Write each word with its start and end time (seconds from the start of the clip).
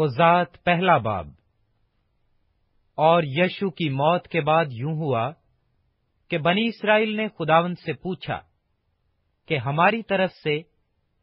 کوزات 0.00 0.64
پہلا 0.64 0.96
باب۔ 0.96 1.28
اور 2.94 3.22
یشو 3.26 3.70
کی 3.70 3.88
موت 3.88 4.28
کے 4.28 4.40
بعد 4.40 4.64
یوں 4.70 4.92
ہوا 4.92 5.32
کہ 6.28 6.38
بنی 6.38 6.66
اسرائیل 6.66 7.16
نے 7.16 7.28
خداون 7.28 7.74
سے 7.74 7.92
پوچھا 7.92 8.40
کہ 9.48 9.58
ہماری 9.58 10.02
طرف 10.02 10.32
سے 10.32 10.62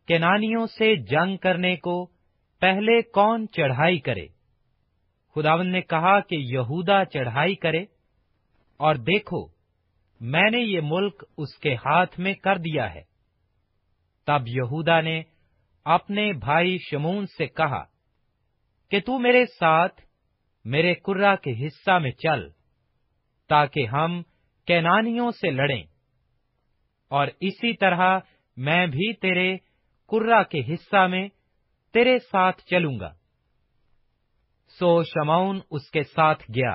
کینانیوں 0.07 0.65
سے 0.65 0.95
جنگ 0.95 1.37
کرنے 1.37 1.75
کو 1.75 2.05
پہلے 2.59 3.01
کون 3.01 3.47
چڑھائی 3.47 3.99
کرے؟ 3.99 4.27
خداون 5.35 5.71
نے 5.71 5.81
کہا 5.81 6.19
کہ 6.19 6.35
یہودا 6.35 7.05
چڑھائی 7.05 7.55
کرے 7.55 7.83
اور 8.77 8.95
دیکھو، 8.95 9.47
میں 10.21 10.51
نے 10.51 10.59
یہ 10.59 10.79
ملک 10.83 11.23
اس 11.37 11.57
کے 11.57 11.75
ہاتھ 11.75 12.19
میں 12.19 12.33
کر 12.33 12.57
دیا 12.57 12.93
ہے۔ 12.93 13.01
تب 14.25 14.47
یہودا 14.47 15.01
نے 15.01 15.21
اپنے 15.85 16.33
بھائی 16.33 16.77
شمون 16.91 17.25
سے 17.25 17.47
کہا 17.47 17.96
کہ 18.89 18.99
تو 18.99 19.19
میرے 19.19 19.45
ساتھ 19.59 20.01
میرے 20.65 20.95
کرا 20.95 21.35
کے 21.35 21.67
حصہ 21.67 21.99
میں 21.99 22.11
چل، 22.11 22.49
تاکہ 23.49 23.87
ہم 23.87 24.21
کینانیوں 24.67 25.31
سے 25.31 25.51
لڑیں۔ 25.51 25.83
اور 27.07 27.27
اسی 27.39 27.73
طرح 27.73 28.19
میں 28.57 28.87
بھی 28.87 29.13
تیرے 29.13 29.57
کرا 30.07 30.43
کے 30.43 30.73
حصہ 30.73 31.07
میں 31.07 31.27
تیرے 31.93 32.19
ساتھ 32.19 32.61
چلوں 32.61 32.99
گا۔ 32.99 33.13
سو 34.79 35.03
شمون 35.03 35.59
اس 35.71 35.91
کے 35.91 36.03
ساتھ 36.03 36.43
گیا۔ 36.51 36.73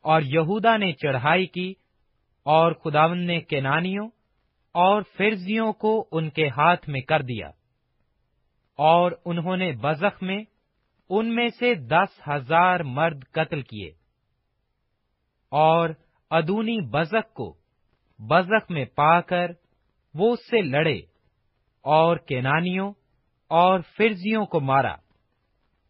اور 0.00 0.22
یہودا 0.22 0.76
نے 0.76 0.92
چڑھائی 0.92 1.46
کی 1.46 1.74
اور 2.42 2.72
خداون 2.72 3.26
نے 3.26 3.40
کینانیوں 3.40 4.08
اور 4.72 5.02
فرزیوں 5.16 5.72
کو 5.72 6.08
ان 6.12 6.30
کے 6.30 6.48
ہاتھ 6.48 6.88
میں 6.88 7.00
کر 7.00 7.22
دیا۔ 7.22 7.48
اور 8.76 9.12
انہوں 9.24 9.56
نے 9.56 9.72
بزخ 9.72 10.22
میں 10.22 10.44
ان 11.10 11.34
میں 11.34 11.48
سے 11.48 11.74
دس 11.74 12.28
ہزار 12.28 12.80
مرد 12.80 13.24
قتل 13.30 13.62
کیے۔ 13.62 13.90
اور 15.48 15.88
ادونی 16.30 16.80
بزک 16.80 17.34
کو 17.34 17.54
بزک 18.18 18.70
میں 18.70 18.84
پا 18.84 19.20
کر 19.20 19.50
وہ 20.14 20.32
اس 20.32 20.38
سے 20.46 20.62
لڑے 20.62 20.96
اور 21.80 22.16
کینانیوں 22.16 22.92
اور 23.48 23.80
فرزیوں 23.80 24.46
کو 24.46 24.60
مارا۔ 24.60 24.96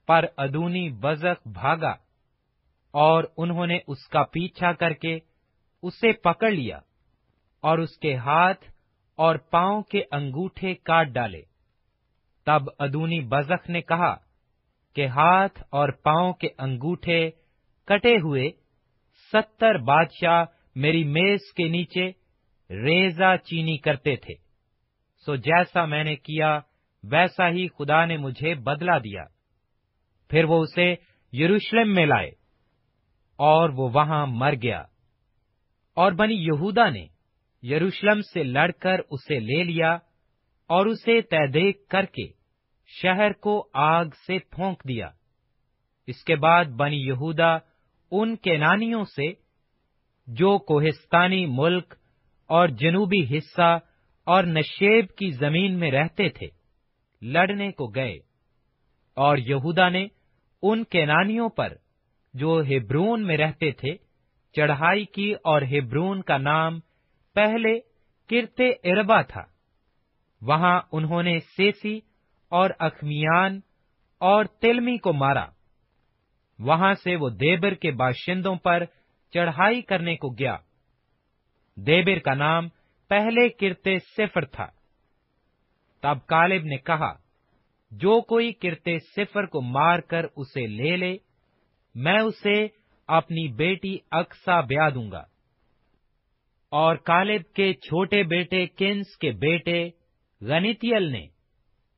پر 0.06 0.24
ادونی 0.36 0.90
بزک 0.90 1.48
بھاگا 1.48 1.94
اور 2.90 3.24
انہوں 3.36 3.66
نے 3.66 3.78
اس 3.86 4.08
کا 4.08 4.22
پیچھا 4.22 4.72
کر 4.72 4.92
کے 4.92 5.18
اسے 5.82 6.12
پکڑ 6.12 6.50
لیا 6.50 6.80
اور 7.60 7.78
اس 7.78 7.98
کے 7.98 8.16
ہاتھ 8.16 8.64
اور 9.14 9.36
پاؤں 9.36 9.82
کے 9.82 10.02
انگوٹھے 10.10 10.74
کاٹ 10.74 11.06
ڈالے۔ 11.06 11.42
تب 12.44 12.62
ادونی 12.78 13.20
بزخ 13.20 13.70
نے 13.70 13.82
کہا 13.82 14.16
کہ 14.94 15.06
ہاتھ 15.06 15.62
اور 15.70 15.88
پاؤں 15.88 16.32
کے 16.32 16.48
انگوٹھے 16.58 17.30
کٹے 17.86 18.16
ہوئے، 18.16 18.50
ستر 19.32 19.78
بادشاہ 19.78 20.44
میری 20.74 21.04
میز 21.04 21.52
کے 21.56 21.68
نیچے 21.68 22.12
ریزا 22.70 23.36
چینی 23.36 23.78
کرتے 23.78 24.16
تھے۔ 24.16 24.34
سو 25.26 25.36
جیسا 25.36 25.84
میں 25.84 26.04
نے 26.04 26.16
کیا، 26.16 26.60
ویسا 27.10 27.48
ہی 27.48 27.68
خدا 27.68 28.04
نے 28.04 28.16
مجھے 28.16 28.54
بدلا 28.54 28.98
دیا۔ 28.98 29.24
پھر 30.28 30.44
وہ 30.44 30.62
اسے 30.62 30.94
یروشلم 31.32 31.94
میں 31.94 32.06
لائے 32.06 32.28
اور 33.36 33.68
وہ 33.68 33.88
وہاں 33.94 34.26
مر 34.26 34.54
گیا۔ 34.62 34.82
اور 35.94 36.12
بنی 36.12 36.34
یہودا 36.34 36.88
نے 36.88 37.06
یروشلم 37.66 38.20
سے 38.22 38.42
لڑ 38.42 38.70
کر 38.70 39.00
اسے 39.10 39.40
لے 39.40 39.64
لیا 39.64 39.92
اور 40.68 40.86
اسے 40.86 41.20
تیدیک 41.20 41.88
کر 41.88 42.04
کے 42.04 42.43
شہر 43.02 43.32
کو 43.32 43.68
آگ 43.72 44.04
سے 44.26 44.38
پھونک 44.38 44.82
دیا۔ 44.88 45.10
اس 46.06 46.24
کے 46.24 46.36
بعد 46.36 46.64
بنی 46.64 46.96
یہودا 46.96 47.56
ان 48.10 48.36
کینانیوں 48.36 49.04
سے، 49.04 49.32
جو 50.26 50.58
کوہستانی 50.58 51.46
ملک 51.46 51.94
اور 52.46 52.68
جنوبی 52.68 53.38
حصہ 53.38 53.78
اور 54.24 54.44
نشیب 54.44 55.08
کی 55.08 55.30
زمین 55.30 55.78
میں 55.78 55.90
رہتے 55.90 56.28
تھے، 56.28 56.46
لڑنے 57.22 57.72
کو 57.72 57.86
گئے۔ 57.86 58.14
اور 59.14 59.36
یہودا 59.36 59.88
نے 59.88 60.06
ان 60.62 60.84
کینانیوں 60.84 61.48
پر، 61.48 61.72
جو 62.34 62.62
ہیبرون 62.66 63.26
میں 63.26 63.36
رہتے 63.36 63.70
تھے، 63.70 63.96
چڑھائی 64.56 65.04
کی 65.04 65.32
اور 65.32 65.62
ہیبرون 65.62 66.22
کا 66.22 66.38
نام 66.38 66.80
پہلے 67.34 67.80
کرتے 68.30 68.68
اربا 68.68 69.22
تھا۔ 69.22 69.42
وہاں 70.42 70.80
انہوں 70.92 71.22
نے 71.22 71.38
سیسی 71.38 72.00
اور 72.54 72.70
اخمیان 72.78 73.60
اور 74.18 74.44
تلمی 74.44 74.98
کو 74.98 75.12
مارا۔ 75.12 75.46
وہاں 76.58 76.94
سے 76.94 77.16
وہ 77.16 77.30
دیبر 77.30 77.74
کے 77.74 77.90
باشندوں 77.90 78.56
پر 78.56 78.84
چڑھائی 79.34 79.82
کرنے 79.82 80.16
کو 80.16 80.30
گیا۔ 80.30 80.56
دیبر 81.76 82.18
کا 82.18 82.34
نام 82.34 82.68
پہلے 83.08 83.48
کرتے 83.48 83.98
صفر 83.98 84.44
تھا۔ 84.44 84.66
تب 86.00 86.26
کالب 86.26 86.64
نے 86.64 86.76
کہا، 86.76 87.12
جو 87.90 88.20
کوئی 88.20 88.52
کرتے 88.52 88.98
صفر 88.98 89.46
کو 89.46 89.60
مار 89.60 89.98
کر 89.98 90.24
اسے 90.36 90.66
لے 90.66 90.96
لے، 90.96 91.16
میں 91.94 92.18
اسے 92.18 92.66
اپنی 93.06 93.48
بیٹی 93.48 93.98
اکسا 94.10 94.60
بیا 94.60 94.88
دوں 94.94 95.10
گا۔ 95.10 95.22
اور 96.70 96.96
کالب 96.96 97.42
کے 97.54 97.72
چھوٹے 97.72 98.22
بیٹے 98.22 98.66
کنس 98.66 99.16
کے 99.16 99.32
بیٹے 99.32 99.90
غنیتیل 100.40 101.02
نے 101.02 101.33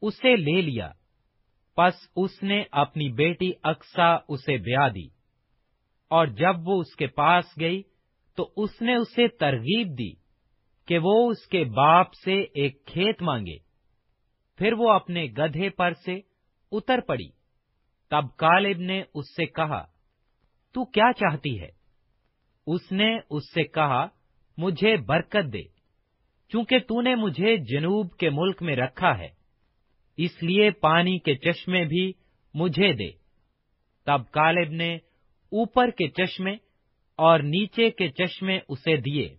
اسے 0.03 0.37
لے 0.37 0.63
لیا۔ 0.63 0.93
پس 1.77 1.95
اس 2.17 2.43
نے 2.43 2.65
اپنی 2.73 3.09
بیٹی 3.09 3.53
اکسا 3.63 4.17
اسے 4.29 4.57
بیا 4.57 4.89
دی۔ 4.89 5.07
اور 6.09 6.27
جب 6.27 6.69
وہ 6.69 6.81
اس 6.81 6.97
کے 6.97 7.07
پاس 7.07 7.45
گئی 7.61 7.83
تو 8.37 8.51
اس 8.57 8.83
نے 8.83 8.95
اسے 8.95 9.29
ترغیب 9.29 9.99
دی 9.99 10.11
کہ 10.87 10.99
وہ 11.03 11.31
اس 11.31 11.47
کے 11.47 11.65
باپ 11.65 12.15
سے 12.15 12.41
ایک 12.41 12.87
کھیت 12.87 13.23
مانگے۔ 13.23 13.57
پھر 14.59 14.73
وہ 14.73 14.91
اپنے 14.91 15.25
گدھے 15.25 15.71
پر 15.71 15.93
سے 16.05 16.21
اتر 16.73 17.01
پڑی۔ 17.01 17.29
تب 18.11 18.37
کالب 18.37 18.79
نے 18.79 19.03
اس 19.15 19.25
سے 19.37 19.47
کہا، 19.47 19.87
تو 20.73 20.85
کیا 20.85 21.13
چاہتی 21.13 21.61
ہے؟ 21.61 21.69
اس 22.67 22.93
نے 22.93 23.19
اس 23.31 23.55
سے 23.55 23.65
کہا، 23.65 24.07
مجھے 24.59 24.97
برکت 24.97 25.53
دے، 25.53 25.63
چونکہ 26.49 26.79
تو 26.79 27.01
نے 27.01 27.15
مجھے 27.15 27.57
جنوب 27.57 28.17
کے 28.17 28.31
ملک 28.31 28.63
میں 28.63 28.77
رکھا 28.77 29.19
ہے۔ 29.19 29.36
اس 30.17 30.43
لیے 30.43 30.71
پانی 30.71 31.19
کے 31.19 31.35
چشمے 31.35 31.85
بھی 31.85 32.13
مجھے 32.55 32.93
دے۔ 32.93 33.11
تب 34.07 34.21
کالب 34.31 34.71
نے 34.71 34.95
اوپر 35.47 35.91
کے 35.91 36.09
چشمے 36.09 36.53
اور 37.17 37.41
نیچے 37.41 37.91
کے 37.91 38.09
چشمے 38.09 38.59
اسے 38.69 38.97
دیے۔ 38.97 39.37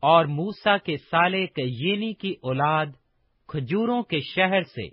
اور 0.00 0.24
موسا 0.24 0.78
کے 0.78 0.96
سالے 0.96 1.46
کینی 1.46 2.14
کی 2.14 2.34
اولاد 2.42 2.86
کھجوروں 3.48 4.02
کے 4.02 4.20
شہر 4.20 4.62
سے 4.62 4.88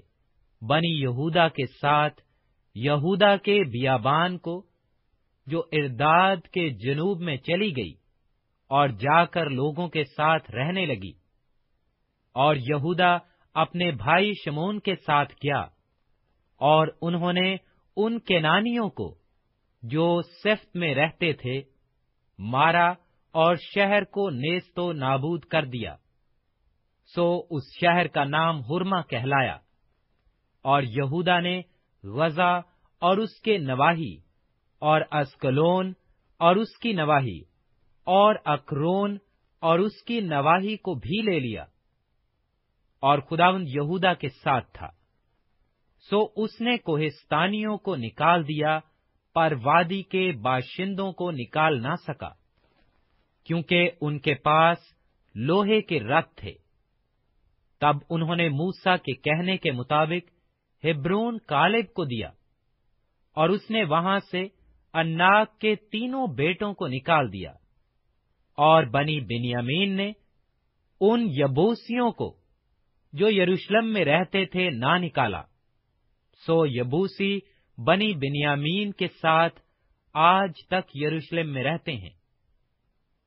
بنی 0.65 1.01
یہودا 1.01 1.47
کے 1.47 1.65
ساتھ 1.65 2.21
یہودا 2.75 3.37
کے 3.37 3.63
بیابان 3.63 4.37
کو، 4.37 4.65
جو 5.47 5.63
ارداد 5.71 6.37
کے 6.37 6.69
جنوب 6.69 7.21
میں 7.21 7.37
چلی 7.37 7.77
گئی 7.77 7.93
اور 8.67 8.87
جا 8.87 9.25
کر 9.25 9.49
لوگوں 9.49 9.87
کے 9.87 10.03
ساتھ 10.03 10.51
رہنے 10.51 10.85
لگی۔ 10.85 11.11
اور 12.33 12.55
یہودا 12.55 13.17
اپنے 13.53 13.91
بھائی 13.91 14.31
شمون 14.45 14.79
کے 14.79 14.95
ساتھ 14.95 15.35
کیا 15.35 15.61
اور 16.57 16.87
انہوں 17.01 17.33
نے 17.33 17.55
ان 17.97 18.19
کے 18.19 18.39
نانیوں 18.39 18.89
کو 18.89 19.15
جو 19.83 20.21
صفت 20.21 20.75
میں 20.75 20.95
رہتے 20.95 21.33
تھے 21.33 21.61
مارا 22.39 22.89
اور 23.31 23.55
شہر 23.55 24.03
کو 24.03 24.29
نیست 24.29 24.79
و 24.79 24.91
نابود 24.93 25.45
کر 25.45 25.65
دیا۔ 25.65 25.95
سو 27.15 27.41
اس 27.49 27.63
شہر 27.81 28.07
کا 28.07 28.23
نام 28.23 28.59
ہرما 28.59 29.01
کہلایا 29.01 29.57
اور 30.61 30.83
یہودا 30.83 31.39
نے 31.39 31.61
غزہ 32.03 32.61
اور 32.99 33.17
اس 33.17 33.41
کے 33.41 33.57
نواحی 33.57 34.15
اور 34.79 35.01
اسکلون 35.11 35.93
اور 36.37 36.55
اس 36.55 36.77
کی 36.77 36.93
نواحی 36.93 37.39
اور 38.03 38.35
اکرون 38.45 39.17
اور 39.59 39.79
اس 39.79 40.03
کی 40.07 40.19
نواحی 40.19 40.77
کو 40.77 40.93
بھی 40.93 41.21
لے 41.21 41.39
لیا۔ 41.39 41.65
اور 43.03 43.19
خداون 43.19 43.63
یہودا 43.67 44.13
کے 44.13 44.29
ساتھ 44.29 44.71
تھا۔ 44.73 44.89
سو 46.09 46.19
اس 46.35 46.59
نے 46.61 46.77
کوہستانیوں 46.77 47.77
کو 47.77 47.95
نکال 47.95 48.47
دیا، 48.47 48.79
پر 49.35 49.53
وادی 49.63 50.01
کے 50.03 50.31
باشندوں 50.31 51.11
کو 51.11 51.31
نکال 51.31 51.81
نہ 51.81 51.95
سکا، 52.07 52.29
کیونکہ 53.45 53.89
ان 54.01 54.19
کے 54.19 54.33
پاس 54.33 54.77
لوہے 55.35 55.81
کے 55.81 55.99
رتھ 55.99 56.29
تھے۔ 56.35 56.53
تب 57.81 57.95
انہوں 58.09 58.35
نے 58.35 58.49
موسا 58.49 58.95
کے 58.97 59.13
کہنے 59.13 59.57
کے 59.57 59.71
مطابق 59.71 60.29
ہبرون 60.83 61.37
کالب 61.37 61.93
کو 61.93 62.05
دیا، 62.05 62.29
اور 63.37 63.49
اس 63.49 63.69
نے 63.71 63.83
وہاں 63.83 64.19
سے 64.31 64.45
اناک 64.93 65.59
کے 65.59 65.75
تینوں 65.91 66.27
بیٹوں 66.27 66.73
کو 66.73 66.87
نکال 66.87 67.33
دیا۔ 67.33 67.51
اور 68.57 68.83
بنی 68.83 69.19
بنیامین 69.19 69.91
نے 69.91 70.11
ان 71.01 71.25
یبوسیوں 71.29 72.11
کو 72.11 72.42
جو 73.13 73.29
یروشلم 73.29 73.93
میں 73.93 74.05
رہتے 74.05 74.45
تھے 74.45 74.69
نہ 74.69 74.97
نکالا۔ 74.97 75.41
سو 76.45 76.65
یبوسی 76.65 77.39
بنی 77.77 78.13
بنیامین 78.13 78.91
کے 78.91 79.07
ساتھ 79.07 79.59
آج 80.13 80.51
تک 80.67 80.97
یروشلم 80.97 81.53
میں 81.53 81.63
رہتے 81.63 81.95
ہیں۔ 81.95 82.09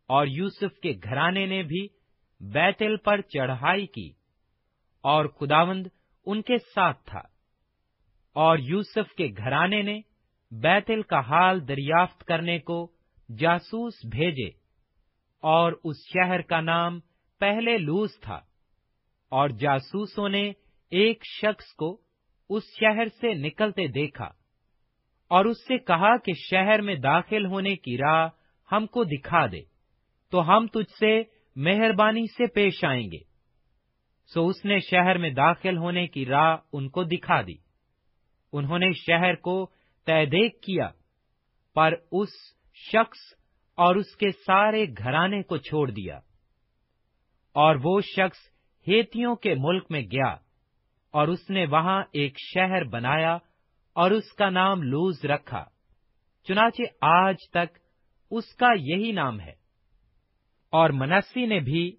اور 0.08 0.26
یوسف 0.26 0.80
کے 0.82 0.92
گھرانے 1.04 1.46
نے 1.46 1.62
بھی 1.62 1.86
بیتل 2.40 2.96
پر 2.96 3.20
چڑھائی 3.20 3.86
کی 3.86 4.10
اور 5.02 5.24
خداوند 5.24 5.86
ان 6.26 6.42
کے 6.42 6.58
ساتھ 6.58 7.06
تھا۔ 7.06 7.20
اور 8.32 8.58
یوسف 8.58 9.14
کے 9.14 9.28
گھرانے 9.36 9.82
نے 9.82 10.00
بیتل 10.50 11.02
کا 11.02 11.20
حال 11.20 11.68
دریافت 11.68 12.24
کرنے 12.24 12.58
کو 12.58 12.92
جاسوس 13.38 13.94
بھیجے 14.10 14.48
اور 15.40 15.72
اس 15.84 15.96
شہر 16.08 16.40
کا 16.40 16.60
نام 16.60 17.00
پہلے 17.38 17.78
لوز 17.78 18.10
تھا۔ 18.20 18.40
اور 19.28 19.48
جاسوسوں 19.48 20.28
نے 20.28 20.52
ایک 20.90 21.24
شخص 21.24 21.74
کو 21.74 22.00
اس 22.50 22.62
شہر 22.80 23.06
سے 23.20 23.34
نکلتے 23.34 23.86
دیکھا 23.86 24.30
اور 25.28 25.44
اس 25.44 25.66
سے 25.66 25.78
کہا 25.78 26.16
کہ 26.16 26.32
شہر 26.50 26.80
میں 26.80 26.94
داخل 26.94 27.46
ہونے 27.46 27.76
کی 27.76 27.98
راہ 27.98 28.28
ہم 28.72 28.86
کو 28.86 29.04
دکھا 29.04 29.46
دے، 29.46 29.60
تو 30.30 30.48
ہم 30.48 30.66
تجھ 30.66 30.92
سے 30.98 31.22
مہربانی 31.56 32.26
سے 32.26 32.46
پیش 32.46 32.84
آئیں 32.84 33.06
گے۔ 33.06 33.18
سو 34.34 34.46
اس 34.46 34.64
نے 34.64 34.78
شہر 34.80 35.18
میں 35.18 35.30
داخل 35.30 35.76
ہونے 35.76 36.06
کی 36.06 36.26
راہ 36.26 36.56
ان 36.72 36.88
کو 36.88 37.02
دکھا 37.02 37.42
دی۔ 37.42 37.54
انہوں 38.52 38.78
نے 38.78 38.92
شہر 38.92 39.34
کو 39.34 39.66
طے 40.06 40.26
دیکھ 40.26 40.56
کیا، 40.56 40.90
پر 41.74 41.94
اس 42.12 42.28
شخص 42.74 43.18
اور 43.74 43.96
اس 43.96 44.16
کے 44.16 44.30
سارے 44.30 44.86
گھرانے 44.98 45.42
کو 45.42 45.56
چھوڑ 45.56 45.90
دیا۔ 45.90 46.16
اور 47.52 47.76
وہ 47.82 48.00
شخص 48.00 48.55
ہیتیوں 48.88 49.36
کے 49.36 49.54
ملک 49.58 49.86
میں 49.90 50.00
گیا 50.00 50.36
اور 51.10 51.28
اس 51.28 51.50
نے 51.50 51.66
وہاں 51.66 52.02
ایک 52.12 52.38
شہر 52.38 52.84
بنایا 52.84 53.34
اور 53.96 54.10
اس 54.10 54.32
کا 54.32 54.50
نام 54.50 54.82
لوز 54.82 55.24
رکھا، 55.24 55.64
چنانچہ 56.46 56.82
آج 57.00 57.36
تک 57.50 57.78
اس 58.30 58.54
کا 58.54 58.68
یہی 58.76 59.12
نام 59.12 59.40
ہے۔ 59.40 59.52
اور 60.72 60.90
منسی 60.90 61.46
نے 61.46 61.60
بھی 61.60 61.96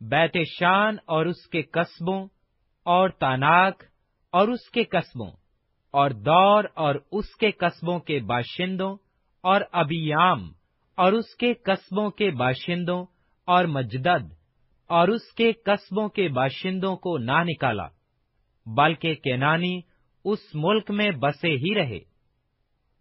بیت 0.00 0.36
شان 0.58 0.96
اور 1.06 1.26
اس 1.26 1.46
کے 1.46 1.62
قصبوں 1.62 2.26
اور 2.86 3.08
تاناک 3.08 3.82
اور 4.32 4.48
اس 4.48 4.70
کے 4.70 4.84
قصبوں 4.84 5.30
اور 5.90 6.10
دور 6.10 6.64
اور 6.74 6.94
اس 7.12 7.36
کے 7.36 7.50
قصبوں 7.50 7.98
کے 8.00 8.18
باشندوں 8.20 8.96
اور 9.44 9.60
ابیام 9.72 10.52
اور 10.94 11.12
اس 11.12 11.34
کے 11.36 11.54
قصبوں 11.54 12.10
کے 12.10 12.30
باشندوں 12.30 13.04
اور 13.48 13.64
مجدد 13.64 14.32
اور 14.88 15.08
اس 15.08 15.32
کے 15.32 15.52
قصبوں 15.52 16.08
کے 16.08 16.28
باشندوں 16.28 16.96
کو 16.96 17.18
نہ 17.18 17.44
نکالا، 17.44 17.86
بلکہ 18.66 19.14
کینانی 19.14 19.80
اس 20.24 20.38
ملک 20.54 20.90
میں 20.90 21.10
بسے 21.10 21.48
ہی 21.48 21.74
رہے۔ 21.74 21.98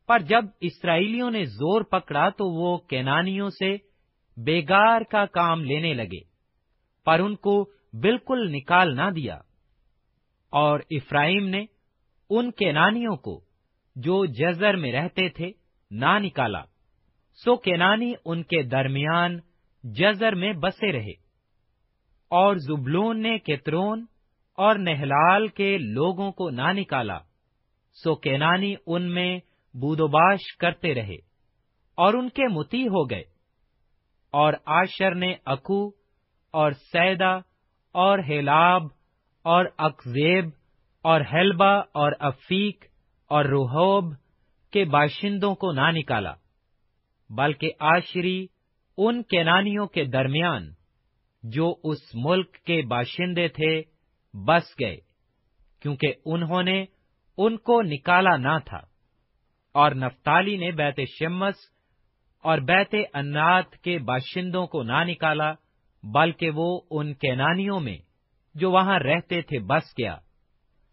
پر 0.07 0.19
جب 0.19 0.45
اسرائیلیوں 0.59 1.31
نے 1.31 1.45
زور 1.45 1.81
پکڑا 1.81 2.29
تو 2.29 2.45
وہ 2.61 2.77
کینانیوں 2.77 3.49
سے 3.49 3.75
بیگار 4.37 5.01
کا 5.01 5.25
کام 5.25 5.63
لینے 5.63 5.93
لگے، 5.93 6.19
پر 7.05 7.19
ان 7.19 7.35
کو 7.35 7.69
بالکل 7.93 8.51
نکال 8.51 8.95
نہ 8.95 9.09
دیا۔ 9.15 9.35
اور 10.49 10.79
افراہیم 10.89 11.47
نے 11.47 11.65
ان 12.29 12.51
کینانیوں 12.51 13.15
کو 13.15 13.41
جو 13.95 14.25
جزر 14.25 14.75
میں 14.75 14.91
رہتے 14.91 15.29
تھے 15.29 15.51
نہ 15.91 16.19
نکالا، 16.19 16.63
سو 17.43 17.55
کینانی 17.55 18.13
ان 18.25 18.43
کے 18.43 18.63
درمیان 18.63 19.39
جزر 19.83 20.35
میں 20.35 20.53
بسے 20.53 20.91
رہے۔ 20.91 21.26
اور 22.31 22.55
زبلون 22.55 23.21
نے 23.21 23.37
کترون 23.39 24.05
اور 24.57 24.75
نہلال 24.75 25.47
کے 25.47 25.77
لوگوں 25.77 26.31
کو 26.31 26.49
نہ 26.49 26.71
نکالا، 26.73 27.17
سو 28.03 28.15
کینانی 28.15 28.75
ان 28.87 29.03
میں 29.13 29.39
بودوباش 29.75 30.57
کرتے 30.57 30.93
رہے 30.93 31.15
اور 31.97 32.13
ان 32.13 32.29
کے 32.29 32.47
متی 32.47 32.87
ہو 32.87 33.09
گئے۔ 33.09 33.23
اور 34.33 34.53
آشر 34.65 35.15
نے 35.15 35.33
اکو 35.45 35.87
اور 36.53 36.71
سیدا 36.71 37.35
اور 37.95 38.19
ہیلاب 38.19 38.83
اور 39.45 39.65
اکزیب 39.77 40.49
اور 41.01 41.21
ہیلبا 41.21 41.73
اور 41.75 42.11
افیق 42.19 42.85
اور 43.29 43.45
روحوب 43.45 44.13
کے 44.73 44.85
باشندوں 44.85 45.55
کو 45.55 45.71
نہ 45.71 45.91
نکالا، 45.91 46.33
بلکہ 47.29 47.71
آشری 47.79 48.47
ان 48.97 49.23
کینانیوں 49.23 49.87
کے 49.87 50.03
درمیان 50.05 50.69
جو 51.49 51.75
اس 51.83 51.97
ملک 52.13 52.51
کے 52.51 52.81
باشندے 52.81 53.47
تھے، 53.47 53.81
بس 54.33 54.79
گئے، 54.79 54.97
کیونکہ 55.79 56.13
انہوں 56.25 56.63
نے 56.63 56.85
ان 57.37 57.57
کو 57.57 57.81
نکالا 57.81 58.37
نہ 58.37 58.57
تھا۔ 58.65 58.77
اور 59.73 59.91
نفتالی 59.91 60.57
نے 60.57 60.71
بیت 60.71 60.99
شمس 61.19 61.53
اور 62.43 62.57
بیت 62.57 62.95
انات 63.13 63.77
کے 63.77 63.99
باشندوں 63.99 64.67
کو 64.67 64.83
نہ 64.83 65.03
نکالا، 65.03 65.53
بلکہ 66.03 66.49
وہ 66.49 66.81
ان 66.91 67.13
کینانیوں 67.13 67.79
میں 67.79 67.97
جو 68.55 68.71
وہاں 68.71 68.99
رہتے 68.99 69.41
تھے، 69.41 69.59
بس 69.59 69.99
گیا۔ 69.99 70.17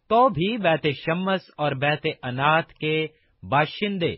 تو 0.08 0.28
بھی 0.28 0.56
بیت 0.56 0.86
شمس 0.94 1.40
اور 1.56 1.72
بیت 1.72 2.06
انات 2.22 2.72
کے 2.72 3.06
باشندے 3.42 4.16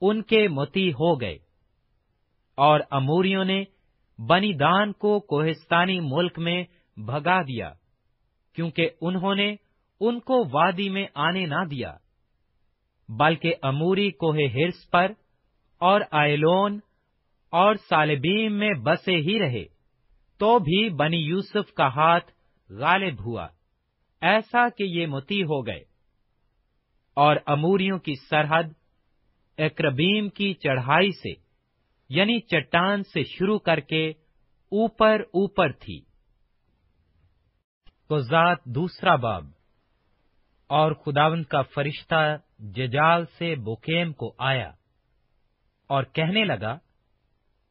ان 0.00 0.22
کے 0.22 0.48
متی 0.48 0.90
ہو 0.90 1.20
گئے۔ 1.20 1.38
اور 2.54 2.80
اموریوں 2.90 3.44
نے 3.44 3.64
بنی 4.18 4.52
دان 4.52 4.92
کو 4.92 5.20
کوہستانی 5.20 6.00
ملک 6.00 6.38
میں 6.38 6.64
بھگا 6.96 7.42
دیا، 7.42 7.72
کیونکہ 8.54 8.90
انہوں 9.00 9.34
نے 9.34 9.54
ان 10.00 10.20
کو 10.20 10.42
وادی 10.52 10.88
میں 10.88 11.06
آنے 11.14 11.46
نہ 11.46 11.64
دیا، 11.70 11.96
بلکہ 13.08 13.54
اموری 13.62 14.10
کوہ 14.10 14.36
ہرس 14.54 14.90
پر 14.90 15.12
اور 15.78 16.00
آئلون 16.10 16.78
اور 17.50 17.74
سالبیم 17.74 18.52
میں 18.52 18.72
بسے 18.74 19.16
ہی 19.16 19.38
رہے، 19.40 19.64
تو 20.38 20.58
بھی 20.58 20.88
بنی 20.88 21.16
یوسف 21.16 21.72
کا 21.74 21.86
ہاتھ 21.86 22.30
غالب 22.70 23.24
ہوا، 23.24 23.48
ایسا 24.20 24.68
کہ 24.68 24.82
یہ 24.82 25.06
متی 25.06 25.42
ہو 25.42 25.66
گئے۔ 25.66 25.82
اور 27.16 27.36
اموریوں 27.46 27.98
کی 27.98 28.14
سرحد 28.30 28.72
اکربیم 29.58 30.28
کی 30.28 30.54
چڑھائی 30.54 31.10
سے 31.10 31.43
یعنی 32.08 32.40
چٹان 32.40 33.02
سے 33.02 33.24
شروع 33.24 33.58
کر 33.58 33.80
کے 33.80 34.10
اوپر 34.64 35.20
اوپر 35.20 35.72
تھی۔ 35.72 36.04
تو 38.08 38.18
ذات 38.18 38.64
دوسرا 38.64 39.16
باب۔ 39.16 39.44
اور 40.66 40.92
خداون 40.92 41.42
کا 41.42 41.62
فرشتہ 41.62 42.36
ججال 42.58 43.24
سے 43.38 43.54
بوکیم 43.54 44.12
کو 44.12 44.34
آیا 44.38 44.70
اور 45.86 46.04
کہنے 46.04 46.44
لگا، 46.44 46.78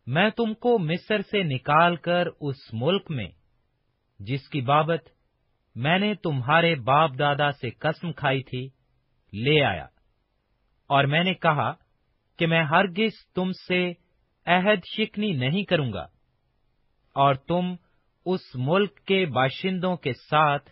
میں 0.08 0.30
تم 0.30 0.54
کو 0.54 0.80
مصر 0.80 1.22
سے 1.22 1.44
نکال 1.44 1.96
کر 1.96 2.28
اس 2.42 2.56
ملک 2.74 3.12
میں، 3.12 3.30
جس 4.20 4.50
کی 4.50 4.62
بابت 4.62 5.10
میں 5.76 6.00
نے 6.00 6.16
تمہارے 6.16 6.76
باپ 6.76 7.12
دادا 7.20 7.52
سے 7.52 7.70
قسم 7.70 8.12
کھائی 8.12 8.44
تھی، 8.44 8.70
لے 9.34 9.64
آیا۔ 9.64 9.86
اور 10.88 11.04
میں 11.04 11.24
نے 11.24 11.34
کہا 11.34 11.74
کہ 12.38 12.48
میں 12.48 12.64
ہرگز 12.64 13.34
تم 13.36 13.52
سے 13.68 14.03
عہد 14.46 14.80
شکنی 14.98 15.32
نہیں 15.32 15.64
کروں 15.64 15.94
گا۔ 15.94 16.08
اور 17.14 17.36
تم 17.36 17.76
اس 18.26 18.42
ملک 18.56 19.00
کے 19.00 19.26
باشندوں 19.26 19.98
کے 19.98 20.14
ساتھ 20.14 20.70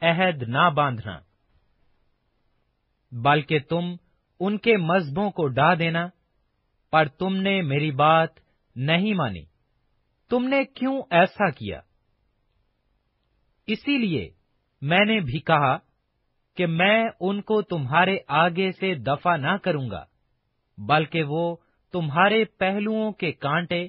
عہد 0.00 0.42
نہ 0.42 0.70
باندھنا۔ 0.70 1.18
بلکہ 3.12 3.58
تم 3.58 3.94
ان 4.40 4.58
کے 4.58 4.76
مذہبوں 4.76 5.30
کو 5.30 5.48
ڈا 5.48 5.74
دینا۔ 5.74 6.08
پر 6.90 7.08
تم 7.08 7.36
نے 7.36 7.62
میری 7.62 7.90
بات 7.90 8.28
نہیں 8.76 9.14
مانی۔ 9.14 9.44
تم 10.30 10.48
نے 10.48 10.64
کیوں 10.64 11.02
ایسا 11.10 11.50
کیا؟ 11.50 11.80
اسی 13.66 13.98
لیے 13.98 14.30
میں 14.82 15.04
نے 15.04 15.20
بھی 15.20 15.38
کہا 15.38 15.78
کہ 16.56 16.66
میں 16.66 17.04
ان 17.20 17.42
کو 17.42 17.62
تمہارے 17.62 18.18
آگے 18.28 18.72
سے 18.72 18.94
دفع 18.94 19.36
نہ 19.36 19.56
کروں 19.56 19.90
گا، 19.90 20.04
بلکہ 20.78 21.22
وہ 21.22 21.56
تمہارے 21.96 22.44
پہلوؤں 22.44 23.12
کے 23.12 23.32
کانٹے 23.32 23.88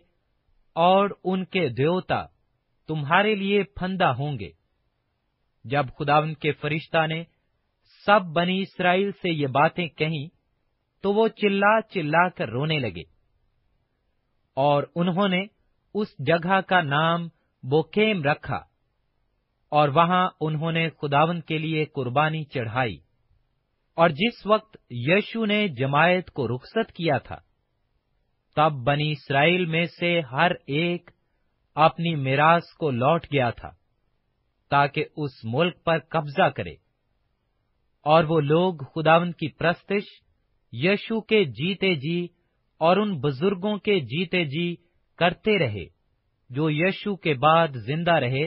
اور 0.74 1.10
ان 1.24 1.46
کے 1.46 1.70
دیوتا 1.70 2.26
تمہارے 2.88 3.36
لیے 3.36 3.64
پھندا 3.64 4.12
ہوں 4.12 4.40
گے۔ 4.40 4.50
جب 5.64 5.86
خداون 6.00 6.34
کے 6.34 6.52
فرشتہ 6.52 7.08
نے 7.08 7.24
سب 8.06 8.20
بنی 8.24 8.62
اسرائیل 8.62 9.12
سے 9.12 9.30
یہ 9.30 9.48
باتیں 9.48 9.88
کہیں، 9.88 10.28
تو 11.02 11.14
وہ 11.14 11.28
چلا 11.28 11.82
چلا 11.82 12.30
کر 12.30 12.50
رونے 12.50 12.80
لگے۔ 12.80 13.04
اور 14.54 14.84
انہوں 14.96 15.28
نے 15.28 15.44
اس 15.94 16.08
جگہ 16.20 16.62
کا 16.62 16.82
نام 16.82 17.28
بوکیم 17.64 18.24
رکھا 18.24 18.60
اور 19.70 19.90
وہاں 19.90 20.30
انہوں 20.42 20.72
نے 20.72 20.90
خداون 20.90 21.42
کے 21.42 21.58
لیے 21.58 21.86
قربانی 21.86 22.44
چڑھائی۔ 22.44 22.98
اور 23.96 24.10
جس 24.10 24.46
وقت 24.46 24.78
یشو 24.90 25.46
نے 25.46 25.68
جماعت 25.68 26.32
کو 26.32 26.48
رخصت 26.48 26.92
کیا 26.92 27.18
تھا 27.18 27.47
تب 28.58 28.72
بنی 28.72 29.12
اسرائیل 29.12 29.66
میں 29.66 29.86
سے 30.00 30.22
ہر 30.22 30.52
ایک 30.68 31.12
اپنی 31.76 32.16
میراث 32.16 32.64
کو 32.80 32.92
لوٹ 32.92 33.26
گیا 33.34 33.50
تھا 33.50 33.70
تاکہ 34.70 35.06
اس 35.18 35.32
ملک 35.44 35.84
پر 35.84 36.00
قبضہ 36.00 36.50
کرے۔ 36.50 36.74
اور 38.06 38.24
وہ 38.24 38.40
لوگ 38.40 38.74
خداون 38.74 39.32
کی 39.32 39.48
پرستش، 39.48 40.04
یشو 40.72 41.22
کے 41.22 41.44
جیتے 41.44 41.96
جی 41.96 42.28
اور 42.78 42.98
ان 42.98 43.20
بزرگوں 43.20 43.78
کے 43.78 44.00
جیتے 44.00 44.46
جی 44.46 44.76
کرتے 45.18 45.60
رہے، 45.60 45.86
جو 46.50 46.70
یشو 46.70 47.16
کے 47.16 47.34
بعد 47.34 47.68
زندہ 47.68 48.14
رہے 48.14 48.46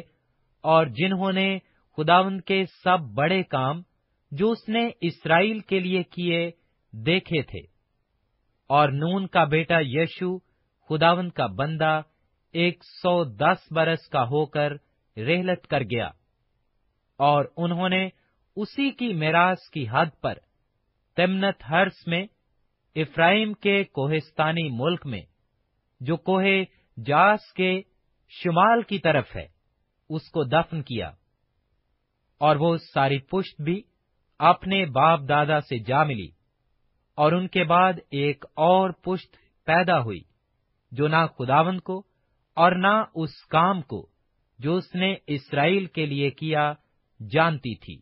اور 0.64 0.87
جنہوں 0.87 1.33
نے 1.33 1.59
خداون 1.97 2.40
کے 2.40 2.64
سب 2.85 2.99
بڑے 3.00 3.43
کام 3.43 3.83
جو 4.31 4.50
اس 4.50 4.69
نے 4.69 4.88
اسرائیل 5.00 5.59
کے 5.59 5.79
لیے 5.79 6.02
کیے 6.02 6.50
دیکھے 6.93 7.43
تھے۔ 7.43 7.70
اور 8.71 8.89
نون 8.89 9.27
کا 9.27 9.45
بیٹا 9.45 9.77
یشو 9.81 10.39
خداون 10.89 11.31
کا 11.31 11.47
بندہ، 11.47 12.03
ایک 12.53 12.85
سو 13.03 13.25
دس 13.25 13.73
برس 13.75 14.09
کا 14.09 14.23
ہو 14.23 14.47
کر 14.47 14.73
رحلت 15.17 15.67
کر 15.67 15.81
گیا۔ 15.81 16.07
اور 17.17 17.45
انہوں 17.57 17.89
نے 17.89 18.09
اسی 18.57 18.91
کی 18.91 19.12
میراث 19.12 19.59
کی 19.73 19.87
حد 19.91 20.07
پر 20.21 20.35
تمنت 21.17 21.62
ہرس 21.71 22.07
میں 22.07 22.27
افرائیم 22.97 23.53
کے 23.53 23.85
کوہستانی 23.85 24.69
ملک 24.73 25.07
میں، 25.07 25.23
جو 26.00 26.17
کوہ 26.17 26.45
جاس 27.07 27.53
کے 27.53 27.83
شمال 28.29 28.83
کی 28.83 28.99
طرف 28.99 29.37
ہے، 29.37 29.47
اس 30.11 30.31
کو 30.31 30.45
دفن 30.45 30.83
کیا۔ 30.83 31.11
اور 32.39 32.57
وہ 32.57 32.77
ساری 32.95 33.19
پشت 33.19 33.61
بھی 33.61 33.83
اپنے 34.39 34.87
باپ 34.87 35.21
دادا 35.29 35.61
سے 35.61 35.79
جا 35.79 36.05
ملی۔ 36.05 36.39
اور 37.14 37.33
ان 37.33 37.49
کے 37.49 37.64
بعد 37.64 37.93
ایک 38.11 38.45
اور 38.55 38.90
پشت 38.90 39.37
پیدا 39.64 40.00
ہوئی، 40.00 40.21
جو 40.93 41.09
نہ 41.09 41.26
خداون 41.38 41.81
کو 41.81 42.02
اور 42.55 42.73
نہ 42.73 43.05
اس 43.14 43.47
کام 43.47 43.83
کو 43.83 44.09
جو 44.59 44.76
اس 44.76 44.95
نے 44.95 45.14
اسرائیل 45.26 45.87
کے 45.87 46.07
لیے 46.07 46.31
کیا 46.31 46.73
جانتی 47.33 47.75
تھی۔ 47.75 47.97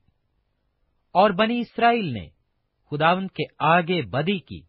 اور 1.12 1.30
بنی 1.30 1.60
اسرائیل 1.60 2.12
نے 2.12 2.28
خداون 2.90 3.28
کے 3.28 3.42
آگے 3.58 4.02
بدی 4.02 4.38
کی 4.38 4.60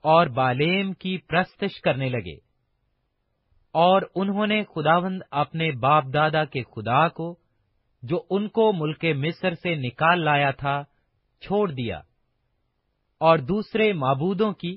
اور 0.00 0.26
بالیم 0.26 0.92
کی 0.92 1.18
پرستش 1.18 1.80
کرنے 1.80 2.08
لگے۔ 2.08 2.48
اور 3.72 4.02
انہوں 4.14 4.46
نے 4.46 4.62
خداوند 4.64 5.22
اپنے 5.30 5.72
باپ 5.72 6.04
دادا 6.14 6.44
کے 6.44 6.62
خدا 6.62 7.08
کو، 7.08 7.38
جو 8.02 8.22
ان 8.30 8.48
کو 8.48 8.72
ملک 8.72 9.04
مصر 9.04 9.54
سے 9.54 9.74
نکال 9.74 10.20
لایا 10.20 10.50
تھا، 10.50 10.82
چھوڑ 11.40 11.70
دیا۔ 11.70 12.00
اور 13.20 13.38
دوسرے 13.44 13.92
معبودوں 13.94 14.52
کی، 14.52 14.76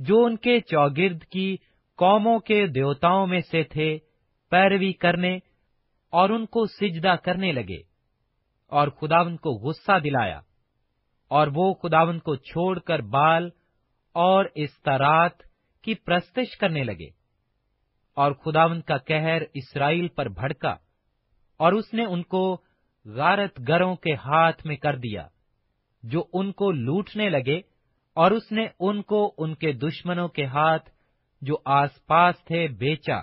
جو 0.00 0.24
ان 0.24 0.36
کے 0.36 0.58
چوگرد 0.62 1.24
کی 1.24 1.56
قوموں 1.98 2.38
کے 2.40 2.66
دیوتاؤں 2.66 3.26
میں 3.26 3.40
سے 3.50 3.62
تھے، 3.64 3.96
پیروی 4.52 4.92
کرنے 4.94 5.36
اور 6.12 6.30
ان 6.30 6.46
کو 6.46 6.64
سجدہ 6.70 7.14
کرنے 7.24 7.52
لگے، 7.52 7.80
اور 8.72 8.88
خداون 8.90 9.36
کو 9.36 9.50
غصہ 9.60 9.98
دلایا، 10.04 10.40
اور 11.30 11.48
وہ 11.54 11.72
خداون 11.74 12.18
کو 12.18 12.34
چھوڑ 12.50 12.78
کر 12.78 13.00
بال 13.10 13.48
اور 14.14 14.44
استارات 14.54 15.42
کی 15.84 15.94
پرستش 15.96 16.56
کرنے 16.58 16.82
لگے، 16.84 17.08
اور 18.16 18.32
خداون 18.34 18.80
کا 18.80 18.96
کہر 18.98 19.42
اسرائیل 19.54 20.08
پر 20.08 20.28
بھڑکا، 20.34 20.74
اور 21.60 21.72
اس 21.72 21.92
نے 21.94 22.04
ان 22.04 22.22
کو 22.24 22.42
غارت 23.06 23.58
گروں 23.68 23.94
کے 23.96 24.14
ہاتھ 24.24 24.66
میں 24.66 24.76
کر 24.76 24.96
دیا، 24.98 25.26
جو 26.02 26.24
ان 26.32 26.52
کو 26.52 26.70
لوٹنے 26.72 27.28
لگے 27.30 27.60
اور 28.16 28.30
اس 28.30 28.52
نے 28.52 28.66
ان 28.80 29.02
کو 29.02 29.34
ان 29.38 29.54
کے 29.54 29.72
دشمنوں 29.72 30.28
کے 30.28 30.46
ہاتھ 30.46 30.90
جو 31.40 31.54
آس 31.64 32.06
پاس 32.06 32.44
تھے 32.44 32.68
بیچا، 32.68 33.20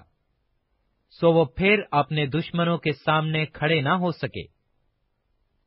سو 1.10 1.34
وہ 1.34 1.46
پھر 1.46 1.82
اپنے 1.92 2.26
دشمنوں 2.26 2.78
کے 2.78 2.92
سامنے 2.92 3.46
کھڑے 3.46 3.82
نہ 3.82 3.90
ہو 3.90 4.12
سکے۔ 4.12 4.42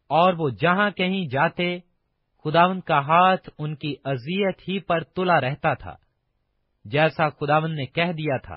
اور 0.07 0.35
وہ 0.35 0.51
جہاں 0.51 0.91
کہیں 0.91 1.27
جاتے 1.29 1.79
خداون 2.45 2.81
کا 2.81 2.99
ہاتھ 2.99 3.51
ان 3.59 3.77
کی 3.77 3.95
اذیت 4.05 4.69
ہی 4.69 4.79
پر 4.81 5.03
تلا 5.05 5.41
رہتا 5.41 5.75
تھا، 5.75 5.97
جیسا 6.85 7.29
خداون 7.29 7.77
نے 7.77 7.87
کہہ 7.87 8.13
دیا 8.13 8.37
تھا۔ 8.37 8.57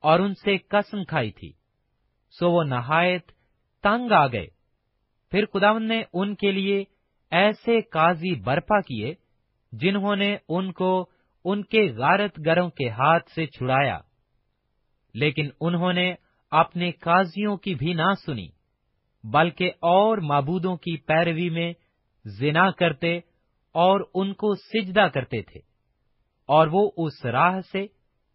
اور 0.00 0.20
ان 0.20 0.34
سے 0.34 0.58
قسم 0.58 1.04
کھائی 1.04 1.30
تھی، 1.30 1.52
سو 2.30 2.50
وہ 2.50 2.64
نہایت 2.64 3.26
تنگ 3.82 4.12
آ 4.12 4.26
گئے۔ 4.26 4.46
پھر 5.30 5.44
خداون 5.46 5.88
نے 5.88 6.02
ان 6.12 6.34
کے 6.34 6.52
لیے 6.52 6.84
ایسے 7.30 7.80
قاضی 7.80 8.34
برپا 8.34 8.80
کیے 8.80 9.14
جنہوں 9.72 10.16
نے 10.16 10.36
ان 10.48 10.72
کو 10.72 11.08
ان 11.44 11.62
کے 11.64 11.92
غارت 11.96 12.40
گروں 12.46 12.70
کے 12.70 12.88
ہاتھ 12.88 13.30
سے 13.30 13.46
چھڑایا۔ 13.46 13.98
لیکن 15.14 15.48
انہوں 15.60 15.92
نے 15.92 16.14
اپنے 16.50 16.92
قاضیوں 16.92 17.56
کی 17.56 17.74
بھی 17.74 17.92
نہ 17.92 18.14
سنی، 18.26 18.48
بلکہ 19.24 19.68
اور 19.68 20.18
معبودوں 20.18 20.76
کی 20.76 20.96
پیروی 20.96 21.50
میں 21.50 21.72
زنا 22.24 22.70
کرتے 22.70 23.16
اور 23.72 24.00
ان 24.14 24.32
کو 24.34 24.54
سجدہ 24.54 25.06
کرتے 25.14 25.42
تھے۔ 25.42 25.60
اور 26.46 26.66
وہ 26.66 26.90
اس 26.96 27.24
راہ 27.24 27.60
سے 27.72 27.86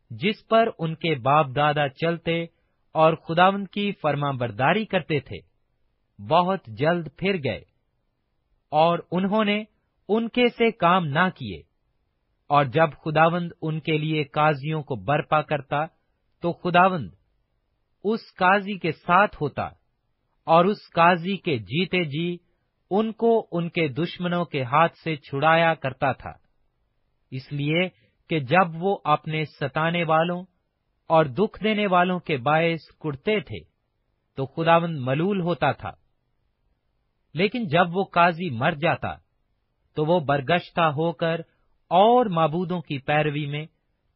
جس 0.10 0.48
پر 0.48 0.70
ان 0.80 0.96
کے 0.96 1.16
باپ 1.16 1.48
دادا 1.56 1.90
چلتے 1.90 2.44
اور 2.92 3.14
خداون 3.14 3.66
کی 3.66 3.92
فرما 3.92 4.32
برداری 4.32 4.86
کرتے 4.86 5.20
تھے، 5.20 5.38
بہت 6.24 6.60
جلد 6.68 7.08
پھر 7.18 7.36
گئے۔ 7.44 7.62
اور 8.70 9.00
انہوں 9.12 9.46
نے 9.46 9.64
ان 10.10 10.30
کے 10.30 10.50
سے 10.50 10.72
کام 10.72 11.06
نہ 11.06 11.30
کیے۔ 11.36 11.62
اور 12.48 12.66
جب 12.66 12.90
خداوند 13.06 13.52
ان 13.62 13.80
کے 13.80 13.98
لیے 13.98 14.24
قاضیوں 14.24 14.84
کو 14.84 14.96
برپا 14.96 15.42
کرتا، 15.42 15.86
تو 16.42 16.54
خداوند 16.54 17.10
اس 18.04 18.20
قاضی 18.36 18.78
کے 18.78 18.92
ساتھ 18.92 19.36
ہوتا 19.42 19.70
اور 20.44 20.66
اس 20.66 20.78
قاضی 20.94 21.38
کے 21.38 21.58
جیتے 21.58 22.04
جی 22.04 22.38
ان 22.92 23.12
کو 23.12 23.48
ان 23.52 23.70
کے 23.70 23.88
دشمنوں 23.88 24.46
کے 24.46 24.64
ہاتھ 24.64 24.98
سے 25.04 25.16
چھڑایا 25.16 25.74
کرتا 25.74 26.12
تھا۔ 26.12 26.32
اس 27.32 27.52
لیے 27.52 27.90
کہ 28.30 28.40
جب 28.40 28.76
وہ 28.76 28.98
اپنے 29.04 29.46
ستانے 29.46 30.04
والوں 30.04 30.44
اور 31.08 31.26
دکھ 31.26 31.64
دینے 31.64 31.88
والوں 31.88 32.20
کے 32.20 32.38
باعث 32.38 32.80
کڑتے 33.00 33.40
تھے، 33.40 33.60
تو 34.36 34.46
خداوند 34.46 34.98
ملول 35.00 35.42
ہوتا 35.42 35.72
تھا۔ 35.72 35.92
لیکن 37.34 37.68
جب 37.68 37.98
وہ 37.98 38.04
قاضی 38.04 38.50
مر 38.50 38.72
جاتا 38.72 39.23
تو 39.96 40.06
وہ 40.06 40.20
برگشتہ 40.20 40.82
ہو 40.82 41.12
کر 41.12 41.42
اور 41.90 42.26
معبودوں 42.26 42.82
کی 42.82 42.98
پیروی 42.98 43.46
میں 43.46 43.66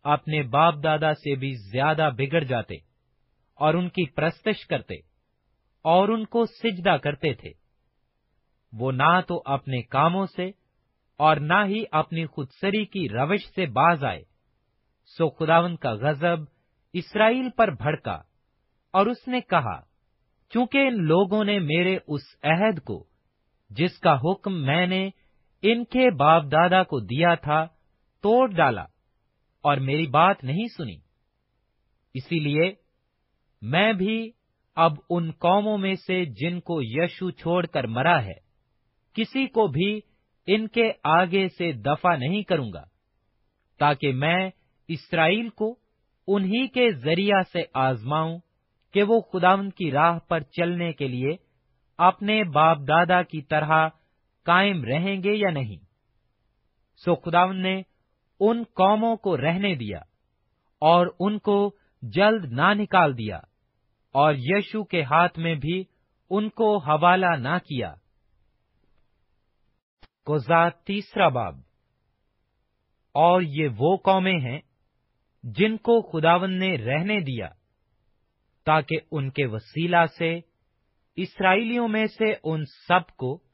اپنے 0.04 0.42
باپ 0.42 0.76
دادا 0.84 1.14
سے 1.14 1.36
بھی 1.36 1.54
زیادہ 1.72 2.10
بگڑ 2.18 2.44
جاتے 2.44 2.76
اور 3.56 3.74
ان 3.74 3.90
کی 3.90 4.10
پرستش 4.10 4.68
کرتے 4.68 4.96
اور 5.82 6.08
ان 6.08 6.26
کو 6.26 6.46
سجدہ 6.46 6.98
کرتے 6.98 7.34
تھے۔ 7.34 7.52
وہ 8.74 8.92
نہ 8.92 9.22
تو 9.28 9.42
اپنے 9.46 9.82
کاموں 9.82 10.26
سے 10.26 10.52
اور 11.18 11.36
نہ 11.36 11.66
ہی 11.66 11.84
اپنی 11.92 12.26
خودسری 12.26 12.86
کی 12.86 13.10
روش 13.10 13.40
سے 13.56 13.66
باز 13.66 14.04
آئے۔ 14.04 14.24
سو 15.18 15.30
خداون 15.30 15.76
کا 15.76 15.94
غزب 15.94 16.38
اسرائیل 16.94 17.50
پر 17.58 17.68
بھڑکا 17.68 18.22
اور 18.94 19.06
اس 19.06 19.28
نے 19.28 19.42
کہا، 19.42 19.80
چونکہ 20.50 20.78
ان 20.78 21.04
لوگوں 21.04 21.44
نے 21.44 21.60
میرے 21.60 21.98
اس 22.08 22.22
عہد 22.44 22.80
کو، 22.80 23.06
جس 23.70 24.00
کا 24.00 24.16
حکم 24.16 24.66
میں 24.66 24.88
نے 24.88 25.10
ان 25.64 25.84
کے 25.84 26.10
باپ 26.10 26.44
دادا 26.44 26.84
کو 26.84 27.00
دیا 27.00 27.34
تھا، 27.36 27.66
توڑ 28.24 28.50
ڈالا 28.50 28.84
اور 29.64 29.78
میری 29.78 30.08
بات 30.08 30.44
نہیں 30.44 30.68
سنی۔ 30.78 30.98
اسی 32.16 32.40
لیے 32.40 32.72
میں 33.62 33.92
بھی 33.94 34.18
اب 34.78 34.94
ان 35.10 35.32
قوموں 35.40 35.78
میں 35.78 35.96
سے 36.08 36.24
جن 36.40 36.60
کو 36.60 36.82
یشو 36.82 37.30
چھوڑ 37.32 37.66
کر 37.66 37.88
مرا 37.88 38.22
ہے، 38.24 38.34
کسی 39.16 39.46
کو 39.48 39.68
بھی 39.68 40.00
ان 40.48 40.68
کے 40.68 40.92
آگے 41.04 41.48
سے 41.48 41.72
دفع 41.82 42.16
نہیں 42.16 42.44
کروں 42.44 42.72
گا، 42.74 42.84
تاکہ 43.80 44.14
میں 44.14 44.50
اسرائیل 44.90 45.50
کو 45.50 45.74
انہی 46.28 46.68
کے 46.68 46.90
ذریعہ 46.96 47.42
سے 47.54 47.64
آزماؤں 47.74 48.38
کہ 48.94 49.04
وہ 49.04 49.20
خداون 49.22 49.70
کی 49.70 49.92
راہ 49.92 50.20
پر 50.20 50.42
چلنے 50.52 50.92
کے 50.94 51.08
لیے 51.08 51.36
اپنے 52.00 52.44
باپ 52.44 52.78
دادا 52.88 53.22
کی 53.24 53.42
طرح 53.42 53.88
قائم 54.48 54.84
رہیں 54.84 55.24
گے 55.24 55.34
یا 55.34 55.50
نہیں۔ 55.50 55.86
سو 57.06 57.16
خداون 57.16 57.62
نے 57.62 57.82
ان 58.40 58.64
قوموں 58.64 59.16
کو 59.16 59.38
رہنے 59.38 59.76
دیا 59.76 59.98
اور 60.80 61.08
ان 61.20 61.40
کو 61.40 61.76
جلد 62.02 62.46
نہ 62.46 62.74
نکال 62.74 63.18
دیا 63.18 63.38
اور 64.12 64.34
یشو 64.38 64.84
کے 64.84 65.04
ہاتھ 65.04 65.40
میں 65.40 65.56
بھی 65.56 65.84
ان 66.30 66.50
کو 66.50 66.78
حوالہ 66.78 67.26
نہ 67.26 67.58
کیا۔ 67.58 67.94
تیسرا 70.70 71.28
باب۔ 71.28 71.56
اور 73.12 73.42
یہ 73.42 73.68
وہ 73.78 73.98
قومیں 73.98 74.40
ہیں 74.40 74.60
جن 75.44 75.78
کو 75.78 76.02
خداون 76.02 76.60
نے 76.60 76.78
رہنے 76.78 77.20
دیا 77.20 77.50
تاکہ 78.66 79.00
ان 79.12 79.30
کے 79.30 79.46
وسیلہ 79.46 80.06
سے 80.18 80.40
اسرائیلیوں 81.16 81.88
میں 81.88 82.06
سے 82.06 82.34
ان 82.44 82.66
سب 82.88 83.16
کو 83.16 83.47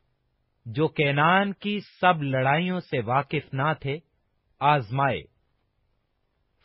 جو 0.65 0.87
کینان 0.87 1.53
کی 1.53 1.79
سب 2.01 2.23
لڑائیوں 2.23 2.79
سے 2.79 3.01
واقف 3.01 3.53
نہ 3.53 3.73
تھے، 3.79 3.97
آزمائے۔ 4.59 5.21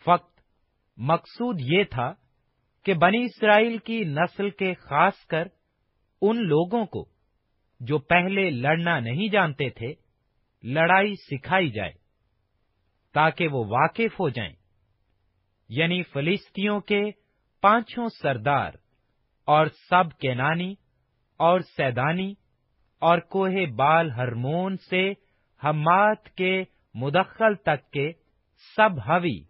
فقط 0.04 0.40
مقصود 0.96 1.60
یہ 1.60 1.84
تھا 1.84 2.14
کہ 2.84 2.94
بنی 2.94 3.24
اسرائیل 3.24 3.78
کی 3.78 4.04
نسل 4.04 4.50
کے 4.50 4.74
خاص 4.74 5.26
کر 5.26 5.46
ان 6.22 6.36
لوگوں 6.44 6.86
کو 6.86 7.08
جو 7.80 7.98
پہلے 7.98 8.50
لڑنا 8.50 9.00
نہیں 9.00 9.28
جانتے 9.28 9.70
تھے، 9.70 9.94
لڑائی 10.62 11.14
سکھائی 11.14 11.70
جائے 11.70 11.92
تاکہ 13.12 13.48
وہ 13.48 13.64
واقف 13.64 14.20
ہو 14.20 14.28
جائیں۔ 14.28 14.54
یعنی 15.68 16.02
فلسطینوں 16.02 16.80
کے 16.80 17.02
پانچوں 17.60 18.08
سردار 18.22 18.72
اور 19.44 19.66
سب 19.90 20.18
کینانی 20.18 20.74
اور 21.36 21.60
سیدانی 21.60 22.34
اور 22.98 23.18
کوہ 23.18 23.66
بال 23.76 24.10
ہرمون 24.10 24.76
سے 24.90 25.12
حمات 25.64 26.30
کے 26.30 26.64
مدخل 26.94 27.54
تک 27.54 27.90
کے 27.90 28.12
سب 28.76 28.98
ہوی 29.08 29.42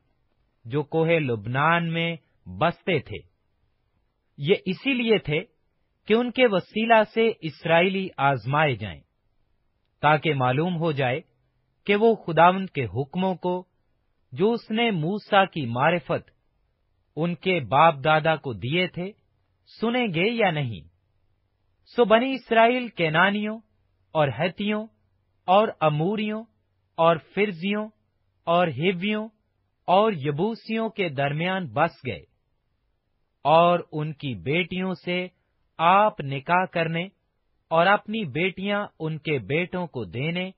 جو 0.65 0.83
کوہ 0.83 1.09
لبنان 1.09 1.93
میں 1.93 2.17
بستے 2.47 2.99
تھے۔ 2.99 3.17
یہ 4.39 4.55
اسی 4.65 4.93
لیے 4.93 5.19
تھے 5.19 5.41
کہ 6.07 6.15
ان 6.15 6.31
کے 6.31 6.47
وسیلہ 6.47 7.03
سے 7.15 7.33
اسرائیلی 7.41 8.09
آزمائے 8.17 8.75
جائیں 8.75 9.01
تاکہ 10.01 10.35
معلوم 10.35 10.77
ہو 10.77 10.93
جائے 10.93 11.21
کہ 11.87 11.97
وہ 11.97 12.15
خداوند 12.15 12.71
کے 12.71 12.85
حکموں 12.85 13.35
کو، 13.35 13.65
جو 14.33 14.53
اس 14.53 14.71
نے 14.71 14.91
موسا 14.91 15.45
کی 15.45 15.67
معرفت 15.67 16.31
ان 17.17 17.35
کے 17.35 17.61
باپ 17.61 17.95
دادا 18.05 18.37
کو 18.37 18.53
دیے 18.53 18.87
تھے، 18.87 19.11
سنیں 19.81 20.07
گے 20.07 20.31
یا 20.31 20.51
نہیں۔ 20.51 20.98
سو 21.97 22.05
بنی 22.05 22.35
اسرائیل 22.35 22.89
کے 22.89 23.11
نانیوں 23.11 23.59
اور 24.15 24.29
ہیتیوں 24.29 24.87
اور 25.49 25.69
اموریوں 25.81 26.45
اور 26.99 27.17
فرزیوں 27.35 27.89
اور 28.47 28.69
ہیویوں 28.69 29.29
اور 29.89 30.13
یبوسیوں 30.13 30.89
کے 30.89 31.09
درمیان 31.09 31.67
بس 31.67 31.91
گئے 32.07 32.21
اور 33.45 33.81
ان 33.93 34.13
کی 34.13 34.35
بیٹیوں 34.35 34.95
سے 34.95 35.27
آپ 35.79 36.21
نکاح 36.21 36.65
کرنے 36.65 37.05
اور 37.71 37.87
اپنی 37.87 38.25
بیٹیاں 38.25 38.87
ان 38.99 39.19
کے 39.19 39.39
بیٹوں 39.39 39.87
کو 39.87 40.05
دینے 40.05 40.51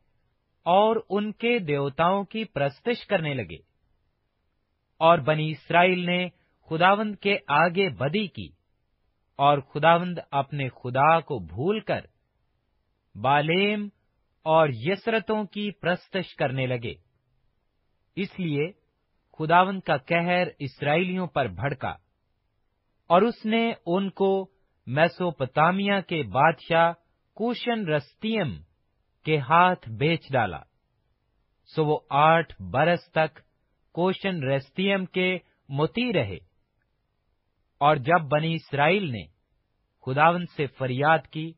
اور 0.66 0.96
ان 1.08 1.32
کے 1.32 1.58
دیوتاؤں 1.58 2.24
کی 2.24 2.44
پرستش 2.44 3.06
کرنے 3.06 3.34
لگے 3.34 3.56
اور 5.00 5.18
بنی 5.18 5.50
اسرائیل 5.50 6.06
نے 6.06 6.28
خداوند 6.70 7.16
کے 7.16 7.36
آگے 7.46 7.88
بدی 7.88 8.26
کی۔ 8.26 8.59
اور 9.40 9.58
خداوند 9.58 10.18
اپنے 10.30 10.68
خدا 10.68 11.20
کو 11.20 11.38
بھول 11.38 11.80
کر 11.80 12.00
بالیم 13.14 13.88
اور 14.42 14.68
یسرتوں 14.72 15.44
کی 15.44 15.70
پرستش 15.70 16.34
کرنے 16.36 16.66
لگے۔ 16.66 16.94
اس 18.16 18.40
لیے 18.40 18.66
خداوند 19.38 19.80
کا 19.80 19.96
کہر 19.96 20.48
اسرائیلیوں 20.58 21.26
پر 21.26 21.46
بھڑکا 21.46 21.94
اور 23.06 23.22
اس 23.22 23.44
نے 23.44 23.72
ان 23.86 24.10
کو 24.10 24.48
میسوپتامیا 24.86 26.00
کے 26.00 26.22
بادشاہ 26.22 26.92
کوشن 27.34 27.88
رستیم 27.88 28.52
کے 29.24 29.38
ہاتھ 29.38 29.88
بیچ 29.90 30.32
ڈالا۔ 30.32 30.60
سو 31.74 31.84
وہ 31.84 31.98
آٹھ 32.10 32.62
برس 32.62 33.10
تک 33.10 33.40
کوشن 33.92 34.42
ریستیم 34.42 35.04
کے 35.04 35.38
متی 35.68 36.12
رہے۔ 36.12 36.49
اور 37.80 37.96
جب 37.96 38.24
بنی 38.28 38.54
اسرائیل 38.54 39.10
نے 39.10 39.24
خداون 40.06 40.44
سے 40.56 40.66
فریاد 40.66 41.18
کی، 41.30 41.52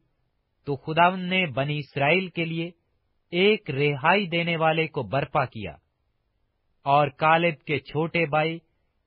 تو 0.67 0.77
خداون 0.77 1.21
نے 1.21 1.47
بنی 1.47 1.79
اسرائیل 1.79 2.29
کے 2.29 2.45
لیے 2.45 2.71
ایک 3.33 3.71
رہائی 3.71 4.27
دینے 4.27 4.57
والے 4.57 4.87
کو 4.87 5.03
برپا 5.03 5.45
کیا 5.45 5.73
اور 6.87 7.09
کالب 7.09 7.63
کے 7.63 7.79
چھوٹے 7.79 8.27
بھائی 8.27 8.59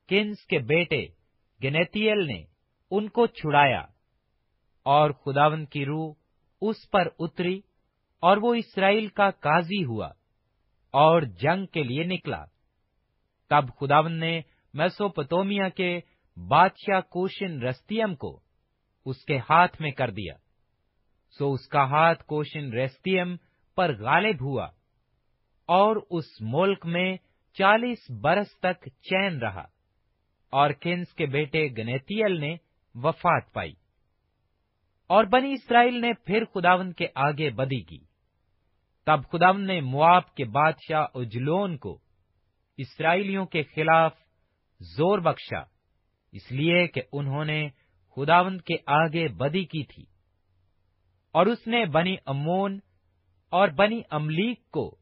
کنس 0.08 0.46
کے 0.46 0.58
بیٹے 0.58 1.06
گنیتیل 1.60 2.26
نے 2.26 2.42
ان 2.90 3.08
کو 3.08 3.26
چھڑایا 3.26 3.80
اور 4.86 5.10
خداون 5.10 5.64
کی 5.66 5.84
روح 5.84 6.12
اس 6.60 6.90
پر 6.90 7.08
اتری 7.18 7.60
اور 8.22 8.36
وہ 8.36 8.54
اسرائیل 8.54 9.08
کا 9.08 9.30
قاضی 9.30 9.84
ہوا 9.84 10.08
اور 10.94 11.22
جنگ 11.22 11.66
کے 11.66 11.82
لیے 11.82 12.04
نکلا۔ 12.04 12.44
تب 13.50 13.64
خداون 13.80 14.12
نے 14.12 14.40
میسوپتومیا 14.74 15.68
کے 15.68 16.00
بادشاہ 16.36 17.00
کوشن 17.00 17.62
رستیم 17.62 18.14
کو 18.14 18.40
اس 19.04 19.24
کے 19.24 19.38
ہاتھ 19.38 19.82
میں 19.82 19.90
کر 19.90 20.10
دیا۔ 20.10 20.34
سو 21.38 21.52
اس 21.52 21.68
کا 21.68 21.84
ہاتھ 21.84 22.24
کوشن 22.24 22.72
ریستیم 22.72 23.36
پر 23.76 23.96
غالب 23.98 24.34
ہوا 24.40 24.64
اور 25.66 25.96
اس 26.10 26.24
ملک 26.40 26.86
میں 26.86 27.16
چالیس 27.54 28.10
برس 28.10 28.58
تک 28.58 28.88
چین 29.02 29.38
رہا 29.38 29.66
اور 30.50 30.70
کنس 30.70 31.14
کے 31.14 31.26
بیٹے 31.26 31.68
گنیتیل 31.78 32.40
نے 32.40 32.56
وفات 32.94 33.52
پائی۔ 33.52 33.72
اور 35.06 35.24
بنی 35.24 35.52
اسرائیل 35.52 36.00
نے 36.00 36.12
پھر 36.12 36.44
خداون 36.44 36.92
کے 36.92 37.06
آگے 37.14 37.50
بدی 37.50 37.82
کی۔ 37.82 37.98
تب 39.06 39.20
خداون 39.32 39.66
نے 39.66 39.80
مواب 39.80 40.34
کے 40.34 40.44
بادشاہ 40.44 41.06
اجلون 41.14 41.76
کو 41.76 41.98
اسرائیلیوں 42.76 43.46
کے 43.46 43.62
خلاف 43.62 44.12
زور 44.96 45.18
بخشا۔ 45.18 45.75
اس 46.32 46.52
لیے 46.52 46.86
کہ 46.86 47.02
انہوں 47.12 47.44
نے 47.44 47.68
خداوند 48.16 48.60
کے 48.60 48.74
آگے 48.86 49.28
بدی 49.28 49.64
کی 49.64 49.84
تھی۔ 49.84 50.04
اور 51.32 51.46
اس 51.46 51.66
نے 51.66 51.84
بنی 51.84 52.16
امون 52.26 52.78
اور 53.50 53.68
بنی 53.68 54.00
املیک 54.10 54.70
کو 54.70 54.96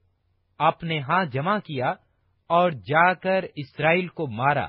اپنے 0.59 1.01
ہاں 1.01 1.25
جمع 1.25 1.59
کیا 1.59 1.95
اور 2.47 2.71
جا 2.71 3.15
کر 3.15 3.45
اسرائیل 3.57 4.09
کو 4.09 4.27
مارا 4.27 4.67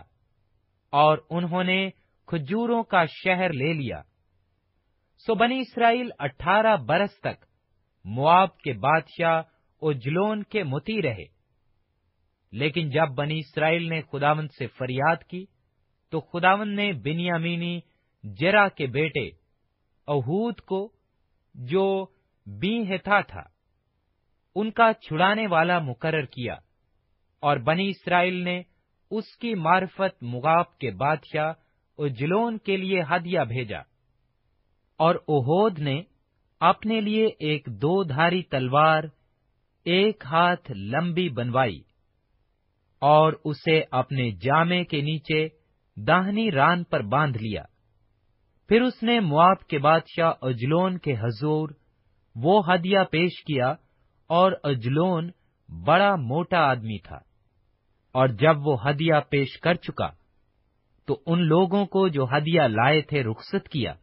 اور 0.90 1.18
انہوں 1.30 1.64
نے 1.64 1.90
کھجوروں 2.28 2.84
کا 2.84 3.06
شہر 3.06 3.54
لے 3.54 3.74
لیا۔ 3.74 4.02
سو 5.18 5.36
بنی 5.36 5.60
اسرائیل 5.60 6.10
اٹھارہ 6.20 6.78
برس 6.78 7.20
تک 7.20 7.46
مواب 8.06 8.58
کے 8.58 8.74
بادشاہ 8.74 9.42
اجلون 9.82 10.44
کے 10.44 10.64
متی 10.64 11.02
رہے۔ 11.02 11.26
لیکن 12.52 12.90
جب 12.90 13.08
بنی 13.08 13.40
اسرائیل 13.40 13.90
نے 13.90 14.02
خداوند 14.02 14.48
سے 14.58 14.68
فریاد 14.68 15.24
کی 15.24 15.46
تو 16.12 16.20
خداوند 16.22 16.80
نے 16.80 16.92
بنیامینی 17.04 17.80
جرا 18.24 18.68
کے 18.68 18.86
بیٹے 18.88 19.26
اہود 20.08 20.60
کو 20.62 20.88
جو 21.56 21.86
بی 22.48 22.76
ہتھا 22.90 23.20
تھا، 23.22 23.44
ان 24.56 24.72
کا 24.72 24.92
چھڑانے 25.02 25.46
والا 25.48 25.80
مقرر 25.80 26.26
کیا 26.26 26.54
اور 27.44 27.58
بنی 27.58 27.90
اسرائیل 27.90 28.36
نے 28.44 28.62
اس 29.12 29.36
کی 29.38 29.54
معرفت 29.56 30.24
مغاب 30.24 30.78
کے 30.80 30.92
بادشاہ 30.98 31.52
اجلون 32.00 32.58
کے 32.58 32.78
لیے 32.78 33.02
ہدیہ 33.10 33.40
بھیجا 33.48 33.80
اور 35.00 35.16
اہود 35.28 35.80
نے 35.80 36.02
اپنے 36.62 37.00
لیے 37.02 37.26
ایک 37.40 37.68
دو 37.82 38.04
دھاری 38.04 38.42
تلوار، 38.44 39.04
ایک 39.86 40.24
ہاتھ 40.26 40.72
لمبی 40.94 41.28
بنوائی 41.30 41.82
اور 43.02 43.34
اسے 43.44 43.82
اپنے 43.92 44.30
جامے 44.42 44.84
کے 44.84 45.02
نیچے 45.02 45.48
داہنی 45.98 46.52
ران 46.52 46.84
پر 46.84 47.02
باندھ 47.02 47.38
لیا۔ 47.38 47.64
پھر 48.68 48.82
اس 48.82 49.04
نے 49.04 49.20
مواب 49.20 49.68
کے 49.68 49.78
بادشاہ 49.80 50.32
اجلون 50.42 50.98
کے 50.98 51.14
حضور 51.14 51.70
وہ 52.36 52.74
ہدیہ 52.74 53.00
پیش 53.12 53.44
کیا 53.44 53.70
اور 54.30 54.52
اجلون 54.64 55.32
بڑا 55.86 56.16
موٹا 56.16 56.60
آدمی 56.60 57.00
تھا۔ 57.00 57.20
اور 58.12 58.28
جب 58.28 58.68
وہ 58.68 58.90
ہدیہ 58.90 59.14
پیش 59.30 59.60
کر 59.60 59.74
چکا 59.74 60.10
تو 61.06 61.22
ان 61.26 61.42
لوگوں 61.42 61.86
کو 61.86 62.08
جو 62.08 62.26
ہدیہ 62.26 62.62
لائے 62.62 63.02
تھے 63.02 63.24
رخصت 63.24 63.70
کیا 63.70 63.94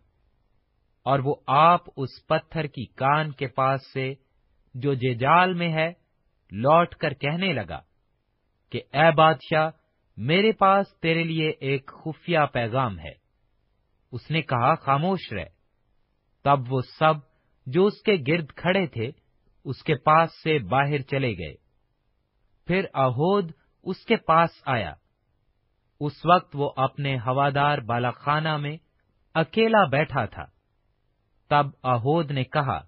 اور 1.07 1.19
وہ 1.19 1.35
آپ 1.47 1.81
اس 1.97 2.27
پتھر 2.27 2.67
کی 2.67 2.85
کان 2.87 3.33
کے 3.33 3.47
پاس 3.47 3.81
سے 3.93 4.15
جو 4.75 4.95
جیجال 4.95 5.55
میں 5.55 5.73
ہے 5.73 5.93
لوٹ 6.51 6.95
کر 6.95 7.15
کہنے 7.15 7.53
لگا 7.53 7.81
کہ 8.73 8.81
اے 8.93 9.11
بادشاہ 9.11 9.71
میرے 10.17 10.53
پاس 10.53 10.87
تیرے 11.01 11.25
لیے 11.25 11.49
ایک 11.49 11.91
خفیہ 12.05 12.39
پیغام 12.53 12.99
ہے۔ 12.99 13.13
اس 14.13 14.31
نے 14.31 14.43
کہا، 14.43 14.75
خاموش 14.75 15.33
رہ۔ 15.33 15.45
تب 16.45 16.73
وہ 16.73 16.81
سب 16.99 17.15
جو 17.67 17.87
اس 17.87 18.03
کے 18.03 18.17
گرد 18.29 18.49
کھڑے 18.49 18.87
تھے، 18.87 19.11
اس 19.65 19.83
کے 19.83 19.95
پاس 19.95 20.43
سے 20.43 20.59
باہر 20.59 21.03
چلے 21.03 21.39
گئے۔ 21.39 21.55
پھر 22.67 22.85
اہود 22.95 23.53
اس 23.83 24.05
کے 24.05 24.17
پاس 24.17 24.51
آیا۔ 24.67 24.95
اس 26.01 26.13
وقت 26.25 26.57
وہ 26.57 26.71
اپنے 26.77 27.17
ہوادار 27.17 27.79
بالا 27.79 28.11
خانہ 28.11 28.57
میں 28.57 28.77
اکیلا 29.35 29.85
بیٹھا 29.85 30.25
تھا۔ 30.25 30.45
تب 31.49 31.67
اہود 31.85 32.31
نے 32.31 32.45
کہا، 32.45 32.79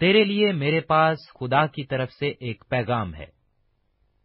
تیرے 0.00 0.24
لیے 0.24 0.52
میرے 0.52 0.80
پاس 0.80 1.18
خدا 1.40 1.66
کی 1.66 1.84
طرف 1.84 2.12
سے 2.12 2.28
ایک 2.28 2.64
پیغام 2.68 3.14
ہے۔ 3.14 3.26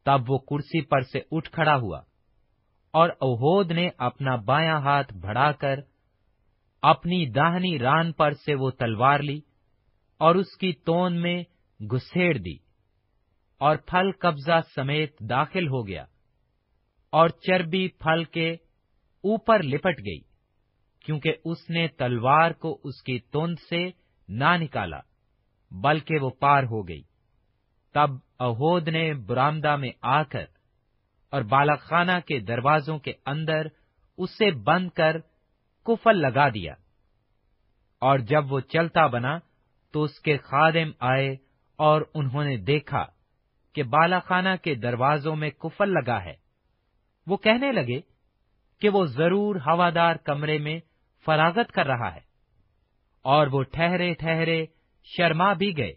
تب 0.05 0.21
وہ 0.27 0.37
کرسی 0.37 0.81
پر 0.81 1.01
سے 1.01 1.21
اٹھ 1.31 1.51
کھڑا 1.51 1.75
ہوا۔ 1.75 2.01
اور 2.93 3.09
اہود 3.21 3.71
نے 3.71 3.89
اپنا 3.97 4.35
بایاں 4.45 4.79
ہاتھ 4.81 5.13
بڑھا 5.13 5.51
کر 5.51 5.79
اپنی 6.83 7.25
داہنی 7.29 7.77
ران 7.79 8.11
پر 8.11 8.33
سے 8.45 8.55
وہ 8.55 8.69
تلوار 8.71 9.19
لی 9.19 9.39
اور 10.21 10.35
اس 10.35 10.55
کی 10.57 10.71
تون 10.85 11.21
میں 11.21 11.41
گسیڑ 11.79 12.33
دی 12.37 12.55
اور 13.61 13.77
پھل 13.87 14.11
قبضہ 14.19 14.59
سمیت 14.75 15.19
داخل 15.29 15.67
ہو 15.67 15.87
گیا 15.87 16.05
اور 17.13 17.29
چربی 17.41 17.87
پھل 17.99 18.23
کے 18.23 18.51
اوپر 19.23 19.63
لپٹ 19.63 19.99
گئی 19.99 20.19
کیونکہ 21.05 21.33
اس 21.45 21.69
نے 21.69 21.87
تلوار 21.87 22.51
کو 22.51 22.77
اس 22.83 23.01
کی 23.03 23.19
توند 23.31 23.59
سے 23.69 23.87
نہ 24.29 24.55
نکالا 24.57 24.99
بلکہ 25.71 26.19
وہ 26.21 26.29
پار 26.39 26.63
ہو 26.63 26.87
گئی 26.87 27.01
تب 27.95 28.15
اہود 28.39 28.87
نے 28.87 29.13
برامدہ 29.27 29.75
میں 29.75 29.91
آ 30.01 30.21
کر 30.23 30.45
اور 31.31 31.41
بالخانہ 31.41 32.19
کے 32.27 32.39
دروازوں 32.39 32.99
کے 32.99 33.13
اندر 33.25 33.67
اسے 34.17 34.51
بند 34.51 34.89
کر 34.89 35.17
کفل 35.85 36.17
لگا 36.17 36.49
دیا۔ 36.49 36.73
اور 37.99 38.19
جب 38.19 38.51
وہ 38.51 38.59
چلتا 38.59 39.07
بنا 39.07 39.37
تو 39.91 40.03
اس 40.03 40.19
کے 40.19 40.37
خادم 40.37 40.91
آئے 40.99 41.35
اور 41.75 42.01
انہوں 42.13 42.43
نے 42.43 42.57
دیکھا 42.57 43.05
کہ 43.73 43.83
بالاخانہ 43.83 44.49
کے 44.63 44.75
دروازوں 44.75 45.35
میں 45.35 45.49
کفل 45.49 45.89
لگا 45.89 46.23
ہے۔ 46.23 46.33
وہ 47.27 47.37
کہنے 47.37 47.71
لگے 47.71 48.01
کہ 48.79 48.89
وہ 48.89 49.05
ضرور 49.05 49.55
ہوادار 49.55 50.15
کمرے 50.15 50.57
میں 50.57 50.79
فراغت 51.25 51.71
کر 51.71 51.85
رہا 51.85 52.15
ہے۔ 52.15 52.19
اور 53.21 53.47
وہ 53.47 53.63
ٹھہرے 53.63 54.13
ٹھہرے 54.13 54.65
شرما 55.03 55.53
بھی 55.53 55.77
گئے۔ 55.77 55.93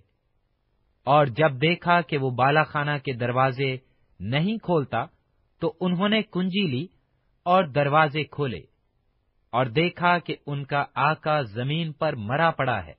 اور 1.04 1.26
جب 1.26 1.52
دیکھا 1.52 2.00
کہ 2.00 2.18
وہ 2.18 2.30
بالا 2.30 2.62
خانہ 2.62 2.98
کے 3.04 3.12
دروازے 3.12 3.76
نہیں 4.20 4.56
کھولتا 4.58 5.04
تو 5.62 5.72
انہوں 5.80 6.08
نے 6.08 6.22
کنجی 6.22 6.66
لی 6.66 6.86
اور 7.46 7.64
دروازے 7.64 8.24
کھولے 8.24 8.60
اور 9.52 9.66
دیکھا 9.66 10.18
کہ 10.18 10.36
ان 10.46 10.64
کا 10.64 10.84
آقا 10.94 11.40
زمین 11.54 11.92
پر 11.92 12.14
مرا 12.22 12.50
پڑا 12.50 12.78
ہے 12.86 12.92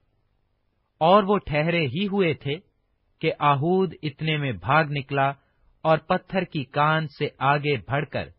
اور 1.01 1.23
وہ 1.23 1.37
ٹھہرے 1.37 1.85
ہی 1.87 2.07
ہوئے 2.07 2.33
تھے 2.33 2.55
کہ 3.21 3.31
آہود 3.39 3.93
اتنے 4.03 4.37
میں 4.37 4.51
بھاگ 4.51 4.91
نکلا 4.91 5.29
اور 5.83 5.97
پتھر 5.97 6.43
کی 6.43 6.63
کان 6.71 7.07
سے 7.07 7.27
آگے 7.45 7.75
بڑھ 7.87 8.05
کر 8.05 8.29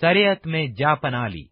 سریت 0.00 0.46
میں 0.46 0.66
جا 0.78 0.94
پنا 0.94 1.26
لی 1.28 1.44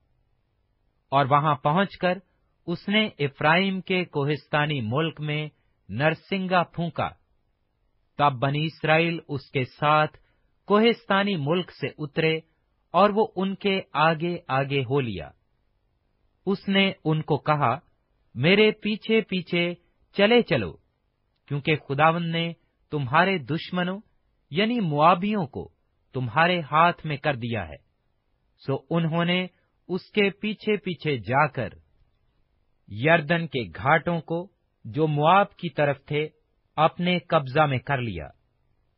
اور 1.12 1.27
وہاں 1.27 1.55
پہنچ 1.55 1.97
کر 1.97 2.19
اس 2.67 2.89
نے 2.89 3.05
افرائیم 3.19 3.81
کے 3.81 4.05
کوہستانی 4.05 4.81
ملک 4.81 5.21
میں 5.21 5.49
نرسنگا 5.89 6.62
پھونکا 6.75 7.09
تب 8.19 8.39
بنی 8.39 8.65
اسرائیل 8.67 9.19
اس 9.29 9.51
کے 9.51 9.65
ساتھ 9.81 10.17
کوہستانی 10.66 11.37
ملک 11.37 11.70
سے 11.70 11.87
اترے 11.98 12.37
اور 12.90 13.11
وہ 13.11 13.26
ان 13.37 13.55
کے 13.55 13.81
آگے 13.92 14.38
آگے 14.48 14.81
ہو 14.81 15.00
لیا۔ 15.00 15.31
اس 16.46 16.68
نے 16.68 16.92
ان 17.05 17.22
کو 17.22 17.37
کہا، 17.37 17.79
میرے 18.35 18.70
پیچھے 18.70 19.20
پیچھے 19.20 19.74
چلے 20.16 20.42
چلو، 20.42 20.72
کیونکہ 21.48 21.76
خداون 21.76 22.33
نے 22.33 22.52
تمہارے 22.90 23.38
دشمنوں 23.38 24.00
یعنی 24.50 24.81
موابیوں 24.81 25.46
کو 25.46 25.70
تمہارے 26.14 26.61
ہاتھ 26.61 27.07
میں 27.07 27.16
کر 27.16 27.35
دیا 27.35 27.68
ہے۔ 27.68 27.76
سو 28.66 28.76
انہوں 28.90 29.24
نے 29.24 29.46
اس 29.88 30.11
کے 30.11 30.31
پیچھے 30.31 30.76
پیچھے 30.76 31.16
جا 31.16 31.46
کر 31.46 31.68
یردن 32.88 33.46
کے 33.46 33.62
گھاٹوں 33.76 34.20
کو 34.20 34.48
جو 34.85 35.07
مواب 35.07 35.57
کی 35.57 35.68
طرف 35.68 36.05
تھے 36.05 36.29
اپنے 36.76 37.18
قبضہ 37.18 37.66
میں 37.66 37.79
کر 37.79 37.98
لیا۔ 37.98 38.29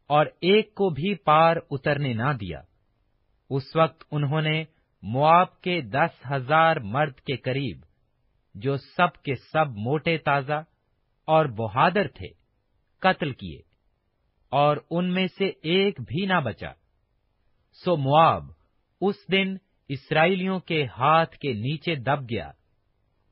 اور 0.09 0.27
ایک 0.27 0.75
کو 0.75 0.91
بھی 0.91 1.15
پار 1.15 1.57
اترنے 1.71 2.13
نہ 2.13 2.33
دیا۔ 2.41 2.61
اس 3.51 3.77
وقت 3.77 4.05
انہوں 4.11 4.41
نے 4.41 4.65
مواب 5.03 5.61
کے 5.61 5.81
دس 5.81 6.31
ہزار 6.31 6.77
مرد 6.77 7.15
کے 7.15 7.37
قریب، 7.37 7.81
جو 8.55 8.77
سب 8.77 9.23
کے 9.23 9.35
سب 9.35 9.67
موٹے 9.69 10.19
تازہ 10.19 10.65
اور 11.25 11.45
بہادر 11.45 12.09
تھے، 12.09 12.29
قتل 12.99 13.33
کیے۔ 13.33 13.61
اور 14.51 14.77
ان 14.91 15.15
میں 15.15 15.27
سے 15.27 15.45
ایک 15.45 16.01
بھی 16.01 16.27
نہ 16.27 16.41
بچا۔ 16.45 16.73
سو 17.85 17.97
مواب 17.97 18.45
اس 19.01 19.15
دن 19.33 19.57
اسرائیلیوں 19.89 20.61
کے 20.61 20.87
ہاتھ 20.87 21.37
کے 21.37 21.53
نیچے 21.53 21.95
دب 21.95 22.31
گیا 22.31 22.51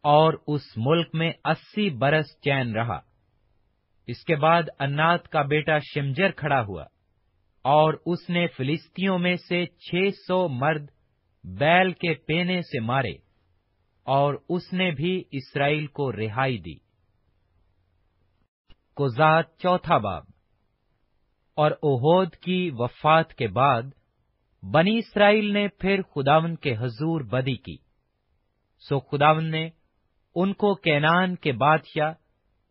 اور 0.03 0.33
اس 0.47 0.63
ملک 0.77 1.09
میں 1.13 1.33
اسی 1.45 1.91
برس 1.91 2.41
چین 2.41 2.73
رہا۔ 2.73 3.01
اس 4.07 4.25
کے 4.25 4.37
بعد 4.37 4.63
انات 4.79 5.29
کا 5.29 5.43
بیٹا 5.43 5.79
شمجر 5.79 6.31
کھڑا 6.31 6.63
ہوا 6.63 6.83
اور 7.63 7.95
اس 8.07 8.31
نے 8.31 8.47
فلسطینوں 8.47 9.19
میں 9.19 9.37
سے 9.37 9.67
چھ 9.67 9.95
سو 10.27 10.49
مرد 10.49 10.87
بیل 11.45 11.93
کے 11.93 12.15
پینے 12.15 12.63
سے 12.63 12.81
مارے 12.81 13.13
اور 14.05 14.35
اس 14.49 14.73
نے 14.73 14.91
بھی 14.91 15.25
اسرائیل 15.31 15.87
کو 15.87 16.13
رہائی 16.13 16.59
دی۔ 16.59 16.75
کوزات 18.95 19.59
چوتھا 19.59 19.99
باب۔ 19.99 20.23
اور 21.57 21.71
اوہود 21.71 22.35
کی 22.35 22.71
وفات 22.73 23.35
کے 23.35 23.49
بعد 23.49 23.83
بنی 24.63 24.99
اسرائیل 24.99 25.53
نے 25.53 25.69
پھر 25.69 26.03
خداون 26.03 26.57
کے 26.57 26.77
حضور 26.77 27.21
بدی 27.21 27.57
کی۔ 27.57 27.77
سو 28.89 29.01
خداون 29.01 29.51
نے 29.51 29.71
ان 30.35 30.53
کو 30.53 30.75
کینان 30.75 31.37
کے 31.37 31.53
بادشاہ 31.53 32.13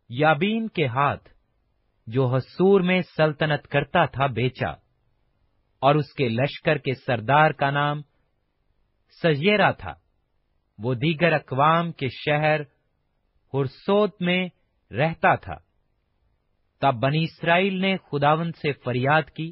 یابین 0.09 0.67
کے 0.67 0.87
ہاتھ، 0.87 1.29
جو 2.07 2.25
حسور 2.27 2.81
میں 2.81 3.01
سلطنت 3.17 3.67
کرتا 3.67 4.05
تھا 4.05 4.25
بیچا، 4.33 4.69
اور 5.81 5.95
اس 5.95 6.13
کے 6.13 6.27
لشکر 6.29 6.77
کے 6.77 6.93
سردار 6.95 7.51
کا 7.51 7.69
نام 7.71 8.01
سجیرا 9.23 9.71
تھا۔ 9.71 9.93
وہ 10.79 10.93
دیگر 10.93 11.33
اقوام 11.33 11.91
کے 11.91 12.07
شہر 12.09 12.61
ہرسوت 13.53 14.21
میں 14.21 14.47
رہتا 14.91 15.35
تھا۔ 15.35 15.55
تب 16.81 16.93
بنی 16.93 17.23
اسرائیل 17.23 17.79
نے 17.81 17.95
خداون 18.11 18.51
سے 18.51 18.71
فریاد 18.83 19.29
کی، 19.35 19.51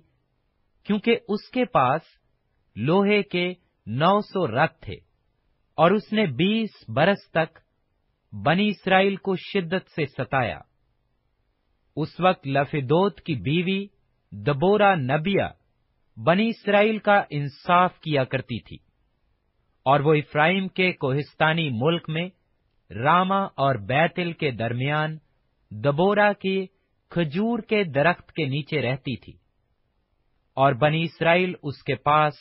کیونکہ 0.85 1.19
اس 1.27 1.49
کے 1.49 1.65
پاس 1.65 2.01
لوہے 2.75 3.21
کے 3.23 3.47
نو 3.87 4.19
سو 4.21 4.47
رتھ 4.47 4.79
تھے، 4.81 4.95
اور 5.77 5.91
اس 5.91 6.11
نے 6.13 6.25
بیس 6.35 6.83
برس 6.89 7.29
تک 7.31 7.59
بنی 8.33 8.67
اسرائیل 8.67 9.15
کو 9.15 9.35
شدت 9.35 9.89
سے 9.95 10.05
ستایا۔ 10.05 10.59
اس 11.95 12.19
وقت 12.19 12.47
لفیدوت 12.47 13.21
کی 13.21 13.35
بیوی 13.35 13.85
دبورا 14.31 14.95
نبیا 14.95 15.49
بنی 16.17 16.47
اسرائیل 16.47 16.97
کا 16.99 17.23
انصاف 17.29 17.99
کیا 17.99 18.23
کرتی 18.23 18.59
تھی 18.59 18.77
اور 19.85 19.99
وہ 19.99 20.13
افرائیم 20.13 20.67
کے 20.67 20.91
کوہستانی 20.91 21.69
ملک 21.73 22.09
میں 22.09 22.29
راما 22.89 23.43
اور 23.57 23.75
بیتل 23.75 24.31
کے 24.33 24.51
درمیان 24.51 25.17
دبورا 25.71 26.33
کی 26.33 26.65
کھجور 27.09 27.59
کے 27.59 27.83
درخت 27.83 28.31
کے 28.31 28.45
نیچے 28.45 28.81
رہتی 28.81 29.15
تھی 29.15 29.33
اور 30.57 30.73
بنی 30.73 31.03
اسرائیل 31.03 31.53
اس 31.63 31.83
کے 31.83 31.95
پاس 31.95 32.33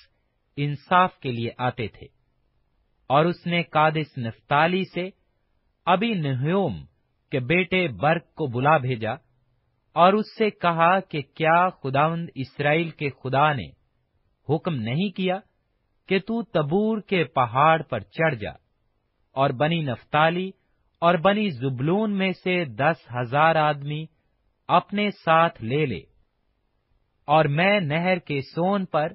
انصاف 0.56 1.18
کے 1.18 1.32
لیے 1.32 1.50
آتے 1.58 1.88
تھے 1.88 2.06
اور 3.06 3.24
اس 3.24 3.46
نے 3.46 3.62
کادس 3.62 4.18
نفتالی 4.18 4.82
سے 4.94 5.08
ابھی 5.86 6.12
نہیوم 6.14 6.82
کے 7.32 7.40
بیٹے 7.40 7.86
برق 8.00 8.24
کو 8.34 8.46
بلا 8.46 8.76
بھیجا 8.78 9.12
اور 9.96 10.12
اس 10.12 10.36
سے 10.38 10.50
کہا 10.50 10.98
کہ 11.00 11.22
کیا 11.34 11.68
خداوند 11.82 12.28
اسرائیل 12.34 12.90
کے 12.90 13.08
خدا 13.22 13.52
نے 13.52 13.66
حکم 14.48 14.74
نہیں 14.74 15.08
کیا 15.16 15.38
کہ 16.08 16.18
تو 16.18 16.42
تبور 16.52 17.00
کے 17.00 17.24
پہاڑ 17.24 17.82
پر 17.82 18.00
چڑھ 18.10 18.34
جا 18.34 18.50
اور 19.36 19.50
بنی 19.50 19.80
نفتالی 19.80 20.50
اور 21.02 21.14
بنی 21.14 21.48
زبلون 21.50 22.10
میں 22.10 22.32
سے 22.44 22.64
دس 22.76 23.06
ہزار 23.14 23.56
آدمی 23.56 24.04
اپنے 24.68 25.08
ساتھ 25.24 25.62
لے 25.62 25.84
لے 25.86 26.00
اور 27.28 27.44
میں 27.50 27.80
نہر 27.80 28.18
کے 28.18 28.40
سون 28.54 28.84
پر 28.86 29.12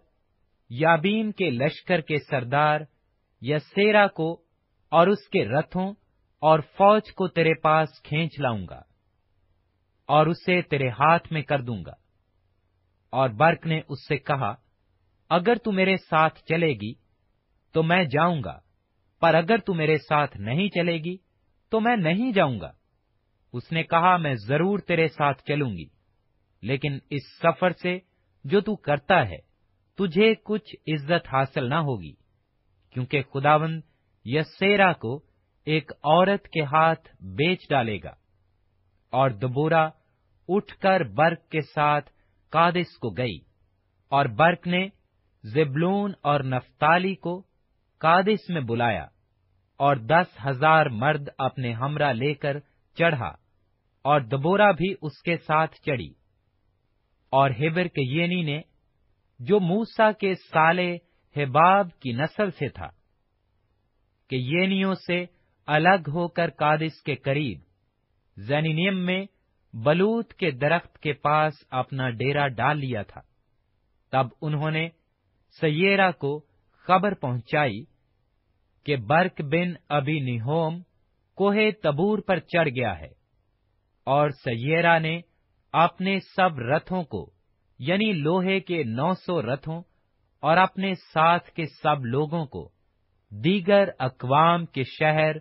یابین 0.69 1.31
کے 1.31 1.49
لشکر 1.49 2.01
کے 2.01 2.17
سردار 2.29 2.81
یا 3.41 3.59
سیرا 3.59 4.05
کو 4.07 4.31
اور 4.91 5.07
اس 5.07 5.27
کے 5.29 5.45
رتھوں 5.45 5.93
اور 6.39 6.59
فوج 6.59 7.11
کو 7.15 7.27
تیرے 7.27 7.53
پاس 7.53 8.01
کھینچ 8.03 8.39
لاؤں 8.39 8.67
گا 8.69 8.81
اور 10.07 10.27
اسے 10.27 10.61
تیرے 10.61 10.89
ہاتھ 10.89 11.33
میں 11.33 11.41
کر 11.41 11.61
دوں 11.61 11.85
گا۔ 11.85 11.93
اور 13.09 13.29
برق 13.29 13.65
نے 13.65 13.81
اس 13.89 14.07
سے 14.07 14.17
کہا، 14.17 14.55
اگر 15.29 15.55
تو 15.55 15.71
میرے 15.71 15.97
ساتھ 15.97 16.39
چلے 16.39 16.73
گی 16.73 16.93
تو 17.71 17.83
میں 17.83 18.03
جاؤں 18.03 18.43
گا، 18.45 18.59
پر 19.19 19.33
اگر 19.33 19.57
تو 19.57 19.73
میرے 19.73 19.97
ساتھ 19.97 20.37
نہیں 20.37 20.69
چلے 20.69 20.97
گی 20.97 21.17
تو 21.69 21.79
میں 21.79 21.95
نہیں 21.95 22.31
جاؤں 22.31 22.59
گا۔ 22.59 22.71
اس 23.53 23.71
نے 23.71 23.83
کہا، 23.83 24.17
میں 24.17 24.35
ضرور 24.35 24.79
تیرے 24.79 25.07
ساتھ 25.07 25.43
چلوں 25.43 25.71
گی، 25.71 25.85
لیکن 26.61 26.99
اس 27.09 27.37
سفر 27.41 27.69
سے 27.69 27.99
جو 28.43 28.61
تو 28.61 28.75
کرتا 28.75 29.29
ہے، 29.29 29.37
تجھے 29.95 30.33
کچھ 30.43 30.75
عزت 30.87 31.27
حاصل 31.33 31.69
نہ 31.69 31.75
ہوگی، 31.75 32.13
کیونکہ 32.91 33.21
خداون 33.21 33.81
یسیرا 34.25 34.93
کو 34.93 35.26
ایک 35.67 35.91
عورت 35.91 36.47
کے 36.47 36.61
ہاتھ 36.63 37.09
بیچ 37.37 37.67
ڈالے 37.69 37.97
گا 38.03 38.13
اور 39.13 39.29
دبورا 39.41 39.83
اٹھ 40.49 40.73
کر 40.77 41.03
برق 41.13 41.47
کے 41.51 41.61
ساتھ 41.75 42.09
کادس 42.53 42.97
کو 42.97 43.09
گئی 43.09 43.37
اور 44.11 44.25
برق 44.35 44.67
نے 44.67 44.85
زبلون 45.43 46.13
اور 46.23 46.43
نفتالی 46.45 47.13
کو 47.17 47.39
کادس 48.01 48.49
میں 48.49 48.61
بلایا 48.61 49.05
اور 49.79 49.95
دس 50.05 50.37
ہزار 50.45 50.85
مرد 50.95 51.29
اپنے 51.39 51.73
ہمراہ 51.73 52.13
لے 52.13 52.33
کر 52.35 52.59
چڑھا 52.97 53.31
اور 54.05 54.21
دبورا 54.31 54.71
بھی 54.71 54.93
اس 55.01 55.21
کے 55.21 55.37
ساتھ 55.37 55.75
چڑھی 55.81 56.11
اور 57.33 57.51
ہیبر 57.59 57.87
کے 57.87 58.01
یینی 58.11 58.41
نے 58.43 58.61
جو 59.39 59.59
موسا 59.59 60.11
کے 60.11 60.33
سالے 60.49 60.91
ہباب 61.35 61.89
کی 61.99 62.11
نسل 62.13 62.51
سے 62.51 62.69
تھا 62.69 62.89
کہ 64.29 64.35
یینیوں 64.35 64.93
سے 65.07 65.25
الگ 65.67 66.09
ہو 66.13 66.27
کر 66.27 66.49
کادس 66.49 67.01
کے 67.03 67.15
قریب۔ 67.15 67.59
زینیم 68.37 69.05
میں 69.05 69.25
بلوت 69.73 70.33
کے 70.33 70.51
درخت 70.51 70.99
کے 70.99 71.13
پاس 71.13 71.53
اپنا 71.69 72.09
ڈیرا 72.09 72.47
ڈال 72.47 72.77
لیا 72.77 73.01
تھا۔ 73.01 73.21
تب 74.11 74.27
انہوں 74.41 74.71
نے 74.71 74.89
سیرا 75.61 76.11
کو 76.11 76.45
خبر 76.87 77.13
پہنچائی 77.13 77.83
کہ 78.85 78.95
برک 78.95 79.41
بن 79.41 79.73
ابی 79.89 80.19
نہوم 80.19 80.81
کوہ 81.35 81.55
تبور 81.83 82.19
پر 82.19 82.39
چڑھ 82.39 82.69
گیا 82.69 82.99
ہے 82.99 83.11
اور 84.03 84.29
سیرا 84.29 84.99
نے 84.99 85.21
اپنے 85.73 86.19
سب 86.19 86.59
رتھوں 86.59 87.03
کو 87.03 87.31
یعنی 87.79 88.11
لوہے 88.13 88.59
کے 88.59 88.83
نو 88.83 89.13
سو 89.13 89.41
رتھوں 89.41 89.81
اور 90.39 90.57
اپنے 90.57 90.93
ساتھ 91.13 91.49
کے 91.51 91.65
سب 91.65 92.05
لوگوں 92.05 92.45
کو، 92.45 92.69
دیگر 93.31 93.89
اقوام 93.99 94.65
کے 94.65 94.83
شہر 94.83 95.31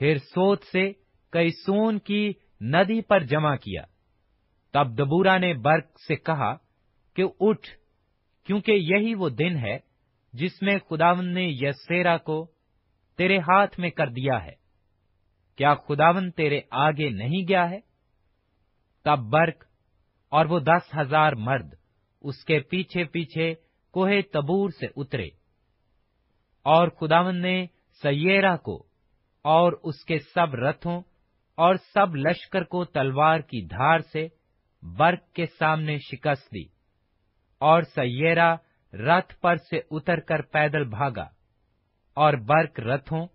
ہرسوت 0.00 0.62
سے 0.72 0.92
کئی 1.30 1.50
سون 1.50 1.98
کی 1.98 2.32
ندی 2.60 3.00
پر 3.00 3.20
جمع 3.20 3.56
کیا۔ 3.56 3.82
تب 4.72 4.98
دبورا 4.98 5.38
نے 5.38 5.54
برق 5.54 6.00
سے 6.08 6.16
کہا 6.16 6.54
کہ 7.16 7.24
اٹھ، 7.40 7.68
کیونکہ 8.44 8.72
یہی 8.72 9.14
وہ 9.14 9.28
دن 9.28 9.56
ہے 9.56 9.78
جس 10.32 10.62
میں 10.62 10.78
خداون 10.90 11.34
نے 11.34 11.46
یسیرا 11.48 12.16
کو 12.16 12.50
تیرے 13.16 13.38
ہاتھ 13.38 13.80
میں 13.80 13.90
کر 13.90 14.06
دیا 14.06 14.44
ہے۔ 14.44 14.52
کیا 15.56 15.74
خداون 15.74 16.30
تیرے 16.30 16.60
آگے 16.70 17.10
نہیں 17.10 17.48
گیا 17.48 17.70
ہے؟ 17.70 17.80
تب 19.04 19.18
برق 19.18 19.64
اور 20.28 20.46
وہ 20.46 20.58
دس 20.58 20.98
ہزار 21.00 21.32
مرد 21.32 21.74
اس 22.22 22.44
کے 22.44 22.60
پیچھے 22.60 23.04
پیچھے 23.04 23.54
کوہ 23.90 24.10
تبور 24.32 24.70
سے 24.70 24.86
اترے 24.96 25.26
اور 26.62 26.88
خداون 26.88 27.42
نے 27.42 27.66
سیرا 28.02 28.56
کو 28.56 28.86
اور 29.46 29.72
اس 29.82 30.04
کے 30.04 30.18
سب 30.18 30.54
رتھوں 30.54 31.02
اور 31.58 31.74
سب 31.74 32.16
لشکر 32.16 32.64
کو 32.64 32.84
تلوار 32.84 33.40
کی 33.40 33.66
دھار 33.66 33.98
سے 33.98 34.26
برق 34.82 35.32
کے 35.32 35.46
سامنے 35.58 35.98
شکست 35.98 36.54
دی 36.54 36.64
اور 37.60 37.82
سیرا 37.82 38.54
رتھ 38.92 39.40
پر 39.40 39.56
سے 39.56 39.80
اتر 39.90 40.20
کر 40.20 40.42
پیدل 40.42 40.84
بھاگا 40.84 41.28
اور 42.16 42.32
برق 42.34 42.80
رتھوں 42.80 43.26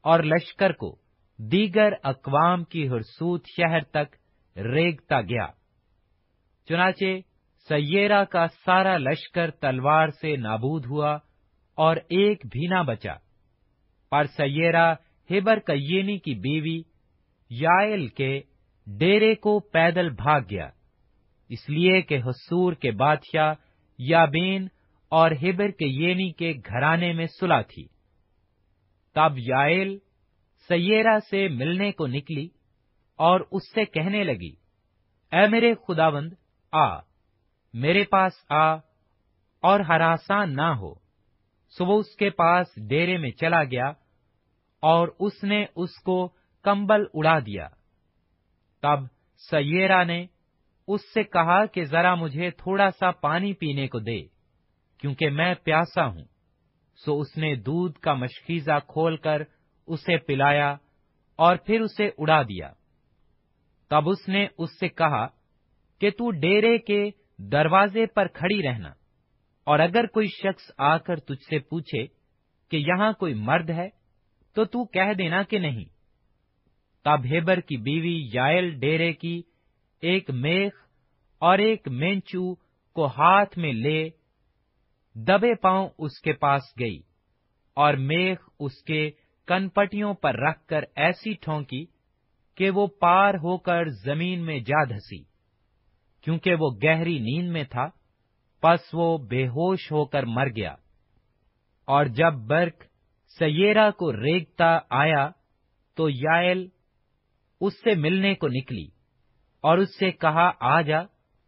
اور 0.00 0.20
لشکر 0.22 0.72
کو 0.72 0.96
دیگر 1.38 1.92
اقوام 2.02 2.64
کی 2.64 2.88
حرسوت 2.88 3.44
شہر 3.56 3.80
تک 3.80 4.16
ریگتا 4.56 5.20
گیا۔ 5.20 5.46
چنانچہ 6.68 7.18
سیرا 7.68 8.24
کا 8.24 8.46
سارا 8.64 8.96
لشکر 8.98 9.50
تلوار 9.50 10.08
سے 10.08 10.36
نابود 10.36 10.86
ہوا 10.86 11.18
اور 11.74 11.96
ایک 11.96 12.46
بھی 12.46 12.66
نہ 12.66 12.82
بچا۔ 12.82 13.14
پر 14.10 14.24
سیرا 14.24 14.94
ہیبر 15.30 15.58
کینی 15.66 16.18
کی 16.18 16.34
بیوی 16.34 16.80
یائل 17.50 18.06
کے 18.16 18.40
ڈیرے 18.86 19.34
کو 19.34 19.58
پیدل 19.72 20.08
بھاگ 20.14 20.40
گیا 20.50 20.68
اس 21.50 21.68
لیے 21.68 22.00
کہ 22.02 22.18
حسور 22.26 22.72
کے 22.72 22.90
بادشاہ 22.98 23.52
یابین 23.98 24.66
اور 25.12 25.30
ہیبر 25.42 25.70
کے 25.70 25.86
یینی 25.86 26.30
کے 26.32 26.52
گھرانے 26.66 27.12
میں 27.12 27.26
سلا 27.40 27.60
تھی 27.62 27.86
تب 29.16 29.38
یائل 29.38 29.96
سیرا 30.70 31.18
سے 31.30 31.46
ملنے 31.48 31.90
کو 31.92 32.06
نکلی 32.06 32.46
اور 33.18 33.40
اس 33.50 33.72
سے 33.74 33.84
کہنے 33.84 34.24
لگی 34.24 34.52
اے 35.32 35.46
میرے 35.46 35.72
خداوند 35.88 36.32
آ 36.72 36.88
میرے 37.74 38.04
پاس 38.04 38.32
آ 38.48 38.66
اور 39.62 39.80
ہراساں 39.80 40.44
نہ 40.46 40.68
ہو 40.76 40.92
سو 41.74 41.86
وہ 41.86 41.98
اس 41.98 42.14
کے 42.16 42.30
پاس 42.30 42.66
ڈیرے 42.88 43.16
میں 43.18 43.30
چلا 43.30 43.62
گیا 43.64 43.90
اور 44.82 45.08
اس 45.18 45.42
نے 45.44 45.64
اس 45.76 45.98
کو 46.04 46.26
کمبل 46.64 47.04
اڑا 47.14 47.38
دیا۔ 47.38 47.66
تب 48.82 49.06
سیرا 49.42 50.02
نے 50.04 50.24
اس 50.88 51.00
سے 51.14 51.22
کہا 51.24 51.64
کہ 51.66 51.84
ذرا 51.84 52.14
مجھے 52.14 52.50
تھوڑا 52.52 52.88
سا 52.90 53.10
پانی 53.20 53.52
پینے 53.54 53.86
کو 53.88 53.98
دے، 53.98 54.20
کیونکہ 55.02 55.30
میں 55.30 55.54
پیاسا 55.64 56.06
ہوں۔ 56.06 56.24
سو 56.98 57.18
اس 57.20 57.36
نے 57.36 57.54
دودھ 57.56 57.98
کا 57.98 58.14
مشکیزہ 58.14 58.78
کھول 58.88 59.16
کر 59.16 59.42
اسے 59.88 60.16
پلایا 60.18 60.70
اور 61.38 61.56
پھر 61.56 61.80
اسے 61.80 62.08
اڑا 62.18 62.42
دیا۔ 62.42 62.70
تب 63.90 64.08
اس 64.08 64.28
نے 64.28 64.46
اس 64.58 64.78
سے 64.80 64.88
کہا 64.90 65.26
کہ 66.00 66.10
تو 66.10 66.30
ڈیرے 66.40 66.76
کے 66.78 67.04
دروازے 67.52 68.06
پر 68.06 68.26
کھڑی 68.34 68.62
رہنا، 68.62 68.88
اور 69.66 69.78
اگر 69.78 70.06
کوئی 70.06 70.28
شخص 70.32 70.70
آ 70.78 70.96
کر 70.96 71.20
تجھ 71.20 71.42
سے 71.44 71.58
پوچھے 71.60 72.06
کہ 72.70 72.76
یہاں 72.76 73.12
کوئی 73.12 73.34
مرد 73.40 73.70
ہے 73.70 73.88
تو 74.54 74.64
تو 74.64 74.84
کہہ 74.84 75.12
دینا 75.18 75.42
کہ 75.42 75.58
نہیں۔ 75.58 75.84
تب 77.04 77.24
ہیبر 77.24 77.60
کی 77.60 77.76
بیوی 77.76 78.30
یائل 78.34 78.80
ڈیرے 78.80 79.12
کی 79.12 79.42
ایک 80.00 80.30
میخ 80.30 80.72
اور 81.38 81.58
ایک 81.58 81.88
مینچو 81.88 82.54
کو 82.94 83.06
ہاتھ 83.06 83.58
میں 83.58 83.72
لے 83.72 84.08
دبے 85.14 85.54
پاؤں 85.54 85.88
اس 85.98 86.20
کے 86.20 86.32
پاس 86.32 86.62
گئی 86.80 87.00
اور 87.74 87.94
میخ 87.94 88.48
اس 88.60 88.82
کے 88.82 89.10
کنپٹیوں 89.46 90.14
پر 90.14 90.34
رکھ 90.34 90.66
کر 90.66 90.84
ایسی 90.94 91.34
ٹھونکی 91.34 91.86
کہ 92.54 92.70
وہ 92.70 92.86
پار 92.86 93.34
ہو 93.34 93.58
کر 93.58 93.88
زمین 94.04 94.40
میں 94.40 94.58
جا 94.60 94.84
دھسی۔ 94.84 95.22
کیونکہ 96.20 96.54
وہ 96.54 96.70
گہری 96.84 97.18
نیند 97.18 97.50
میں 97.50 97.64
تھا، 97.64 97.86
پس 98.60 98.80
وہ 98.92 99.18
بے 99.18 99.48
ہوش 99.48 99.92
ہو 99.92 100.04
کر 100.04 100.22
مر 100.22 100.48
گیا۔ 100.56 100.74
اور 101.84 102.04
جب 102.04 102.32
برق 102.32 102.84
سیرا 103.38 103.90
کو 103.90 104.12
ریگتا 104.12 104.78
آیا 104.90 105.28
تو 105.96 106.08
یائل 106.10 106.66
اس 107.60 107.74
سے 107.84 107.94
ملنے 107.94 108.34
کو 108.34 108.48
نکلی 108.48 108.86
اور 109.60 109.78
اس 109.78 109.98
سے 109.98 110.10
کہا، 110.12 110.50
آ 110.60 110.80
جا 110.80 110.98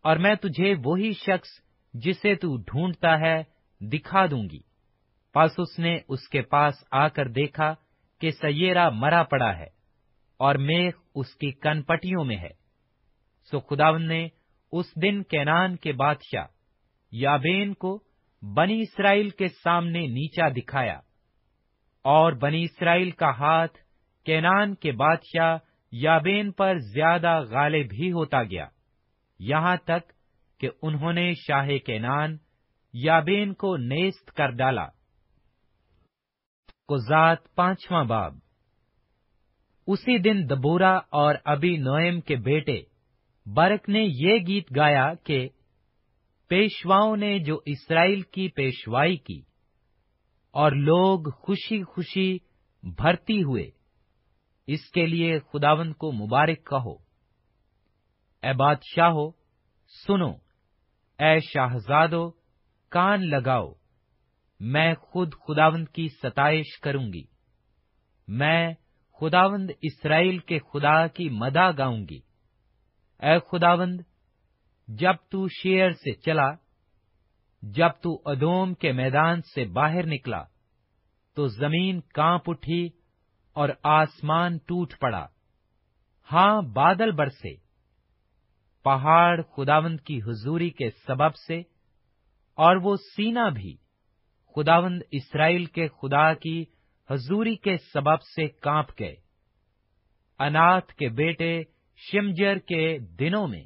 اور 0.04 0.16
میں 0.16 0.34
تجھے 0.34 0.74
وہی 0.84 1.12
شخص 1.12 1.48
جسے 1.94 2.34
تو 2.34 2.56
ڈھونڈتا 2.56 3.18
ہے 3.20 3.42
دکھا 3.80 4.26
دوں 4.26 4.42
گی۔ 4.42 4.60
پس 5.34 5.50
اس 5.58 5.78
نے 5.78 5.98
اس 6.08 6.28
کے 6.28 6.42
پاس 6.42 6.74
آ 6.90 7.08
کر 7.08 7.28
دیکھا 7.28 7.74
کہ 8.20 8.30
سیرا 8.30 8.88
مرا 8.90 9.22
پڑا 9.22 9.58
ہے 9.58 9.66
اور 10.40 10.54
میخ 10.54 10.94
اس 11.14 11.34
کی 11.34 11.50
کنپٹیوں 11.50 12.24
میں 12.24 12.36
ہے۔ 12.36 12.50
سو 13.50 13.60
خداون 13.60 14.08
نے 14.08 14.28
اس 14.72 14.86
دن 15.02 15.22
کینان 15.22 15.76
کے 15.76 15.92
بادشاہ 15.92 16.46
یابین 17.12 17.74
کو 17.74 17.98
بنی 18.42 18.80
اسرائیل 18.80 19.30
کے 19.30 19.48
سامنے 19.48 20.06
نیچا 20.06 20.48
دکھایا۔ 20.48 21.00
اور 22.02 22.32
بنی 22.32 22.64
اسرائیل 22.64 23.10
کا 23.10 23.30
ہاتھ 23.30 23.78
کینان 24.24 24.74
کے 24.74 24.92
بادشاہ 24.92 25.56
یابین 25.92 26.52
پر 26.52 26.78
زیادہ 26.78 27.40
غالب 27.50 27.88
بھی 27.88 28.12
ہوتا 28.12 28.42
گیا۔ 28.42 28.68
یہاں 29.38 29.76
تک 29.76 30.12
کہ 30.60 30.70
انہوں 30.82 31.12
نے 31.12 31.32
شاہ 31.34 31.68
کینان 31.86 32.36
یابین 32.92 33.54
کو 33.54 33.76
نیست 33.76 34.32
کر 34.32 34.50
ڈالا۔ 34.50 34.86
کو 36.88 36.96
ذات 36.96 37.54
پانچواں 37.54 38.04
باب۔ 38.04 38.34
اسی 39.86 40.18
دن 40.18 40.50
دبورا 40.50 40.94
اور 40.96 41.34
ابی 41.44 41.76
نوئم 41.76 42.20
کے 42.20 42.36
بیٹے 42.36 42.82
برق 43.46 43.88
نے 43.88 44.02
یہ 44.02 44.38
گیت 44.46 44.76
گایا 44.76 45.14
کہ 45.14 45.48
پیشواؤں 46.48 47.16
نے 47.16 47.38
جو 47.38 47.60
اسرائیل 47.66 48.22
کی 48.22 48.48
پیشوائی 48.48 49.16
کی 49.16 49.42
اور 50.52 50.72
لوگ 50.72 51.20
خوشی 51.32 51.84
خوشی 51.84 52.38
بھرتی 52.82 53.42
ہوئے۔ 53.42 53.70
اس 54.66 54.90
کے 54.90 55.06
لیے 55.06 55.38
خداون 55.38 55.92
کو 55.92 56.12
مبارک 56.12 56.66
کہو۔ 56.66 56.92
اے 58.42 58.52
بادشاہو، 58.52 59.30
سنو۔ 60.06 60.30
اے 61.18 61.40
شاہزادو 61.40 62.30
کان 62.88 63.30
لگاؤ۔ 63.30 63.72
میں 64.60 64.94
خود 64.94 65.34
خداوند 65.34 65.88
کی 65.88 66.08
ستائش 66.08 66.80
کروں 66.80 67.12
گی۔ 67.12 67.24
میں 68.28 68.74
خداوند 69.20 69.70
اسرائیل 69.82 70.38
کے 70.38 70.58
خدا 70.58 71.06
کی 71.06 71.28
مدا 71.28 71.70
گاؤں 71.70 72.06
گی۔ 72.10 72.20
اے 73.18 73.38
خداوند، 73.50 74.00
جب 74.88 75.14
تو 75.30 75.48
شیر 75.48 75.90
سے 75.90 76.14
چلا 76.14 76.54
جب 77.62 77.88
تو 78.02 78.22
ادوم 78.24 78.74
کے 78.74 78.92
میدان 78.92 79.42
سے 79.42 79.64
باہر 79.64 80.06
نکلا، 80.06 80.44
تو 81.34 81.46
زمین 81.46 82.00
کانپ 82.00 82.50
اٹھی 82.50 82.88
اور 83.52 83.68
آسمان 83.82 84.58
ٹوٹ 84.58 84.94
پڑا۔ 85.00 85.26
ہاں 86.32 86.62
بادل 86.62 87.10
برسے۔ 87.10 87.54
پہاڑ 88.84 89.42
خداوند 89.42 90.00
کی 90.00 90.18
حضوری 90.18 90.70
کے 90.70 90.90
سبب 91.06 91.34
سے، 91.34 91.60
اور 92.54 92.76
وہ 92.76 92.96
سینا 92.96 93.48
بھی۔ 93.48 93.76
خداوند 94.56 95.02
اسرائیل 95.10 95.64
کے 95.64 95.88
خدا 95.88 96.34
کی 96.34 96.64
حضوری 97.10 97.56
کے 97.56 97.76
سبب 97.92 98.22
سے 98.22 98.48
کانپ 98.48 99.00
گئے۔ 99.00 99.14
انات 100.38 100.92
کے 100.92 101.08
بیٹے 101.08 101.62
شمجر 101.96 102.58
کے 102.58 102.98
دنوں 102.98 103.48
میں 103.48 103.64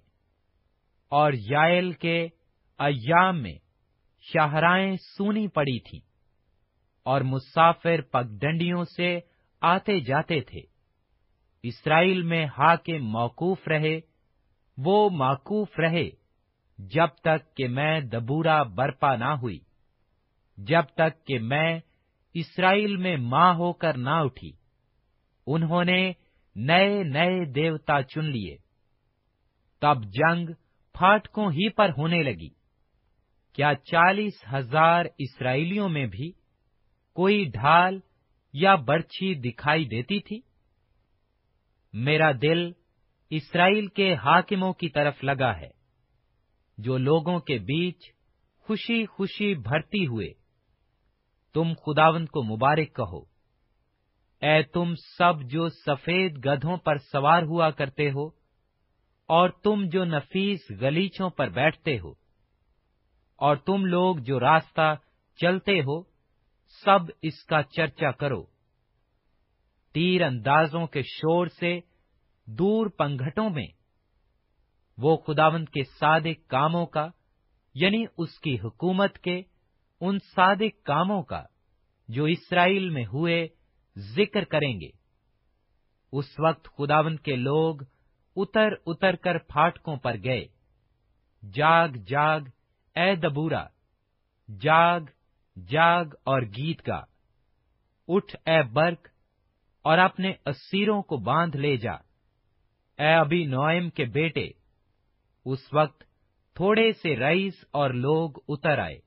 اور 1.09 1.33
یائل 1.33 1.93
کے 1.93 2.29
ایام 2.79 3.43
میں۔ 3.43 3.66
شاہرائیں 4.33 4.97
سونی 4.97 5.49
پڑی 5.49 5.79
تھیں 5.79 6.01
اور 7.03 7.21
مسافر 7.21 8.01
پگ 8.01 8.39
ڈنڈیوں 8.39 8.85
سے 8.85 9.21
آتے 9.61 10.01
جاتے 10.01 10.41
تھے۔ 10.41 10.61
اسرائیل 11.63 12.23
میں 12.23 12.47
حاکم 12.59 13.05
موقوف 13.05 13.69
رہے، 13.69 14.01
وہ 14.79 15.11
معقوف 15.11 15.79
رہے 15.79 16.11
جب 16.79 17.07
تک 17.07 17.57
کہ 17.57 17.69
میں 17.69 18.01
دبورا 18.01 18.63
برپا 18.63 19.17
نہ 19.17 19.25
ہوئی، 19.25 19.59
جب 20.59 20.83
تک 20.83 21.27
کہ 21.27 21.39
میں 21.39 21.81
اسرائیل 22.35 22.97
میں 22.97 23.17
ماں 23.17 23.55
ہو 23.55 23.73
کر 23.73 23.97
نہ 23.97 24.11
اٹھی۔ 24.11 24.53
انہوں 25.47 25.85
نے 25.85 26.13
نئے 26.57 27.03
نئے 27.03 27.45
دیوتا 27.45 28.03
چن 28.03 28.25
لیے۔ 28.25 28.57
تب 29.81 30.05
جنگ 30.05 30.49
پھاٹکوں 30.93 31.53
ہی 31.53 31.69
پر 31.69 31.91
ہونے 31.99 32.23
لگی۔ 32.23 32.49
کیا 33.57 33.75
چالیس 33.75 34.45
ہزار 34.53 35.05
اسرائیلیوں 35.19 35.89
میں 35.89 36.07
بھی 36.07 36.33
کوئی 37.15 37.45
ڈھال 37.45 38.01
یا 38.53 38.75
برچھی 38.75 39.35
دکھائی 39.35 39.85
دیتی 39.85 40.21
تھی؟ 40.21 40.41
میرا 41.93 42.33
دل 42.43 42.73
اسرائیل 43.31 43.87
کے 43.87 44.15
حاکموں 44.15 44.73
کی 44.73 44.89
طرف 44.89 45.25
لگا 45.25 45.57
ہے، 45.57 45.71
جو 46.79 46.97
لوگوں 46.97 47.41
کے 47.41 47.59
بیچ 47.59 48.13
خوشی 48.59 49.07
خوشی 49.07 49.55
بھرتی 49.55 50.07
ہوئے۔ 50.07 50.29
تم 51.55 51.73
خداون 51.87 52.27
کو 52.27 52.43
مبارک 52.43 52.97
کہو۔ 52.97 53.21
اے 54.43 54.63
تم 54.63 54.95
سب 55.19 55.43
جو 55.43 55.69
سفید 55.69 56.47
گدھوں 56.47 56.77
پر 56.77 56.97
سوار 56.97 57.43
ہوا 57.43 57.71
کرتے 57.71 58.11
ہو 58.11 58.27
اور 59.29 59.49
تم 59.49 59.85
جو 59.89 60.05
نفیس 60.05 60.71
گلیچوں 60.71 61.31
پر 61.31 61.49
بیٹھتے 61.49 61.99
ہو۔ 61.99 62.26
اور 63.37 63.57
تم 63.57 63.85
لوگ 63.85 64.17
جو 64.17 64.41
راستہ 64.41 64.95
چلتے 65.37 65.81
ہو، 65.81 66.03
سب 66.85 66.99
اس 67.23 67.45
کا 67.45 67.63
چرچا 67.63 68.11
کرو۔ 68.11 68.45
تیر 69.95 70.23
اندازوں 70.23 70.87
کے 70.87 71.03
شور 71.03 71.47
سے 71.47 71.81
دور 72.47 72.87
پنگھٹوں 72.87 73.51
میں، 73.51 73.67
وہ 74.99 75.17
خداوند 75.17 75.69
کے 75.69 75.85
صادق 75.85 76.51
کاموں 76.51 76.87
کا 76.87 77.09
یعنی 77.75 78.05
اس 78.19 78.41
کی 78.41 78.57
حکومت 78.65 79.19
کے 79.19 79.43
ان 80.01 80.19
صادق 80.19 80.85
کاموں 80.85 81.23
کا 81.23 81.43
جو 82.09 82.25
اسرائیل 82.25 82.91
میں 82.91 83.05
ہوئے 83.05 83.49
ذکر 83.97 84.45
کریں 84.45 84.81
گے۔ 84.81 84.91
اس 86.13 86.25
وقت 86.39 86.69
خداوند 86.79 87.21
کے 87.21 87.37
لوگ 87.37 87.77
اتر 88.37 88.69
اتر 88.87 89.17
کر 89.17 89.39
پھاٹکوں 89.39 89.97
پر 89.97 90.17
گئے۔ 90.25 90.47
جاگ 91.53 91.89
جاگ 91.89 92.41
اے 92.97 93.17
دبورا 93.17 93.65
جاگ 94.61 95.01
جاگ 95.69 96.05
اور 96.25 96.43
گیت 96.43 96.89
گا۔ 96.89 97.05
اٹھ 98.09 98.37
اے 98.47 98.63
برق 98.63 99.09
اور 99.83 99.99
اپنے 99.99 100.33
اسیروں 100.47 101.03
کو 101.03 101.17
باندھ 101.17 101.57
لے 101.57 101.77
جا۔ 101.77 101.93
اے 102.99 103.15
ابھی 103.15 103.45
نوئم 103.45 103.91
کے 103.91 104.05
بیٹے، 104.05 104.49
اس 105.45 105.59
وقت 105.73 106.05
تھوڑے 106.55 106.93
سے 106.93 107.17
رئیس 107.17 107.65
اور 107.71 107.91
لوگ 107.91 108.31
اتر 108.49 108.79
آئے۔ 108.79 108.99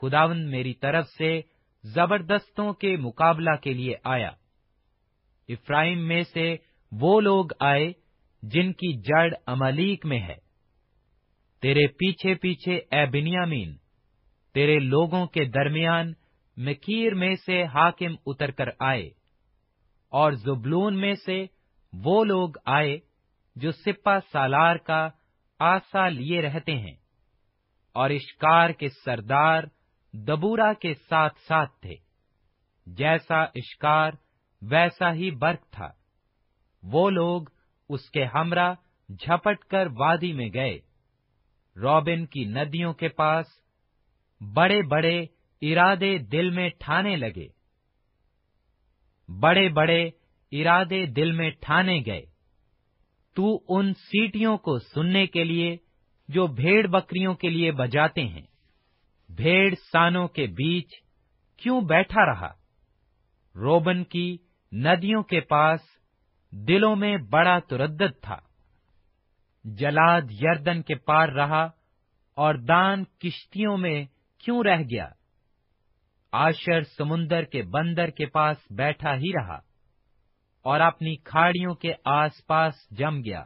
خداون 0.00 0.50
میری 0.50 0.74
طرف 0.74 1.08
سے 1.08 1.40
زبردستوں 1.82 2.72
کے 2.72 2.96
مقابلہ 2.96 3.56
کے 3.62 3.74
لیے 3.74 3.94
آیا۔ 4.04 4.30
افرائیم 5.48 6.08
میں 6.08 6.22
سے 6.22 6.56
وہ 6.92 7.20
لوگ 7.20 7.46
آئے 7.60 7.92
جن 8.42 8.72
کی 8.72 8.92
جڑ 9.00 9.34
املیک 9.46 10.06
میں 10.06 10.20
ہے۔ 10.20 10.49
تیرے 11.62 11.86
پیچھے 11.98 12.34
پیچھے 12.34 12.76
اے 12.76 13.04
بنیامین، 13.06 13.76
تیرے 14.54 14.78
لوگوں 14.78 15.26
کے 15.26 15.44
درمیان 15.44 16.12
مکیر 16.56 17.14
میں 17.14 17.34
سے 17.46 17.62
حاکم 17.64 18.14
اتر 18.26 18.50
کر 18.50 18.68
آئے، 18.80 19.08
اور 20.12 20.32
زبلون 20.44 21.00
میں 21.00 21.14
سے 21.26 21.44
وہ 21.92 22.24
لوگ 22.24 22.50
آئے 22.66 22.96
جو 23.56 23.70
سپا 23.74 24.18
سالار 24.32 24.76
کا 24.76 25.08
آسا 25.60 26.08
لیے 26.08 26.40
رہتے 26.42 26.76
ہیں، 26.76 26.94
اور 27.96 28.10
اشکار 28.10 28.70
کے 28.70 28.88
سردار 29.04 29.62
دبورا 30.14 30.72
کے 30.72 30.94
ساتھ 31.08 31.40
ساتھ 31.48 31.80
تھے۔ 31.80 31.94
جیسا 32.86 33.42
اشکار، 33.54 34.12
ویسا 34.62 35.12
ہی 35.14 35.30
برق 35.30 35.70
تھا۔ 35.70 35.88
وہ 36.82 37.08
لوگ 37.10 37.42
اس 37.90 38.10
کے 38.10 38.24
ہمراہ 38.24 38.74
جھپٹ 39.08 39.64
کر 39.64 39.86
وادی 39.98 40.32
میں 40.32 40.48
گئے۔ 40.54 40.78
روبن 41.82 42.26
کی 42.26 42.44
ندیوں 42.44 42.92
کے 42.92 43.08
پاس 43.08 43.46
بڑے 44.54 44.82
بڑے 44.82 45.26
ارادے 45.62 46.18
دل 46.18 46.50
میں 46.50 46.68
ٹھانے 46.78 47.16
لگے۔ 47.16 47.48
بڑے 49.40 49.68
بڑے 49.68 50.10
ارادے 50.52 51.06
دل 51.06 51.32
میں 51.32 51.50
ٹھانے 51.60 52.02
گئے۔ 52.06 52.22
تو 53.34 53.60
ان 53.68 53.94
سیٹیوں 53.94 54.58
کو 54.58 54.78
سننے 54.78 55.26
کے 55.26 55.44
لیے 55.44 55.76
جو 56.28 56.46
بھیڑ 56.46 56.86
بکریوں 56.86 57.34
کے 57.34 57.50
لیے 57.50 57.72
بجاتے 57.72 58.24
ہیں۔ 58.24 58.46
بھیڑ 59.28 59.74
سانوں 59.92 60.28
کے 60.28 60.46
بیچ 60.46 60.88
کیوں 61.56 61.80
بیٹھا 61.80 62.26
رہا؟ 62.26 62.54
روبن 63.54 64.04
کی 64.04 64.36
ندیوں 64.72 65.22
کے 65.22 65.40
پاس 65.40 65.80
دلوں 66.50 66.96
میں 66.96 67.16
بڑا 67.16 67.58
تردد 67.58 68.22
تھا۔ 68.22 68.49
جلاد 69.64 70.22
یردن 70.30 70.82
کے 70.82 70.94
پار 70.94 71.28
رہا 71.28 71.70
اور 72.34 72.54
دان 72.54 73.04
کشتیوں 73.04 73.76
میں 73.76 74.04
کیوں 74.38 74.64
رہ 74.64 74.82
گیا؟ 74.82 75.08
آشر 76.32 76.82
سمندر 76.82 77.44
کے 77.44 77.62
بندر 77.62 78.10
کے 78.10 78.26
پاس 78.26 78.56
بیٹھا 78.70 79.14
ہی 79.14 79.32
رہا 79.32 79.58
اور 80.62 80.80
اپنی 80.80 81.16
کھاڑیوں 81.16 81.74
کے 81.74 81.92
آس 82.04 82.46
پاس 82.46 82.74
جم 82.90 83.22
گیا۔ 83.24 83.44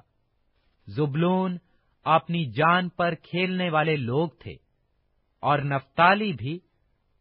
زبلون 0.86 1.58
اپنی 2.04 2.44
جان 2.44 2.88
پر 2.88 3.14
کھیلنے 3.14 3.70
والے 3.70 3.96
لوگ 3.96 4.28
تھے 4.28 4.52
اور 5.40 5.58
نفتالی 5.58 6.32
بھی 6.32 6.58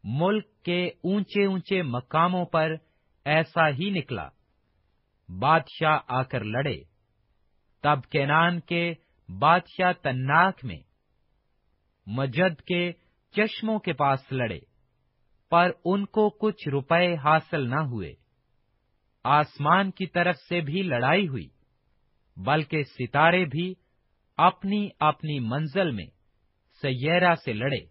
ملک 0.03 0.63
کے 0.63 0.87
اونچے 0.87 1.45
اونچے 1.45 1.81
مقاموں 1.81 2.45
پر 2.45 2.75
ایسا 3.25 3.69
ہی 3.69 3.89
نکلا۔ 3.89 4.29
بادشاہ 5.39 5.99
آ 6.07 6.23
کر 6.23 6.43
لڑے۔ 6.43 6.92
تب 7.83 8.11
کینان 8.11 8.59
کے 8.59 8.93
بادشاہ 9.39 9.91
تناک 10.01 10.65
میں 10.65 10.77
مجد 12.07 12.61
کے 12.61 12.91
چشموں 13.31 13.79
کے 13.79 13.93
پاس 13.93 14.31
لڑے، 14.31 14.59
پر 15.49 15.71
ان 15.85 16.05
کو 16.05 16.29
کچھ 16.29 16.67
روپے 16.67 17.15
حاصل 17.15 17.69
نہ 17.69 17.79
ہوئے۔ 17.79 18.13
آسمان 19.23 19.91
کی 19.91 20.05
طرف 20.05 20.35
سے 20.35 20.61
بھی 20.61 20.81
لڑائی 20.81 21.27
ہوئی، 21.27 21.49
بلکہ 22.37 22.83
ستارے 22.83 23.45
بھی 23.45 23.73
اپنی 24.37 24.89
اپنی 24.99 25.39
منزل 25.39 25.91
میں 25.91 26.05
سیرا 26.81 27.35
سے 27.45 27.53
لڑے 27.53 27.85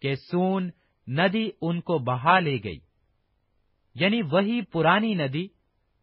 کہ 0.00 0.14
سون 0.14 0.70
ندی 1.08 1.50
ان 1.62 1.80
کو 1.80 1.98
بہا 1.98 2.38
لے 2.38 2.58
گئی۔ 2.64 2.78
یعنی 3.94 4.22
وہی 4.22 4.62
پرانی 4.62 5.14
ندی 5.14 5.48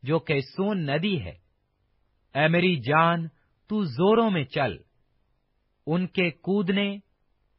جو 0.03 0.19
کہ 0.19 0.39
سون 0.39 0.85
ندی 0.85 1.21
ہے۔ 1.21 1.44
اے 2.35 2.47
میری 2.47 2.75
جان، 2.75 3.27
تو 3.67 3.83
زوروں 3.83 4.31
میں 4.31 4.43
چل۔ 4.43 4.77
ان 5.87 6.07
کے 6.07 6.31
کودنے، 6.31 6.97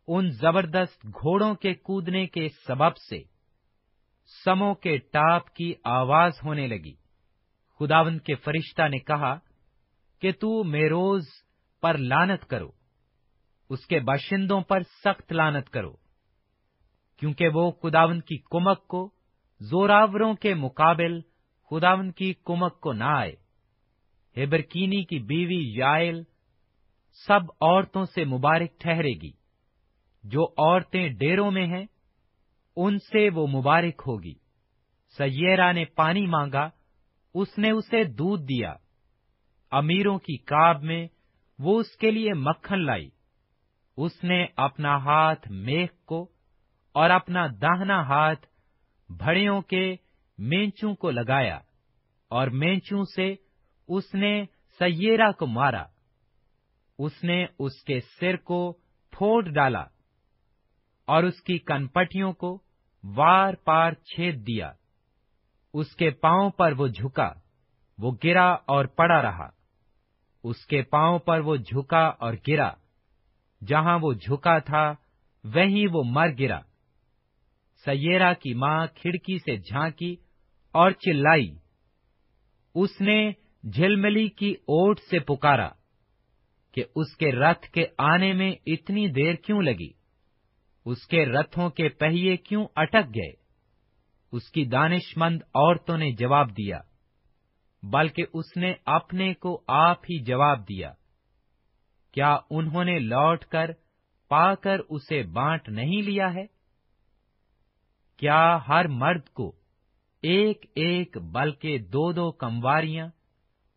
ان 0.09 0.31
زبردست 0.31 1.07
گھوڑوں 1.07 1.55
کے 1.55 1.75
کودنے 1.75 2.27
کے 2.27 2.49
سبب 2.67 2.97
سے۔ 2.97 3.23
سموں 4.45 4.75
کے 4.75 4.97
ٹاپ 4.97 5.55
کی 5.55 5.75
آواز 5.85 6.33
ہونے 6.45 6.67
لگی۔ 6.67 6.95
خداون 7.79 8.19
کے 8.19 8.35
فرشتہ 8.35 8.89
نے 8.89 8.99
کہا، 8.99 9.39
کہ 10.19 10.33
تو 10.33 10.65
میروز 10.65 11.23
پر 11.83 11.99
لانت 11.99 12.47
کرو، 12.47 12.71
اس 13.69 13.87
کے 13.87 14.01
باشندوں 14.01 14.61
پر 14.61 14.81
سخت 14.81 15.33
لانت 15.33 15.71
کرو۔ 15.71 15.97
کیونکہ 17.17 17.49
وہ 17.49 17.71
خداون 17.71 18.21
کی 18.21 18.37
کمک 18.37 18.89
کو، 18.89 19.11
زوراوروں 19.61 20.35
کے 20.35 20.55
مقابل 20.55 21.21
خداون 21.71 22.13
کی 22.13 22.35
کمک 22.45 22.81
کو 22.81 22.93
نہ 22.93 23.05
آئے۔ 23.05 23.46
ہیبرکینی 24.37 25.05
کی 25.05 25.19
بیوی 25.19 25.79
یائل 25.79 26.23
سب 27.27 27.41
عورتوں 27.61 28.05
سے 28.05 28.25
مبارک 28.25 28.81
ٹھہرے 28.81 29.13
گی۔ 29.23 29.31
جو 30.25 30.45
عورتیں 30.45 31.09
ڈیروں 31.09 31.51
میں 31.51 31.67
ہیں، 31.67 31.85
ان 32.77 32.99
سے 32.99 33.31
وہ 33.31 33.47
مبارک 33.47 34.03
ہوگی۔ 34.07 34.35
سیرا 35.19 35.73
نے 35.73 35.85
پانی 35.85 36.27
مانگا، 36.27 36.69
اس 37.35 37.59
نے 37.59 37.71
اسے 37.71 38.05
دودھ 38.05 38.43
دیا۔ 38.43 38.75
امیروں 39.71 40.19
کی 40.19 40.37
کاب 40.37 40.83
میں 40.83 41.09
وہ 41.59 41.81
اس 41.81 41.97
کے 41.97 42.11
لیے 42.11 42.35
مکھن 42.35 42.79
لائی۔ 42.79 43.11
اس 43.97 44.25
نے 44.25 44.47
اپنا 44.57 44.97
ہاتھ 44.97 45.49
میخ 45.51 46.05
کو 46.05 46.29
اور 46.93 47.11
اپنا 47.11 47.47
داہنا 47.47 48.03
ہاتھ 48.03 48.47
بھڑیوں 49.09 49.63
کے 49.63 49.97
مینچوں 50.39 50.95
کو 50.95 51.11
لگایا 51.11 51.59
اور 52.29 52.49
مینچوں 52.49 53.05
سے 53.05 53.35
اس 53.89 54.15
نے 54.15 54.45
سیرا 54.79 55.33
کو 55.33 55.47
مارا۔ 55.47 55.85
اس 56.99 57.25
نے 57.25 57.47
اس 57.59 57.83
کے 57.83 58.01
سر 58.01 58.37
کو 58.37 58.73
پھوڑ 59.11 59.49
ڈالا 59.49 59.85
اور 61.07 61.23
اس 61.23 61.43
کی 61.43 61.59
کنپٹیوں 61.59 62.33
کو 62.33 62.63
وار 63.05 63.55
پار 63.55 63.93
چھید 63.93 64.47
دیا۔ 64.47 64.73
اس 65.75 65.97
کے 65.97 66.11
پاؤں 66.11 66.51
پر 66.51 66.73
وہ 66.73 66.87
جھکا، 66.87 67.33
وہ 67.99 68.17
گرا 68.25 68.53
اور 68.53 68.85
پڑا 68.85 69.23
رہا۔ 69.23 69.51
اس 70.45 70.67
کے 70.67 70.83
پاؤں 70.83 71.19
پر 71.19 71.41
وہ 71.41 71.57
جھکا 71.57 72.07
اور 72.07 72.35
گرا۔ 72.49 72.73
جہاں 73.67 73.99
وہ 74.03 74.13
جھکا 74.13 74.59
تھا 74.59 74.95
وہیں 75.45 75.87
وہ 75.93 76.03
مر 76.07 76.29
گرا۔ 76.39 76.61
سیرا 77.85 78.33
کی 78.33 78.55
ماں 78.55 78.87
کھڑکی 78.87 79.39
سے 79.39 79.57
جھانکی 79.57 80.17
اور 80.73 80.91
چلائی۔ 80.91 81.57
اس 82.75 83.01
نے 83.01 83.33
جھلملی 83.67 84.29
کی 84.29 84.51
اوٹ 84.53 85.01
سے 85.01 85.19
پکارا 85.19 85.69
کہ 86.77 86.85
اس 86.95 87.17
کے 87.17 87.31
رتھ 87.33 87.67
کے 87.67 87.85
آنے 87.99 88.33
میں 88.33 88.53
اتنی 88.67 89.07
دیر 89.09 89.35
کیوں 89.35 89.63
لگی؟ 89.63 89.91
اس 90.87 91.07
کے 91.07 91.25
رتھوں 91.27 91.69
کے 91.71 91.89
پہیے 91.89 92.37
کیوں 92.37 92.67
اٹک 92.77 93.15
گئے؟ 93.15 93.33
اس 94.33 94.51
کی 94.51 94.65
دانش 94.65 95.17
مند 95.17 95.43
عورتوں 95.55 95.97
نے 95.99 96.11
جواب 96.13 96.57
دیا، 96.57 96.81
بلکہ 97.83 98.27
اس 98.33 98.57
نے 98.57 98.73
اپنے 98.87 99.33
کو 99.35 99.61
آپ 99.69 100.05
ہی 100.05 100.19
جواب 100.25 100.69
دیا، 100.69 100.93
کیا 102.15 102.37
انہوں 102.51 102.85
نے 102.85 102.99
لوٹ 102.99 103.45
کر 103.45 103.71
پا 104.31 104.55
کر 104.55 104.81
اسے 104.89 105.23
بانٹ 105.33 105.69
نہیں 105.69 106.03
لیا 106.03 106.33
ہے؟ 106.35 106.45
کیا 108.19 108.59
ہر 108.69 108.89
مرد 108.89 109.29
کو 109.29 109.53
ایک 110.23 110.65
ایک 110.75 111.19
بلکہ 111.33 111.79
دو 111.79 112.11
دو 112.13 112.31
کمواریاں 112.33 113.09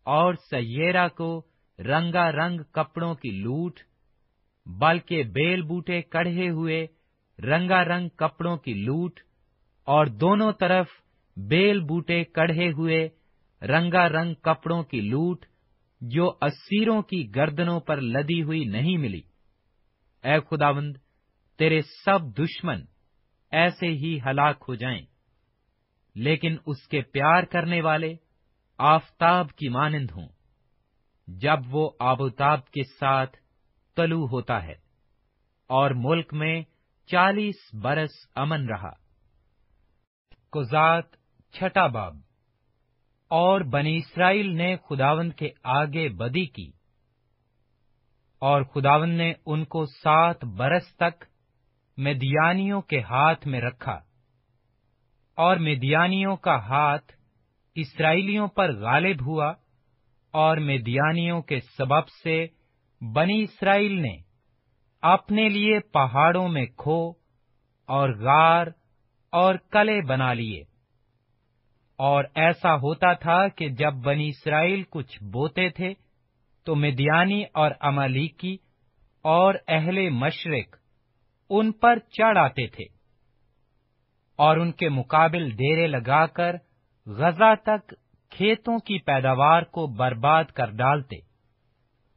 اور 0.06 0.34
سیرا 0.50 1.06
کو 1.08 1.30
رنگا 1.78 2.30
رنگ 2.32 2.60
کپڑوں 2.72 3.14
کی 3.14 3.30
لوٹ، 3.30 3.80
بلکہ 4.66 5.22
بیل 5.32 5.62
بوٹے 5.62 6.00
کڑھے 6.02 6.48
ہوئے 6.50 6.86
رنگا 7.38 7.84
رنگ 7.84 8.08
کپڑوں 8.16 8.56
کی 8.56 8.74
لوٹ 8.74 9.20
اور 9.88 10.06
دونوں 10.20 10.52
طرف 10.52 10.88
بیل 11.36 11.80
بوٹے 11.80 12.22
کڑھے 12.24 12.70
ہوئے 12.72 13.08
رنگا 13.62 14.08
رنگ 14.08 14.34
کپڑوں 14.42 14.82
کی 14.82 15.00
لوٹ 15.00 15.44
جو 16.00 16.28
اسیروں 16.42 17.00
کی 17.02 17.24
گردنوں 17.34 17.78
پر 17.80 18.00
لدی 18.00 18.42
ہوئی 18.42 18.64
نہیں 18.64 18.96
ملی۔ 18.96 19.20
اے 20.24 20.38
خداوند، 20.40 20.96
تیرے 21.58 21.80
سب 22.04 22.36
دشمن 22.38 22.84
ایسے 23.52 23.88
ہی 23.92 24.18
ہلاک 24.26 24.64
ہو 24.68 24.74
جائیں، 24.74 25.02
لیکن 26.16 26.56
اس 26.66 26.86
کے 26.88 27.00
پیار 27.12 27.42
کرنے 27.42 27.80
والے 27.80 28.14
آفتاب 28.82 29.52
کی 29.52 29.68
مانند 29.68 30.10
ہوں۔ 30.10 30.28
جب 31.26 31.58
وہ 31.70 31.90
آبوتاب 31.98 32.64
کے 32.66 32.82
ساتھ 32.84 33.36
تلو 33.96 34.26
ہوتا 34.26 34.62
ہے 34.62 34.74
اور 35.66 35.90
ملک 35.90 36.34
میں 36.34 36.62
چالیس 37.06 37.74
برس 37.82 38.10
امن 38.34 38.66
رہا۔ 38.66 38.90
کزات 40.52 41.04
چھٹا 41.52 41.86
باب۔ 41.86 42.16
اور 43.28 43.60
بنی 43.60 43.96
اسرائیل 43.96 44.56
نے 44.56 44.76
خداون 44.76 45.30
کے 45.30 45.48
آگے 45.62 46.08
بدی 46.08 46.46
کی۔ 46.46 46.70
اور 48.38 48.62
خداون 48.62 49.10
نے 49.10 49.32
ان 49.46 49.64
کو 49.64 49.86
سات 49.86 50.44
برس 50.44 50.96
تک 50.96 51.24
میدیانیوں 51.96 52.82
کے 52.82 53.00
ہاتھ 53.00 53.46
میں 53.46 53.60
رکھا۔ 53.60 53.98
اور 55.34 55.56
میدیانیوں 55.56 56.36
کا 56.36 56.56
ہاتھ 56.56 57.19
اسرائیلیوں 57.74 58.48
پر 58.48 58.72
غالب 58.72 59.26
ہوا 59.26 59.52
اور 60.32 60.56
میدیانیوں 60.56 61.42
کے 61.42 61.60
سبب 61.60 62.08
سے 62.08 62.46
بنی 63.14 63.42
اسرائیل 63.42 64.00
نے 64.00 64.16
اپنے 65.02 65.48
لیے 65.48 65.80
پہاڑوں 65.80 66.48
میں 66.48 66.66
کھو 66.76 67.12
اور 67.86 68.08
غار 68.08 68.66
اور 69.32 69.54
کلے 69.54 70.00
بنا 70.02 70.32
لیے۔ 70.32 70.62
اور 71.96 72.24
ایسا 72.34 72.74
ہوتا 72.74 73.12
تھا 73.12 73.48
کہ 73.48 73.68
جب 73.68 73.94
بنی 73.94 74.28
اسرائیل 74.28 74.82
کچھ 74.90 75.22
بوتے 75.22 75.70
تھے 75.70 75.94
تو 76.64 76.74
مدیانی 76.74 77.44
اور 77.54 77.70
امالیکی 77.80 78.56
اور 79.22 79.54
اہل 79.68 80.10
مشرق 80.10 80.76
ان 81.50 81.72
پر 81.72 81.98
چڑھ 81.98 82.38
آتے 82.38 82.66
تھے 82.66 82.84
اور 84.36 84.56
ان 84.56 84.72
کے 84.72 84.88
مقابل 84.88 85.50
ڈیرے 85.50 85.86
لگا 85.86 86.26
کر 86.26 86.56
غزہ 87.06 87.54
تک 87.62 87.92
کھیتوں 88.32 88.78
کی 88.78 88.98
پیداوار 88.98 89.62
کو 89.62 89.86
برباد 89.96 90.44
کر 90.44 90.70
ڈالتے 90.70 91.16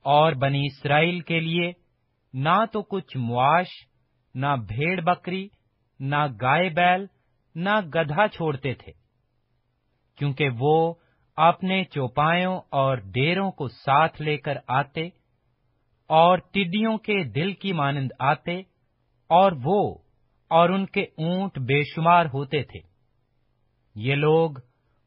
اور 0.06 0.34
بنی 0.34 0.66
اسرائیل 0.66 1.20
کے 1.20 1.40
لیے 1.40 1.72
نہ 2.34 2.64
تو 2.72 2.82
کچھ 2.82 3.18
معاش، 3.18 3.68
نہ 4.36 4.56
بھیڑ 4.68 5.00
بکری، 5.02 5.48
نہ 6.00 6.26
گائے 6.42 6.70
بیل، 6.70 7.06
نہ 7.56 7.80
گدھا 7.96 8.28
چھوڑتے 8.28 8.74
تھے، 8.74 8.92
کیونکہ 10.18 10.50
وہ 10.60 10.94
اپنے 11.38 11.84
چوپایوں 11.84 12.60
اور 12.72 12.98
ڈیروں 13.14 13.52
کو 13.52 13.68
ساتھ 13.68 14.22
لے 14.22 14.38
کر 14.38 14.58
آتے 14.68 15.08
اور 16.10 16.38
ٹڈیوں 16.38 16.98
کے 16.98 17.24
دل 17.24 17.54
کی 17.54 17.74
مانند 17.74 18.12
آتے 18.20 18.60
اور 19.30 19.52
وہ 19.64 19.80
اور 20.52 20.70
ان 20.70 20.86
کے 20.86 21.04
اونٹ 21.04 21.58
بے 21.60 21.82
شمار 21.84 22.26
ہوتے 22.26 22.64
تھے۔ 22.64 22.80
یہ 23.96 24.16
لوگ 24.16 24.58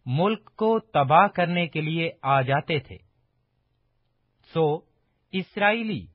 ملک 0.06 0.44
کو 0.44 0.78
تباہ 0.78 1.26
کرنے 1.26 1.66
کے 1.66 1.80
لیے 1.80 2.10
آ 2.22 2.40
جاتے 2.40 2.78
تھے۔ 2.78 2.96
سو، 4.54 4.78
اسرائیلی 5.32 6.06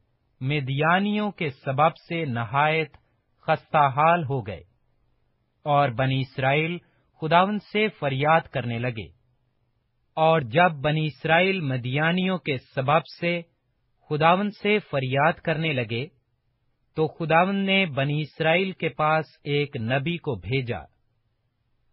میدیانیوں 0.41 1.31
کے 1.31 1.49
سبب 1.49 1.95
سے 1.95 2.25
نہایت 2.25 2.97
خستہ 3.41 3.91
حال 3.95 4.23
ہو 4.23 4.47
گئے 4.47 4.61
اور 5.63 5.89
بنی 5.89 6.21
اسرائیل 6.21 6.77
خداون 7.21 7.59
سے 7.59 7.87
فریاد 7.87 8.41
کرنے 8.41 8.79
لگے۔ 8.79 9.21
اور 10.13 10.41
جب 10.41 10.71
بنی 10.71 11.05
اسرائیل 11.05 11.61
مدیانیوں 11.61 12.37
کے 12.37 12.57
سبب 12.75 13.05
سے 13.21 13.41
خداون 14.09 14.49
سے 14.51 14.79
فریاد 14.79 15.33
کرنے 15.33 15.73
لگے، 15.73 16.07
تو 16.95 17.07
خداون 17.07 17.55
نے 17.55 17.85
بنی 17.85 18.21
اسرائیل 18.21 18.71
کے 18.71 18.89
پاس 18.89 19.25
ایک 19.43 19.77
نبی 19.77 20.17
کو 20.17 20.35
بھیجا۔ 20.35 20.79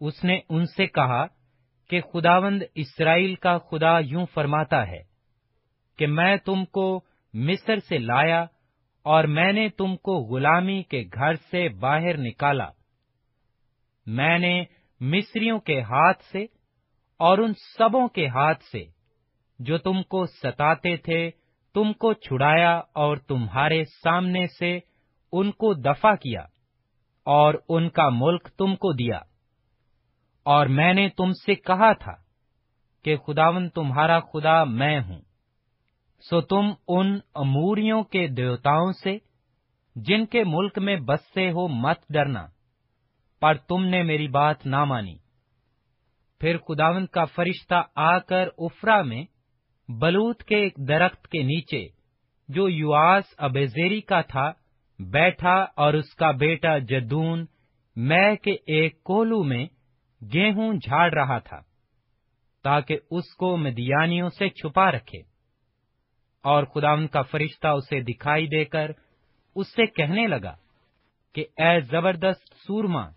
اس 0.01 0.24
نے 0.24 0.40
ان 0.49 0.64
سے 0.66 0.86
کہا 0.86 1.26
کہ 1.89 2.01
خداوند 2.01 2.62
اسرائیل 2.74 3.34
کا 3.34 3.59
خدا 3.59 3.99
یوں 3.99 4.26
فرماتا 4.34 4.86
ہے 4.86 5.03
کہ 5.99 6.07
میں 6.07 6.36
تم 6.36 6.64
کو 6.64 7.01
مصر 7.34 7.78
سے 7.78 7.99
لایا 7.99 8.45
اور 9.03 9.24
میں 9.24 9.53
نے 9.53 9.68
تم 9.68 9.97
کو 9.97 10.18
غلامی 10.18 10.82
کے 10.82 11.05
گھر 11.14 11.34
سے 11.34 11.68
باہر 11.68 12.16
نکالا۔ 12.16 12.68
میں 14.07 14.39
نے 14.39 14.64
مصریوں 15.01 15.59
کے 15.59 15.80
ہاتھ 15.80 16.22
سے 16.24 16.45
اور 17.20 17.39
ان 17.39 17.53
سبوں 17.78 18.09
کے 18.09 18.26
ہاتھ 18.26 18.64
سے 18.64 18.84
جو 19.59 19.78
تم 19.78 20.03
کو 20.03 20.26
ستاتے 20.26 20.97
تھے، 20.97 21.30
تم 21.74 21.93
کو 21.93 22.12
چھڑایا 22.12 22.80
اور 22.93 23.16
تمہارے 23.16 23.84
سامنے 23.84 24.47
سے 24.59 24.78
ان 25.32 25.51
کو 25.51 25.74
دفع 25.74 26.14
کیا 26.14 26.41
اور 27.26 27.55
ان 27.68 27.89
کا 27.89 28.09
ملک 28.09 28.49
تم 28.59 28.76
کو 28.76 28.93
دیا۔ 28.93 29.20
اور 30.49 30.66
میں 30.66 30.94
نے 30.94 31.09
تم 31.09 31.32
سے 31.32 31.55
کہا 31.55 31.92
تھا 31.92 32.12
کہ 33.05 33.16
خداون 33.16 33.68
تمہارا 33.68 34.20
خدا 34.20 34.64
میں 34.64 35.01
ہوں۔ 35.01 35.20
سو 36.30 36.40
تم 36.40 36.70
ان 36.88 37.18
اموریوں 37.34 38.03
کے 38.03 38.26
دیوتاؤں 38.26 38.92
سے 38.92 39.16
جن 39.96 40.26
کے 40.26 40.44
ملک 40.44 40.78
میں 40.78 40.96
بستے 40.96 41.51
ہو 41.51 41.68
مت 41.68 41.99
ڈرنا، 42.11 42.46
پر 43.40 43.55
تم 43.55 43.84
نے 43.84 44.03
میری 44.03 44.28
بات 44.28 44.66
نہ 44.66 44.84
مانی۔ 44.84 45.16
پھر 46.40 46.59
خداون 46.59 47.07
کا 47.07 47.24
فرشتہ 47.24 47.82
آ 47.94 48.18
کر 48.18 48.49
افرا 48.59 49.03
میں 49.03 49.24
بلوت 49.88 50.42
کے 50.42 50.57
ایک 50.57 50.74
درخت 50.88 51.28
کے 51.28 51.42
نیچے 51.42 51.86
جو 52.49 52.68
یواس 52.68 53.24
ابیزیری 53.38 54.01
کا 54.01 54.20
تھا، 54.20 54.53
بیٹھا 54.99 55.64
اور 55.76 55.94
اس 55.94 56.14
کا 56.14 56.30
بیٹا 56.30 56.78
جدون 56.78 57.44
میں 57.96 58.36
کے 58.36 58.53
ایک 58.66 59.03
کولو 59.03 59.42
میں 59.42 59.66
گیہوں 60.22 60.72
جھاڑ 60.74 61.14
رہا 61.14 61.38
تھا 61.38 61.60
تاکہ 62.62 62.98
اس 63.10 63.34
کو 63.34 63.56
مدیانیوں 63.56 64.28
سے 64.28 64.48
چھپا 64.48 64.92
رکھے 64.92 65.18
اور 66.42 66.64
خداون 66.64 67.06
کا 67.06 67.22
فرشتہ 67.22 67.68
اسے 67.68 68.00
دکھائی 68.00 68.46
دے 68.46 68.64
کر 68.64 68.90
اس 69.56 69.68
سے 69.68 69.86
کہنے 69.86 70.26
لگا 70.26 70.56
کہ 71.34 71.46
اے 71.56 71.80
زبردست 71.80 72.54
سورما 72.66 73.08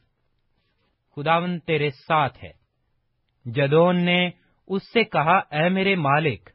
خداون 1.15 1.59
تیرے 1.59 1.89
ساتھ 1.89 2.43
ہے۔ 2.43 2.51
جدون 3.45 4.03
نے 4.05 4.29
اس 4.67 4.81
سے 4.93 5.03
کہا، 5.03 5.37
اے 5.37 5.69
میرے 5.69 5.95
مالک، 5.95 6.49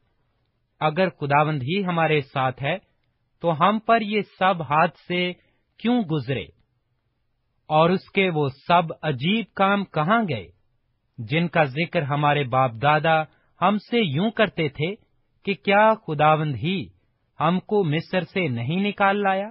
اگر 0.81 1.09
خداوند 1.09 1.63
ہی 1.63 1.85
ہمارے 1.85 2.21
ساتھ 2.21 2.63
ہے، 2.63 2.79
تو 3.41 3.53
ہم 3.61 3.79
پر 3.79 4.01
یہ 4.01 4.21
سب 4.39 4.63
ہاتھ 4.63 4.99
سے 5.09 5.33
کیوں 5.79 6.01
گزرے؟ 6.03 6.45
اور 7.67 7.91
اس 7.91 8.11
کے 8.11 8.31
وہ 8.31 8.49
سب 8.49 8.83
عجیب 9.03 9.45
کام 9.55 9.85
کہاں 9.85 10.23
گئے؟ 10.29 10.47
جن 11.19 11.49
کا 11.49 11.65
ذکر 11.65 12.03
ہمارے 12.03 12.45
باپ 12.45 12.71
دادا 12.83 13.23
ہم 13.61 13.79
سے 13.79 13.99
یوں 14.01 14.31
کرتے 14.31 14.69
تھے 14.69 14.95
کہ 15.45 15.55
کیا 15.55 15.95
خداوند 16.07 16.57
ہی 16.57 16.87
ہم 17.41 17.61
کو 17.61 17.85
مصر 17.85 18.21
سے 18.21 18.49
نہیں 18.49 18.77
نکال 18.77 19.23
لایا؟ 19.23 19.51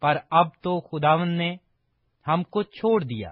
پر 0.00 0.16
اب 0.30 0.46
تو 0.62 0.80
خداوند 0.80 1.36
نے 1.36 1.56
ہم 2.26 2.42
کو 2.42 2.62
چھوڑ 2.62 3.02
دیا 3.02 3.30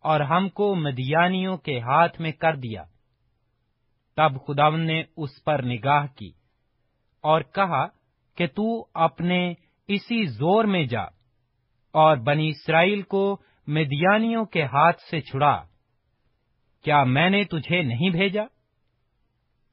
اور 0.00 0.20
ہم 0.20 0.48
کو 0.48 0.74
مدیانیوں 0.74 1.56
کے 1.56 1.80
ہاتھ 1.80 2.20
میں 2.20 2.32
کر 2.32 2.56
دیا۔ 2.56 2.84
تب 4.16 4.30
خداون 4.46 4.80
نے 4.80 5.02
اس 5.16 5.44
پر 5.44 5.62
نگاہ 5.62 6.06
کی 6.16 6.30
اور 7.20 7.40
کہا 7.40 7.86
کہ 8.34 8.46
تو 8.46 8.86
اپنے 8.94 9.54
اسی 9.88 10.26
زور 10.26 10.64
میں 10.64 10.84
جا۔ 10.84 11.19
اور 11.94 12.16
بنی 12.16 12.48
اسرائیل 12.48 13.02
کو 13.02 13.22
مدیانیوں 13.66 14.44
کے 14.44 14.64
ہاتھ 14.64 15.00
سے 15.00 15.20
چھڑا۔ 15.20 15.56
کیا 16.84 17.02
میں 17.04 17.28
نے 17.30 17.42
تجھے 17.44 17.82
نہیں 17.82 18.10
بھیجا؟ 18.10 18.42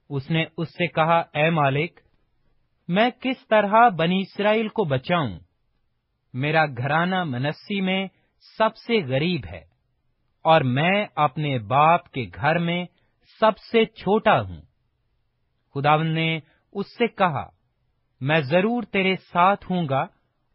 اس 0.10 0.30
نے 0.30 0.44
اس 0.58 0.68
سے 0.68 0.88
کہا، 0.88 1.18
اے 1.34 1.50
مالک، 1.50 2.00
میں 2.90 3.10
کس 3.22 3.48
طرح 3.48 3.88
بنی 3.90 4.20
اسرائیل 4.22 4.68
کو 4.68 4.84
بچاؤں؟ 4.84 5.38
میرا 6.34 6.66
گھرانہ 6.78 7.24
منسی 7.24 7.80
میں 7.82 8.06
سب 8.58 8.76
سے 8.78 9.00
غریب 9.04 9.46
ہے، 9.46 9.62
اور 10.46 10.62
میں 10.62 11.06
اپنے 11.16 11.58
باپ 11.60 12.10
کے 12.12 12.26
گھر 12.36 12.58
میں 12.60 12.84
سب 13.40 13.58
سے 13.72 13.84
چھوٹا 13.94 14.40
ہوں۔ 14.42 14.62
خداون 15.76 16.08
نے 16.08 16.30
اس 16.76 16.98
سے 16.98 17.08
کہا، 17.08 17.46
میں 18.22 18.40
ضرور 18.42 18.84
تیرے 18.84 19.16
ساتھ 19.34 19.72
ہوں 19.72 19.88
گا 19.90 20.06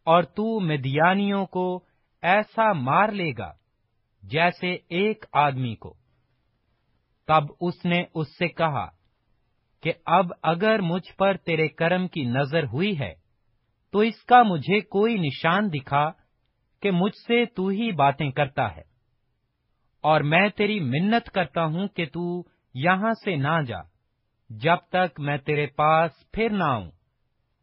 اور 0.04 0.22
تو 0.22 0.60
مدیانیوں 0.60 1.46
کو 1.46 1.84
ایسا 2.22 2.72
مار 2.72 3.08
لے 3.08 3.32
گا 3.38 3.52
جیسے 4.22 4.76
ایک 4.88 5.24
آدمی 5.32 5.74
کو۔ 5.74 5.94
تب 7.26 7.42
اس 7.60 7.84
نے 7.84 8.04
اس 8.14 8.38
سے 8.38 8.48
کہا 8.48 8.88
کہ 9.82 9.92
اب 10.06 10.26
اگر 10.42 10.80
مجھ 10.80 11.16
پر 11.16 11.36
تیرے 11.36 11.68
کرم 11.68 12.08
کی 12.08 12.24
نظر 12.24 12.64
ہوئی 12.64 12.98
ہے 12.98 13.14
تو 13.92 13.98
اس 13.98 14.24
کا 14.24 14.42
مجھے 14.42 14.80
کوئی 14.80 15.18
نشان 15.18 15.72
دکھا 15.72 16.10
کہ 16.82 16.90
مجھ 16.90 17.16
سے 17.16 17.44
تو 17.44 17.68
ہی 17.68 17.92
باتیں 17.92 18.30
کرتا 18.30 18.76
ہے۔ 18.76 18.92
اور 20.00 20.20
میں 20.20 20.48
تیری 20.48 20.80
منت 20.80 21.30
کرتا 21.30 21.64
ہوں 21.64 21.88
کہ 21.88 22.06
تو 22.06 22.42
یہاں 22.74 23.12
سے 23.24 23.36
نہ 23.36 23.62
جا 23.66 23.78
جب 24.50 24.76
تک 24.88 25.20
میں 25.20 25.38
تیرے 25.38 25.66
پاس 25.66 26.10
پھر 26.32 26.48
نہ 26.50 26.64
آؤں 26.64 26.90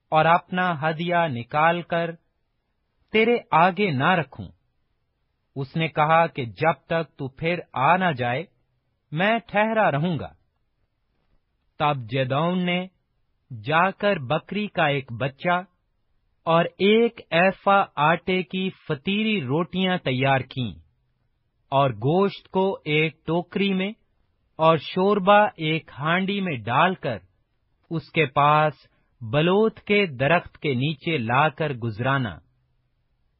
اور 0.09 0.25
اپنا 0.25 0.73
ہدیہ 0.81 1.27
نکال 1.27 1.81
کر 1.81 2.11
تیرے 3.11 3.37
آگے 3.51 3.91
نہ 3.91 4.09
رکھوں۔ 4.09 4.47
اس 5.55 5.75
نے 5.75 5.87
کہا 5.87 6.27
کہ 6.27 6.45
جب 6.45 6.73
تک 6.85 7.17
تو 7.17 7.27
پھر 7.27 7.59
آ 7.73 7.97
نہ 7.97 8.11
جائے، 8.17 8.43
میں 9.11 9.39
ٹھہرا 9.47 9.91
رہوں 9.91 10.19
گا۔ 10.19 10.31
تب 11.79 11.95
جدون 12.11 12.65
نے 12.65 12.87
جا 13.63 13.91
کر 13.91 14.19
بکری 14.19 14.67
کا 14.67 14.85
ایک 14.85 15.11
بچہ 15.11 15.63
اور 16.43 16.65
ایک 16.65 17.21
ایفا 17.29 17.83
آٹے 17.95 18.43
کی 18.43 18.69
فتیری 18.87 19.41
روٹیاں 19.41 19.97
تیار 19.97 20.39
کیں 20.39 20.71
اور 21.71 21.89
گوشت 21.89 22.49
کو 22.49 22.77
ایک 22.85 23.25
ٹوکری 23.25 23.73
میں 23.73 23.91
اور 24.55 24.77
شوربا 24.77 25.43
ایک 25.43 25.91
ہانڈی 25.99 26.41
میں 26.41 26.57
ڈال 26.57 26.95
کر 26.95 27.17
اس 27.89 28.11
کے 28.11 28.25
پاس 28.25 28.73
بلوت 29.21 29.79
کے 29.79 30.05
درخت 30.05 30.57
کے 30.57 30.73
نیچے 30.73 31.17
لا 31.17 31.49
کر 31.49 31.73
گزرانا۔ 31.73 32.48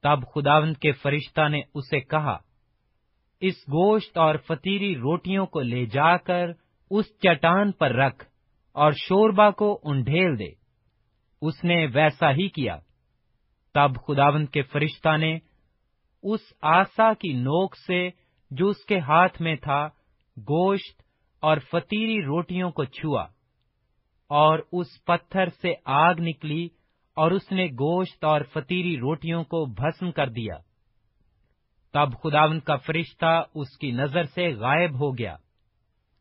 تب 0.04 0.20
خداوند 0.36 0.78
کے 0.78 0.92
فرشتہ 0.92 1.48
نے 1.48 1.62
اسے 1.74 2.00
کہا، 2.00 2.38
اس 3.40 3.56
گوشت 3.56 4.18
اور 4.18 4.36
فتیری 4.36 4.96
روٹیوں 4.96 5.46
کو 5.46 5.62
لے 5.62 5.86
جا 5.86 6.18
کر 6.18 6.50
اس 6.92 7.06
چٹان 7.20 7.72
پر 7.72 7.92
رکھ 7.92 8.26
اور 8.72 8.92
شوربا 8.92 9.52
کو 9.52 9.80
انڈھیل 9.84 10.40
دے۔ 10.40 10.50
اس 11.42 11.64
نے 11.64 11.88
ویسا 11.94 12.32
ہی 12.32 12.50
کیا۔ 12.50 12.78
تب 13.74 13.92
خداوند 14.08 14.48
کے 14.48 14.62
فرشتہ 14.62 15.18
نے 15.18 15.38
اس 16.24 16.40
آسا 16.62 17.14
کی 17.14 17.34
نوک 17.34 17.76
سے 17.88 18.10
جو 18.52 18.68
اس 18.68 18.86
کے 18.86 19.00
ہاتھ 19.00 19.42
میں 19.42 19.56
تھا، 19.56 19.90
گوشت 20.38 21.02
اور 21.42 21.58
فتیری 21.58 22.22
روٹیوں 22.22 22.72
کو 22.72 22.84
چھوا 22.84 23.24
اور 24.28 24.60
اس 24.72 25.06
پتھر 25.06 25.50
سے 25.62 25.74
آگ 25.86 26.14
نکلی 26.20 26.68
اور 27.20 27.32
اس 27.32 27.52
نے 27.52 27.66
گوشت 27.66 28.24
اور 28.24 28.42
فتیری 28.42 28.98
روٹیوں 28.98 29.44
کو 29.44 29.66
بھسم 29.66 30.12
کر 30.12 30.30
دیا۔ 30.30 30.56
تب 31.94 32.10
خداون 32.24 32.60
کا 32.60 32.76
فرشتہ 32.76 33.44
اس 33.56 33.78
کی 33.78 33.92
نظر 33.92 34.24
سے 34.24 34.54
غائب 34.54 35.00
ہو 35.00 35.18
گیا 35.18 35.34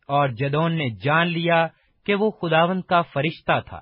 اور 0.08 0.28
جدون 0.28 0.78
نے 0.78 0.90
جان 0.90 1.26
لیا 1.26 1.66
کہ 2.06 2.14
وہ 2.14 2.30
خداون 2.30 2.82
کا 2.82 3.02
فرشتہ 3.02 3.60
تھا۔ 3.66 3.80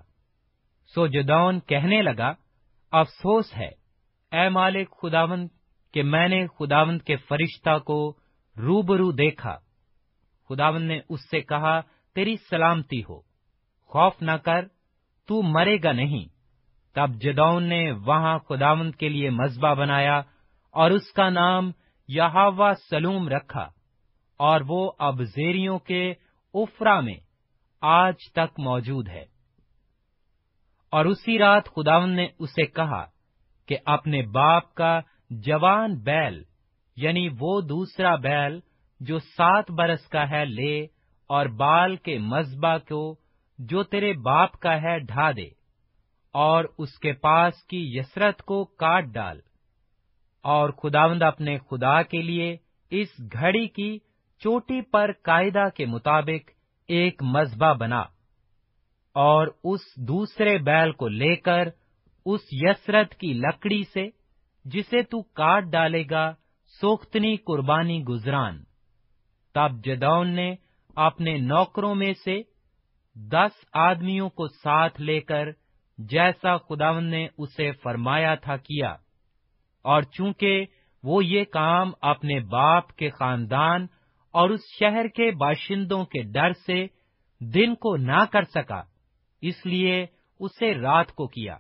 سو 0.95 1.07
جدون 1.07 1.61
کہنے 1.61 2.03
لگا، 2.03 2.33
افسوس 2.93 3.57
ہے، 3.57 3.71
اے 4.33 4.49
مالک 4.49 4.91
خداون 5.03 5.49
کہ 5.95 6.03
میں 6.03 6.29
نے 6.29 6.47
خداون 6.59 6.99
کے 6.99 7.17
فرشتہ 7.17 7.79
کو 7.79 8.17
روبرو 8.57 9.13
دیکھا۔ 9.13 9.59
خداون 10.49 10.83
نے 10.83 11.01
اس 11.09 11.21
سے 11.31 11.41
کہا، 11.41 11.81
تیری 12.15 12.37
سلامتی 12.51 13.01
ہو، 13.01 13.21
خوف 13.83 14.23
نہ 14.23 14.33
کر، 14.33 14.65
تو 15.27 15.43
مرے 15.43 15.77
گا 15.85 15.93
نہیں۔ 15.93 16.36
تب 16.97 17.15
جدون 17.15 17.65
نے 17.65 17.93
وہاں 17.93 18.39
خداون 18.39 18.91
کے 18.91 19.09
لیے 19.09 19.31
مذبح 19.31 19.73
بنایا 19.73 20.23
اور 20.71 20.91
اس 20.91 21.13
کا 21.13 21.29
نام 21.29 21.71
یہاوا 22.09 22.73
سلوم 22.91 23.29
رکھا 23.29 23.69
اور 24.37 24.61
وہ 24.69 24.93
اب 24.99 25.23
زیریوں 25.23 25.79
کے 25.79 26.15
افرا 26.55 27.01
میں 27.01 27.15
آج 27.81 28.15
تک 28.33 28.61
موجود 28.61 29.09
ہے۔ 29.09 29.25
اور 30.91 31.05
اسی 31.05 31.39
رات 31.39 31.65
خداون 31.67 32.11
نے 32.11 32.29
اسے 32.39 32.67
کہا 32.67 33.05
کہ 33.69 33.77
اپنے 33.85 34.23
باپ 34.23 34.75
کا 34.75 35.01
جوان 35.31 35.95
بیل 35.95 36.43
یعنی 36.97 37.29
وہ 37.39 37.61
دوسرا 37.61 38.15
بیل 38.15 38.61
جو 39.01 39.19
سات 39.19 39.71
برس 39.71 40.09
کا 40.09 40.31
ہے، 40.31 40.45
لے 40.45 40.87
اور 41.29 41.47
بال 41.47 41.97
کے 41.97 42.19
مذبح 42.19 42.77
کو 42.89 43.17
جو 43.59 43.83
تیرے 43.83 44.13
باپ 44.13 44.53
کا 44.53 44.83
ہے، 44.83 44.99
ڈھا 44.99 45.31
دے۔ 45.31 45.56
اور 46.37 46.65
اس 46.79 46.99
کے 46.99 47.13
پاس 47.13 47.63
کی 47.65 47.99
یسرت 47.99 48.43
کو 48.43 48.65
کاٹ 48.65 49.05
ڈال 49.05 49.41
اور 50.45 50.71
خداوند 50.71 51.23
اپنے 51.23 51.59
خدا 51.59 52.03
کے 52.03 52.23
لیے 52.23 52.57
اس 52.91 53.09
گھڑی 53.33 53.69
کی 53.69 53.99
چوٹی 54.39 54.81
پر 54.83 55.13
قاعدہ 55.23 55.69
کے 55.77 55.87
مطابق 55.87 56.51
ایک 56.89 57.23
مذبح 57.23 57.73
بنا 57.73 58.01
اور 59.17 59.47
اس 59.65 59.81
دوسرے 59.97 60.59
بیل 60.59 60.93
کو 60.93 61.09
لے 61.09 61.37
کر 61.37 61.69
اس 62.27 62.41
یسرت 62.53 63.15
کی 63.15 63.33
لکڑی 63.33 63.83
سے 63.85 64.09
جسے 64.65 65.03
تو 65.03 65.23
کاٹ 65.23 65.65
ڈالے 65.65 66.05
گا 66.11 66.33
سوختنی 66.81 67.37
قربانی 67.37 68.03
گزران۔ 68.05 68.65
تب 69.55 69.85
جدون 69.85 70.29
نے 70.29 70.55
اپنے 70.97 71.37
نوکروں 71.37 71.95
میں 71.95 72.15
سے 72.25 72.43
دس 73.17 73.65
آدمیوں 73.73 74.31
کو 74.31 74.49
ساتھ 74.49 75.01
لے 75.01 75.21
کر 75.21 75.49
جیسا 75.99 76.57
خداون 76.57 77.05
نے 77.05 77.29
اسے 77.39 77.73
فرمایا 77.73 78.35
تھا 78.35 78.57
کیا۔ 78.57 78.95
اور 79.83 80.03
چونکہ 80.03 80.65
وہ 81.03 81.25
یہ 81.25 81.45
کام 81.45 81.93
اپنے 82.01 82.41
باپ 82.41 82.93
کے 82.93 83.11
خاندان 83.11 83.87
اور 84.31 84.51
اس 84.51 84.61
شہر 84.79 85.09
کے 85.09 85.31
باشندوں 85.31 86.05
کے 86.05 86.23
ڈر 86.23 86.53
سے 86.53 86.87
دن 87.41 87.75
کو 87.75 87.97
نہ 87.97 88.25
کر 88.33 88.43
سکا، 88.43 88.83
اس 89.41 89.67
لیے 89.67 90.07
اسے 90.41 90.75
رات 90.75 91.13
کو 91.13 91.27
کیا۔ 91.27 91.57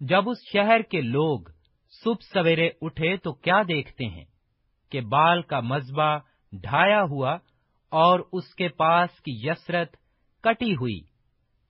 جب 0.00 0.30
اس 0.30 0.36
شہر 0.52 0.82
کے 0.82 1.00
لوگ 1.00 1.40
صبح 2.04 2.24
سویرے 2.34 2.70
اٹھے 2.82 3.16
تو 3.16 3.32
کیا 3.32 3.62
دیکھتے 3.68 4.04
ہیں؟ 4.04 4.24
کہ 4.90 5.00
بال 5.00 5.42
کا 5.42 5.60
مذبح 5.60 6.18
ڈھایا 6.52 7.02
ہوا 7.02 7.32
اور 7.88 8.20
اس 8.32 8.54
کے 8.54 8.68
پاس 8.68 9.10
کی 9.10 9.48
یسرت 9.48 9.96
کٹی 10.42 10.72
ہوئی۔ 10.72 11.09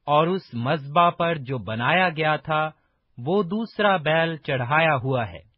اور 0.07 0.27
اس 0.27 0.55
مذبح 0.55 1.11
پر 1.11 1.35
جو 1.35 1.59
بنایا 1.59 2.09
گیا 2.09 2.37
تھا، 2.37 2.71
وہ 3.19 3.43
دوسرا 3.43 3.97
بیل 3.97 4.37
چڑھایا 4.37 4.97
ہوا 4.97 5.29
ہے۔ 5.29 5.51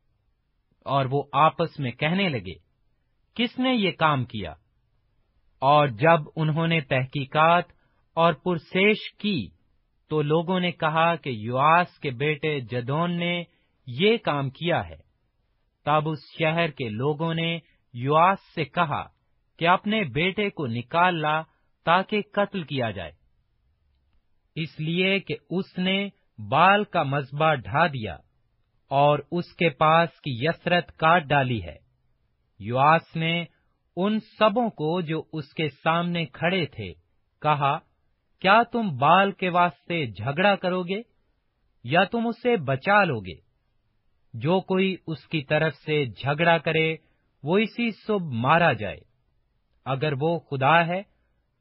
اور 0.85 1.07
وہ 1.11 1.23
آپس 1.33 1.79
میں 1.79 1.91
کہنے 1.91 2.29
لگے، 2.29 2.55
کس 3.35 3.59
نے 3.59 3.75
یہ 3.75 3.91
کام 3.91 4.25
کیا؟ 4.25 4.55
اور 5.59 5.89
جب 5.89 6.21
انہوں 6.37 6.67
نے 6.67 6.81
تحقیقات 6.81 7.65
اور 8.15 8.33
پرسیش 8.33 9.15
کی، 9.19 9.49
تو 10.09 10.23
لوگوں 10.23 10.61
نے 10.61 10.73
کہا 10.73 11.17
کہ 11.17 11.31
یواس 11.31 11.99
کے 11.99 12.11
بیٹے 12.11 12.61
جدون 12.61 13.13
نے 13.13 13.45
یہ 13.87 14.17
کام 14.17 14.51
کیا 14.51 14.89
ہے۔ 14.89 15.13
تب 15.85 16.09
اس 16.09 16.19
شہر 16.39 16.71
کے 16.71 16.89
لوگوں 16.89 17.35
نے 17.35 17.59
یواس 17.95 18.39
سے 18.55 18.65
کہا 18.65 19.09
کہ 19.59 19.69
اپنے 19.69 20.05
بیٹے 20.05 20.51
کو 20.51 20.67
نکال 20.67 21.21
لا 21.21 21.43
تاکہ 21.85 22.23
قتل 22.33 22.63
کیا 22.63 22.91
جائے۔ 22.91 23.22
اس 24.55 24.81
لیے 24.81 25.21
کہ 25.21 25.37
اس 25.51 25.79
نے 25.79 26.09
بال 26.49 26.85
کا 26.85 27.03
مذبح 27.03 27.55
ڈھا 27.55 27.87
دیا 27.87 28.17
اور 28.89 29.19
اس 29.33 29.55
کے 29.55 29.69
پاس 29.71 30.21
کی 30.21 30.31
یسرت 30.41 30.97
کاٹ 30.97 31.23
ڈالی 31.23 31.63
ہے۔ 31.63 31.77
یواس 32.59 33.17
نے 33.17 33.45
ان 33.97 34.21
سبوں 34.21 34.71
کو 34.71 35.01
جو 35.01 35.23
اس 35.33 35.55
کے 35.55 35.69
سامنے 35.69 36.27
کھڑے 36.27 36.67
تھے 36.67 36.93
کہا، 37.43 37.79
کیا 38.41 38.63
تم 38.63 38.97
بال 38.97 39.33
کے 39.33 39.49
واسطے 39.49 40.07
جھگڑا 40.07 40.57
کرو 40.57 40.83
گے 40.83 41.03
یا 41.85 42.05
تم 42.05 42.27
اسے 42.27 42.57
بچا 42.57 43.05
لو 43.05 43.21
گے؟ 43.21 43.35
جو 44.35 44.61
کوئی 44.61 44.97
اس 45.07 45.27
کی 45.27 45.43
طرف 45.43 45.75
سے 45.75 46.05
جھگڑا 46.07 46.59
کرے، 46.59 46.97
وہ 47.43 47.59
اسی 47.59 47.91
صبح 47.91 48.27
مارا 48.31 48.73
جائے۔ 48.73 48.99
اگر 49.85 50.13
وہ 50.21 50.39
خدا 50.39 50.87
ہے، 50.87 51.03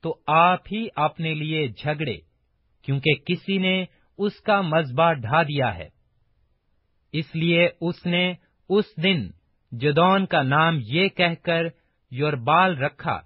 تو 0.01 0.19
آپ 0.27 0.59
ہی 0.71 0.87
اپنے 0.95 1.33
لیے 1.33 1.67
جھگڑے۔ 1.67 2.30
کیونکہ 2.81 3.13
کسی 3.25 3.57
نے 3.57 3.85
اس 4.17 4.41
کا 4.41 4.61
مذبح 4.61 5.13
ڈھا 5.13 5.43
دیا 5.43 5.75
ہے۔ 5.75 5.89
اس 7.13 7.35
لیے 7.35 7.69
اس 7.81 8.05
نے 8.05 8.33
اس 8.69 8.85
دن 9.03 9.29
جدون 9.71 10.25
کا 10.25 10.41
نام 10.41 10.79
یہ 10.81 11.07
کہہ 11.07 11.43
کر 11.43 11.63
یوربال 12.11 12.77
رکھا 12.77 13.19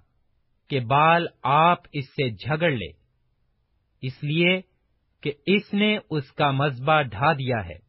کہ 0.70 0.80
بال 0.80 1.26
آپ 1.42 1.78
اس 1.92 2.08
سے 2.08 2.30
جھگڑ 2.30 2.70
لے۔ 2.70 2.92
اس 4.02 4.24
لیے 4.24 4.60
کہ 5.20 5.32
اس 5.46 5.74
نے 5.74 5.98
اس 6.10 6.32
کا 6.32 6.50
مذبح 6.50 7.02
ڈھا 7.02 7.32
دیا 7.32 7.68
ہے۔ 7.68 7.86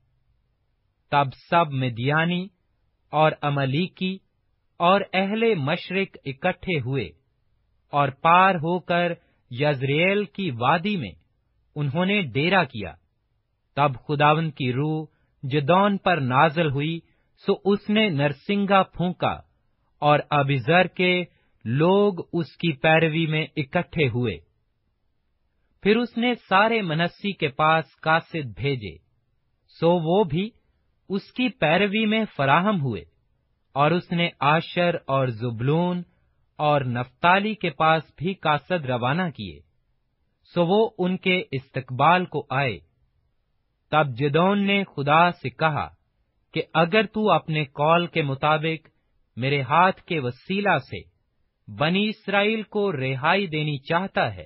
تب 1.11 1.25
سب 1.49 1.71
مدیانی 1.71 2.47
اور 3.09 3.31
املیکی 3.41 4.17
اور 4.77 5.01
اہل 5.13 5.55
مشرق 5.55 6.17
اکٹھے 6.25 6.79
ہوئے 6.79 7.09
اور 7.89 8.09
پار 8.09 8.55
ہو 8.55 8.79
کر 8.79 9.11
یزریل 9.51 10.25
کی 10.25 10.51
وادی 10.51 10.97
میں 10.97 11.11
انہوں 11.79 12.05
نے 12.05 12.21
ڈیرا 12.21 12.63
کیا۔ 12.63 12.93
تب 13.75 13.91
خداون 14.07 14.51
کی 14.51 14.73
روح 14.73 15.05
جدون 15.43 15.97
پر 15.97 16.17
نازل 16.17 16.71
ہوئی، 16.71 16.99
سو 17.45 17.53
اس 17.65 17.89
نے 17.89 18.09
نرسنگا 18.09 18.83
پھونکا 18.83 19.33
اور 20.01 20.19
ابزر 20.29 20.87
کے 20.87 21.23
لوگ 21.65 22.13
اس 22.33 22.57
کی 22.57 22.71
پیروی 22.71 23.25
میں 23.25 23.45
اکٹھے 23.55 24.07
ہوئے۔ 24.07 24.37
پھر 25.81 25.97
اس 25.97 26.17
نے 26.17 26.33
سارے 26.49 26.81
منسی 26.81 27.31
کے 27.31 27.47
پاس 27.47 27.95
کاسد 27.95 28.47
بھیجے، 28.57 28.95
سو 29.79 29.89
وہ 29.89 30.23
بھی 30.23 30.49
اس 31.09 31.31
کی 31.31 31.49
پیروی 31.49 32.05
میں 32.05 32.25
فراہم 32.35 32.81
ہوئے 32.81 33.03
اور 33.73 33.91
اس 33.91 34.11
نے 34.11 34.29
آشر 34.39 34.95
اور 35.07 35.27
زبلون 35.27 36.01
اور 36.57 36.81
نفتالی 36.81 37.55
کے 37.55 37.69
پاس 37.69 38.03
بھی 38.17 38.33
کاسد 38.33 38.85
روانہ 38.85 39.29
کیے۔ 39.35 39.66
سو 40.53 40.65
وہ 40.65 40.89
ان 40.97 41.17
کے 41.17 41.41
استقبال 41.51 42.25
کو 42.25 42.45
آئے۔ 42.49 42.77
تب 43.91 44.07
جدون 44.15 44.65
نے 44.67 44.83
خدا 44.95 45.31
سے 45.31 45.49
کہا 45.49 45.87
کہ 46.53 46.61
اگر 46.73 47.05
تو 47.05 47.31
اپنے 47.31 47.65
کال 47.65 48.07
کے 48.07 48.21
مطابق 48.21 48.87
میرے 49.37 49.61
ہاتھ 49.61 50.01
کے 50.01 50.19
وسیلہ 50.19 50.77
سے 50.77 51.01
بنی 51.67 52.07
اسرائیل 52.09 52.61
کو 52.63 52.91
رہائی 52.91 53.47
دینی 53.47 53.77
چاہتا 53.77 54.35
ہے، 54.35 54.43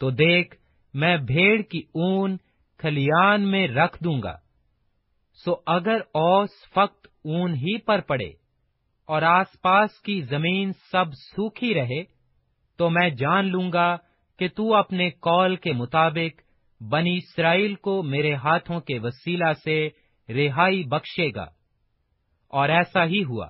تو 0.00 0.10
دیکھ 0.10 0.56
میں 0.94 1.16
بھیڑ 1.16 1.60
کی 1.62 1.78
اون 1.78 2.36
کھلیان 2.78 3.42
میں 3.42 3.66
رکھ 3.68 4.02
دوں 4.04 4.22
گا۔ 4.22 4.36
سو 5.44 5.54
اگر 5.66 6.00
اوس 6.14 6.50
فقط 6.74 7.06
اون 7.24 7.54
ہی 7.54 7.78
پر 7.78 8.00
پڑے 8.00 8.28
اور 9.08 9.22
آس 9.22 9.60
پاس 9.62 10.00
کی 10.00 10.20
زمین 10.22 10.72
سب 10.92 11.12
سوکھی 11.14 11.74
رہے، 11.74 12.02
تو 12.78 12.90
میں 12.90 13.08
جان 13.10 13.46
لوں 13.46 13.72
گا 13.72 13.96
کہ 14.40 14.48
تو 14.48 14.74
اپنے 14.74 15.10
کال 15.10 15.56
کے 15.56 15.72
مطابق 15.72 16.40
بنی 16.82 17.16
اسرائیل 17.16 17.74
کو 17.74 18.02
میرے 18.02 18.34
ہاتھوں 18.34 18.80
کے 18.80 18.98
وسیلہ 18.98 19.52
سے 19.64 19.88
رہائی 20.28 20.84
بخشے 20.84 21.28
گا۔ 21.34 21.46
اور 22.48 22.68
ایسا 22.68 23.04
ہی 23.04 23.24
ہوا، 23.24 23.48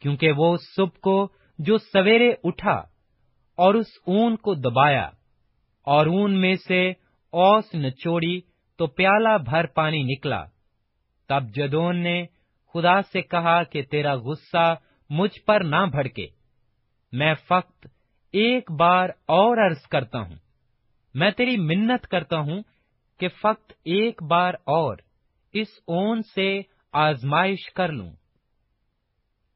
کیونکہ 0.00 0.32
وہ 0.32 0.56
صبح 0.76 0.98
کو 1.02 1.28
جو 1.58 1.78
سویرے 1.78 2.34
اٹھا 2.44 2.82
اور 3.56 3.74
اس 3.74 3.86
اون 4.06 4.36
کو 4.36 4.54
دبایا 4.54 5.10
اور 5.82 6.06
اون 6.06 6.32
میں 6.32 6.54
سے 6.68 6.92
اوس 7.32 7.74
نچوڑی 7.74 8.40
تو 8.76 8.86
پیالہ 8.86 9.38
بھر 9.44 9.66
پانی 9.66 10.02
نکلا۔ 10.02 10.44
تب 11.28 11.42
جدون 11.54 11.96
نے 11.96 12.26
خدا 12.74 13.02
سے 13.02 13.22
کہا 13.22 13.62
کہ 13.62 13.82
تیرا 13.82 14.14
غصہ 14.14 14.74
مجھ 15.10 15.42
پر 15.42 15.60
نہ 15.60 15.86
بھڑکے، 15.90 16.26
میں 17.12 17.34
فقط 17.34 17.86
ایک 18.32 18.70
بار 18.70 19.08
اور 19.08 19.66
عرض 19.66 19.82
کرتا 19.82 20.20
ہوں۔ 20.20 20.36
میں 21.14 21.30
تیری 21.30 21.56
منت 21.56 22.06
کرتا 22.06 22.38
ہوں 22.40 22.62
کہ 23.20 23.28
فقط 23.28 23.72
ایک 23.84 24.22
بار 24.22 24.54
اور 24.54 24.96
اس 25.52 25.68
اون 25.86 26.22
سے 26.34 26.60
آزمائش 26.92 27.72
کر 27.74 27.88
لوں۔ 27.88 28.10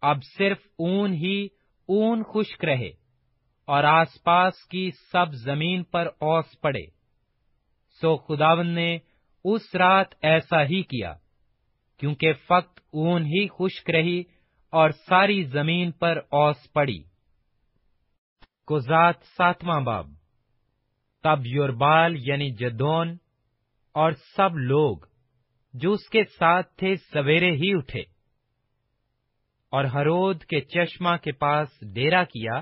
اب 0.02 0.16
صرف 0.38 0.58
اون 0.78 1.14
ہی 1.14 1.48
اون 1.88 2.22
خشک 2.22 2.64
رہے 2.64 2.90
اور 3.64 3.84
آس 3.84 4.22
پاس 4.24 4.66
کی 4.66 4.90
سب 5.12 5.32
زمین 5.32 5.82
پر 5.82 6.06
اوس 6.06 6.60
پڑے۔ 6.60 6.82
سو 8.00 8.16
خداون 8.16 8.66
نے 8.66 8.98
اس 9.44 9.74
رات 9.74 10.06
ایسا 10.22 10.62
ہی 10.64 10.82
کیا، 10.82 11.14
کیونکہ 11.96 12.32
فقط 12.32 12.80
اون 12.92 13.22
ہی 13.22 13.48
خشک 13.48 13.90
رہی 13.90 14.22
اور 14.70 14.90
ساری 14.90 15.42
زمین 15.42 15.90
پر 15.90 16.18
اوس 16.30 16.72
پڑی۔ 16.72 17.09
گزات 18.70 19.14
ساتواں 19.36 19.80
باب۔ 19.80 20.10
تب 21.22 21.46
یوربال 21.46 22.16
یعنی 22.18 22.50
جدون 22.50 23.16
اور 23.92 24.12
سب 24.36 24.58
لوگ 24.58 24.96
جو 25.74 25.92
اس 25.92 26.08
کے 26.08 26.24
ساتھ 26.38 26.76
تھے 26.76 26.96
سویرے 26.96 27.50
ہی 27.50 27.74
اٹھے۔ 27.74 28.00
اور 29.70 29.84
ہرود 29.84 30.44
کے 30.44 30.60
چشمہ 30.60 31.16
کے 31.22 31.32
پاس 31.32 31.68
ڈیرا 31.94 32.24
کیا 32.24 32.52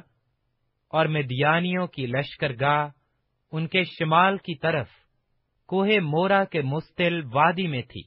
اور 0.88 1.06
مدیانیوں 1.06 1.86
کی 1.86 2.06
لشکر 2.06 2.52
گاہ 2.60 2.88
ان 3.52 3.66
کے 3.66 3.84
شمال 3.84 4.36
کی 4.36 4.58
طرف 4.58 4.88
کوہ 5.66 5.88
مورا 6.02 6.44
کے 6.44 6.62
مستل 6.62 7.20
وادی 7.32 7.66
میں 7.66 7.82
تھی۔ 7.82 8.02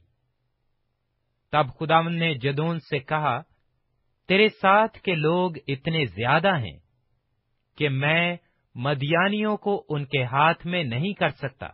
تب 1.52 1.66
خداون 1.78 2.18
نے 2.18 2.34
جدون 2.34 2.80
سے 2.80 2.98
کہا، 2.98 3.40
تیرے 4.28 4.48
ساتھ 4.48 4.98
کے 4.98 5.14
لوگ 5.14 5.50
اتنے 5.68 6.06
زیادہ 6.06 6.58
ہیں۔ 6.58 6.81
کہ 7.76 7.88
میں 7.88 8.36
مدیانیوں 8.74 9.56
کو 9.56 9.84
ان 9.88 10.04
کے 10.04 10.24
ہاتھ 10.24 10.66
میں 10.66 10.84
نہیں 10.84 11.12
کر 11.12 11.28
سکتا۔ 11.28 11.66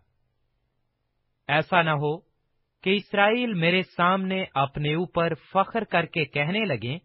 ایسا 1.49 1.83
نہ 1.83 1.91
ہو 1.91 2.19
کہ 2.83 2.91
اسرائیل 2.91 3.55
میرے 3.55 3.83
سامنے 3.83 4.45
اپنے 4.55 4.95
اوپر 4.95 5.33
فخر 5.35 5.85
کر 5.85 6.07
کے 6.07 6.25
کہنے 6.25 6.65
لگے 6.65 6.99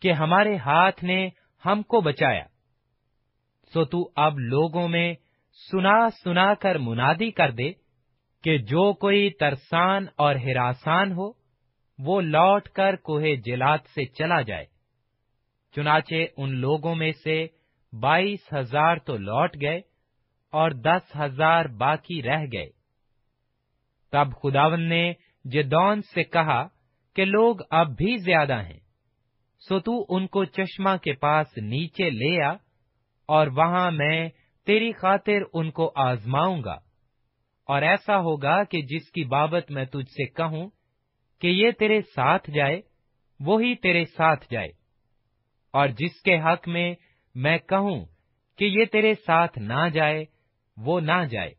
کہ 0.00 0.12
ہمارے 0.12 0.56
ہاتھ 0.56 1.04
نے 1.04 1.28
ہم 1.66 1.82
کو 1.82 2.00
بچایا۔ 2.00 2.44
سو 3.72 3.84
تو 3.84 4.10
اب 4.16 4.38
لوگوں 4.38 4.88
میں 4.88 5.14
سنا 5.70 6.10
سنا 6.24 6.54
کر 6.54 6.78
منادی 6.78 7.30
کر 7.30 7.50
دے 7.50 7.72
کہ 8.44 8.58
جو 8.58 8.92
کوئی 8.92 9.30
ترسان 9.30 10.06
اور 10.16 10.34
ہراسان 10.34 11.12
ہو، 11.12 11.32
وہ 11.98 12.20
لوٹ 12.20 12.68
کر 12.68 12.96
کوہ 12.96 13.22
جلات 13.44 13.80
سے 13.94 14.04
چلا 14.04 14.40
جائے۔ 14.40 14.64
چنانچہ 15.74 16.14
ان 16.36 16.54
لوگوں 16.54 16.94
میں 16.94 17.12
سے 17.24 17.46
بائیس 18.00 18.52
ہزار 18.58 18.96
تو 18.96 19.16
لوٹ 19.16 19.56
گئے 19.60 19.80
اور 20.52 20.70
دس 20.70 21.16
ہزار 21.20 21.64
باقی 21.64 22.22
رہ 22.22 22.44
گئے۔ 22.52 22.70
تب 24.10 24.26
خداون 24.42 24.88
نے 24.88 25.12
جدون 25.44 26.02
سے 26.14 26.24
کہا 26.24 26.68
کہ 27.14 27.24
لوگ 27.24 27.56
اب 27.70 27.96
بھی 27.96 28.16
زیادہ 28.16 28.62
ہیں۔ 28.62 28.78
سو 29.68 29.78
تو 29.78 30.06
ان 30.08 30.26
کو 30.26 30.44
چشمہ 30.44 30.96
کے 31.02 31.12
پاس 31.12 31.46
نیچے 31.56 32.10
لے 32.10 32.42
آ 32.42 32.52
اور 33.26 33.46
وہاں 33.46 33.90
میں 33.90 34.28
تیری 34.66 34.92
خاطر 34.92 35.42
ان 35.52 35.70
کو 35.70 35.92
آزماؤں 35.94 36.62
گا۔ 36.64 36.78
اور 37.66 37.82
ایسا 37.82 38.18
ہوگا 38.18 38.64
کہ 38.64 38.82
جس 38.82 39.10
کی 39.10 39.24
بابت 39.24 39.70
میں 39.70 39.84
تجھ 39.84 40.10
سے 40.10 40.24
کہوں 40.24 40.70
کہ 41.40 41.46
یہ 41.46 41.70
تیرے 41.70 42.00
ساتھ 42.00 42.50
جائے، 42.50 42.80
وہی 43.40 43.74
تیرے 43.74 44.04
ساتھ 44.04 44.46
جائے۔ 44.50 44.68
اور 45.70 45.88
جس 45.88 46.22
کے 46.24 46.38
حق 46.38 46.68
میں 46.68 46.94
میں 47.36 47.58
کہوں 47.58 48.04
کہ 48.58 48.64
یہ 48.64 48.84
تیرے 48.84 49.14
ساتھ 49.14 49.58
نہ 49.58 49.88
جائے، 49.92 50.24
وہ 50.76 51.00
نہ 51.00 51.24
جائے۔ 51.30 51.54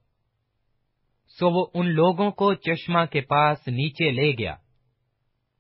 سو 1.28 1.50
وہ 1.50 1.66
ان 1.74 1.88
لوگوں 1.88 2.32
کو 2.32 2.54
چشمہ 2.54 3.00
کے 3.12 3.22
پاس 3.22 3.68
نیچے 3.68 4.12
لے 4.12 4.32
گیا۔ 4.32 4.56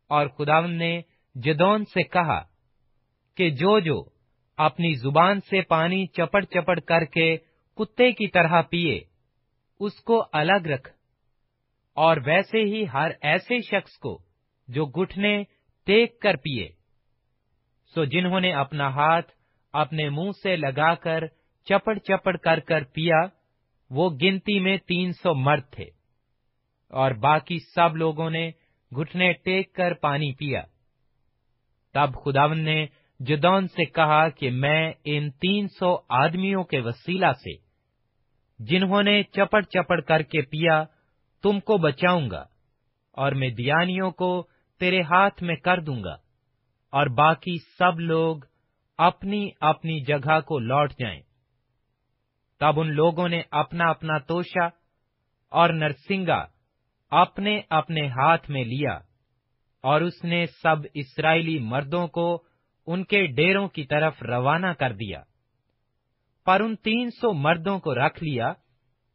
اور 0.07 0.27
خداون 0.27 0.77
نے 0.77 1.01
جدون 1.35 1.85
سے 1.85 2.03
کہا 2.03 2.43
کہ 3.35 3.49
جو 3.49 3.79
جو 3.79 4.03
اپنی 4.57 4.93
زبان 4.93 5.39
سے 5.41 5.61
پانی 5.61 6.07
چپڑ 6.07 6.45
چپڑ 6.45 6.79
کر 6.79 7.05
کے 7.05 7.37
کتے 7.75 8.11
کی 8.11 8.27
طرح 8.27 8.61
پیے، 8.61 9.01
اس 9.79 9.99
کو 9.99 10.23
الگ 10.33 10.67
رکھ۔ 10.67 10.89
اور 11.93 12.17
ویسے 12.25 12.57
ہی 12.57 12.85
ہر 12.93 13.11
ایسے 13.21 13.61
شخص 13.61 13.97
کو 13.97 14.21
جو 14.67 14.85
گھٹنے 14.85 15.43
ٹیک 15.85 16.19
کر 16.19 16.35
پیے۔ 16.35 16.69
سو 17.95 18.05
جنہوں 18.05 18.39
نے 18.39 18.53
اپنا 18.53 18.89
ہاتھ 18.89 19.36
اپنے 19.73 20.09
منہ 20.09 20.31
سے 20.43 20.55
لگا 20.55 20.95
کر 20.95 21.23
چپڑ 21.65 21.97
چپڑ 21.97 22.37
کر 22.37 22.59
کر 22.59 22.83
پیا، 22.83 23.21
وہ 23.89 24.09
گنتی 24.09 24.59
میں 24.59 24.77
تین 24.77 25.11
سو 25.11 25.35
مرد 25.35 25.61
تھے۔ 25.71 25.85
اور 26.89 27.11
باقی 27.11 27.59
سب 27.59 27.95
لوگوں 27.95 28.29
نے 28.29 28.51
گھٹنے 28.95 29.33
ٹیک 29.33 29.73
کر 29.73 29.93
پانی 29.93 30.33
پیا۔ 30.33 30.61
تب 31.93 32.09
خداون 32.25 32.59
نے 32.59 32.85
جدون 33.19 33.67
سے 33.67 33.85
کہا 33.85 34.29
کہ 34.29 34.51
میں 34.51 34.93
ان 35.03 35.31
تین 35.31 35.67
سو 35.67 35.97
آدمیوں 36.09 36.63
کے 36.63 36.79
وسیلہ 36.79 37.31
سے، 37.31 37.55
جنہوں 38.59 39.03
نے 39.03 39.23
چپڑ 39.23 39.61
چپڑ 39.61 40.01
کر 40.01 40.21
کے 40.21 40.41
پیا، 40.41 40.83
تم 41.43 41.59
کو 41.59 41.77
بچاؤں 41.77 42.29
گا 42.31 42.45
اور 43.11 43.31
میں 43.31 43.49
دیانیوں 43.49 44.11
کو 44.11 44.47
تیرے 44.79 45.01
ہاتھ 45.01 45.43
میں 45.43 45.55
کر 45.55 45.79
دوں 45.79 46.03
گا۔ 46.03 46.15
اور 46.91 47.07
باقی 47.07 47.57
سب 47.77 47.99
لوگ 47.99 48.37
اپنی 48.97 49.49
اپنی 49.59 49.99
جگہ 49.99 50.39
کو 50.39 50.59
لوٹ 50.59 50.91
جائیں۔ 50.91 51.21
تب 52.59 52.79
ان 52.79 52.93
لوگوں 52.93 53.29
نے 53.29 53.41
اپنا 53.51 53.89
اپنا 53.89 54.17
توشا 54.17 54.65
اور 55.49 55.69
نرسنگا 55.69 56.45
اپنے 57.11 57.61
اپنے 57.69 58.07
ہاتھ 58.07 58.51
میں 58.51 58.63
لیا 58.63 58.99
اور 59.81 60.01
اس 60.01 60.23
نے 60.23 60.45
سب 60.45 60.75
اسرائیلی 60.93 61.59
مردوں 61.59 62.07
کو 62.07 62.43
ان 62.87 63.03
کے 63.03 63.25
ڈیروں 63.25 63.67
کی 63.67 63.83
طرف 63.83 64.23
روانہ 64.23 64.67
کر 64.67 64.93
دیا۔ 64.93 65.23
پر 66.45 66.59
ان 66.59 66.75
تین 66.75 67.09
سو 67.09 67.33
مردوں 67.33 67.79
کو 67.79 67.95
رکھ 67.95 68.23
لیا 68.23 68.53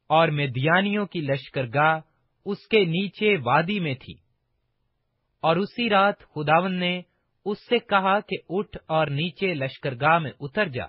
اور 0.07 0.29
میدیانیوں 0.29 1.07
کی 1.07 1.21
لشکر 1.21 1.67
گاہ 1.75 2.01
اس 2.45 2.67
کے 2.71 2.85
نیچے 2.85 3.37
وادی 3.37 3.81
میں 3.81 3.95
تھی۔ 3.95 4.15
اور 5.41 5.57
اسی 5.57 5.91
رات 5.91 6.19
خداون 6.19 6.79
نے 6.79 7.03
اس 7.45 7.59
سے 7.59 7.79
کہا 7.79 8.19
کہ 8.21 8.37
اٹھ 8.49 8.77
اور 8.89 9.07
نیچے 9.07 9.55
لشکر 9.55 9.95
گاہ 10.01 10.19
میں 10.19 10.31
اتر 10.41 10.69
جا، 10.69 10.87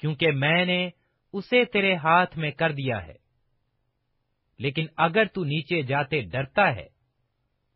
کیونکہ 0.00 0.30
میں 0.32 0.64
نے 0.64 0.88
اسے 1.32 1.64
تیرے 1.64 1.94
ہاتھ 1.94 2.38
میں 2.38 2.50
کر 2.50 2.72
دیا 2.72 3.06
ہے۔ 3.06 3.14
لیکن 4.60 4.86
اگر 4.96 5.24
تو 5.24 5.44
نیچے 5.44 5.82
جاتے 5.82 6.20
ڈرتا 6.22 6.74
ہے، 6.76 6.86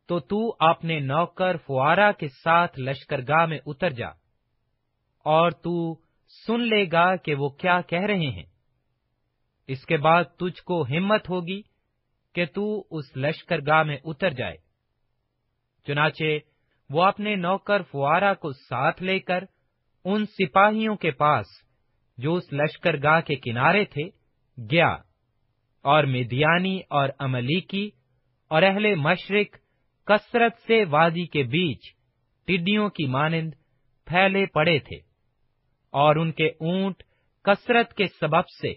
تو 0.08 0.18
تو 0.20 0.38
اپنے 0.60 0.98
نوکر 1.00 1.56
فوارا 1.56 2.12
کے 2.12 2.28
ساتھ 2.28 2.80
لشکر 2.80 3.20
گاہ 3.28 3.46
میں 3.46 3.58
اتر 3.66 3.90
جا، 3.90 4.08
اور 5.26 5.50
تو 5.50 5.94
سن 6.46 6.60
لے 6.60 6.84
گا 6.92 7.04
کہ 7.16 7.34
وہ 7.34 7.48
کیا 7.48 7.80
کہہ 7.80 8.06
رہے 8.06 8.30
ہیں۔ 8.30 8.44
اس 9.68 9.84
کے 9.86 9.96
بعد 9.96 10.24
تجھ 10.38 10.62
کو 10.62 10.82
ہمت 10.82 11.28
ہوگی 11.30 11.60
کہ 12.34 12.44
تو 12.46 12.84
اس 12.90 13.16
لشکر 13.16 13.60
گاہ 13.66 13.82
میں 13.82 13.96
اتر 14.04 14.30
جائے۔ 14.30 14.56
چنانچہ 15.86 16.24
وہ 16.90 17.02
اپنے 17.04 17.34
نوکر 17.36 17.82
فوارا 17.82 18.32
کو 18.34 18.52
ساتھ 18.52 19.02
لے 19.02 19.18
کر 19.20 19.44
ان 20.04 20.24
سپاہیوں 20.28 20.96
کے 20.96 21.10
پاس 21.10 21.46
جو 22.18 22.34
اس 22.34 22.52
لشکر 22.52 22.96
گاہ 23.02 23.20
کے 23.20 23.34
کنارے 23.42 23.84
تھے 23.84 24.08
گیا 24.58 24.90
اور 25.84 26.04
میدیانی 26.04 26.78
اور 26.90 27.08
کی 27.68 27.88
اور 28.50 28.62
اہل 28.62 28.94
مشرق 28.94 29.56
کثرت 30.08 30.58
سے 30.66 30.84
وادی 30.84 31.26
کے 31.26 31.42
بیچ 31.50 31.90
ٹڈیوں 32.48 32.88
کی 32.88 33.06
مانند 33.06 33.52
پھیلے 34.06 34.44
پڑے 34.46 34.78
تھے 34.78 34.96
اور 35.94 36.16
ان 36.16 36.32
کے 36.32 36.46
اونٹ 36.60 37.02
کثرت 37.44 37.94
کے 37.94 38.06
سبب 38.20 38.48
سے 38.50 38.72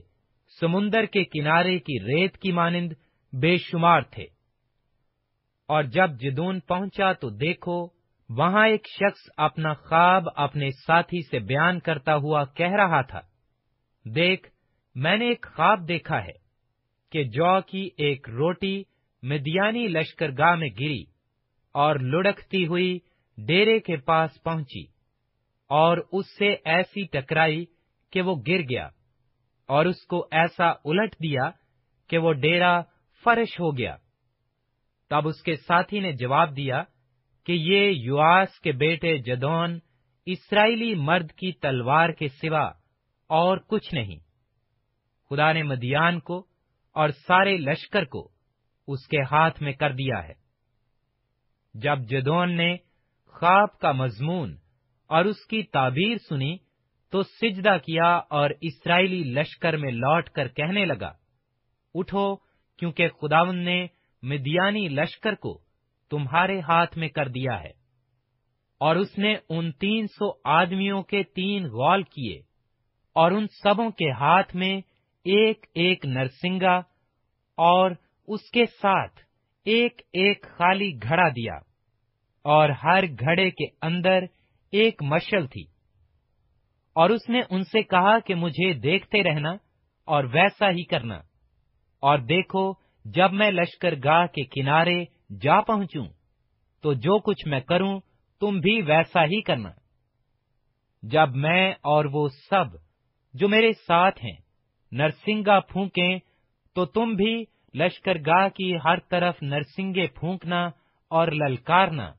سمندر 0.62 1.06
کے 1.06 1.24
کنارے 1.24 1.78
کی 1.80 2.00
ریت 2.04 2.38
کی 2.38 2.52
مانند 2.52 2.94
بے 3.34 3.56
شمار 3.62 4.02
تھے 4.12 4.26
اور 5.70 5.84
جب 5.94 6.20
جدون 6.20 6.60
پہنچا 6.68 7.12
تو 7.14 7.30
دیکھو 7.30 7.86
وہاں 8.30 8.68
ایک 8.68 8.88
شخص 8.90 9.30
اپنا 9.38 9.74
خواب 9.74 10.24
اپنے 10.36 10.70
ساتھی 10.86 11.22
سے 11.22 11.40
بیان 11.40 11.80
کرتا 11.80 12.16
ہوا 12.16 12.44
کہہ 12.46 12.76
رہا 12.76 13.02
تھا، 13.02 13.20
دیکھ، 14.06 14.48
میں 14.96 15.18
نے 15.18 15.28
ایک 15.28 15.46
خواب 15.56 15.88
دیکھا 15.88 16.24
ہے 16.24 16.36
کہ 17.12 17.24
جو 17.24 17.60
کی 17.68 17.90
ایک 17.98 18.30
روٹی 18.30 18.84
مدیانی 19.24 19.88
لشکر 19.88 20.32
گاہ 20.38 20.56
میں 20.56 20.70
گری 20.80 21.04
اور 21.76 21.96
لڑکتی 21.96 22.66
ہوئی 22.68 22.98
ڈیرے 23.38 23.80
کے 23.80 23.98
پاس 23.98 24.44
پہنچی 24.44 24.84
اور 25.70 25.98
اس 26.12 26.38
سے 26.38 26.54
ایسی 26.66 27.06
ٹکرائی 27.12 27.66
کہ 28.14 28.22
وہ 28.22 28.36
گر 28.48 28.62
گیا 28.70 28.88
اور 29.70 29.86
اس 29.86 30.06
کو 30.06 30.28
ایسا 30.32 30.70
الٹ 30.86 31.16
دیا 31.16 31.50
کہ 32.10 32.18
وہ 32.18 32.34
ڈیرا 32.34 32.82
فرش 33.24 33.60
ہو 33.60 33.78
گیا۔ 33.78 33.96
تب 35.12 35.28
اس 35.28 35.42
کے 35.44 35.56
ساتھی 35.56 36.00
نے 36.00 36.12
جواب 36.12 36.56
دیا 36.58 36.84
کہ 37.48 37.54
یہ 37.54 37.92
یواس 37.92 38.60
کے 38.60 38.72
بیٹے 38.72 39.18
جدون 39.18 39.80
اسرائیلی 40.26 40.96
مرد 40.96 41.32
کی 41.32 41.52
تلوار 41.52 42.10
کے 42.10 42.28
سوا 42.28 42.64
اور 43.30 43.58
کچھ 43.58 43.94
نہیں۔ 43.94 44.20
خدا 45.30 45.52
نے 45.52 45.64
مدیان 45.64 46.20
کو 46.20 46.46
اور 46.94 47.10
سارے 47.10 47.58
لشکر 47.58 48.06
کو 48.06 48.30
اس 48.88 49.08
کے 49.08 49.22
ہاتھ 49.32 49.64
میں 49.64 49.72
کر 49.74 49.92
دیا 49.92 50.28
ہے۔ 50.28 50.34
جب 51.74 52.00
جدون 52.00 52.58
نے 52.58 52.76
خواب 53.28 53.80
کا 53.80 53.92
مضمون 53.92 54.56
اور 55.08 55.26
اس 55.26 55.46
کی 55.46 55.64
تعبیر 55.64 56.18
سنی 56.30 56.58
تو 57.10 57.24
سجدہ 57.24 57.78
کیا 57.86 58.16
اور 58.30 58.50
اسرائیلی 58.62 59.24
لشکر 59.24 59.78
میں 59.78 59.92
لوٹ 59.92 60.30
کر 60.30 60.48
کہنے 60.48 60.86
لگا، 60.86 61.14
اٹھو 61.96 62.36
کیونکہ 62.80 63.08
خداون 63.08 63.58
نے 63.58 63.88
مدیانی 64.24 64.88
لشکر 64.90 65.36
کو 65.36 65.67
تمہارے 66.10 66.60
ہاتھ 66.60 66.98
میں 66.98 67.08
کر 67.08 67.28
دیا 67.28 67.64
ہے۔ 67.64 67.88
اور 68.80 68.96
اس 68.96 69.18
نے 69.18 69.36
ان 69.50 69.72
تین 69.72 70.08
سو 70.08 70.32
آدمیوں 70.44 71.04
کے 71.04 71.24
تین 71.24 71.66
غول 71.66 72.04
کیے 72.04 72.38
اور 73.14 73.32
ان 73.32 73.48
سبوں 73.48 73.90
کے 73.90 74.12
ہاتھ 74.12 74.56
میں 74.56 74.78
ایک 75.26 75.66
ایک 75.74 76.06
نرسنگا 76.06 76.76
اور 77.58 77.92
اس 78.28 78.52
کے 78.54 78.66
ساتھ 78.66 79.20
ایک 79.66 80.02
ایک 80.14 80.42
خالی 80.42 80.92
گھڑا 81.04 81.30
دیا 81.30 81.54
اور 82.44 82.70
ہر 82.70 83.04
گھڑے 83.20 83.52
کے 83.52 83.66
اندر 83.82 84.24
ایک 84.72 85.04
مشل 85.04 85.48
تھی۔ 85.48 85.64
اور 86.94 87.10
اس 87.10 87.30
نے 87.30 87.42
ان 87.50 87.64
سے 87.64 87.84
کہا 87.84 88.20
کہ 88.20 88.36
مجھے 88.36 88.74
دیکھتے 88.74 89.24
رہنا 89.24 89.52
اور 90.06 90.24
ویسا 90.24 90.70
ہی 90.70 90.84
کرنا 90.84 91.16
اور 92.00 92.18
دیکھو 92.18 92.74
جب 93.06 93.34
میں 93.34 93.52
لشکر 93.52 93.94
گاہ 94.04 94.26
کے 94.26 94.44
کنارے 94.44 95.06
جا 95.42 95.62
پہنچوں 95.62 96.06
تو 96.82 96.94
جو 96.94 97.20
کچھ 97.20 97.48
میں 97.48 97.60
کروں، 97.60 98.00
تم 98.40 98.60
بھی 98.60 98.82
ویسا 98.82 99.24
ہی 99.24 99.42
کرنا۔ 99.42 99.70
جب 101.04 101.36
میں 101.36 101.72
اور 101.72 102.06
وہ 102.06 102.28
سب 102.50 102.66
جو 103.34 103.50
میرے 103.50 103.72
ساتھ 103.88 104.26
ہیں، 104.26 104.36
نرسنگا 104.92 105.60
پھونکیں، 105.60 106.20
تو 106.76 106.86
تم 106.86 107.14
بھی 107.14 107.44
لشکر 107.76 108.18
گاہ 108.26 108.50
کی 108.50 108.78
ہر 108.86 109.00
طرف 109.00 109.36
نرسنگے 109.42 110.08
پھونکنا 110.08 110.70
اور 111.08 111.28
للکارنا 111.28 112.12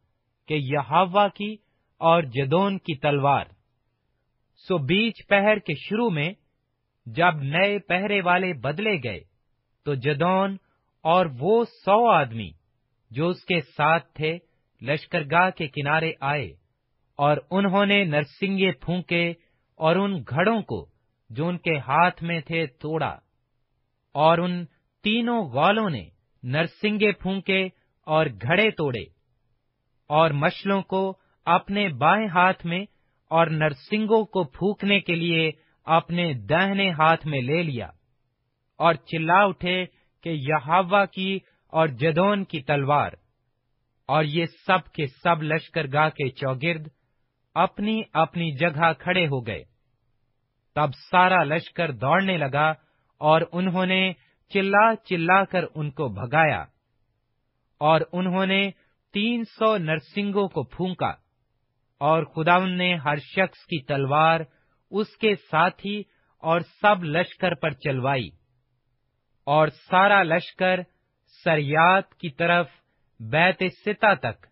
کہ 0.49 0.55
یہ 0.55 0.95
کی 1.35 1.57
اور 1.99 2.23
جدون 2.23 2.79
کی 2.79 2.99
تلوار۔ 2.99 3.45
سو 4.69 4.79
بیچ 4.79 5.27
پہر 5.29 5.59
کے 5.59 5.75
شروع 5.75 6.11
میں 6.11 6.33
جب 7.07 7.35
نئے 7.35 7.79
پہرے 7.79 8.21
والے 8.21 8.53
بدلے 8.53 8.97
گئے، 9.03 9.21
تو 9.85 9.95
جدون 9.95 10.57
اور 11.01 11.27
وہ 11.39 11.65
سو 11.85 12.09
آدمی 12.09 12.58
جو 13.11 13.29
اس 13.29 13.45
کے 13.45 13.61
ساتھ 13.77 14.07
تھے، 14.15 14.37
لشکر 14.83 15.23
گاہ 15.31 15.51
کے 15.51 15.69
کنارے 15.69 16.13
آئے 16.21 16.47
اور 17.19 17.37
انہوں 17.51 17.87
نے 17.87 18.05
نرسنگے 18.05 18.73
پھونکے 18.73 19.31
اور 19.81 19.97
ان 19.97 20.23
گھڑوں 20.31 20.61
کو 20.63 20.85
جو 21.31 21.47
ان 21.47 21.59
کے 21.59 21.79
ہاتھ 21.79 22.23
میں 22.23 22.41
تھے 22.41 22.67
توڑا 22.67 23.17
اور 24.15 24.39
ان 24.39 24.65
تینوں 25.05 25.49
غالوں 25.49 25.89
نے 25.91 26.05
نرسنگے 26.43 27.13
پھونکے 27.13 27.65
اور 28.07 28.27
گھڑے 28.27 28.71
توڑے 28.71 29.03
اور 30.11 30.31
مشلوں 30.31 30.83
کو 30.83 31.03
اپنے 31.47 31.89
بائیں 31.89 32.29
ہاتھ 32.29 32.67
میں 32.67 32.85
اور 33.31 33.47
نرسنگوں 33.47 34.25
کو 34.25 34.45
پھونکنے 34.45 35.01
کے 35.01 35.15
لیے 35.15 35.51
اپنے 35.87 36.33
دہنے 36.49 36.91
ہاتھ 36.91 37.27
میں 37.27 37.41
لے 37.41 37.63
لیا 37.63 37.87
اور 38.81 38.95
چلا 38.95 39.43
اٹھے 39.45 39.85
کہ 40.25 40.29
یہ 40.29 41.05
کی 41.13 41.39
اور 41.73 41.89
جدون 41.89 42.45
کی 42.45 42.63
تلوار 42.63 43.11
اور 44.09 44.25
یہ 44.25 44.47
سب 44.67 44.93
کے 44.93 45.07
سب 45.07 45.43
لشکر 45.43 45.87
گاہ 45.93 46.09
کے 46.09 46.31
چوگرد 46.31 46.89
اپنی 47.55 48.03
اپنی 48.13 48.51
جگہ 48.57 48.93
کھڑے 48.99 49.27
ہو 49.27 49.47
گئے۔ 49.47 49.63
تب 50.75 50.91
سارا 51.11 51.43
لشکر 51.45 51.91
دوڑنے 51.91 52.39
لگا 52.39 52.69
اور 53.21 53.41
انہوں 53.53 53.87
نے 53.87 54.13
چلا 54.49 54.95
چلا 54.97 55.45
کر 55.45 55.65
ان 55.75 55.91
کو 55.91 56.09
بھگایا 56.09 56.65
اور 57.81 58.01
انہوں 58.13 58.47
نے 58.47 58.71
تین 59.13 59.45
سو 59.45 59.77
نرسنگوں 59.79 60.49
کو 60.49 60.63
پھونکا 60.63 61.13
اور 62.01 62.25
خداون 62.25 62.79
نے 62.79 62.95
ہر 62.95 63.17
شخص 63.17 63.65
کی 63.67 63.83
تلوار 63.85 64.41
اس 64.91 65.17
کے 65.17 65.35
ساتھی 65.51 66.03
اور 66.43 66.61
سب 66.61 67.05
لشکر 67.05 67.55
پر 67.55 67.71
چلوائی 67.71 68.29
اور 69.45 69.69
سارا 69.69 70.23
لشکر 70.23 70.81
سریات 71.45 72.15
کی 72.15 72.31
طرف 72.31 72.67
بیت 73.21 73.63
ستا 73.87 74.15
تک 74.15 74.47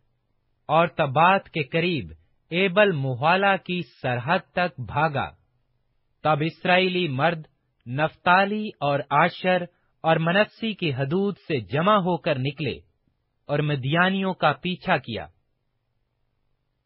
اور 0.68 0.86
تبات 0.86 1.48
کے 1.48 1.62
قریب 1.62 2.12
ایبل 2.50 2.92
محالہ 2.92 3.56
کی 3.64 3.80
سرحد 4.02 4.38
تک 4.52 4.80
بھاگا۔ 4.80 5.30
تب 6.22 6.36
اسرائیلی 6.40 7.08
مرد 7.08 7.42
نفتالی 7.86 8.68
اور 8.80 9.00
آشر 9.10 9.62
اور 10.00 10.16
منسی 10.16 10.72
کی 10.72 10.94
حدود 10.94 11.36
سے 11.36 11.60
جمع 11.60 11.96
ہو 11.96 12.16
کر 12.16 12.38
نکلے 12.38 12.78
اور 13.48 13.58
مدیانیوں 13.58 14.34
کا 14.34 14.52
پیچھا 14.52 14.96
کیا۔ 14.96 15.26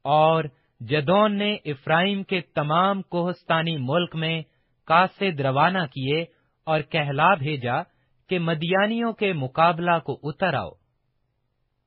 اور 0.04 0.44
جدون 0.80 1.38
نے 1.38 1.54
افرائیم 1.64 2.22
کے 2.22 2.40
تمام 2.40 3.02
کوہستانی 3.02 3.76
ملک 3.76 4.16
میں 4.16 4.42
کاسد 4.84 5.40
روانہ 5.40 5.78
کیے 5.78 6.24
اور 6.66 6.80
کہلا 6.80 7.34
بھیجا 7.34 7.82
کہ 8.30 8.38
مدیانیوں 8.38 9.12
کے 9.12 9.32
مقابلہ 9.32 9.98
کو 9.98 10.18
اتر 10.22 10.54
آؤ 10.54 10.70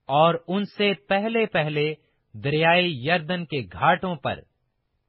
اور 0.10 0.36
ان 0.48 0.64
سے 0.78 0.94
پہلے 1.10 1.46
پہلے 1.46 1.94
دریائے 2.34 2.88
یردن 2.88 3.46
کے 3.46 3.62
گھاٹوں 3.74 4.16
پر 4.16 4.40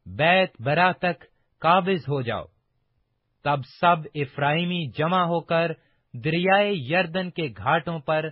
بیت 0.06 0.60
برا 0.62 0.90
تک 0.92 1.24
قابض 1.62 2.08
ہو 2.08 2.20
جاؤ۔ 2.22 2.44
تب 3.44 3.64
سب 3.80 4.06
افرائیمی 4.14 4.86
جمع 4.90 5.22
ہو 5.24 5.40
کر 5.40 5.72
دریائے 6.14 6.72
یردن 6.90 7.30
کے 7.30 7.48
گھاٹوں 7.56 7.98
پر 7.98 8.28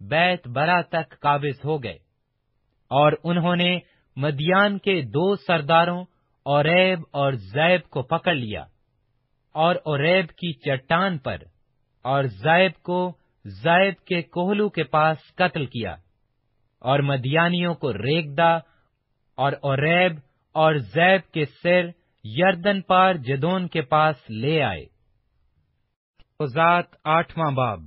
بیت 0.00 0.48
برا 0.48 0.80
تک 0.88 1.20
قابض 1.20 1.64
ہو 1.64 1.82
گئے 1.82 1.96
اور 2.90 3.12
انہوں 3.24 3.56
نے 3.56 3.78
مدیان 4.16 4.78
کے 4.78 5.00
دو 5.02 5.34
سرداروں 5.36 6.04
اوریب 6.46 7.00
اور 7.12 7.32
زیب 7.32 7.88
کو 7.90 8.02
پکڑ 8.02 8.34
لیا 8.34 8.64
اور 9.54 9.74
اوریب 9.84 10.28
کی 10.28 10.52
چٹان 10.60 11.18
پر 11.18 11.36
اور 12.02 12.24
زائب 12.24 12.72
کو 12.82 13.12
زائب 13.44 13.94
کے 14.04 14.22
کوہلو 14.22 14.68
کے 14.68 14.82
پاس 14.82 15.18
قتل 15.34 15.66
کیا 15.66 15.96
اور 16.78 16.98
مدیانیوں 16.98 17.74
کو 17.74 17.92
ریکدا 17.92 18.56
اور 19.34 19.52
اوریب 19.52 20.12
اور 20.52 20.74
زیب 20.74 21.32
کے 21.32 21.44
سر 21.62 21.86
یردن 22.24 22.82
پار 22.82 23.14
جدون 23.14 23.68
کے 23.68 23.82
پاس 23.82 24.16
لے 24.28 24.62
آئے۔ 24.62 24.86
آٹھواں 27.04 27.50
باب۔ 27.50 27.80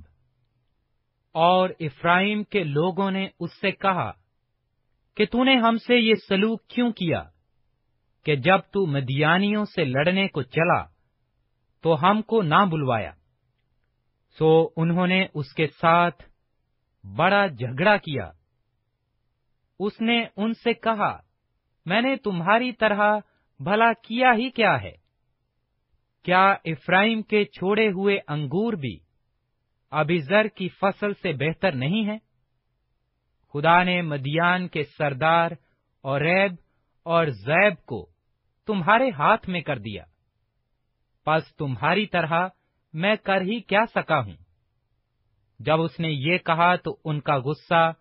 اور 1.32 1.70
افرائیم 1.80 2.44
کے 2.44 2.64
لوگوں 2.64 3.10
نے 3.10 3.28
اس 3.40 3.60
سے 3.60 3.70
کہا 3.70 4.12
کہ 5.16 5.26
تو 5.26 5.44
نے 5.44 5.56
ہم 5.56 5.76
سے 5.86 5.94
یہ 5.94 6.14
سلوک 6.28 6.66
کیوں 6.66 6.92
کیا 6.92 7.22
کہ 8.24 8.36
جب 8.36 8.58
تو 8.58 8.86
مدیانیوں 8.86 9.64
سے 9.64 9.84
لڑنے 9.84 10.28
کو 10.28 10.42
چلا 10.42 10.82
تو 11.82 11.94
ہم 12.02 12.22
کو 12.22 12.42
نہ 12.42 12.64
بلوایا۔ 12.70 13.12
سو 14.38 14.68
انہوں 14.76 15.06
نے 15.06 15.26
اس 15.34 15.54
کے 15.54 15.66
ساتھ 15.66 16.22
بڑا 17.16 17.46
جھگڑا 17.46 17.96
کیا۔ 17.96 18.30
اس 19.80 20.00
نے 20.00 20.26
ان 20.36 20.52
سے 20.54 20.74
کہا، 20.74 21.18
میں 21.86 22.02
نے 22.02 22.16
تمہاری 22.16 22.72
طرح 22.72 23.18
بھلا 23.60 23.92
کیا 23.92 24.32
ہی 24.36 24.50
کیا 24.50 24.82
ہے؟ 24.82 24.92
کیا 26.22 26.50
افرائیم 26.64 27.22
کے 27.22 27.44
چھوڑے 27.44 27.88
ہوئے 27.88 28.18
انگور 28.28 28.72
بھی 28.72 28.98
ابھی 29.90 30.18
زر 30.18 30.48
کی 30.48 30.68
فصل 30.68 31.14
سے 31.14 31.32
بہتر 31.32 31.72
نہیں 31.72 32.06
ہے 32.06 32.18
خدا 33.52 33.82
نے 33.82 34.02
مدیان 34.02 34.68
کے 34.68 34.84
سردار 34.84 35.50
اور 36.02 36.20
ریب 36.20 36.52
اور 37.02 37.26
زیب 37.26 37.86
کو 37.86 38.06
تمہارے 38.66 39.10
ہاتھ 39.10 39.48
میں 39.48 39.60
کر 39.60 39.78
دیا۔ 39.78 40.04
پس 41.24 41.56
تمہاری 41.56 42.06
طرح 42.06 42.48
میں 42.96 43.16
کر 43.16 43.40
ہی 43.40 43.60
کیا 43.60 43.84
سکا 43.94 44.20
ہوں؟ 44.20 44.32
جب 45.58 45.80
اس 45.80 46.00
نے 46.00 46.08
یہ 46.10 46.38
کہا 46.38 46.76
تو 46.76 46.96
ان 47.04 47.20
کا 47.20 47.38
غصہ 47.38 47.92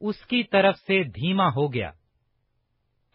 اس 0.00 0.26
کی 0.26 0.42
طرف 0.42 0.76
سے 0.76 1.02
دھیما 1.02 1.48
ہو 1.48 1.74
گیا۔ 1.74 1.90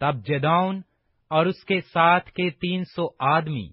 تب 0.00 0.26
جداؤن 0.26 0.80
اور 1.28 1.46
اس 1.46 1.64
کے 1.64 1.80
ساتھ 1.80 2.30
کے 2.30 2.50
تین 2.50 2.84
سو 2.84 3.08
آدمی 3.18 3.68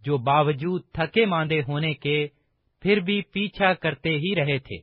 جو 0.00 0.18
باوجود 0.18 0.82
تھکے 0.92 1.26
ماندے 1.26 1.62
ہونے 1.68 1.94
کے 1.94 2.28
پھر 2.80 3.00
بھی 3.00 3.22
پیچھا 3.22 3.74
کرتے 3.74 4.10
ہی 4.10 4.34
رہے 4.36 4.58
تھے۔ 4.58 4.76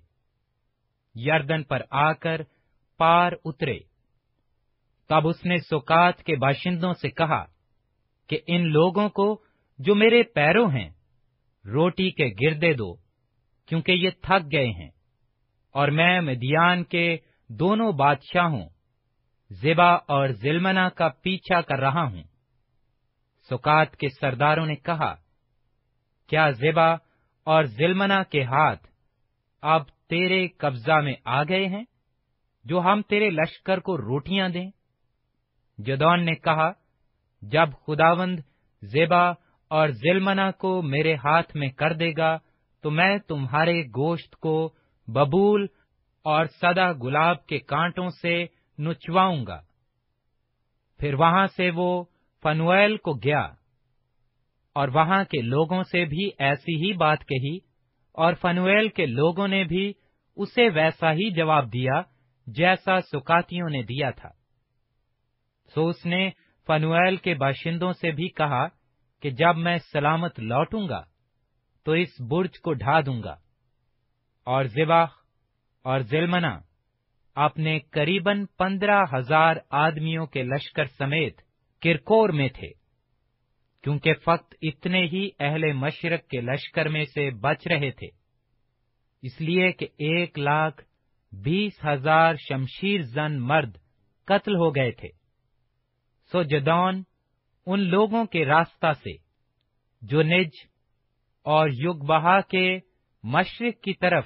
یردن 1.15 1.63
پر 1.63 1.81
آ 1.89 2.13
کر 2.13 2.41
پار 2.97 3.31
اترے۔ 3.45 3.79
تب 5.09 5.27
اس 5.27 5.45
نے 5.45 5.57
سوکات 5.57 6.23
کے 6.23 6.35
باشندوں 6.35 6.93
سے 6.93 7.09
کہا 7.09 7.45
کہ 8.27 8.39
ان 8.47 8.67
لوگوں 8.67 9.09
کو 9.09 9.43
جو 9.79 9.95
میرے 9.95 10.23
پیروں 10.23 10.71
ہیں 10.71 10.89
روٹی 11.65 12.11
کے 12.11 12.29
گردے 12.41 12.73
دو، 12.73 12.95
کیونکہ 13.65 13.91
یہ 13.91 14.09
تھک 14.21 14.51
گئے 14.51 14.67
ہیں۔ 14.67 14.89
اور 15.71 15.87
میں 15.87 16.21
مدیان 16.21 16.83
کے 16.83 17.17
دونوں 17.49 17.91
بادشاہوں 17.91 18.69
زیبا 19.49 19.93
اور 19.93 20.27
زلمنا 20.27 20.89
کا 20.89 21.09
پیچھا 21.09 21.61
کر 21.61 21.79
رہا 21.79 22.03
ہوں۔ 22.03 22.23
سکات 23.49 23.95
کے 23.95 24.09
سرداروں 24.09 24.65
نے 24.65 24.75
کہا، 24.75 25.15
کیا 26.27 26.49
زیبا 26.49 26.93
اور 27.43 27.63
زلمنا 27.63 28.23
کے 28.23 28.43
ہاتھ 28.43 28.87
اب 29.61 29.87
تیرے 30.09 30.47
قبضہ 30.47 31.01
میں 31.01 31.13
آ 31.25 31.43
گئے 31.43 31.67
ہیں، 31.67 31.83
جو 32.65 32.81
ہم 32.81 33.01
تیرے 33.01 33.29
لشکر 33.29 33.79
کو 33.79 33.97
روٹیاں 33.97 34.49
دیں؟ 34.49 34.69
جدون 35.77 36.25
نے 36.25 36.35
کہا، 36.35 36.71
جب 37.41 37.69
خداوند 37.87 38.39
زیبا 38.81 39.31
اور 39.71 39.89
ظلمنا 40.03 40.49
کو 40.51 40.81
میرے 40.83 41.15
ہاتھ 41.15 41.55
میں 41.57 41.69
کر 41.71 41.93
دے 41.93 42.11
گا، 42.17 42.37
تو 42.83 42.91
میں 42.91 43.17
تمہارے 43.27 43.81
گوشت 43.95 44.35
کو 44.35 44.55
ببول 45.07 45.65
اور 46.25 46.45
سدا 46.61 46.91
گلاب 47.03 47.45
کے 47.45 47.59
کانٹوں 47.67 48.09
سے 48.21 48.35
نچواؤں 48.79 49.45
گا۔ 49.45 49.59
پھر 50.99 51.13
وہاں 51.13 51.45
سے 51.47 51.69
وہ 51.75 52.03
فنویل 52.43 52.95
کو 52.97 53.13
گیا، 53.15 53.41
اور 54.75 54.87
وہاں 54.87 55.23
کے 55.23 55.41
لوگوں 55.43 55.81
سے 55.83 56.03
بھی 56.05 56.29
ایسی 56.39 56.75
ہی 56.75 56.91
بات 56.97 57.25
کہی، 57.27 57.57
اور 58.17 58.33
فنویل 58.33 58.87
کے 58.89 59.05
لوگوں 59.05 59.47
نے 59.47 59.63
بھی 59.63 59.91
اسے 60.37 60.67
ویسا 60.69 61.11
ہی 61.13 61.29
جواب 61.31 61.71
دیا 61.73 62.01
جیسا 62.47 62.99
سکاتیوں 63.01 63.69
نے 63.69 63.81
دیا 63.83 64.09
تھا۔ 64.11 64.29
سو 65.73 65.87
اس 65.87 66.05
نے 66.05 66.29
فنویل 66.67 67.15
کے 67.15 67.33
باشندوں 67.35 67.91
سے 67.93 68.11
بھی 68.11 68.27
کہا 68.37 68.65
کہ 69.21 69.29
جب 69.29 69.57
میں 69.57 69.77
سلامت 69.77 70.39
لوٹوں 70.39 70.89
گا 70.89 71.03
تو 71.83 71.91
اس 71.91 72.21
برج 72.21 72.59
کو 72.59 72.73
ڈھا 72.73 72.99
دوں 73.01 73.23
گا 73.23 73.35
اور 74.43 74.63
زباخ 74.63 75.17
اور 75.83 75.99
زلمنا 75.99 76.59
اپنے 77.35 77.79
قریباً 77.79 78.45
پندرہ 78.45 79.03
ہزار 79.13 79.55
آدمیوں 79.69 80.25
کے 80.25 80.43
لشکر 80.43 80.85
سمیت 80.85 81.41
کرکور 81.81 82.29
میں 82.29 82.47
تھے، 82.49 82.69
کیونکہ 83.83 84.13
فقط 84.13 84.53
اتنے 84.61 85.05
ہی 85.05 85.29
اہل 85.39 85.73
مشرق 85.73 86.27
کے 86.27 86.41
لشکر 86.41 86.87
میں 86.87 87.05
سے 87.05 87.29
بچ 87.31 87.67
رہے 87.67 87.91
تھے۔ 87.91 88.07
اس 89.21 89.41
لیے 89.41 89.71
کہ 89.71 89.85
ایک 89.85 90.39
لاکھ 90.39 90.83
بیس 91.31 91.85
ہزار 91.85 92.35
شمشیر 92.35 93.01
زن 93.01 93.39
مرد 93.39 93.77
قتل 94.25 94.55
ہو 94.55 94.75
گئے 94.75 94.91
تھے۔ 94.91 95.09
سو 96.31 96.43
جدون 96.43 97.03
ان 97.69 97.79
لوگوں 97.79 98.25
کے 98.25 98.45
راستہ 98.45 98.91
سے، 98.93 99.11
جو 100.01 100.21
نج 100.21 100.49
اور 101.45 101.69
یگ 101.69 102.05
بہا 102.05 102.39
کے 102.41 102.79
مشرق 103.23 103.81
کی 103.83 103.93
طرف 103.93 104.25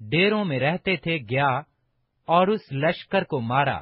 ڈیروں 0.00 0.44
میں 0.44 0.58
رہتے 0.60 0.96
تھے، 0.96 1.16
گیا 1.30 1.48
اور 2.28 2.48
اس 2.48 2.72
لشکر 2.72 3.24
کو 3.24 3.40
مارا، 3.40 3.78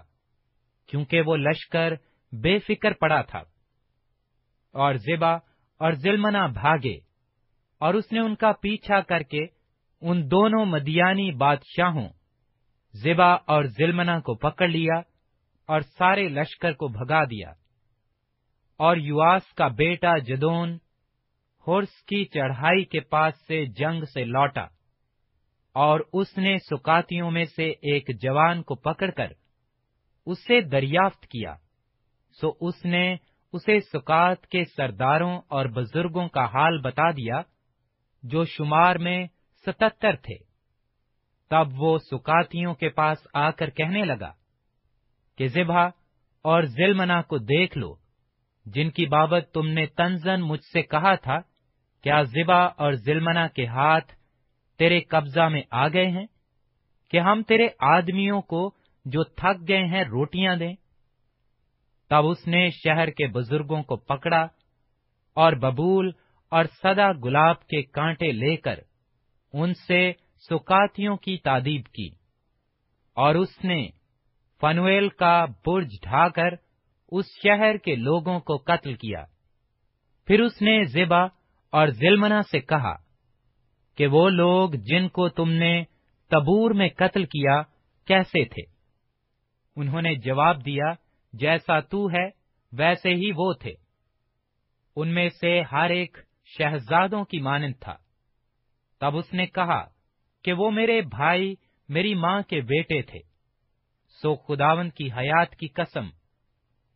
کیونکہ 0.88 1.20
وہ 1.20 1.36
لشکر 1.36 1.92
بے 2.32 2.58
فکر 2.58 2.92
پڑا 2.92 3.20
تھا۔ 3.22 3.42
اور 4.74 4.94
زیبا 4.94 5.32
اور 5.80 5.92
ظلمنا 5.92 6.46
بھاگے، 6.46 6.96
اور 7.80 7.94
اس 7.94 8.12
نے 8.12 8.20
ان 8.20 8.34
کا 8.34 8.52
پیچھا 8.52 9.00
کر 9.00 9.22
کے 9.22 9.46
ان 10.02 10.30
دونوں 10.30 10.64
مدیانی 10.66 11.30
بادشاہوں 11.36 12.08
زیبا 12.94 13.32
اور 13.32 13.64
ظلمنا 13.64 14.20
کو 14.20 14.34
پکڑ 14.34 14.68
لیا 14.68 14.98
اور 15.68 15.80
سارے 15.98 16.28
لشکر 16.28 16.72
کو 16.72 16.88
بھگا 16.88 17.24
دیا۔ 17.24 17.52
اور 18.82 18.96
یواس 18.96 19.54
کا 19.54 19.68
بیٹا 19.68 20.18
جدون 20.18 20.78
ہورس 21.66 22.02
کی 22.02 22.24
چڑھائی 22.24 22.84
کے 22.84 23.00
پاس 23.00 23.34
سے 23.46 23.66
جنگ 23.66 24.04
سے 24.04 24.24
لوٹا 24.24 24.66
اور 25.74 26.00
اس 26.12 26.38
نے 26.38 26.56
سکاتیوں 26.58 27.30
میں 27.30 27.44
سے 27.44 27.70
ایک 27.70 28.10
جوان 28.22 28.62
کو 28.62 28.74
پکڑ 28.74 29.10
کر 29.10 29.32
اسے 30.26 30.60
دریافت 30.60 31.26
کیا۔ 31.26 31.54
سو 32.40 32.52
اس 32.60 32.84
نے 32.84 33.16
اسے 33.52 33.80
سکات 33.80 34.46
کے 34.46 34.64
سرداروں 34.76 35.40
اور 35.48 35.66
بزرگوں 35.66 36.28
کا 36.28 36.44
حال 36.44 36.80
بتا 36.80 37.10
دیا، 37.10 37.40
جو 38.22 38.44
شمار 38.44 38.96
میں 38.96 39.26
ستتر 39.66 40.16
تھے۔ 40.16 40.36
تب 41.50 41.66
وہ 41.76 41.98
سکاتیوں 41.98 42.74
کے 42.74 42.88
پاس 42.88 43.26
آ 43.34 43.50
کر 43.50 43.70
کہنے 43.70 44.04
لگا 44.04 44.32
کہ 45.38 45.46
زبا 45.46 45.84
اور 46.44 46.62
زلمنا 46.62 47.22
کو 47.22 47.38
دیکھ 47.38 47.78
لو۔ 47.78 48.01
جن 48.66 48.90
کی 48.90 49.06
بابت 49.06 49.50
تم 49.54 49.68
نے 49.68 49.86
تنزن 49.86 50.40
مجھ 50.40 50.64
سے 50.72 50.82
کہا 50.82 51.14
تھا، 51.14 51.38
کیا 52.04 52.22
زبا 52.22 52.62
اور 52.62 52.92
زلمنا 52.92 53.48
کے 53.48 53.66
ہاتھ 53.66 54.12
تیرے 54.78 55.00
قبضہ 55.00 55.48
میں 55.48 55.62
آ 55.70 55.88
گئے 55.88 56.06
ہیں؟ 56.06 56.26
کہ 57.10 57.20
ہم 57.20 57.42
تیرے 57.42 57.68
آدمیوں 57.78 58.40
کو 58.42 58.70
جو 59.04 59.24
تھک 59.24 59.68
گئے 59.68 59.84
ہیں 59.84 60.04
روٹیاں 60.04 60.56
دیں؟ 60.56 60.74
تب 62.10 62.26
اس 62.26 62.46
نے 62.46 62.68
شہر 62.70 63.10
کے 63.10 63.26
بزرگوں 63.26 63.82
کو 63.82 63.96
پکڑا 63.96 64.42
اور 65.36 65.52
ببول 65.52 66.10
اور 66.52 66.64
سدا 66.64 67.12
گلاب 67.12 67.66
کے 67.66 67.82
کانٹے 67.82 68.32
لے 68.32 68.56
کر 68.56 68.80
ان 69.52 69.74
سے 69.74 70.12
سکاتیوں 70.50 71.16
کی 71.16 71.36
تعدیب 71.36 71.84
کی 71.86 72.08
اور 73.16 73.34
اس 73.34 73.64
نے 73.64 73.86
فنویل 74.60 75.08
کا 75.08 75.44
برج 75.66 75.94
ڈھا 76.02 76.28
کر 76.28 76.54
اس 77.12 77.24
شہر 77.42 77.76
کے 77.76 77.96
لوگوں 77.96 78.40
کو 78.40 78.56
قتل 78.56 78.94
کیا۔ 78.94 79.24
پھر 80.26 80.40
اس 80.40 80.62
نے 80.62 80.84
زبا 80.84 81.22
اور 81.70 81.88
زلمنا 81.88 82.42
سے 82.42 82.60
کہا 82.60 82.96
کہ 83.96 84.06
وہ 84.06 84.28
لوگ 84.28 84.70
جن 84.70 85.08
کو 85.08 85.28
تم 85.28 85.50
نے 85.50 85.84
تبور 86.30 86.70
میں 86.70 86.88
قتل 86.96 87.24
کیا 87.24 87.62
کیسے 88.06 88.44
تھے؟ 88.44 88.62
انہوں 89.76 90.02
نے 90.02 90.14
جواب 90.14 90.64
دیا، 90.64 90.84
جیسا 91.32 91.80
تو 91.80 92.06
ہے، 92.06 92.28
ویسے 92.72 93.08
ہی 93.08 93.30
وہ 93.36 93.52
تھے۔ 93.52 93.72
ان 94.96 95.08
میں 95.08 95.28
سے 95.28 95.62
ہر 95.72 95.90
ایک 95.90 96.18
شہزادوں 96.58 97.24
کی 97.24 97.40
مانند 97.40 97.74
تھا۔ 97.80 97.94
تب 99.00 99.16
اس 99.16 99.32
نے 99.32 99.46
کہا 99.46 99.84
کہ 100.44 100.52
وہ 100.52 100.70
میرے 100.70 101.00
بھائی، 101.00 101.54
میری 101.88 102.14
ماں 102.14 102.42
کے 102.42 102.60
بیٹے 102.60 103.02
تھے۔ 103.02 103.18
سو 104.22 104.34
خداون 104.34 104.90
کی 104.90 105.12
حیات 105.12 105.56
کی 105.56 105.68
قسم 105.68 106.08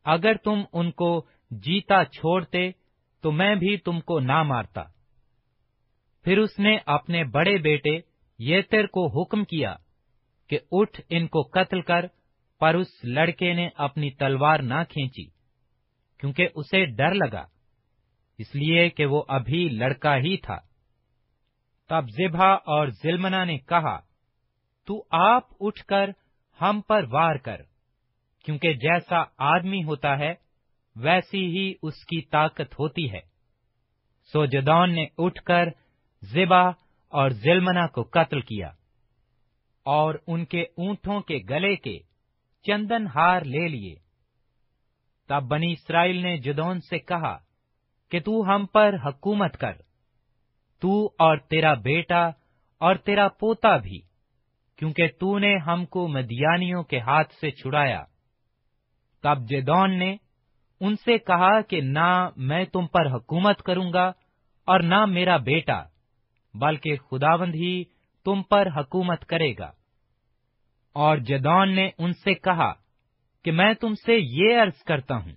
اگر 0.06 0.34
تم 0.34 0.62
ان 0.72 0.90
کو 0.90 1.26
جیتا 1.50 2.04
چھوڑتے، 2.04 2.70
تو 3.20 3.32
میں 3.32 3.54
بھی 3.54 3.76
تم 3.76 4.00
کو 4.00 4.20
نہ 4.20 4.42
مارتا۔ 4.42 4.82
پھر 6.24 6.38
اس 6.38 6.58
نے 6.58 6.78
اپنے 6.86 7.24
بڑے 7.24 7.58
بیٹے 7.58 8.00
یتر 8.38 8.86
کو 8.86 9.22
حکم 9.22 9.44
کیا 9.44 9.74
کہ 10.48 10.58
اٹھ 10.72 11.00
ان 11.08 11.26
کو 11.26 11.42
قتل 11.42 11.80
کر، 11.80 12.06
پر 12.60 12.74
اس 12.74 12.86
لڑکے 13.04 13.52
نے 13.52 13.68
اپنی 13.74 14.10
تلوار 14.10 14.58
نہ 14.58 14.82
کھینچی، 14.88 15.24
کیونکہ 16.18 16.48
اسے 16.54 16.84
ڈر 16.84 17.14
لگا۔ 17.14 17.44
اس 18.38 18.54
لیے 18.54 18.90
کہ 18.90 19.06
وہ 19.06 19.22
ابھی 19.28 19.68
لڑکا 19.68 20.16
ہی 20.16 20.36
تھا۔ 20.36 20.58
تب 21.88 22.04
زبا 22.08 22.52
اور 22.52 22.88
زلمنا 22.88 23.44
نے 23.44 23.58
کہا، 23.58 23.98
تو 24.86 25.04
آپ 25.10 25.42
اٹھ 25.60 25.84
کر 25.84 26.10
ہم 26.60 26.80
پر 26.88 27.04
وار 27.10 27.36
کر۔ 27.36 27.62
کیونکہ 28.46 28.72
جیسا 28.72 29.22
آدمی 29.38 29.84
ہوتا 29.84 30.18
ہے، 30.18 30.34
ویسی 30.96 31.46
ہی 31.46 31.74
اس 31.82 32.04
کی 32.04 32.20
طاقت 32.22 32.78
ہوتی 32.78 33.12
ہے۔ 33.12 33.20
سو 34.32 34.46
جدون 34.46 34.94
نے 34.94 35.06
اٹھ 35.18 35.42
کر 35.42 35.68
زبا 36.22 36.62
اور 37.12 37.30
زلمنا 37.30 37.86
کو 37.86 38.02
قتل 38.02 38.40
کیا 38.40 38.70
اور 39.82 40.14
ان 40.26 40.44
کے 40.44 40.62
اونٹوں 40.62 41.20
کے 41.20 41.38
گلے 41.50 41.76
کے 41.76 41.98
چندن 42.66 43.06
ہار 43.14 43.40
لے 43.40 43.68
لیے۔ 43.68 43.94
تب 45.28 45.42
بنی 45.42 45.72
اسرائیل 45.72 46.16
نے 46.16 46.36
جدون 46.36 46.80
سے 46.80 46.98
کہا 46.98 47.36
کہ 48.10 48.20
تو 48.20 48.40
ہم 48.48 48.66
پر 48.66 48.94
حکومت 49.04 49.56
کر، 49.56 49.72
تو 50.80 51.06
اور 51.18 51.36
تیرا 51.36 51.74
بیٹا 51.74 52.26
اور 52.80 52.94
تیرا 52.94 53.28
پوتا 53.28 53.76
بھی، 53.76 54.00
کیونکہ 54.76 55.06
تو 55.20 55.38
نے 55.38 55.56
ہم 55.56 55.86
کو 55.86 56.08
مدیانیوں 56.08 56.82
کے 56.82 57.00
ہاتھ 57.00 57.34
سے 57.34 57.50
چھڑایا۔ 57.50 58.04
تب 59.22 59.48
جدون 59.48 59.98
نے 59.98 60.16
ان 60.80 60.96
سے 60.96 61.18
کہا 61.18 61.60
کہ 61.60 61.80
نہ 61.80 62.28
میں 62.36 62.64
تم 62.64 62.86
پر 62.86 63.06
حکومت 63.06 63.62
کروں 63.62 63.92
گا 63.92 64.06
اور 64.66 64.80
نہ 64.80 65.04
میرا 65.04 65.36
بیٹا، 65.36 65.82
بلکہ 66.54 66.96
خداوند 66.96 67.54
ہی 67.54 67.84
تم 68.24 68.42
پر 68.42 68.68
حکومت 68.76 69.24
کرے 69.24 69.52
گا۔ 69.58 69.72
اور 70.92 71.16
جدون 71.16 71.74
نے 71.74 71.90
ان 71.98 72.12
سے 72.12 72.34
کہا 72.34 72.72
کہ 73.44 73.52
میں 73.52 73.74
تم 73.74 73.94
سے 73.94 74.16
یہ 74.20 74.62
عرض 74.62 74.82
کرتا 74.82 75.16
ہوں 75.16 75.32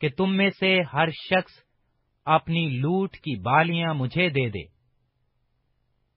کہ 0.00 0.08
تم 0.08 0.36
میں 0.36 0.50
سے 0.60 0.82
ہر 0.92 1.10
شخص 1.10 1.52
اپنی 2.24 2.68
لوٹ 2.68 3.16
کی 3.16 3.40
بالیاں 3.40 3.94
مجھے 3.94 4.28
دے 4.28 4.48
دے۔ 4.48 4.76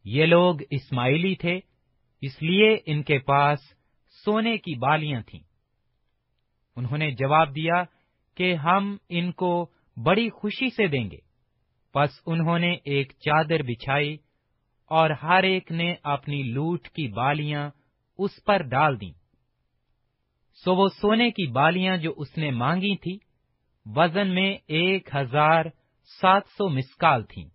یہ 0.06 0.26
لوگ 0.26 0.56
اسماعیلی 0.70 1.36
تھے، 1.36 1.60
اس 2.22 2.44
لیے 2.44 2.78
ان 2.86 3.04
کے 3.04 3.20
پاس 3.20 3.60
سونے 4.26 4.58
کی 4.58 4.78
بالیاں 4.78 5.22
تھیں۔ 5.22 5.49
انہوں 6.80 6.98
نے 6.98 7.12
جواب 7.12 7.56
دیا 7.56 7.84
کہ 8.38 8.54
ہم 8.56 8.98
ان 9.10 9.32
کو 9.32 9.68
بڑی 9.98 10.30
خوشی 10.30 10.70
سے 10.70 10.88
دیں 10.88 11.12
گے۔ 11.12 11.18
پس 11.94 12.10
انہوں 12.26 12.60
نے 12.60 12.72
ایک 12.86 13.14
چادر 13.20 13.64
بچھائی 13.64 14.18
اور 14.92 15.10
ہر 15.10 15.44
ایک 15.44 15.72
نے 15.72 15.96
اپنی 16.04 16.44
لوٹ 16.44 16.88
کی 16.88 17.08
بالیاں 17.08 17.70
اس 18.18 18.44
پر 18.46 18.62
ڈال 18.62 19.02
دیں۔ 19.02 19.12
سو 20.64 20.76
وہ 20.76 20.88
سونے 21.02 21.32
کی 21.32 21.52
بالیاں 21.52 21.98
جو 21.98 22.14
اس 22.18 22.38
نے 22.38 22.52
مانگی 22.52 22.96
تھی 22.96 23.18
وزن 23.86 24.28
میں 24.28 24.58
ایک 24.68 25.10
ہزار 25.16 25.66
سات 26.22 26.44
سو 26.58 26.70
مسکال 26.70 27.24
تھیں۔ 27.24 27.50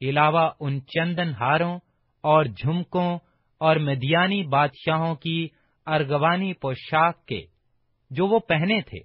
علاوہ 0.00 0.50
ان 0.60 0.80
چندن 0.86 1.32
ہاروں 1.40 1.78
اور 2.24 2.44
جھمکوں 2.44 3.18
اور 3.60 3.76
مدیانی 3.76 4.42
بادشاہوں 4.42 5.14
کی 5.14 5.48
ارگوانی 5.86 6.52
پوشاک 6.52 7.26
کے 7.26 7.40
جو 8.14 8.26
وہ 8.26 8.38
پہنے 8.38 8.80
تھے 8.80 8.98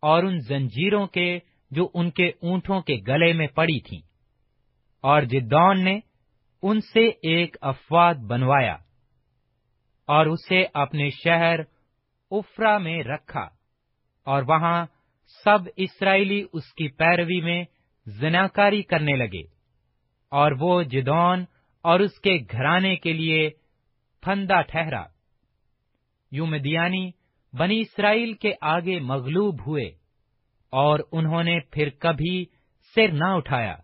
اور 0.00 0.22
ان 0.22 0.40
زنجیروں 0.40 1.06
کے 1.06 1.38
جو 1.70 1.88
ان 1.94 2.10
کے 2.10 2.28
اونٹوں 2.28 2.80
کے 2.80 2.94
گلے 3.08 3.32
میں 3.32 3.46
پڑی 3.46 3.80
تھیں۔ 3.80 4.00
اور 5.00 5.22
جدون 5.22 5.84
نے 5.84 6.00
ان 6.62 6.80
سے 6.80 7.08
ایک 7.08 7.56
افواد 7.60 8.14
بنوایا 8.14 8.76
اور 10.06 10.26
اسے 10.26 10.64
اپنے 10.74 11.10
شہر 11.10 11.60
افرا 12.30 12.78
میں 12.78 13.02
رکھا 13.02 13.48
اور 14.24 14.42
وہاں 14.42 14.86
سب 15.44 15.58
اسرائیلی 15.76 16.44
اس 16.52 16.74
کی 16.74 16.88
پیروی 16.88 17.40
میں 17.40 17.64
زناکاری 18.06 18.82
کرنے 18.82 19.16
لگے 19.16 19.42
اور 20.30 20.52
وہ 20.60 20.82
جدون 20.82 21.44
اور 21.82 22.00
اس 22.00 22.20
کے 22.20 22.38
گھرانے 22.52 22.96
کے 22.96 23.12
لیے 23.12 23.50
پھندا 24.22 24.62
ٹھہرا۔ 24.62 25.02
یوں 26.30 26.46
مدیانی 26.46 27.10
بنی 27.52 27.80
اسرائیل 27.80 28.32
کے 28.32 28.52
آگے 28.60 29.00
مغلوب 29.00 29.66
ہوئے 29.66 29.84
اور 30.72 31.00
انہوں 31.12 31.42
نے 31.42 31.58
پھر 31.60 31.90
کبھی 31.90 32.44
سر 32.94 33.12
نہ 33.12 33.24
اٹھایا 33.24 33.76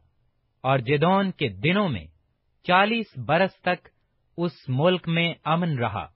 اور 0.64 0.78
جدون 0.78 1.30
کے 1.30 1.48
دنوں 1.48 1.88
میں 1.88 2.04
چالیس 2.62 3.18
برس 3.18 3.60
تک 3.60 3.88
اس 4.36 4.52
ملک 4.68 5.08
میں 5.08 5.34
امن 5.44 5.78
رہا 5.78 6.06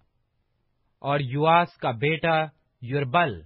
اور 0.98 1.20
یواس 1.20 1.76
کا 1.76 1.90
بیٹا 1.90 2.46
یوربل 2.82 3.40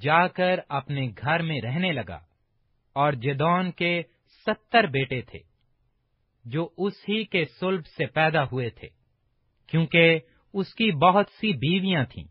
جا 0.00 0.26
کر 0.28 0.60
اپنے 0.68 1.08
گھر 1.18 1.42
میں 1.42 1.60
رہنے 1.60 1.92
لگا 1.92 2.20
اور 2.92 3.12
جدون 3.12 3.70
کے 3.70 4.02
ستر 4.46 4.86
بیٹے 4.86 5.22
تھے 5.22 5.38
جو 6.44 6.68
اس 6.78 6.92
ہی 7.08 7.24
کے 7.24 7.44
سلب 7.44 7.86
سے 7.86 8.06
پیدا 8.06 8.44
ہوئے 8.44 8.70
تھے 8.70 8.88
کیونکہ 9.66 10.18
اس 10.52 10.74
کی 10.74 10.90
بہت 10.92 11.26
سی 11.40 11.52
بیویاں 11.52 12.04
تھیں۔ 12.04 12.24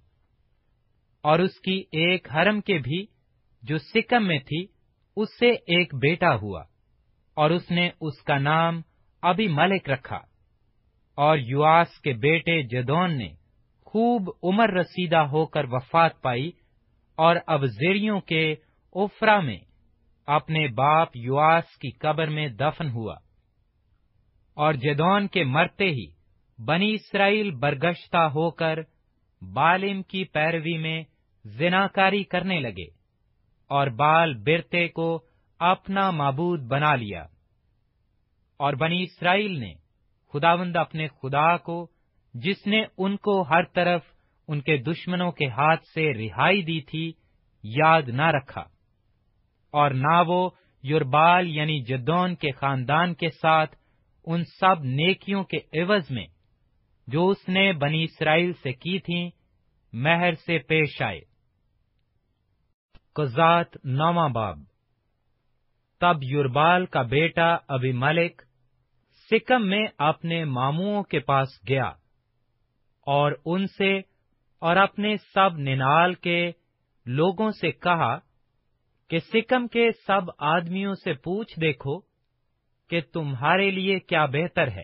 اور 1.26 1.40
اس 1.40 1.60
کی 1.60 1.78
ایک 1.92 2.28
حرم 2.36 2.60
کے 2.62 2.78
بھی 2.78 3.06
جو 3.64 3.78
سکم 3.78 4.28
میں 4.28 4.40
تھی، 4.40 4.66
اس 5.18 5.30
سے 5.40 5.50
ایک 5.76 5.94
بیٹا 5.96 6.36
ہوا 6.36 6.62
اور 7.38 7.50
اس 7.50 7.72
نے 7.72 7.90
اس 8.02 8.22
کا 8.22 8.38
نام 8.38 8.82
ابھی 9.24 9.48
ملک 9.48 9.90
رکھا 9.90 10.20
اور 11.18 11.38
یواس 11.38 12.00
کے 12.02 12.14
بیٹے 12.14 12.62
جدون 12.64 13.18
نے 13.18 13.30
خوب 13.88 14.30
عمر 14.44 14.74
رسیدہ 14.74 15.18
ہو 15.18 15.46
کر 15.46 15.66
وفات 15.72 16.22
پائی 16.22 16.52
اور 17.18 17.36
اب 17.48 17.66
زیریوں 17.66 18.20
کے 18.22 18.52
اوفرا 18.96 19.40
میں 19.40 19.58
اپنے 20.28 20.68
باپ 20.68 21.16
یواس 21.16 21.78
کی 21.78 21.92
قبر 21.98 22.30
میں 22.30 22.48
دفن 22.60 22.90
ہوا 22.90 23.16
اور 24.58 24.74
جدون 24.74 25.28
کے 25.28 25.44
مرتے 25.44 25.90
ہی 25.92 26.06
بنی 26.60 26.94
اسرائیل 26.94 27.52
برگشتہ 27.56 28.28
ہو 28.34 28.50
کر 28.52 28.80
بالم 29.42 30.02
کی 30.04 30.24
پیروی 30.24 30.78
میں 30.78 31.04
زناکاری 31.46 32.24
کرنے 32.24 32.60
لگے 32.60 32.86
اور 33.68 33.88
بال 33.88 34.34
برتے 34.34 34.88
کو 34.88 35.26
اپنا 35.60 36.12
معبود 36.12 36.62
بنا 36.62 36.96
لیا۔ 36.96 37.26
اور 38.58 38.74
بنی 38.74 39.04
اسرائیل 39.04 39.60
نے 39.60 39.74
خداوند 40.34 40.76
اپنے 40.76 41.08
خدا 41.08 41.58
کو، 41.58 41.90
جس 42.34 42.68
نے 42.68 42.84
ان 42.98 43.18
کو 43.18 43.42
ہر 43.42 43.64
طرف 43.64 44.02
ان 44.48 44.62
کے 44.62 44.78
دشمنوں 44.78 45.32
کے 45.32 45.48
ہاتھ 45.48 45.84
سے 45.94 46.14
رہائی 46.14 46.62
دی 46.62 46.82
تھی، 46.82 47.14
یاد 47.64 48.02
نہ 48.08 48.22
رکھا۔ 48.22 48.62
اور 49.72 49.92
نہ 49.92 50.24
وہ 50.28 50.50
یوربال 50.84 51.48
یعنی 51.48 51.84
جدون 51.84 52.36
کے 52.36 52.52
خاندان 52.52 53.14
کے 53.14 53.30
ساتھ 53.30 53.76
ان 54.26 54.44
سب 54.60 54.84
نیکیوں 54.84 55.44
کے 55.44 55.82
عوض 55.82 56.12
میں 56.12 56.26
جو 57.08 57.28
اس 57.30 57.50
نے 57.50 57.74
بنی 57.74 58.04
اسرائیل 58.04 58.54
سے 58.54 58.74
کی 58.74 59.00
تھیں، 59.00 59.30
مہر 59.94 60.34
سے 60.34 60.60
پیش 60.60 61.02
آئے۔ 61.02 61.35
کزات 63.16 63.86
نواں 63.86 64.30
باب۔ 64.30 64.60
تب 66.00 66.24
یوربال 66.24 66.86
کا 66.86 67.02
بیٹا 67.02 67.58
ابھی 67.68 67.92
ملک 67.92 68.42
سکم 69.32 69.68
میں 69.68 69.88
اپنے 69.98 70.46
ماموں 70.46 71.04
کے 71.04 71.20
پاس 71.20 71.48
گیا 71.70 71.88
اور 73.02 73.32
ان 73.46 73.68
سے 73.68 73.98
اور 74.60 74.76
اپنے 74.76 75.16
سب 75.34 75.58
ننال 75.58 76.14
کے 76.14 76.52
لوگوں 77.06 77.52
سے 77.52 77.72
کہا 77.72 78.20
کہ 79.10 79.20
سکم 79.20 79.68
کے 79.68 79.90
سب 80.08 80.22
آدمیوں 80.38 80.94
سے 80.94 81.14
پوچھ 81.14 81.60
دیکھو 81.60 82.00
کہ 82.90 83.02
تمہارے 83.14 83.72
لیے 83.72 84.00
کیا 84.00 84.26
بہتر 84.26 84.68
ہے۔ 84.68 84.84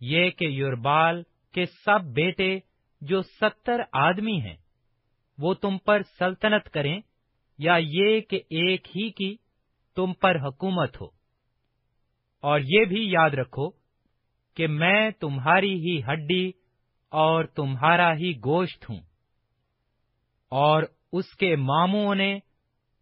یہ 0.00 0.30
کہ 0.30 0.44
یوربال 0.44 1.22
کے 1.54 1.64
سب 1.84 2.00
بیٹے 2.04 2.58
جو 3.00 3.22
ستر 3.22 3.80
آدمی 3.92 4.40
ہیں 4.40 4.56
وہ 5.38 5.54
تم 5.54 5.78
پر 5.78 6.02
سلطنت 6.18 6.70
کریں 6.70 7.00
یا 7.58 7.76
یہ 7.80 8.20
کہ 8.20 8.36
ایک 8.36 8.96
ہی 8.96 9.10
کی 9.10 9.36
تم 9.96 10.12
پر 10.12 10.36
حکومت 10.36 11.00
ہو۔ 11.00 11.06
اور 12.40 12.60
یہ 12.64 12.84
بھی 12.84 13.10
یاد 13.10 13.30
رکھو 13.30 13.70
کہ 14.56 14.66
میں 14.66 15.10
تمہاری 15.10 15.74
ہی 15.74 16.02
ہڈی 16.02 16.50
اور 17.10 17.44
تمہارا 17.44 18.14
ہی 18.14 18.36
گوشت 18.36 18.90
ہوں۔ 18.90 19.00
اور 20.48 20.82
اس 21.12 21.34
کے 21.34 21.56
ماموں 21.56 22.14
نے 22.14 22.38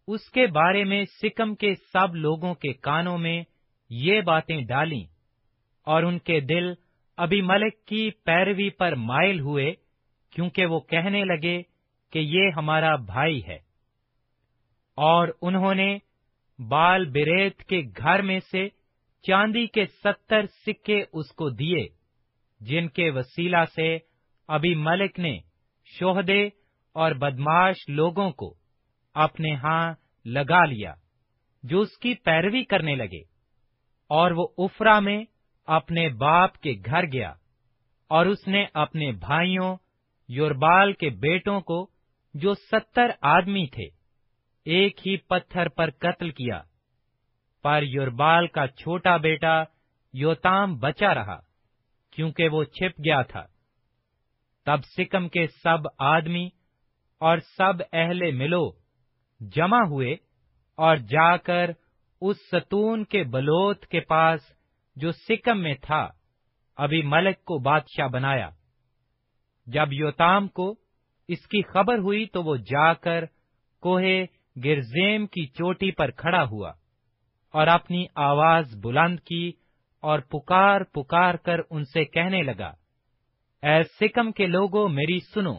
اس 0.07 0.29
کے 0.29 0.47
بارے 0.47 0.83
میں 0.83 1.05
سکم 1.05 1.55
کے 1.55 1.75
سب 1.93 2.15
لوگوں 2.15 2.53
کے 2.53 2.73
کانوں 2.73 3.17
میں 3.17 3.43
یہ 3.89 4.21
باتیں 4.21 4.61
ڈالیں 4.61 5.03
اور 5.83 6.03
ان 6.03 6.19
کے 6.19 6.39
دل 6.39 6.73
ابھی 7.17 7.41
ملک 7.41 7.85
کی 7.85 8.11
پیروی 8.11 8.69
پر 8.69 8.95
مائل 8.95 9.39
ہوئے 9.39 9.73
کیونکہ 10.29 10.65
وہ 10.65 10.79
کہنے 10.79 11.25
لگے 11.25 11.61
کہ 12.11 12.19
یہ 12.19 12.49
ہمارا 12.55 12.95
بھائی 12.95 13.45
ہے۔ 13.47 13.70
اور 14.97 15.27
انہوں 15.41 15.73
نے 15.75 15.97
بال 16.59 17.05
بریت 17.05 17.63
کے 17.63 17.81
گھر 17.97 18.21
میں 18.21 18.39
سے 18.51 18.67
چاندی 19.23 19.67
کے 19.67 19.85
ستر 20.03 20.45
سکے 20.65 21.03
اس 21.13 21.31
کو 21.31 21.49
دیے، 21.49 21.85
جن 22.61 22.87
کے 22.87 23.09
وسیلہ 23.09 23.63
سے 23.75 23.97
ابھی 24.49 24.75
ملک 24.75 25.19
نے 25.19 25.37
شوہدے 25.85 26.45
اور 26.95 27.11
بدماش 27.11 27.75
لوگوں 27.87 28.31
کو 28.31 28.53
اپنے 29.15 29.55
ہاں 29.55 29.93
لگا 30.25 30.65
لیا، 30.65 30.93
جو 31.63 31.79
اس 31.79 31.97
کی 31.97 32.13
پیروی 32.15 32.63
کرنے 32.63 32.95
لگے۔ 32.95 33.21
اور 34.09 34.31
وہ 34.31 34.47
افرا 34.57 34.99
میں 34.99 35.23
اپنے 35.67 36.09
باپ 36.09 36.57
کے 36.57 36.73
گھر 36.85 37.05
گیا 37.05 37.33
اور 38.11 38.25
اس 38.25 38.47
نے 38.47 38.65
اپنے 38.73 39.11
بھائیوں 39.11 39.75
یوربال 40.29 40.93
کے 40.93 41.09
بیٹوں 41.09 41.61
کو 41.61 41.89
جو 42.33 42.53
ستر 42.53 43.11
آدمی 43.21 43.65
تھے 43.67 44.00
ایک 44.65 45.07
ہی 45.07 45.17
پتھر 45.17 45.69
پر 45.69 45.89
قتل 45.89 46.29
کیا، 46.29 46.61
پر 47.63 47.83
یوربال 47.83 48.47
کا 48.47 48.67
چھوٹا 48.67 49.17
بیٹا 49.17 49.63
یوتام 50.13 50.77
بچا 50.77 51.13
رہا 51.15 51.39
کیونکہ 52.11 52.49
وہ 52.49 52.63
چھپ 52.63 52.99
گیا 52.99 53.21
تھا۔ 53.21 53.45
تب 54.65 54.83
سکم 54.97 55.29
کے 55.29 55.45
سب 55.63 55.87
آدمی 55.97 56.47
اور 57.21 57.37
سب 57.57 57.73
اہل 57.93 58.31
ملو 58.31 58.69
جمع 59.39 59.81
ہوئے 59.81 60.15
اور 60.77 60.97
جا 60.97 61.37
کر 61.37 61.71
اس 62.21 62.37
ستون 62.51 63.03
کے 63.03 63.23
بلوت 63.23 63.85
کے 63.85 63.99
پاس 63.99 64.41
جو 64.95 65.11
سکم 65.11 65.61
میں 65.61 65.73
تھا، 65.81 66.07
ابھی 66.77 67.01
ملک 67.01 67.43
کو 67.43 67.57
بادشاہ 67.59 68.07
بنایا۔ 68.07 68.49
جب 69.67 69.93
یوتام 69.93 70.47
کو 70.47 70.75
اس 71.27 71.47
کی 71.47 71.61
خبر 71.61 71.97
ہوئی 71.97 72.25
تو 72.25 72.43
وہ 72.43 72.55
جا 72.55 72.93
کر 72.93 73.25
کوہے 73.83 74.25
گرزیم 74.55 75.25
کی 75.27 75.45
چوٹی 75.45 75.91
پر 75.91 76.11
کھڑا 76.11 76.43
ہوا 76.43 76.71
اور 77.53 77.67
اپنی 77.67 78.05
آواز 78.15 78.75
بلند 78.75 79.19
کی 79.19 79.51
اور 80.03 80.19
پکار 80.19 80.81
پکار 80.81 81.33
کر 81.35 81.59
ان 81.69 81.83
سے 81.85 82.05
کہنے 82.05 82.41
لگا، 82.43 82.71
اے 83.63 83.83
سکم 83.83 84.31
کے 84.31 84.47
لوگوں 84.47 84.89
میری 84.89 85.19
سنو، 85.33 85.55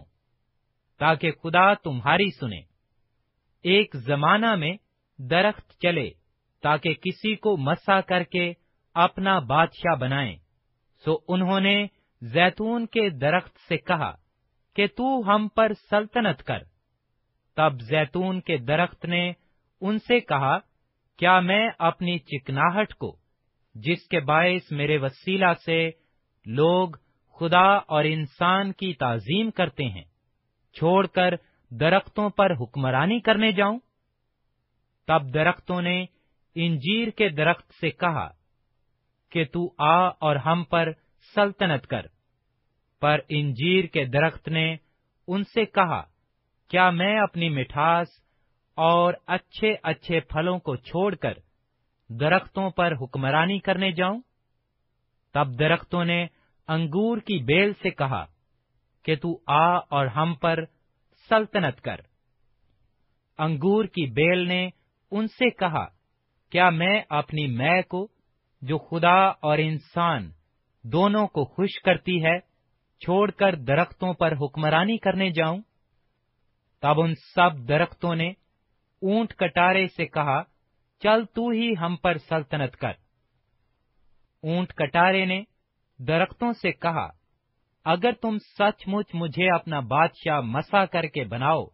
تاکہ 0.99 1.30
خدا 1.32 1.74
تمہاری 1.74 2.30
سنے۔ 2.30 2.61
ایک 3.64 3.97
زمانہ 3.97 4.55
میں 4.55 4.76
درخت 5.18 5.70
چلے 5.82 6.11
تاکہ 6.62 6.95
کسی 6.95 7.34
کو 7.36 7.57
مسا 7.57 8.01
کر 8.01 8.22
کے 8.22 8.53
اپنا 8.95 9.38
بادشاہ 9.38 9.95
بنائیں۔ 9.95 10.36
سو 11.05 11.16
انہوں 11.28 11.61
نے 11.61 11.86
زیتون 12.22 12.86
کے 12.86 13.09
درخت 13.11 13.59
سے 13.68 13.76
کہا 13.76 14.12
کہ 14.76 14.86
تو 14.86 15.07
ہم 15.26 15.49
پر 15.49 15.72
سلطنت 15.90 16.43
کر۔ 16.43 16.59
تب 17.55 17.80
زیتون 17.80 18.40
کے 18.40 18.57
درخت 18.57 19.05
نے 19.05 19.32
ان 19.80 19.98
سے 19.98 20.20
کہا، 20.20 20.59
کیا 21.18 21.40
میں 21.40 21.70
اپنی 21.78 22.18
چکناہٹ 22.18 22.94
کو، 22.94 23.16
جس 23.74 24.09
کے 24.09 24.20
باعث 24.20 24.72
میرے 24.72 24.98
وسیلہ 24.98 25.53
سے 25.64 25.90
لوگ، 26.46 26.88
خدا 27.40 27.66
اور 27.88 28.05
انسان 28.05 28.72
کی 28.72 28.92
تعظیم 28.94 29.50
کرتے 29.50 29.84
ہیں، 29.84 30.05
چھوڑ 30.74 31.07
کر 31.07 31.34
درختوں 31.70 32.30
پر 32.30 32.53
حکمرانی 32.61 33.20
کرنے 33.20 33.53
جاؤں؟ 33.53 33.78
تب 35.07 35.34
درختوں 35.34 35.82
نے 35.82 36.05
انجیر 36.55 37.11
کے 37.11 37.28
درخت 37.28 37.72
سے 37.80 37.90
کہا، 37.90 38.28
کہ 39.32 39.44
تو 39.44 39.74
آ 39.78 40.09
اور 40.09 40.36
ہم 40.36 40.64
پر 40.64 40.92
سلطنت 41.34 41.86
کر. 41.86 42.07
پر 43.00 43.20
انجیر 43.28 43.84
کے 43.84 44.05
درخت 44.05 44.48
نے 44.48 44.76
ان 45.28 45.44
سے 45.44 45.64
کہا 45.64 46.03
کیا 46.72 46.90
میں 46.90 47.18
اپنی 47.18 47.48
مٹھاس 47.48 48.08
اور 48.74 49.14
اچھے 49.26 49.74
اچھے 49.82 50.20
پھلوں 50.20 50.58
کو 50.58 50.76
چھوڑ 50.76 51.14
کر 51.14 51.32
درختوں 52.08 52.70
پر 52.70 52.92
حکمرانی 53.00 53.58
کرنے 53.58 53.92
جاؤں؟ 53.92 54.20
تب 55.34 55.58
درختوں 55.58 56.04
نے 56.04 56.26
انگور 56.68 57.18
کی 57.18 57.42
بیل 57.42 57.72
سے 57.82 57.90
کہا 57.90 58.24
کہ 59.04 59.16
تو 59.16 59.40
آ 59.46 59.76
اور 59.76 60.06
ہم 60.06 60.34
پر 60.34 60.64
سلطنت 61.28 61.80
کر۔ 61.80 62.00
انگور 63.38 63.84
کی 63.84 64.10
بیل 64.10 64.48
نے 64.48 64.68
ان 65.10 65.26
سے 65.26 65.50
کہا، 65.50 65.86
کیا 66.50 66.70
میں 66.70 67.02
اپنی 67.08 67.46
میں 67.46 67.82
کو، 67.82 68.08
جو 68.62 68.78
خدا 68.78 69.26
اور 69.26 69.58
انسان 69.58 70.30
دونوں 70.84 71.26
کو 71.26 71.44
خوش 71.44 71.82
کرتی 71.84 72.24
ہے، 72.24 72.38
چھوڑ 73.00 73.30
کر 73.30 73.54
درختوں 73.54 74.14
پر 74.14 74.32
حکمرانی 74.32 74.98
کرنے 74.98 75.30
جاؤں؟ 75.30 75.58
تب 76.82 77.00
ان 77.00 77.14
سب 77.14 77.68
درختوں 77.68 78.14
نے 78.14 78.28
اونٹ 79.02 79.34
کٹارے 79.34 79.86
سے 79.88 80.06
کہا، 80.06 80.42
چل 81.02 81.24
تو 81.24 81.48
ہی 81.48 81.72
ہم 81.80 81.96
پر 82.02 82.18
سلطنت 82.18 82.76
کر۔ 82.76 82.92
اونٹ 84.42 84.72
کٹارے 84.74 85.24
نے 85.24 85.42
درختوں 85.98 86.52
سے 86.52 86.72
کہا، 86.72 87.08
اگر 87.84 88.12
تم 88.12 88.38
سچ 88.38 88.84
مچ 88.86 89.14
مجھے 89.14 89.54
اپنا 89.54 89.80
بادشاہ 89.80 90.40
مسا 90.40 90.86
کر 90.86 91.06
کے 91.06 91.24
بناؤ، 91.24 91.66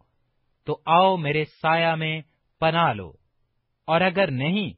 تو 0.65 0.81
آؤ 0.85 1.17
میرے 1.17 1.45
سایہ 1.45 1.95
میں 1.95 2.21
پنا 2.59 2.93
لو۔ 2.93 3.09
اور 3.87 4.01
اگر 4.01 4.31
نہیں، 4.31 4.73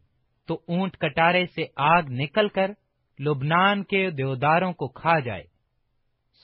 تو 0.47 0.61
اونٹ 0.67 0.97
کٹارے 0.97 1.45
سے 1.45 1.65
آگ 1.75 2.01
نکل 2.09 2.47
کر 2.47 2.71
لبنان 3.19 3.83
کے 3.83 4.09
دیوداروں 4.09 4.73
کو 4.73 4.87
کھا 4.87 5.19
جائے۔ 5.19 5.43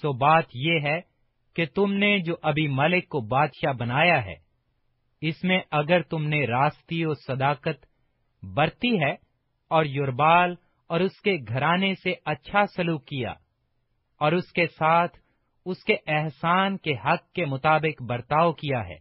سو 0.02 0.14
بات 0.14 0.46
یہ 0.54 0.80
ہے 0.80 1.17
کہ 1.58 1.66
تم 1.66 1.94
نے 1.94 2.18
جو 2.20 2.36
ابھی 2.42 2.68
ملک 2.68 3.08
کو 3.10 3.20
بادشاہ 3.28 3.74
بنایا 3.74 4.24
ہے، 4.26 4.34
اس 5.22 5.44
میں 5.44 5.60
اگر 5.72 6.02
تم 6.02 6.24
نے 6.24 6.46
راستی 6.46 7.04
و 7.06 7.14
صداقت 7.14 7.86
برتی 8.44 9.00
ہے 9.02 9.12
اور 9.72 9.86
یوربال 9.86 10.54
اور 10.90 11.00
اس 11.00 11.20
کے 11.22 11.36
گھرانے 11.48 11.94
سے 11.94 12.14
اچھا 12.26 12.66
سلوک 12.66 13.06
کیا 13.06 13.32
اور 14.22 14.32
اس 14.32 14.52
کے 14.52 14.68
ساتھ 14.68 15.18
اس 15.66 15.84
کے 15.84 15.96
احسان 16.08 16.78
کے 16.78 16.94
حق 17.06 17.32
کے 17.34 17.46
مطابق 17.46 18.02
برتاؤ 18.02 18.52
کیا 18.52 18.86
ہے، 18.88 18.98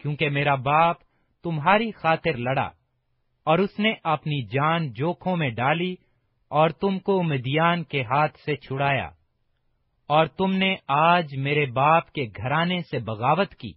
کیونکہ 0.00 0.30
میرا 0.30 0.54
باپ 0.54 0.96
تمہاری 1.44 1.90
خاطر 1.92 2.36
لڑا 2.36 2.68
اور 3.46 3.58
اس 3.58 3.78
نے 3.78 3.94
اپنی 4.04 4.44
جان 4.46 4.92
جوکھوں 4.92 5.36
میں 5.36 5.50
ڈالی 5.50 5.94
اور 6.50 6.70
تم 6.80 6.98
کو 6.98 7.22
مدیان 7.22 7.84
کے 7.84 8.02
ہاتھ 8.02 8.38
سے 8.38 8.56
چھڑایا۔ 8.56 9.10
اور 10.06 10.26
تم 10.26 10.52
نے 10.52 10.76
آج 10.88 11.36
میرے 11.36 11.66
باپ 11.66 12.12
کے 12.12 12.26
گھرانے 12.36 12.80
سے 12.90 12.98
بغاوت 12.98 13.54
کی 13.54 13.72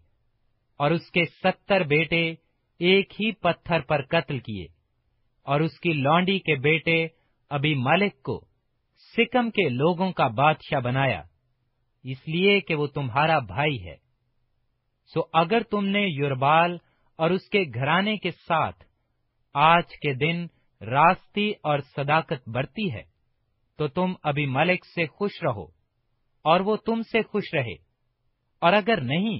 اور 0.80 0.91
اس 0.91 1.12
کے 1.12 1.24
ستر 1.44 1.82
بیٹے 1.82 2.36
ایک 2.80 3.14
ہی 3.14 3.32
پتھر 3.32 3.80
پر 3.80 4.02
قتل 4.02 4.40
کیے 4.40 4.66
اور 5.44 5.60
اس 5.60 5.80
کی 5.80 5.94
لانڈی 5.94 6.40
کے 6.40 6.56
بیٹے 6.56 7.08
ابھی 7.49 7.74
ملک 7.76 8.22
کو 8.22 8.40
سکم 9.18 9.49
کے 9.49 9.70
لوگوں 9.70 10.12
کا 10.12 10.28
بادشاہ 10.28 10.80
بنایا، 10.80 11.22
اس 12.04 12.28
لیے 12.28 12.60
کہ 12.60 12.76
وہ 12.76 12.88
تمہارا 12.88 13.40
بھائی 13.40 13.86
ہے۔ 13.86 13.95
سو 15.14 15.22
اگر 15.34 15.64
تم 15.64 15.86
نے 15.86 16.02
یوربال 16.02 16.78
اور 17.16 17.30
اس 17.30 17.49
کے 17.49 17.64
گھرانے 17.74 18.18
کے 18.18 18.32
ساتھ 18.32 18.84
آج 19.54 19.84
کے 20.02 20.14
دن 20.14 20.45
راستی 20.82 21.52
اور 21.64 21.80
صداقت 21.80 22.49
برتی 22.49 22.94
ہے، 22.94 23.04
تو 23.78 23.88
تم 23.88 24.14
ابھی 24.24 24.45
ملک 24.45 24.86
سے 24.86 25.06
خوش 25.08 25.32
رہو۔ 25.44 25.77
اور 26.48 26.60
وہ 26.60 26.76
تم 26.76 27.02
سے 27.02 27.22
خوش 27.22 27.53
رہے۔ 27.53 27.74
اور 28.61 28.74
اگر 28.74 29.02
نہیں، 29.02 29.40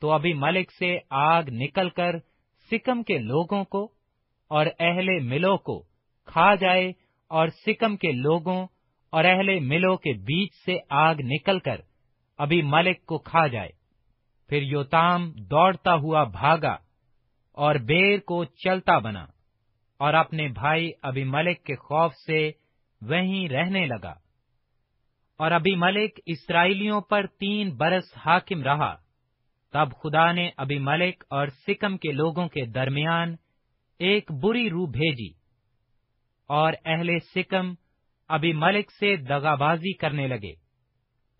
تو 0.00 0.12
ابھی 0.12 0.32
ملک 0.32 0.70
سے 0.78 0.98
آگ 1.10 1.42
نکل 1.48 1.90
کر 1.90 2.18
سکم 2.70 3.02
کے 3.02 3.18
لوگوں 3.18 3.64
کو 3.64 3.84
اور 4.48 4.66
اہل 4.78 5.20
ملو 5.20 5.56
کو 5.56 5.82
کھا 6.26 6.54
جائے 6.54 6.92
اور 7.28 7.48
سکم 7.48 7.96
کے 7.96 8.12
لوگوں 8.12 8.66
اور 9.10 9.24
اہل 9.24 9.60
ملو 9.60 9.96
کے 9.96 10.12
بیچ 10.12 10.54
سے 10.66 10.78
آگ 10.90 11.14
نکل 11.18 11.58
کر 11.58 11.80
ابھی 12.38 12.62
ملک 12.62 13.06
کو 13.06 13.18
کھا 13.18 13.46
جائے۔ 13.46 13.70
پھر 14.48 14.62
یوتام 14.62 15.32
دوڑتا 15.32 15.94
ہوا 15.94 16.24
بھاگا 16.24 16.76
اور 17.52 17.74
بیر 17.74 18.18
کو 18.18 18.44
چلتا 18.44 18.98
بنا 18.98 19.26
اور 19.98 20.14
اپنے 20.14 20.48
بھائی 20.48 20.90
ابھی 21.02 21.24
ملک 21.24 21.64
کے 21.64 21.76
خوف 21.76 22.14
سے 22.26 22.50
وہیں 23.02 23.48
رہنے 23.48 23.86
لگا۔ 23.86 24.14
اور 25.38 25.50
ابھی 25.50 25.74
ملک 25.76 26.18
اسرائیلیوں 26.26 27.00
پر 27.00 27.26
تین 27.40 27.76
برس 27.76 28.16
حاکم 28.16 28.62
رہا۔ 28.62 28.94
تب 29.74 29.88
خدا 30.02 30.30
نے 30.32 30.50
ابھی 30.56 30.78
ملک 30.78 31.24
اور 31.30 31.48
سکم 31.66 31.96
کے 31.96 32.12
لوگوں 32.12 32.48
کے 32.48 32.64
درمیان 32.64 33.34
ایک 34.00 34.30
بری 34.32 34.70
روح 34.70 34.88
بھیجی 34.90 35.28
اور 36.50 36.72
اہل 36.84 37.18
سکم 37.34 37.72
ابھی 38.30 38.52
ملک 38.52 38.90
سے 38.90 39.16
دگا 39.16 39.54
بازی 39.54 39.92
کرنے 39.92 40.26
لگے 40.28 40.52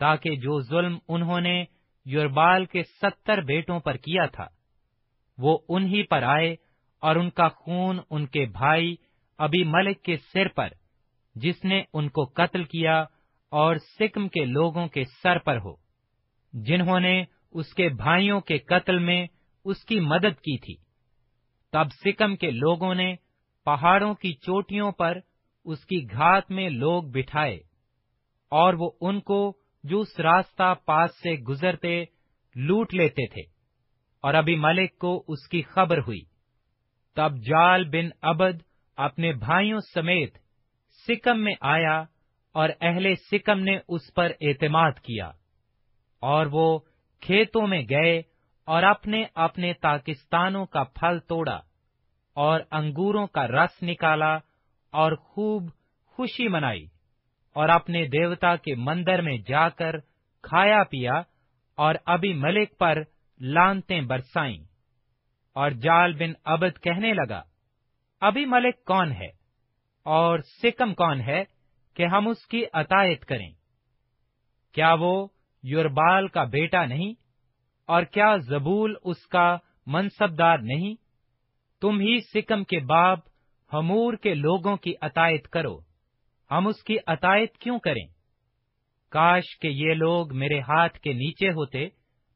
تاکہ 0.01 0.37
جو 0.37 0.61
ظلم 0.61 0.99
انہوں 1.09 1.41
نے 1.41 1.65
یوربال 2.07 2.65
کے 2.65 2.83
ستر 3.01 3.41
بیٹوں 3.41 3.81
پر 3.81 3.97
کیا 3.97 4.27
تھا، 4.27 4.47
وہ 5.39 5.59
انہی 5.69 6.03
پر 6.03 6.23
آئے 6.23 6.55
اور 7.03 7.17
ان 7.17 7.31
کا 7.31 7.49
خون 7.49 7.99
ان 8.11 8.27
کے 8.27 8.45
بھائی 8.47 8.95
ابھی 9.39 9.65
ملک 9.65 10.03
کے 10.03 10.17
سر 10.33 10.49
پر، 10.49 10.69
جس 11.37 11.65
نے 11.65 11.83
ان 11.93 12.09
کو 12.09 12.25
قتل 12.25 12.65
کیا 12.65 13.05
اور 13.53 13.77
سکم 13.77 14.29
کے 14.29 14.45
لوگوں 14.45 14.87
کے 14.89 15.05
سر 15.23 15.39
پر 15.39 15.57
ہو، 15.57 15.75
جنہوں 16.53 17.01
نے 17.01 17.25
اس 17.53 17.73
کے 17.75 17.89
بھائیوں 17.89 18.41
کے 18.41 18.59
قتل 18.59 18.99
میں 18.99 19.27
اس 19.65 19.85
کی 19.85 20.01
مدد 20.01 20.41
کی 20.41 20.57
تھی۔ 20.59 20.75
تب 21.73 21.87
سکم 22.05 22.37
کے 22.37 22.51
لوگوں 22.51 22.95
نے 22.95 23.15
پہاڑوں 23.65 24.15
کی 24.15 24.33
چوٹیوں 24.33 24.93
پر 24.93 25.19
اس 25.65 25.85
کی 25.85 26.05
گھات 26.13 26.51
میں 26.51 26.69
لوگ 26.71 27.03
بٹھائے، 27.03 27.57
اور 28.53 28.75
وہ 28.75 28.91
ان 29.01 29.21
کو 29.21 29.41
جو 29.85 30.01
اس 30.01 30.21
راستہ 30.21 30.75
پاس 30.85 31.11
سے 31.23 31.35
گزرتے 31.43 32.05
لوٹ 32.57 32.95
لیتے 32.95 33.27
تھے۔ 33.27 33.43
اور 34.25 34.35
ابھی 34.35 34.55
ملک 34.57 34.99
کو 34.99 35.25
اس 35.29 35.49
کی 35.49 35.63
خبر 35.63 35.99
ہوئی۔ 35.99 36.21
تب 37.17 37.37
جال 37.39 37.85
بن 37.89 38.09
ابد 38.23 38.63
اپنے 38.97 39.33
بھائیوں 39.33 39.81
سمیت 39.95 40.39
سکم 41.07 41.41
میں 41.41 41.55
آیا 41.61 42.03
اور 42.59 42.69
اہل 42.81 43.15
سکم 43.15 43.59
نے 43.61 43.79
اس 43.89 44.15
پر 44.15 44.33
اعتماد 44.41 44.93
کیا 44.93 45.31
اور 46.23 46.47
وہ 46.47 46.79
کھیتوں 47.21 47.67
میں 47.67 47.83
گئے 47.91 48.23
اور 48.65 48.83
اپنے 48.83 49.25
اپنے 49.35 49.73
پاکستانوں 49.73 50.67
کا 50.67 50.85
پھل 50.85 51.19
توڑا 51.19 51.61
اور 52.37 52.61
انگوروں 52.71 53.27
کا 53.27 53.47
رس 53.47 53.83
نکالا 53.83 54.39
اور 54.93 55.13
خوب 55.13 55.71
خوشی 56.07 56.49
منائی 56.49 56.87
اور 57.53 57.69
اپنے 57.69 58.05
دیوتا 58.07 58.57
کے 58.57 58.75
مندر 58.75 59.23
میں 59.23 59.37
جا 59.49 59.69
کر 59.69 59.99
کھایا 60.43 60.83
پیا 60.85 61.23
اور 61.79 61.95
ابھی 62.07 62.33
ملک 62.35 62.79
پر 62.79 63.03
لانتے 63.41 64.01
برسائیں 64.01 64.59
اور 65.57 65.71
جال 65.71 66.13
بن 66.13 66.33
ابد 66.45 66.83
کہنے 66.83 67.13
لگا 67.13 67.43
ابھی 68.21 68.45
ملک 68.45 68.85
کون 68.85 69.13
ہے 69.13 69.31
اور 70.07 70.39
سکم 70.63 70.95
کون 70.95 71.21
ہے؟ 71.21 71.45
کہ 71.99 72.07
ہم 72.07 72.29
اس 72.29 72.47
کی 72.47 72.65
عطایت 72.73 73.25
کریں۔ 73.25 73.51
کیا 74.73 74.95
وہ 75.01 75.29
یوربال 75.63 76.29
کا 76.29 76.45
بیٹا 76.45 76.85
نہیں؟ 76.85 77.15
اور 77.87 78.03
کیا 78.03 78.37
زبول 78.37 78.95
اس 79.05 79.27
کا 79.27 79.57
منصبدار 79.87 80.59
نہیں؟ 80.59 80.95
تم 81.81 82.01
ہی 82.01 82.21
سکم 82.21 82.65
کے 82.65 82.79
باپ 82.79 83.19
ہمور 83.73 84.15
کے 84.15 84.35
لوگوں 84.35 84.77
کی 84.77 84.95
عطایت 85.01 85.49
کرو۔ 85.49 85.79
ہم 86.51 86.67
اس 86.67 86.83
کی 86.83 86.97
عطایت 87.07 87.59
کیوں 87.59 87.79
کریں؟ 87.79 88.07
کاش 89.11 89.59
کہ 89.61 89.69
یہ 89.69 89.95
لوگ 89.95 90.37
میرے 90.37 90.61
ہاتھ 90.61 90.99
کے 90.99 91.13
نیچے 91.13 91.49
ہوتے 91.49 91.89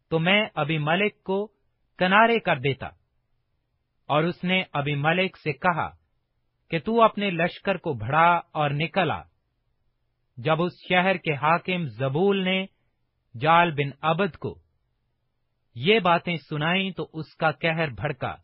تو 0.09 0.19
میں 0.19 0.47
ابھی 0.55 0.79
ملک 0.79 1.23
کو 1.23 1.47
کنارے 1.99 2.39
کر 2.39 2.57
دیتا۔ 2.57 2.87
اور 4.07 4.23
اس 4.23 4.45
نے 4.45 4.63
ابھی 4.73 4.95
ملک 4.95 5.37
سے 5.37 5.53
کہا 5.53 5.89
کہ 6.71 6.79
تو 6.79 7.03
اپنے 7.03 7.31
لشکر 7.31 7.77
کو 7.77 7.93
بڑھا 7.93 8.41
اور 8.53 8.71
نکلا۔ 8.71 9.23
جب 10.45 10.63
اس 10.63 10.73
شہر 10.89 11.17
کے 11.17 11.35
حاکم 11.35 11.85
زبول 11.85 12.45
نے 12.45 12.67
جال 13.41 13.71
بن 13.71 13.91
ابد 14.01 14.37
کو 14.37 14.55
یہ 15.75 15.99
باتیں 15.99 16.37
سنائیں 16.37 16.91
تو 16.91 17.09
اس 17.13 17.35
کا 17.35 17.53
کہر 17.53 17.91
بھڑکا 17.91 18.35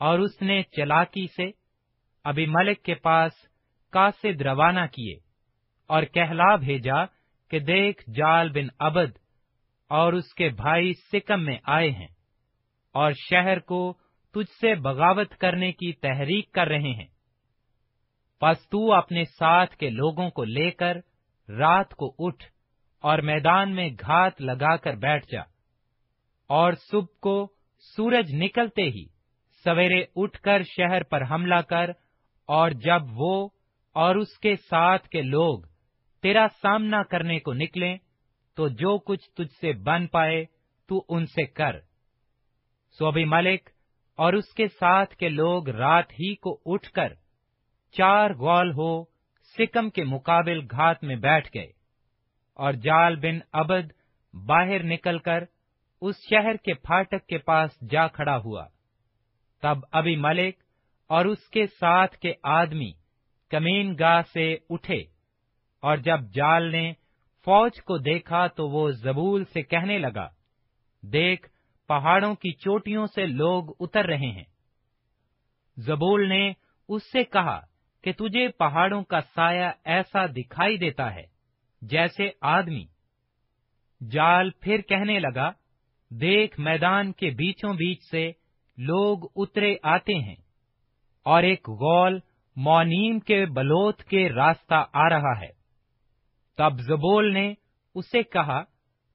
اور 0.00 0.18
اس 0.18 0.42
نے 0.42 0.62
چلاکی 0.62 1.26
سے 1.26 1.50
ابھی 2.24 2.46
ملک 2.46 2.82
کے 2.82 2.94
پاس 2.94 3.32
کاسد 3.92 4.42
روانہ 4.42 4.86
کیے 4.92 5.14
اور 5.90 6.02
کہلا 6.02 6.56
بھیجا 6.56 7.04
کہ 7.50 7.58
دیکھ 7.58 8.10
جال 8.10 8.48
بن 8.48 8.66
ابد 8.78 9.18
اور 9.90 10.12
اس 10.12 10.34
کے 10.34 10.48
بھائی 10.48 10.92
سکم 10.92 11.44
میں 11.44 11.58
آئے 11.64 11.90
ہیں 11.90 12.06
اور 12.94 13.12
شہر 13.30 13.58
کو 13.58 13.94
تجھ 14.34 14.50
سے 14.60 14.74
بغاوت 14.74 15.34
کرنے 15.34 15.72
کی 15.72 15.92
تحریک 15.92 16.52
کر 16.52 16.66
رہے 16.66 16.92
ہیں۔ 16.92 17.06
پس 18.40 18.68
تو 18.68 18.92
اپنے 18.92 19.24
ساتھ 19.24 19.76
کے 19.76 19.90
لوگوں 19.90 20.30
کو 20.30 20.44
لے 20.44 20.70
کر 20.70 20.96
رات 21.48 21.94
کو 21.94 22.14
اٹھ 22.18 22.44
اور 23.00 23.18
میدان 23.18 23.74
میں 23.74 23.90
گھات 24.00 24.40
لگا 24.40 24.76
کر 24.76 24.96
بیٹھ 24.96 25.26
جا۔ 25.32 25.40
اور 26.50 26.72
صبح 26.72 27.18
کو 27.20 27.48
سورج 27.96 28.34
نکلتے 28.34 28.82
ہی 28.82 29.04
سویرے 29.64 30.04
اٹھ 30.16 30.40
کر 30.40 30.62
شہر 30.62 31.02
پر 31.02 31.22
حملہ 31.30 31.60
کر 31.68 31.90
اور 32.48 32.70
جب 32.70 33.02
وہ 33.10 33.48
اور 33.92 34.16
اس 34.16 34.38
کے 34.38 34.56
ساتھ 34.56 35.08
کے 35.08 35.22
لوگ 35.22 35.62
تیرا 36.22 36.46
سامنا 36.62 37.02
کرنے 37.02 37.38
کو 37.38 37.52
نکلیں 37.52 37.98
تو 38.56 38.68
جو 38.68 38.98
کچھ 38.98 39.30
تجھ 39.30 39.52
سے 39.60 39.72
بن 39.72 40.06
پائے 40.06 40.44
تو 40.88 41.04
ان 41.08 41.26
سے 41.26 41.46
کر۔ 41.46 41.80
سو 42.98 43.06
ابھی 43.06 43.24
ملک 43.24 43.70
اور 44.18 44.32
اس 44.32 44.54
کے 44.54 44.68
ساتھ 44.68 45.14
کے 45.16 45.28
لوگ 45.28 45.68
رات 45.68 46.12
ہی 46.12 46.34
کو 46.34 46.60
اٹھ 46.66 46.90
کر 46.90 47.14
چار 47.92 48.30
گول 48.30 48.70
ہو 48.70 49.13
سکم 49.58 49.90
کے 49.90 50.04
مقابل 50.04 50.60
گھات 50.70 51.02
میں 51.04 51.16
بیٹھ 51.16 51.48
گئے 51.54 51.70
اور 52.56 52.72
جال 52.72 53.16
بن 53.16 53.38
ابد 53.52 53.92
باہر 54.34 54.82
نکل 54.82 55.18
کر 55.18 55.44
اس 56.02 56.16
شہر 56.30 56.56
کے 56.56 56.74
پھاٹک 56.74 57.26
کے 57.26 57.38
پاس 57.38 57.70
جا 57.90 58.06
کھڑا 58.08 58.36
ہوا۔ 58.36 58.66
تب 59.62 59.78
ابھی 59.92 60.16
ملک 60.16 60.56
اور 61.10 61.24
اس 61.24 61.48
کے 61.48 61.66
ساتھ 61.66 62.16
کے 62.16 62.32
آدمی 62.42 62.90
کمین 63.50 63.94
گاہ 63.98 64.22
سے 64.32 64.56
اٹھے 64.70 65.00
اور 65.82 65.96
جب 65.96 66.20
جال 66.32 66.70
نے 66.70 66.92
فوج 67.46 67.80
کو 67.84 67.98
دیکھا 67.98 68.46
تو 68.46 68.68
وہ 68.68 68.90
زبول 68.90 69.44
سے 69.44 69.62
کہنے 69.62 69.98
لگا، 69.98 70.28
دیکھ، 71.02 71.48
پہاڑوں 71.88 72.34
کی 72.34 72.52
چوٹیوں 72.52 73.06
سے 73.06 73.26
لوگ 73.26 73.64
اتر 73.80 74.04
رہے 74.04 74.30
ہیں۔ 74.30 74.44
زبول 75.76 76.28
نے 76.28 76.52
اس 76.88 77.02
سے 77.12 77.24
کہا 77.24 77.60
کہ 78.04 78.12
تجھے 78.12 78.48
پہاڑوں 78.48 79.02
کا 79.02 79.20
سایہ 79.34 79.70
ایسا 79.84 80.26
دکھائی 80.26 80.76
دیتا 80.76 81.14
ہے 81.14 81.22
جیسے 81.82 82.30
آدمی۔ 82.40 82.84
جال 84.10 84.50
پھر 84.50 84.80
کہنے 84.80 85.18
لگا، 85.18 85.50
دیکھ 86.10 86.60
میدان 86.60 87.12
کے 87.12 87.30
بیچوں 87.30 87.72
بیچ 87.74 88.02
سے 88.10 88.32
لوگ 88.78 89.18
اترے 89.36 89.76
آتے 89.82 90.14
ہیں 90.14 90.34
اور 91.24 91.42
ایک 91.42 91.68
غول 91.68 92.18
مونیم 92.56 93.20
کے 93.20 93.46
بلوت 93.46 94.02
کے 94.02 94.28
راستہ 94.28 94.84
آ 94.92 95.08
رہا 95.08 95.40
ہے۔ 95.40 95.50
تب 96.58 96.80
زبول 96.80 97.32
نے 97.32 97.54
اسے 97.94 98.22
کہا، 98.22 98.62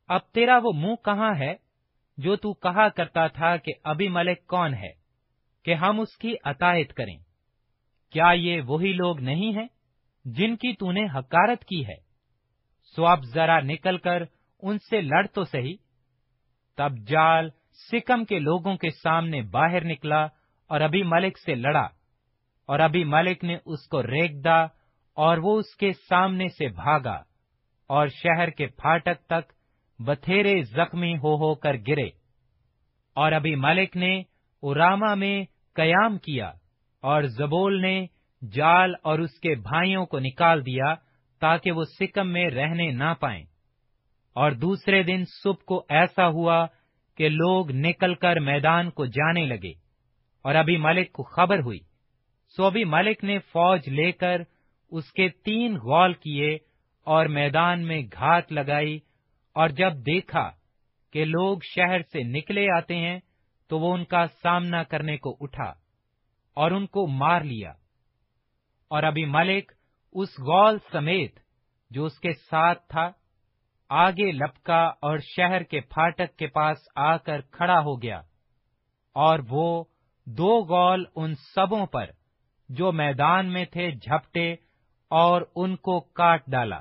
اب 0.08 0.22
تیرا 0.34 0.60
وہ 0.64 0.72
منہ 0.74 0.96
کہاں 1.06 1.34
ہے 1.40 1.54
جو 2.18 2.36
تو 2.36 2.54
کہا 2.54 2.90
کرتا 2.90 3.28
تھا 3.28 3.58
کہ 3.58 3.74
ابھی 3.84 4.08
ملک 4.10 4.48
کون 4.48 4.74
ہے، 4.74 4.92
کہ 5.64 5.74
ہم 5.74 6.00
اس 6.00 6.18
کی 6.18 6.36
عطایت 6.44 6.94
کریں۔ 6.94 7.29
کیا 8.12 8.32
یہ 8.32 8.62
وہی 8.62 8.94
لوگ 8.94 9.20
نہیں 9.20 9.54
ہیں 9.54 9.68
جن 10.26 10.56
کی 10.56 10.74
تو 10.74 10.92
نے 10.92 11.06
حکارت 11.16 11.66
کی 11.66 11.86
ہے؟ 11.86 12.10
سو 12.96 13.08
اب 13.08 13.24
ذرا 13.24 13.60
نکل 13.60 13.98
کر 13.98 14.24
ان 14.62 14.78
سے 14.78 15.02
لڑ 15.02 15.28
تو 15.28 15.44
سہی 15.44 15.76
تب 16.78 16.98
جال 17.08 17.50
سکم 17.92 18.26
کے 18.26 18.40
لوگوں 18.40 18.78
کے 18.78 18.90
سامنے 18.90 19.42
باہر 19.42 19.86
نکلا 19.86 20.24
اور 20.70 20.82
ابھی 20.82 21.04
ملک 21.04 21.38
سے 21.38 21.56
لڑا۔ 21.56 21.88
اور 22.66 22.80
ابھی 22.80 23.04
ملک 23.04 23.44
نے 23.44 23.58
اس 23.66 23.88
کو 23.88 24.04
ریک 24.04 24.44
دا 24.44 24.64
اور 25.14 25.38
وہ 25.38 25.60
اس 25.60 25.76
کے 25.76 25.94
سامنے 25.94 26.48
سے 26.48 26.68
بھاگا 26.68 27.24
اور 27.88 28.08
شہر 28.08 28.50
کے 28.50 28.68
پھاٹک 28.68 29.26
تک 29.26 29.54
بتھیرے 30.00 30.62
زخمی 30.62 31.18
ہو 31.18 31.36
ہو 31.36 31.56
کر 31.56 31.76
گرے۔ 31.88 32.08
اور 33.16 33.32
ابھی 33.32 33.56
ملک 33.56 33.98
نے 33.98 34.24
اراما 34.62 35.14
میں 35.14 35.44
قیام 35.74 36.18
کیا۔ 36.18 36.52
اور 37.02 37.24
زبول 37.24 37.82
نے 37.82 38.06
جال 38.52 38.94
اور 39.04 39.20
اس 39.20 39.40
کے 39.40 39.56
بھائیوں 39.56 40.06
کو 40.06 40.20
نکال 40.20 40.66
دیا 40.66 40.96
تاکہ 41.40 41.72
وہ 41.72 41.84
سکم 41.84 42.28
میں 42.28 42.50
رہنے 42.50 42.92
نہ 42.92 43.14
پائیں۔ 43.20 43.44
اور 44.34 44.52
دوسرے 44.52 45.04
دن 45.04 45.24
صبح 45.44 45.64
کو 45.66 45.86
ایسا 45.90 46.28
ہوا 46.28 46.68
کہ 47.18 47.30
لوگ 47.30 47.72
نکل 47.72 48.16
کر 48.16 48.40
میدان 48.40 48.90
کو 48.90 49.06
جانے 49.06 49.46
لگے 49.46 49.72
اور 50.42 50.56
ابھی 50.56 50.78
ملک 50.78 51.12
کو 51.12 51.24
خبر 51.24 51.60
ہوئی۔ 51.60 51.80
سو 52.58 52.66
ابھی 52.66 52.84
ملک 52.86 53.24
نے 53.24 53.40
فوج 53.40 53.90
لے 53.90 54.12
کر 54.12 54.42
اس 54.92 55.12
کے 55.12 55.30
تین 55.30 55.76
غول 55.76 56.14
کیے 56.14 56.58
اور 57.04 57.26
میدان 57.26 57.88
میں 57.88 58.02
گھات 58.02 58.52
لگائی 58.52 59.00
اور 59.54 59.70
جب 59.70 59.94
دیکھا 59.94 60.52
کہ 61.14 61.26
لوگ 61.26 61.58
شہر 61.76 62.02
سے 62.02 62.24
نکلے 62.24 62.68
آتے 62.78 62.96
ہیں 62.96 63.20
تو 63.68 63.80
وہ 63.80 63.94
ان 63.94 64.06
کا 64.06 64.26
سامنا 64.44 64.84
کرنے 64.84 65.18
کو 65.18 65.38
اٹھا۔ 65.40 65.74
اور 66.60 66.72
ان 66.72 66.88
کو 66.88 67.08
مار 67.08 67.42
لیا۔ 67.42 67.70
اور 68.88 69.04
ابھی 69.04 69.26
ملک 69.26 69.72
اس 70.12 70.30
غول 70.30 70.78
سمیت 70.92 71.40
جو 71.90 72.06
اس 72.06 72.20
کے 72.20 72.34
ساتھ 72.34 72.88
تھا، 72.88 73.12
آگے 73.90 74.32
لپکا 74.32 74.82
اور 74.86 75.18
شہر 75.18 75.64
کے 75.64 75.82
پھاٹک 75.82 76.38
کے 76.38 76.48
پاس 76.48 76.78
آ 76.96 77.18
کر 77.18 77.42
کھڑا 77.42 77.80
ہو 77.80 78.02
گیا۔ 78.02 78.20
اور 79.14 79.40
وہ 79.50 79.84
دو 80.26 80.64
گول 80.64 81.06
ان 81.16 81.36
سبوں 81.36 81.86
پر 81.86 82.06
جو 82.70 82.92
میدان 82.92 83.54
میں 83.54 83.66
تھے 83.66 83.92
جھپٹے 83.92 84.54
اور 85.08 85.42
ان 85.56 85.76
کو 85.76 86.00
کاٹ 86.00 86.44
ڈالا۔ 86.48 86.80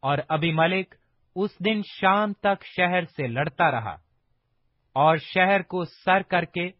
اور 0.00 0.18
ابھی 0.28 0.52
ملک 0.52 0.94
اس 1.36 1.50
دن 1.64 1.80
شام 2.00 2.32
تک 2.32 2.64
شہر 2.64 3.04
سے 3.04 3.26
لڑتا 3.26 3.70
رہا 3.70 3.96
اور 4.92 5.16
شہر 5.16 5.62
کو 5.62 5.84
سر 5.84 6.22
کر 6.22 6.44
کے 6.44 6.70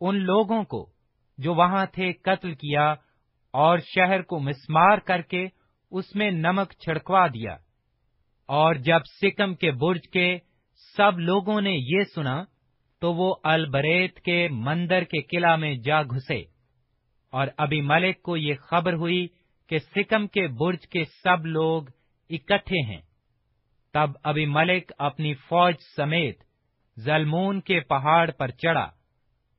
ان 0.00 0.16
لوگوں 0.16 0.64
کو 0.64 0.92
جو 1.38 1.54
وہاں 1.54 1.86
تھے 1.86 2.12
قتل 2.12 2.54
کیا 2.54 2.94
اور 3.52 3.78
شہر 3.78 4.22
کو 4.22 4.38
مسمار 4.40 4.98
کر 4.98 5.22
کے 5.22 5.48
اس 5.90 6.16
میں 6.16 6.30
نمک 6.30 6.72
چھڑکوا 6.72 7.26
دیا۔ 7.26 7.56
اور 8.46 8.74
جب 8.74 8.98
سکم 9.22 9.54
کے 9.54 9.70
برج 9.70 10.08
کے 10.12 10.38
سب 10.96 11.18
لوگوں 11.18 11.60
نے 11.60 11.72
یہ 11.72 12.02
سنا، 12.14 12.44
تو 13.00 13.14
وہ 13.14 13.34
البریت 13.42 14.20
کے 14.20 14.48
مندر 14.50 15.04
کے 15.04 15.22
قلعہ 15.22 15.56
میں 15.56 15.74
جا 15.74 16.02
گھسے۔ 16.02 16.42
اور 17.30 17.46
ابھی 17.56 17.80
ملک 17.80 18.22
کو 18.22 18.36
یہ 18.36 18.54
خبر 18.54 18.92
ہوئی 18.92 19.28
کہ 19.68 19.78
سکم 19.78 20.26
کے 20.26 20.46
برج 20.46 20.88
کے 20.88 21.04
سب 21.04 21.46
لوگ 21.46 21.82
اکٹھے 22.30 22.86
ہیں۔ 22.86 23.00
تب 23.92 24.10
ابھی 24.22 24.46
ملک 24.46 24.92
اپنی 24.98 25.34
فوج 25.34 25.74
سمیت 25.96 26.42
زلمون 26.96 27.60
کے 27.60 27.80
پہاڑ 27.80 28.30
پر 28.30 28.48
چڑھا۔ 28.48 29.01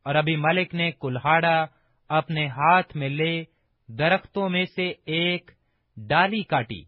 اور 0.06 0.16
ابھی 0.16 0.36
ملک 0.36 0.76
نے 0.76 0.92
کلہاڑا 0.92 1.66
اپنے 2.10 2.48
ہاتھ 2.48 2.98
میں 2.98 3.10
لے 3.10 3.44
درختوں 3.90 4.50
میں 4.50 4.66
سے 4.76 4.92
ایک 5.06 5.52
ڈالی 5.98 6.42
کاٹی 6.44 6.82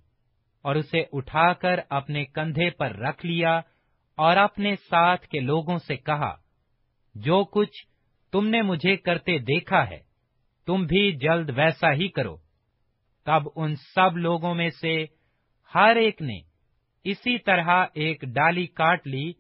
اور 0.66 0.76
اسے 0.76 1.04
اٹھا 1.12 1.54
کر 1.54 1.80
اپنے 1.90 2.26
کندھے 2.26 2.70
پر 2.70 2.96
رکھ 2.96 3.26
لیا 3.26 3.62
اور 4.18 4.38
اپنے 4.38 4.76
ساتھ 4.90 5.28
کے 5.28 5.40
لوگوں 5.40 5.78
سے 5.78 5.96
کہا، 5.98 6.36
جو 7.16 7.44
کچھ 7.44 7.86
تم 8.32 8.48
نے 8.48 8.62
مجھے 8.62 8.96
کرتے 8.98 9.38
دیکھا 9.38 9.90
ہے، 9.90 10.00
تم 10.68 10.86
بھی 10.86 11.12
جلد 11.12 11.50
ویسا 11.56 11.94
ہی 11.94 12.08
کرو۔ 12.08 12.36
تب 13.26 13.48
ان 13.56 13.76
سب 13.76 14.18
لوگوں 14.18 14.56
میں 14.56 14.70
سے 14.82 15.06
ہر 15.76 15.96
ایک 15.96 16.22
نے 16.22 16.40
اسی 17.04 17.38
طرح 17.38 17.86
ایک 17.94 18.22
ڈالی 18.22 18.66
کاٹ 18.68 19.08
لی 19.08 19.32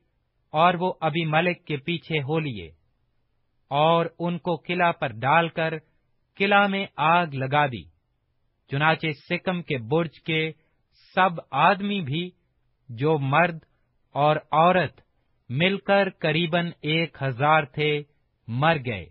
اور 0.54 0.74
وہ 0.74 0.94
ابھی 1.02 1.26
ملک 1.26 1.66
کے 1.66 1.78
پیچھے 1.78 2.20
ہو 2.20 2.40
لیے۔ 2.40 2.72
اور 3.68 4.06
ان 4.20 4.38
کو 4.38 4.56
قلعہ 4.56 4.92
پر 4.92 5.08
ڈال 5.08 5.50
کر 5.50 5.74
قلعہ 6.36 6.68
میں 6.68 6.86
آگ 6.96 7.28
لگا 7.28 7.68
دی۔ 7.68 7.84
چنانچہ 8.72 9.08
سکم 9.30 9.62
کے 9.62 9.78
برج 9.78 10.22
کے 10.22 10.52
سب 11.16 11.30
آدمی 11.52 12.02
بھی، 12.02 12.30
جو 12.90 13.18
مرد 13.18 13.60
اور 14.12 14.36
عورت، 14.52 15.02
مل 15.50 15.78
کر 15.78 16.10
قریباً 16.10 16.72
ایک 16.82 17.18
ہزار 17.22 17.64
تھے، 17.64 18.04
مر 18.48 18.78
گئے۔ 18.86 19.06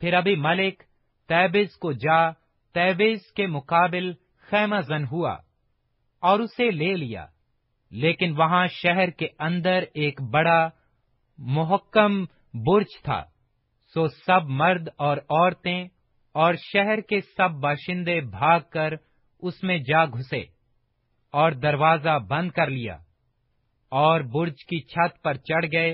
پھر 0.00 0.14
ابھی 0.14 0.36
ملک 0.36 0.82
تیبز 1.28 1.76
کو 1.76 1.92
جا، 1.92 2.30
تیبز 2.74 3.32
کے 3.32 3.46
مقابل 3.46 4.12
خیمہ 4.36 4.80
زن 4.80 5.04
ہوا 5.12 5.36
اور 6.20 6.40
اسے 6.40 6.70
لے 6.70 6.96
لیا۔ 6.96 7.26
لیکن 7.90 8.34
وہاں 8.36 8.66
شہر 8.66 9.10
کے 9.10 9.28
اندر 9.38 9.84
ایک 9.94 10.22
بڑا، 10.22 10.68
محکم 11.38 12.24
برج 12.54 13.02
تھا۔ 13.02 13.24
سو 13.94 14.08
سب 14.08 14.46
مرد 14.46 14.88
اور 14.96 15.16
عورتیں 15.16 15.88
اور 16.34 16.54
شہر 16.54 17.00
کے 17.00 17.20
سب 17.36 17.50
باشندے 17.50 18.20
بھاگ 18.20 18.60
کر 18.70 18.94
اس 19.42 19.62
میں 19.62 19.78
جا 19.78 20.04
گھسے 20.04 20.40
اور 21.34 21.52
دروازہ 21.52 22.18
بند 22.28 22.50
کر 22.50 22.70
لیا 22.70 22.96
اور 23.92 24.20
برج 24.20 24.64
کی 24.64 24.80
چھت 24.80 25.22
پر 25.22 25.34
چڑھ 25.34 25.66
گئے 25.72 25.92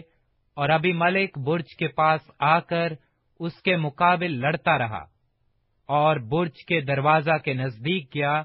اور 0.57 0.69
ابھی 0.69 0.93
ملک 0.93 1.39
برج 1.39 1.77
کے 1.79 1.89
پاس 1.89 2.31
آ 2.39 2.61
کر 2.61 2.93
اس 3.41 3.63
کے 3.63 3.77
مقابل 3.77 4.41
لڑتا 4.41 4.79
رہا 4.79 5.05
اور 5.89 6.17
برج 6.17 6.65
کے 6.69 6.81
دروازہ 6.81 7.39
کے 7.45 7.55
نزدیک 7.55 8.15
گیا 8.15 8.43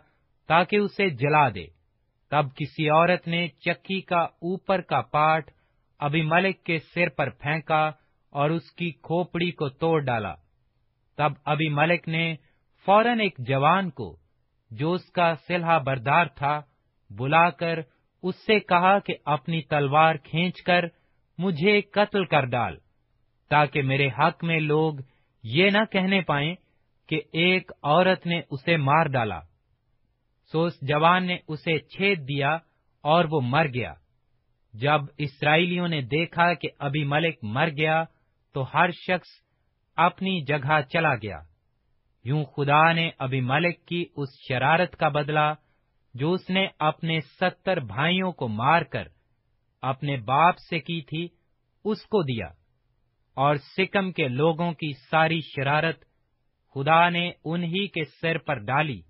تاکہ 0.48 0.76
اسے 0.76 1.10
جلا 1.10 1.50
دے۔ 1.50 1.66
تب 2.32 2.46
کسی 2.56 2.90
عورت 2.90 3.28
نے 3.28 3.48
چکی 3.48 4.02
کا 4.02 4.20
اوپر 4.20 4.82
کا 4.82 5.02
پاٹ 5.02 5.52
ابھی 6.00 6.22
ملک 6.22 6.64
کے 6.64 6.80
سر 6.94 7.10
پر 7.10 7.30
پھینکا 7.30 7.92
اور 8.34 8.50
اس 8.50 8.72
کی 8.72 8.92
کھوپڑی 8.92 9.52
کو 9.52 9.70
توڑ 9.70 10.00
ڈالا۔ 10.02 10.34
تب 11.18 11.32
ابھی 11.46 11.70
ملک 11.70 12.08
نے 12.08 12.36
فوراً 12.86 13.20
ایک 13.20 13.38
جوان 13.38 13.90
کو، 13.90 14.16
جو 14.72 14.94
اس 14.94 15.12
کا 15.12 15.34
سلحا 15.48 15.78
بردار 15.78 16.26
تھا، 16.26 16.62
بلا 17.10 17.50
کر 17.50 17.80
اس 18.24 18.36
سے 18.36 18.60
کہا 18.60 19.00
کہ 19.00 19.16
اپنی 19.26 19.62
تلوار 19.62 20.16
کھینچ 20.16 20.62
کر 20.62 20.86
مجھے 21.38 21.82
قتل 21.82 22.26
کر 22.26 22.46
ڈال، 22.46 22.78
تاکہ 23.50 23.82
میرے 23.82 24.10
حق 24.20 24.44
میں 24.44 24.60
لوگ 24.60 24.94
یہ 25.44 25.70
نہ 25.70 25.84
کہنے 25.92 26.22
پائیں 26.22 26.56
کہ 27.10 27.22
ایک 27.34 27.72
عورت 27.84 28.26
نے 28.26 28.42
اسے 28.50 28.78
مار 28.78 29.06
ڈالا۔ 29.06 29.40
سو 30.52 30.64
اس 30.64 30.74
جوان 30.82 31.26
نے 31.28 31.38
اسے 31.48 31.78
چھید 31.80 32.28
دیا 32.28 32.54
اور 33.04 33.26
وہ 33.32 33.42
مر 33.42 33.68
گیا۔ 33.74 33.94
جب 34.74 35.02
اسرائیلیوں 35.18 35.88
نے 35.88 36.02
دیکھا 36.02 36.54
کہ 36.54 36.70
ابھی 36.80 37.04
ملک 37.04 37.38
مر 37.44 37.70
گیا 37.78 38.04
تو 38.54 38.66
ہر 38.74 38.92
شخص 38.92 39.28
اپنی 39.96 40.46
جگہ 40.46 40.82
چلا 40.82 41.16
گیا۔ 41.16 41.40
یوں 42.24 42.46
خدا 42.46 42.92
نے 42.92 43.10
ابھی 43.20 43.42
ملک 43.42 43.86
کی 43.86 44.06
اس 44.16 44.30
شرارت 44.48 44.96
کا 44.96 45.08
بدلہ، 45.10 45.54
جو 46.14 46.32
اس 46.32 46.50
نے 46.50 46.68
اپنے 46.80 47.20
ستر 47.22 47.80
بھائیوں 47.80 48.32
کو 48.32 48.48
مار 48.48 48.82
کر 48.82 49.08
اپنے 49.82 50.18
باپ 50.18 50.58
سے 50.58 50.80
کی 50.80 51.02
تھی، 51.02 51.28
اس 51.86 52.02
کو 52.02 52.24
دیا۔ 52.24 52.48
اور 53.34 53.56
سکم 53.56 54.12
کے 54.12 54.28
لوگوں 54.28 54.74
کی 54.74 54.92
ساری 55.12 55.40
شرارت 55.42 56.06
خدا 56.74 57.10
نے 57.10 57.32
انہی 57.46 57.88
کے 57.88 58.04
سر 58.22 58.38
پر 58.38 58.58
ڈالی۔ 58.58 59.02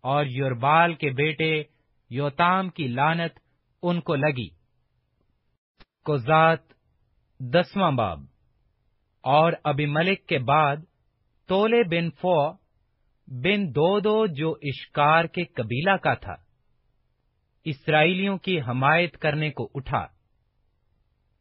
اور 0.00 0.24
یوربال 0.24 0.94
کے 0.94 1.10
بیٹے 1.10 1.62
یوتام 2.10 2.68
کی 2.68 2.88
لانت 2.88 3.38
ان 3.82 4.00
کو 4.00 4.14
لگی۔ 4.14 4.48
کو 6.04 6.16
ذات 6.16 6.58
دسواں 7.40 7.92
باب۔ 7.92 8.35
اور 9.26 9.52
ابھی 9.64 9.86
ملک 9.86 10.26
کے 10.26 10.38
بعد 10.38 10.76
تولے 11.48 11.82
بن 11.82 12.10
فو 12.10 12.52
بن 13.26 13.68
دو 13.68 14.00
دو 14.00 14.26
جو 14.26 14.54
اشکار 14.62 15.24
کے 15.24 15.44
قبیلہ 15.44 15.96
کا 15.96 16.14
تھا، 16.14 16.34
اسرائیلیوں 17.64 18.38
کی 18.38 18.60
حمایت 18.60 19.18
کرنے 19.18 19.50
کو 19.50 19.70
اٹھا۔ 19.74 20.06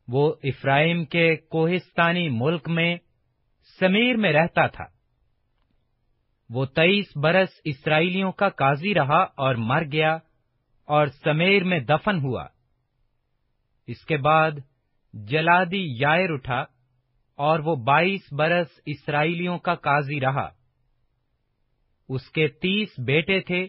وہ 0.08 0.34
افرائیم 0.44 1.06
کے 1.06 1.36
کوہستانی 1.36 2.30
ملک 2.30 2.70
میں 2.70 2.98
سمیر 3.80 4.16
میں 4.16 4.34
رہتا 4.34 4.68
تھا۔ 4.68 4.86
وہ 6.50 6.66
تئیس 6.66 7.18
برس 7.18 7.50
اسرائیلیوں 7.64 8.32
کا 8.32 8.50
قاضی 8.50 8.94
رہا 8.94 9.22
اور 9.22 9.56
مر 9.56 9.84
گیا 9.92 10.18
اور 10.86 11.08
سمیر 11.08 11.64
میں 11.64 11.80
دفن 11.80 12.20
ہوا۔ 12.24 12.48
اس 13.88 14.06
کے 14.06 14.18
بعد 14.18 14.52
جلادی 15.14 15.98
یائر 16.00 16.30
اٹھا۔ 16.30 16.75
اور 17.36 17.60
وہ 17.60 17.76
بائیس 17.76 18.34
برس 18.34 18.68
اسرائیلیوں 18.86 19.60
کا 19.60 19.76
قاضی 19.76 20.22
رہا۔ 20.22 20.50
اس 22.10 22.30
کے 22.30 22.48
تیس 22.48 22.90
بیٹے 23.06 23.42
تھے، 23.42 23.68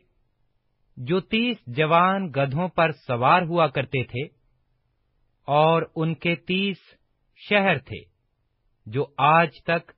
جو 0.97 1.21
تیس 1.21 1.57
جوان 1.67 2.27
گدھوں 2.27 2.69
پر 2.69 2.93
سوار 2.93 3.43
ہوا 3.43 3.67
کرتے 3.67 4.05
تھے، 4.05 4.25
اور 5.47 5.83
ان 5.97 6.15
کے 6.15 6.35
تیس 6.35 6.77
شہر 7.49 7.79
تھے، 7.79 8.01
جو 8.87 9.07
آج 9.19 9.49
تک 9.65 9.93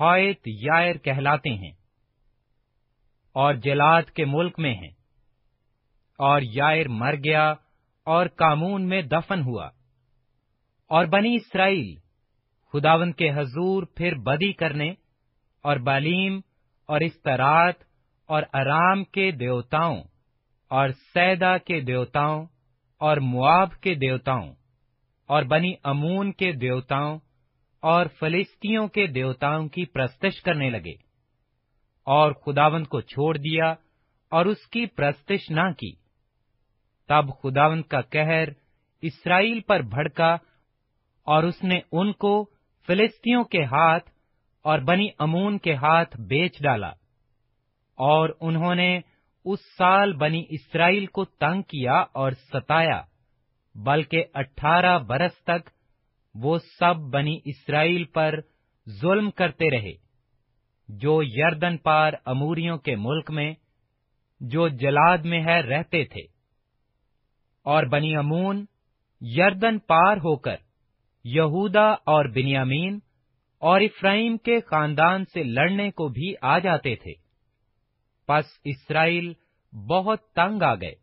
ہوت 0.00 0.48
یائر 0.62 0.96
کہلاتے 0.96 1.50
ہیں 1.50 1.72
اور 3.32 3.54
جلاد 3.54 4.02
کے 4.02 4.24
ملک 4.24 4.58
میں 4.58 4.74
ہیں۔ 4.74 4.90
اور 6.18 6.40
یائر 6.42 6.88
مر 6.88 7.14
گیا 7.24 7.50
اور 8.04 8.26
کامون 8.26 8.88
میں 8.88 9.02
دفن 9.02 9.40
ہوا۔ 9.40 9.66
اور 10.86 11.04
بنی 11.04 11.34
اسرائیل 11.34 12.05
خداون 12.72 13.12
کے 13.12 13.30
حضور 13.30 13.82
پھر 13.82 14.14
بدی 14.14 14.52
کرنے 14.52 14.94
اور 15.62 15.76
بالیم 15.76 16.40
اور 16.86 17.00
استرات 17.00 17.74
اور 18.26 18.42
ارام 18.54 19.04
کے 19.04 19.30
دیوتاؤں 19.30 20.02
اور 20.70 20.88
سیدا 21.14 21.58
کے 21.58 21.80
دیوتاؤں 21.80 22.46
اور 22.98 23.16
مواب 23.16 23.80
کے 23.80 23.94
دیوتاؤں 23.94 24.54
اور 25.26 25.42
بنی 25.42 25.72
امون 25.82 26.32
کے 26.32 26.52
دیوتاؤں 26.52 27.18
اور 27.80 28.06
فلسطینوں 28.20 28.88
کے 28.88 29.06
دیوتاؤں 29.06 29.68
کی 29.68 29.84
پرستش 29.84 30.42
کرنے 30.42 30.70
لگے 30.70 30.92
اور 32.06 32.32
خداون 32.32 32.84
کو 32.84 33.00
چھوڑ 33.00 33.36
دیا 33.36 33.74
اور 34.30 34.46
اس 34.46 34.66
کی 34.66 34.86
پرستش 34.86 35.50
نہ 35.50 35.72
کی۔ 35.78 35.92
تب 37.08 37.24
خداون 37.42 37.82
کا 37.82 38.00
کہر 38.00 38.48
اسرائیل 39.02 39.60
پر 39.60 39.80
بھڑکا 39.80 40.36
اور 41.26 41.42
اس 41.42 41.64
نے 41.64 41.80
ان 41.92 42.12
کو 42.12 42.50
فلسطینوں 42.86 43.44
کے 43.44 43.64
ہاتھ 43.64 44.10
اور 44.62 44.78
بنی 44.78 45.08
امون 45.18 45.58
کے 45.58 45.74
ہاتھ 45.74 46.20
بیچ 46.20 46.62
ڈالا 46.62 46.88
اور 47.98 48.28
انہوں 48.40 48.74
نے 48.74 49.00
اس 49.44 49.58
سال 49.78 50.12
بنی 50.12 50.44
اسرائیل 50.48 51.06
کو 51.06 51.24
تنگ 51.24 51.62
کیا 51.62 51.94
اور 51.94 52.32
ستایا، 52.52 53.02
بلکہ 53.74 54.24
اٹھارہ 54.34 54.98
برس 54.98 55.44
تک 55.44 55.70
وہ 56.34 56.58
سب 56.78 56.96
بنی 56.96 57.38
اسرائیل 57.44 58.04
پر 58.04 58.34
ظلم 59.00 59.30
کرتے 59.30 59.70
رہے، 59.70 59.92
جو 60.88 61.22
یردن 61.22 61.76
پار 61.76 62.12
اموریوں 62.24 62.78
کے 62.78 62.96
ملک 62.96 63.30
میں، 63.30 63.54
جو 64.40 64.68
جلاد 64.68 65.18
میں 65.18 65.44
ہے، 65.44 65.60
رہتے 65.60 66.04
تھے۔ 66.04 66.20
اور 67.66 67.84
بنی 67.84 68.16
امون 68.16 68.64
یردن 69.20 69.78
پار 69.78 70.16
ہو 70.16 70.36
کر 70.36 70.56
یہودا 71.28 71.86
اور 71.90 72.24
بنیامین 72.24 72.98
اور 73.58 73.80
افراہیم 73.80 74.36
کے 74.36 74.60
خاندان 74.60 75.24
سے 75.24 75.42
لڑنے 75.42 75.90
کو 75.90 76.08
بھی 76.08 76.34
آ 76.42 76.58
جاتے 76.58 76.94
تھے۔ 76.96 77.12
پس 78.28 78.44
اسرائیل 78.64 79.32
بہت 79.88 80.20
تنگ 80.34 80.62
آ 80.62 80.74
گئے 80.74 80.94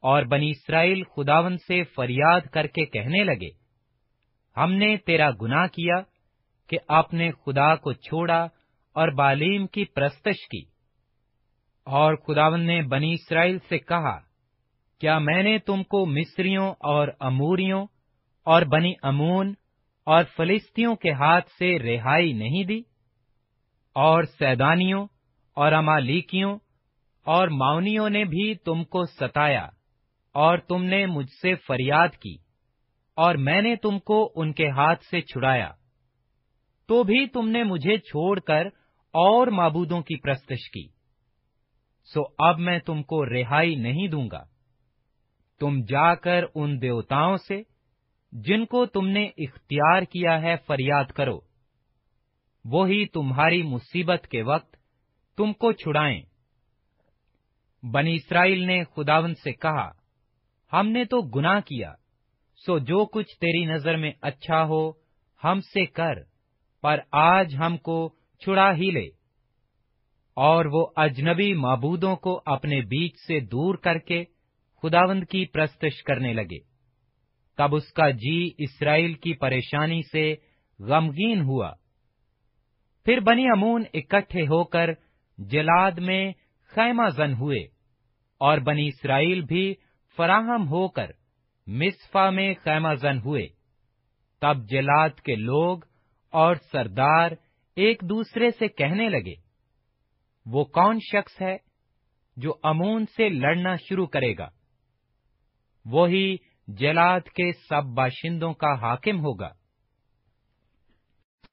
اور 0.00 0.22
بنی 0.22 0.50
اسرائیل 0.50 1.02
خداون 1.04 1.56
سے 1.58 1.84
فریاد 1.84 2.40
کر 2.40 2.66
کے 2.66 2.86
کہنے 2.86 3.24
لگے، 3.24 3.50
ہم 4.56 4.72
نے 4.72 4.96
تیرا 4.96 5.30
گناہ 5.42 5.66
کیا 5.66 5.96
کہ 6.68 6.78
اپنے 6.88 7.30
خدا 7.46 7.76
کو 7.76 7.92
چھوڑا 7.92 8.48
اور 8.92 9.08
بالیم 9.08 9.66
کی 9.66 9.84
پرستش 9.84 10.48
کی۔ 10.48 10.62
اور 11.84 12.14
خداون 12.14 12.60
نے 12.60 12.82
بنی 12.82 13.12
اسرائیل 13.12 13.58
سے 13.68 13.78
کہا، 13.78 14.18
کیا 15.00 15.18
میں 15.18 15.42
نے 15.42 15.58
تم 15.58 15.82
کو 15.82 16.06
مصریوں 16.06 16.74
اور 16.80 17.08
اموریوں 17.20 17.86
اور 18.46 18.62
بنی 18.62 18.92
امون 19.02 19.52
اور 20.06 20.24
فلسطینوں 20.36 20.94
کے 20.96 21.12
ہاتھ 21.12 21.48
سے 21.58 21.78
رہائی 21.78 22.32
نہیں 22.32 22.64
دی، 22.64 22.78
اور 23.96 24.22
سیدانیوں 24.38 25.06
اور 25.56 25.72
امالیکیوں 25.72 26.58
اور 27.26 27.48
ماؤنیوں 27.48 28.08
نے 28.10 28.24
بھی 28.24 28.54
تم 28.54 28.84
کو 28.84 29.04
ستایا، 29.04 29.66
اور 30.34 30.58
تم 30.58 30.84
نے 30.84 31.04
مجھ 31.06 31.30
سے 31.42 31.54
فریاد 31.66 32.16
کی، 32.16 32.34
اور 33.16 33.34
میں 33.34 33.60
نے 33.62 33.74
تم 33.76 33.98
کو 33.98 34.32
ان 34.34 34.52
کے 34.52 34.68
ہاتھ 34.70 35.04
سے 35.04 35.20
چھڑایا۔ 35.20 35.70
تو 36.88 37.02
بھی 37.02 37.26
تم 37.26 37.48
نے 37.48 37.62
مجھے 37.62 37.96
چھوڑ 37.98 38.38
کر 38.40 38.66
اور 39.14 39.46
معبودوں 39.46 40.00
کی 40.00 40.16
پرستش 40.16 40.70
کی۔ 40.70 40.86
سو 42.08 42.22
اب 42.38 42.58
میں 42.58 42.78
تم 42.78 43.02
کو 43.02 43.24
رہائی 43.26 43.74
نہیں 43.74 44.08
دوں 44.08 44.28
گا۔ 44.32 44.42
تم 45.60 45.78
جا 45.88 46.14
کر 46.14 46.44
ان 46.54 46.80
دیوتاؤں 46.82 47.36
سے 47.36 47.60
جن 48.32 48.66
کو 48.66 48.86
تم 48.86 49.08
نے 49.08 49.30
اختیار 49.36 50.02
کیا 50.02 50.42
ہے 50.42 50.54
فریاد 50.66 51.04
کرو۔ 51.04 51.40
وہی 52.64 53.06
تمہاری 53.06 53.62
مصیبت 53.62 54.28
کے 54.30 54.42
وقت 54.42 54.76
تم 55.36 55.52
کو 55.52 55.72
چھڑائیں۔ 55.72 56.22
بنی 57.82 58.14
اسرائیل 58.14 58.66
نے 58.66 58.84
خداون 58.84 59.34
سے 59.34 59.52
کہا، 59.52 59.90
ہم 60.72 60.88
نے 60.88 61.04
تو 61.04 61.20
گناہ 61.20 61.60
کیا، 61.60 61.92
سو 62.66 62.78
جو 62.78 63.06
کچھ 63.06 63.38
تیری 63.38 63.64
نظر 63.64 63.96
میں 63.96 64.12
اچھا 64.20 64.64
ہو، 64.64 64.92
ہم 65.44 65.60
سے 65.60 65.86
کر، 65.86 66.14
پر 66.82 67.00
آج 67.12 67.56
ہم 67.56 67.76
کو 67.76 68.14
چھڑا 68.38 68.74
ہی 68.76 68.90
لے۔ 68.90 69.06
اور 70.34 70.64
وہ 70.64 70.86
اجنبی 70.96 71.54
معبودوں 71.54 72.16
کو 72.16 72.42
اپنے 72.46 72.80
بیچ 72.80 73.14
سے 73.26 73.40
دور 73.40 73.74
کر 73.74 73.98
کے 73.98 74.24
خداوند 74.82 75.24
کی 75.24 75.46
پرستش 75.46 76.02
کرنے 76.02 76.32
لگے۔ 76.32 76.71
تب 77.58 77.74
اس 77.74 77.92
کا 77.92 78.10
جی 78.10 78.50
اسرائیل 78.58 79.14
کی 79.14 79.32
پریشانی 79.34 80.00
سے 80.12 80.34
غمگین 80.80 81.40
ہوا۔ 81.40 81.72
پھر 83.06 83.20
بنی 83.20 83.46
امون 83.46 83.84
اکٹھے 83.94 84.42
ہو 84.42 84.64
کر 84.64 84.90
جلاد 85.38 85.92
میں 85.92 86.32
خیمہ 86.72 87.08
زن 87.16 87.32
ہوئے 87.34 87.58
اور 88.40 88.58
بنی 88.58 88.86
اسرائیل 88.88 89.40
بھی 89.40 89.74
فراہم 90.16 90.68
ہو 90.68 90.88
کر 90.88 91.10
مصفا 91.66 92.30
میں 92.30 92.54
خیمہ 92.64 92.94
زن 92.94 93.18
ہوئے۔ 93.18 93.46
تب 94.42 94.68
جلاد 94.68 95.20
کے 95.20 95.34
لوگ 95.34 95.78
اور 96.32 96.56
سردار 96.72 97.30
ایک 97.76 98.02
دوسرے 98.02 98.50
سے 98.50 98.68
کہنے 98.68 99.08
لگے، 99.08 99.34
وہ 100.46 100.64
کون 100.64 100.98
شخص 101.12 101.40
ہے 101.42 101.56
جو 102.36 102.54
امون 102.62 103.04
سے 103.16 103.28
لڑنا 103.28 103.76
شروع 103.76 104.06
کرے 104.06 104.32
گا؟ 104.38 104.48
وہی 105.84 106.36
جلاد 106.78 107.20
کے 107.20 107.52
سب 107.52 107.84
باشندوں 107.84 108.54
کا 108.54 108.74
حاکم 108.74 109.20
ہوگا۔ 109.20 109.48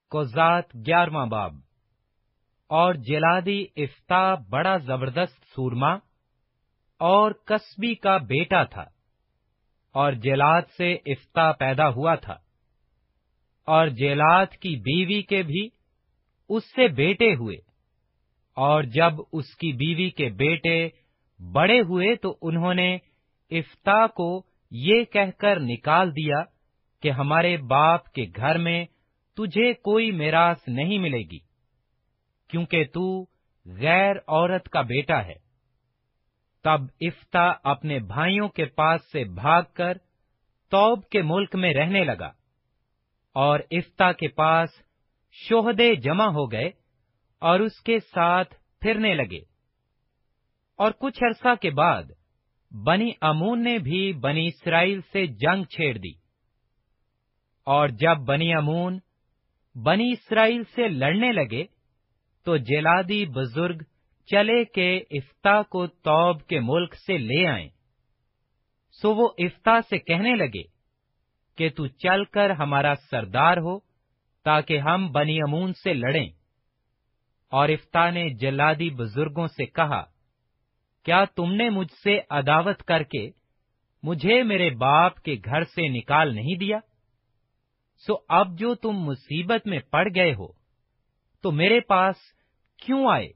کوزات 0.10 0.76
گیارہواں 0.76 1.26
باب۔ 1.26 1.54
اور 2.70 2.94
جلادی 2.94 3.66
افتا 3.76 4.36
بڑا 4.36 4.78
زبردست 4.78 5.44
سورما 5.56 5.94
اور 7.00 7.32
کسبی 7.32 7.96
کا 7.96 8.18
بیٹا 8.18 8.64
تھا۔ 8.64 8.84
اور 9.94 10.12
جلاد 10.14 10.62
سے 10.78 10.94
افتا 10.94 11.52
پیدا 11.52 11.90
ہوا 11.90 12.16
تھا۔ 12.16 12.36
اور 13.66 13.88
جیلاد 13.88 14.46
کی 14.46 14.76
بیوی 14.76 15.22
کے 15.22 15.44
بھی 15.44 15.70
اس 16.50 16.64
سے 16.64 16.88
بیٹے 16.88 17.36
ہوئے۔ 17.36 17.56
اور 18.56 18.84
جب 18.84 19.12
اس 19.34 19.56
کی 19.56 19.72
بیوی 19.72 20.10
کے 20.10 20.30
بیٹے 20.30 20.90
بڑے 21.52 21.82
ہوئے 21.82 22.16
تو 22.16 22.38
انہوں 22.42 22.74
نے 22.74 22.98
افتا 23.50 24.08
کو 24.08 24.49
یہ 24.72 25.04
کہہ 25.04 25.32
کر 25.40 25.60
نکال 25.60 26.12
دیا 26.12 26.44
کہ 27.02 27.12
ہمارے 27.12 27.58
باپ 27.58 28.10
کے 28.10 28.26
گھر 28.36 28.58
میں 28.58 28.86
تجھے 29.38 29.74
کوئی 29.74 30.12
میراث 30.12 30.58
نہیں 30.68 30.98
ملے 30.98 31.18
گی، 31.18 31.40
کیونکہ 32.48 32.86
تو 32.86 33.26
غیر 33.66 34.16
عورت 34.28 34.70
کا 34.70 34.82
بیٹا 34.82 35.26
ہے۔ 35.26 35.50
تب 36.64 36.80
افتا 37.02 37.54
اپنے 37.64 38.00
بھائیوں 38.00 38.50
کے 38.50 38.66
پاس 38.66 39.12
سے 39.12 39.24
بھاگ 39.24 39.62
کر 39.74 39.98
توب 40.70 41.06
کے 41.06 41.22
ملک 41.22 41.56
میں 41.56 41.74
رہنے 41.74 42.04
لگا 42.04 42.32
اور 43.34 43.60
افتا 43.72 44.12
کے 44.12 44.28
پاس 44.28 44.70
شوہدے 45.32 45.96
جمع 45.96 46.26
ہو 46.26 46.52
گئے 46.52 46.70
اور 47.40 47.60
اس 47.60 47.82
کے 47.82 48.00
ساتھ 48.00 48.56
پھرنے 48.82 49.14
لگے۔ 49.14 49.40
اور 50.76 50.92
کچھ 51.00 51.24
عرصہ 51.24 51.56
کے 51.62 51.70
بعد 51.70 52.04
بنی 52.72 53.12
امون 53.22 53.64
نے 53.64 53.78
بھی 53.78 54.14
بنی 54.14 54.48
اسرائیل 54.48 55.02
سے 55.12 55.28
جنگ 55.28 55.64
چھیڑ 55.64 55.98
دی۔ 55.98 56.12
اور 57.66 57.90
جب 57.90 58.18
بنی 58.18 58.54
امون 58.54 59.00
بنی 59.76 60.12
اسرائیل 60.12 60.64
سے 60.64 60.88
لڑنے 60.88 61.32
لگے، 61.32 61.66
تو 62.46 62.58
جلادی 62.58 63.26
بزرگ 63.26 63.82
چلے 64.26 64.66
کے 64.66 64.98
افتا 64.98 65.62
کو 65.62 65.88
توب 65.88 66.42
کے 66.42 66.60
ملک 66.60 66.96
سے 66.96 67.18
لے 67.18 67.48
آئیں۔ 67.48 67.70
سو 69.02 69.16
وہ 69.16 69.30
افتا 69.38 69.82
سے 69.90 69.98
کہنے 69.98 70.36
لگے 70.36 70.64
کہ 71.58 71.70
تو 71.70 71.88
چل 71.88 72.24
کر 72.24 72.50
ہمارا 72.50 72.94
سردار 73.12 73.58
ہو 73.58 73.80
تاکہ 74.44 74.80
ہم 74.80 75.12
بنی 75.12 75.42
امون 75.42 75.74
سے 75.74 75.94
لڑیں۔ 75.94 76.30
اور 77.52 77.70
افتا 77.70 78.10
نے 78.10 78.30
جلادی 78.30 78.90
بزرگوں 78.90 79.48
سے 79.48 79.66
کہا 79.66 80.04
کیا 81.06 81.24
تم 81.26 81.54
نے 81.54 81.70
مجھ 81.70 81.92
سے 82.04 82.20
عداوت 82.30 82.84
کر 82.84 83.04
کے 83.04 83.30
مجھے 84.04 84.44
میرے 84.44 84.70
باپ 84.70 85.20
کے 85.20 85.36
گھر 85.46 85.64
سے 85.64 85.88
نکال 85.88 86.36
نہیں 86.36 86.56
دیا؟ 86.56 86.80
سو 88.08 88.14
اب 88.30 88.60
جو 88.60 88.76
تم 88.76 88.92
مصیبت 88.92 89.68
میں 89.68 89.80
پڑ 89.92 90.08
گئے 90.16 90.34
ہو، 90.34 90.48
تو 91.44 91.52
میرے 91.52 91.80
پاس 91.80 92.16
کیوں 92.78 93.08
آئے؟ 93.12 93.28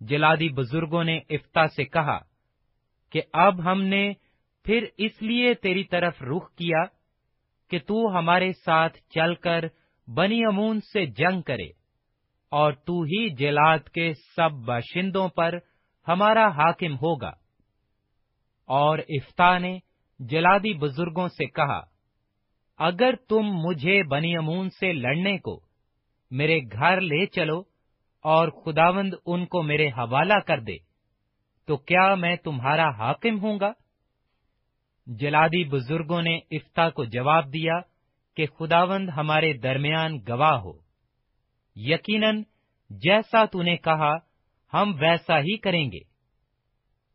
جلادی 0.00 0.48
بزرگوں 0.48 1.04
نے 1.04 1.18
افتا 1.30 1.66
سے 1.66 1.84
کہا 1.84 2.18
کہ 3.12 3.22
اب 3.32 3.64
ہم 3.64 3.82
نے 3.82 4.12
پھر 4.64 4.86
اس 4.98 5.22
لیے 5.22 5.54
تیری 5.54 5.84
طرف 5.84 6.22
رخ 6.22 6.54
کیا 6.54 6.84
کہ 7.70 7.78
تو 7.78 8.18
ہمارے 8.18 8.52
ساتھ 8.52 8.98
چل 9.10 9.34
کر 9.34 9.64
بنی 10.08 10.44
امون 10.44 10.80
سے 10.80 11.06
جنگ 11.06 11.42
کرے 11.42 11.68
اور 12.52 12.72
تو 12.72 13.02
ہی 13.02 13.28
جلاد 13.28 13.78
کے 13.78 14.12
سب 14.36 14.52
باشندوں 14.52 15.28
پر 15.28 15.58
ہمارا 16.08 16.48
حاکم 16.48 16.94
ہوگا۔ 16.94 17.32
اور 18.66 18.98
افتا 18.98 19.58
نے 19.58 19.78
جلادی 20.18 20.74
بزرگوں 20.74 21.28
سے 21.28 21.46
کہا، 21.46 21.80
اگر 22.78 23.14
تم 23.28 23.42
مجھے 23.42 24.02
بنی 24.02 24.36
امون 24.36 24.70
سے 24.70 24.92
لڑنے 24.92 25.38
کو 25.38 25.60
میرے 26.30 26.60
گھر 26.72 27.00
لے 27.00 27.26
چلو 27.26 27.62
اور 28.22 28.48
خداوند 28.48 29.14
ان 29.26 29.46
کو 29.46 29.62
میرے 29.62 29.88
حوالہ 29.88 30.38
کر 30.46 30.60
دے، 30.60 30.76
تو 31.66 31.76
کیا 31.76 32.14
میں 32.14 32.36
تمہارا 32.36 32.88
حاکم 32.88 33.38
ہوں 33.38 33.60
گا؟ 33.60 33.72
جلادی 35.06 35.64
بزرگوں 35.64 36.22
نے 36.22 36.36
افتا 36.36 36.90
کو 36.90 37.04
جواب 37.04 37.52
دیا 37.52 37.80
کہ 38.36 38.46
خداوند 38.46 39.08
ہمارے 39.08 39.52
درمیان 39.52 40.18
گواہ 40.28 40.58
ہو۔ 40.58 40.72
یقیناً 41.76 42.42
جیسا 42.90 43.44
تو 43.44 43.62
نے 43.62 43.76
کہا 43.76 44.16
ہم 44.72 44.92
ویسا 45.00 45.38
ہی 45.38 45.56
کریں 45.56 45.92
گے۔ 45.92 46.00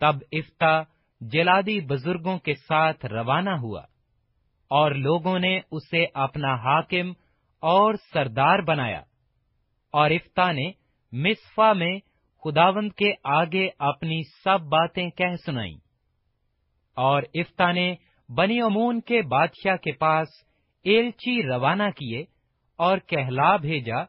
تب 0.01 0.15
افتا 0.31 0.81
جلادی 1.21 1.79
بزرگوں 1.79 2.37
کے 2.39 2.53
ساتھ 2.55 3.05
روانہ 3.05 3.49
ہوا 3.49 3.81
اور 4.71 4.91
لوگوں 4.91 5.39
نے 5.39 5.59
اسے 5.71 6.05
اپنا 6.13 6.55
حاکم 6.55 7.11
اور 7.63 7.93
سردار 8.13 8.59
بنایا 8.59 9.01
اور 9.93 10.09
افتا 10.09 10.51
نے 10.51 10.71
مصفا 11.11 11.73
میں 11.73 11.99
خداوند 12.43 12.91
کے 12.91 13.13
آگے 13.23 13.67
اپنی 13.79 14.21
سب 14.43 14.59
باتیں 14.61 15.09
کہہ 15.09 15.35
سنائی 15.45 15.75
اور 16.97 17.23
افتا 17.33 17.71
نے 17.71 17.95
بنی 18.29 18.61
امون 18.61 19.01
کے 19.01 19.21
بادشاہ 19.21 19.75
کے 19.75 19.91
پاس 19.91 20.27
ایلچی 20.83 21.41
روانہ 21.43 21.89
کیے 21.95 22.23
اور 22.79 22.97
کہلا 22.97 23.55
بھیجا 23.55 24.03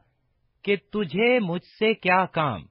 کہ 0.64 0.76
تجھے 0.76 1.38
مجھ 1.38 1.64
سے 1.78 1.94
کیا 1.94 2.24
کام؟ 2.26 2.62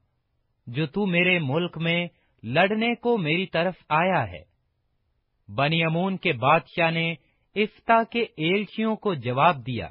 جو 0.72 0.86
تو 0.86 1.06
میرے 1.06 1.40
ملک 1.40 1.78
میں 1.78 2.08
لڑنے 2.44 2.96
کو 2.96 3.18
میری 3.18 3.46
طرف 3.46 3.74
آیا 3.90 4.32
ہے۔ 4.32 4.44
بنی 5.56 5.84
امون 5.84 6.18
کے 6.18 6.34
بادشاہ 6.34 6.92
نے 6.92 7.16
افتا 7.56 8.04
کے 8.04 8.20
ایلچیوں 8.20 8.96
کو 8.96 9.14
جواب 9.14 9.68
دیا۔ 9.68 9.90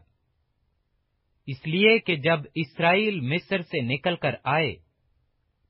اس 1.47 1.67
لیے 1.67 1.99
کہ 1.99 2.17
جب 2.17 2.41
اسرائیل 2.55 3.21
مصر 3.21 3.63
سے 3.63 3.81
نکل 3.81 4.17
کر 4.17 4.35
آئے، 4.45 4.75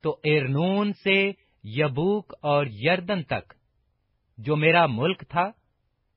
تو 0.01 0.19
ارنون 0.23 0.93
سے 0.93 1.31
یبوک 1.63 2.33
اور 2.41 2.65
یردن 2.65 3.23
تک 3.23 3.53
جو 4.37 4.55
میرا 4.55 4.85
ملک 4.85 5.23
تھا، 5.29 5.51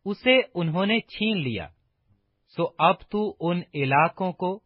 اسے 0.04 0.40
انہوں 0.54 0.86
نے 0.86 1.00
چھین 1.00 1.38
لیا۔ 1.38 1.68
سو 2.56 2.64
اب 2.78 3.00
تو 3.00 3.36
ان 3.40 3.60
علاقوں 3.74 4.32
کو 4.32 4.60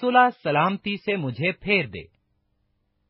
صلح 0.00 0.28
سلامتی 0.42 0.96
سے 0.96 1.16
مجھے 1.16 1.52
پھیر 1.52 1.86
دے۔ 1.86 2.21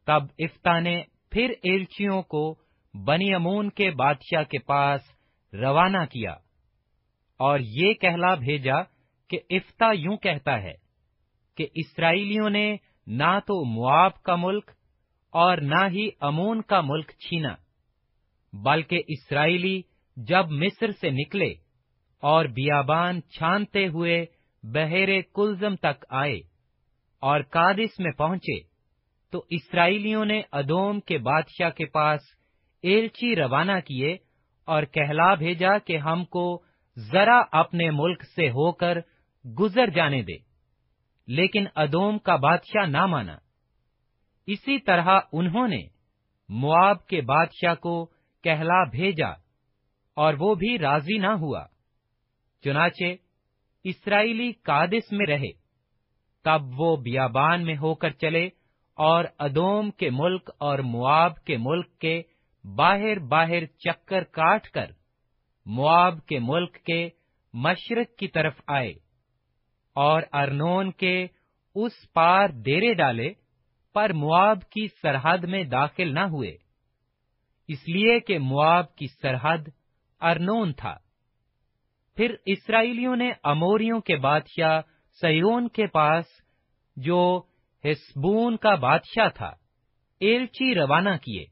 تب 0.07 0.23
افتا 0.39 0.79
نے 0.81 1.03
پھر 1.31 1.51
ایلچیوں 1.63 2.23
کو 2.23 2.55
بنی 2.95 3.35
امون 3.35 3.71
کے 3.71 3.91
بادشاہ 3.91 4.43
کے 4.43 4.59
پاس 4.59 5.01
روانہ 5.53 6.05
کیا 6.11 6.33
اور 7.41 7.61
یہ 7.61 7.95
کہلا 7.95 8.35
بھیجا 8.35 8.83
کہ 9.31 9.39
افتا 9.51 9.91
یوں 9.95 10.17
کہتا 10.17 10.63
ہے 10.63 10.73
کہ 11.57 11.67
اسرائیلیوں 11.75 12.51
نے 12.51 12.77
نہ 13.07 13.39
تو 13.47 13.65
مواب 13.65 14.23
کا 14.23 14.37
ملک 14.37 14.71
اور 15.35 15.59
نہ 15.59 15.89
ہی 15.91 16.09
امون 16.21 16.63
کا 16.63 16.81
ملک 16.81 17.11
چھینا، 17.11 17.55
بلکہ 18.53 19.03
اسرائیلی 19.09 19.81
جب 20.17 20.51
مصر 20.51 20.91
سے 20.91 21.11
نکلے 21.11 21.51
اور 22.23 22.45
بیابان 22.45 23.21
چھانتے 23.23 23.87
ہوئے 23.87 24.25
بحیر 24.63 25.09
کلزم 25.35 25.77
تک 25.77 26.05
آئے 26.09 26.37
اور 27.23 27.41
کادس 27.41 27.99
میں 27.99 28.13
پہنچے۔ 28.13 28.72
تو 29.33 29.45
اسرائیلیوں 29.51 30.25
نے 30.25 30.43
ادوم 30.53 31.01
کے 31.01 31.19
بادشاہ 31.19 31.71
کے 31.71 31.87
پاس 31.87 32.21
ایلچی 32.83 33.37
روانہ 33.37 33.81
کیے 33.85 34.17
اور 34.65 34.83
کہلا 34.83 35.35
بھیجا 35.35 35.79
کہ 35.79 35.97
ہم 35.97 36.25
کو 36.25 36.63
ذرا 36.99 37.43
اپنے 37.53 37.91
ملک 37.91 38.23
سے 38.23 38.49
ہو 38.49 38.73
کر 38.73 38.99
گزر 39.61 39.91
جانے 39.91 40.23
دے۔ 40.23 40.37
لیکن 41.27 41.65
ادوم 41.75 42.19
کا 42.19 42.37
بادشاہ 42.37 42.87
نہ 42.87 43.07
مانا۔ 43.07 43.37
اسی 44.47 44.79
طرح 44.79 45.21
انہوں 45.33 45.69
نے 45.69 45.81
مواب 46.49 47.07
کے 47.07 47.21
بادشاہ 47.21 47.75
کو 47.75 48.11
کہلا 48.43 48.85
بھیجا 48.85 49.29
اور 50.15 50.35
وہ 50.35 50.55
بھی 50.55 50.79
راضی 50.79 51.19
نہ 51.19 51.27
ہوا۔ 51.27 51.67
چنانچہ 52.65 53.05
اسرائیلی 53.85 54.53
کادس 54.53 55.13
میں 55.13 55.27
رہے۔ 55.27 55.51
تب 56.45 56.81
وہ 56.81 56.97
بیابان 56.97 57.65
میں 57.65 57.77
ہو 57.77 57.95
کر 57.95 58.11
چلے 58.11 58.49
اور 58.97 59.25
ادوم 59.39 59.91
کے 59.91 60.11
ملک 60.11 60.51
اور 60.59 60.79
مواب 60.79 61.45
کے 61.45 61.57
ملک 61.57 61.99
کے 61.99 62.23
باہر 62.77 63.19
باہر 63.19 63.67
چکر 63.67 64.25
کاٹ 64.25 64.69
کر 64.69 64.91
مواب 65.67 66.27
کے 66.27 66.39
ملک 66.39 66.75
کے 66.85 67.09
مشرق 67.55 68.19
کی 68.19 68.29
طرف 68.29 68.61
آئے 68.67 68.91
اور 69.97 70.23
ارنون 70.33 70.91
کے 70.91 71.27
اس 71.75 72.13
پار 72.13 72.47
ڈیرے 72.47 72.95
ڈالے 72.95 73.33
پر 73.95 74.13
مواب 74.13 74.69
کی 74.71 74.87
سرحد 75.03 75.39
میں 75.39 75.65
داخل 75.65 76.15
نہ 76.15 76.21
ہوئے۔ 76.21 76.57
اس 77.69 77.89
لیے 77.89 78.21
کہ 78.21 78.39
مواب 78.39 78.95
کی 78.95 79.07
سرحد 79.23 79.69
ارنون 80.21 80.73
تھا۔ 80.73 80.97
پھر 82.17 82.35
اسرائیلیوں 82.45 83.17
نے 83.17 83.33
اموریوں 83.43 84.01
کے 84.01 84.17
بادشاہ 84.17 84.81
سیون 85.21 85.69
کے 85.69 85.87
پاس 85.87 86.25
جو 86.97 87.43
ہسبون 87.85 88.57
کا 88.57 88.75
بادشاہ 88.75 89.29
تھا۔ 89.29 89.51
ایلچی 90.21 90.75
روانہ 90.75 91.17
کیے۔ 91.23 91.43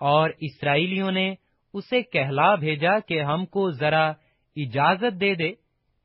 اور 0.00 0.30
اسرائیلیوں 0.40 1.10
نے 1.10 1.34
اسے 1.74 2.02
کہلا 2.02 2.54
بھیجا 2.54 2.98
کہ 2.98 3.22
ہم 3.22 3.46
کو 3.46 3.70
ذرا 3.70 4.12
اجازت 4.56 5.20
دے 5.20 5.34
دے 5.34 5.52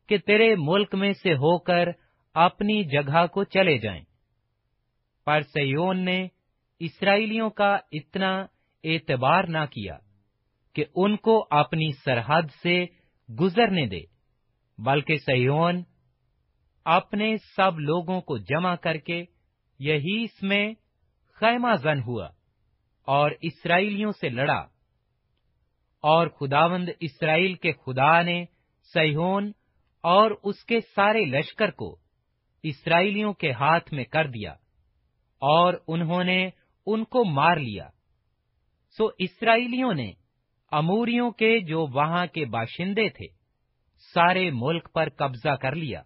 کہ 0.07 0.17
تیرے 0.17 0.55
ملک 0.57 0.95
میں 0.95 1.13
سے 1.13 1.33
ہو 1.33 1.57
کر 1.57 1.87
اپنی 2.33 2.83
جگہ 2.83 3.25
کو 3.25 3.43
چلے 3.43 3.77
جائیں۔ 3.77 4.03
پر 5.25 5.41
سیون 5.41 5.99
نے 5.99 6.27
اسرائیلیوں 6.79 7.49
کا 7.49 7.77
اتنا 7.91 8.45
اعتبار 8.83 9.43
نہ 9.43 9.65
کیا 9.71 9.97
کہ 10.75 10.85
ان 10.95 11.17
کو 11.17 11.47
اپنی 11.49 11.91
سرحد 12.05 12.41
سے 12.63 12.85
گزرنے 13.39 13.85
دے، 13.85 13.99
بلکہ 14.77 15.15
سیون 15.17 15.83
اپنے 16.85 17.35
سب 17.55 17.79
لوگوں 17.79 18.21
کو 18.21 18.37
جمع 18.37 18.75
کر 18.75 18.97
کے 18.97 19.23
یہی 19.79 20.23
اس 20.23 20.43
میں 20.43 20.73
خیمہ 21.33 21.75
زن 21.75 22.01
ہوا 22.07 22.29
اور 23.05 23.31
اسرائیلیوں 23.41 24.11
سے 24.11 24.29
لڑا 24.29 24.67
اور 26.01 26.27
خداوند 26.27 26.89
اسرائیل 26.99 27.53
کے 27.53 27.71
خدا 27.71 28.21
نے 28.21 28.45
سیہون 28.93 29.51
اور 30.03 30.31
اس 30.43 30.65
کے 30.65 30.79
سارے 30.95 31.25
لشکر 31.25 31.71
کو 31.71 31.97
اسرائیلیوں 32.63 33.33
کے 33.33 33.51
ہاتھ 33.51 33.93
میں 33.93 34.03
کر 34.03 34.27
دیا 34.27 34.51
اور 35.39 35.73
انہوں 35.87 36.23
نے 36.23 36.49
ان 36.85 37.03
کو 37.03 37.25
مار 37.25 37.57
لیا۔ 37.57 37.89
سو 38.97 39.09
اسرائیلیوں 39.17 39.93
نے 39.93 40.11
اموریوں 40.71 41.31
کے 41.31 41.59
جو 41.59 41.87
وہاں 41.87 42.25
کے 42.25 42.45
باشندے 42.45 43.09
تھے 43.09 43.27
سارے 44.13 44.51
ملک 44.53 44.93
پر 44.93 45.09
قبضہ 45.09 45.55
کر 45.55 45.75
لیا 45.75 46.01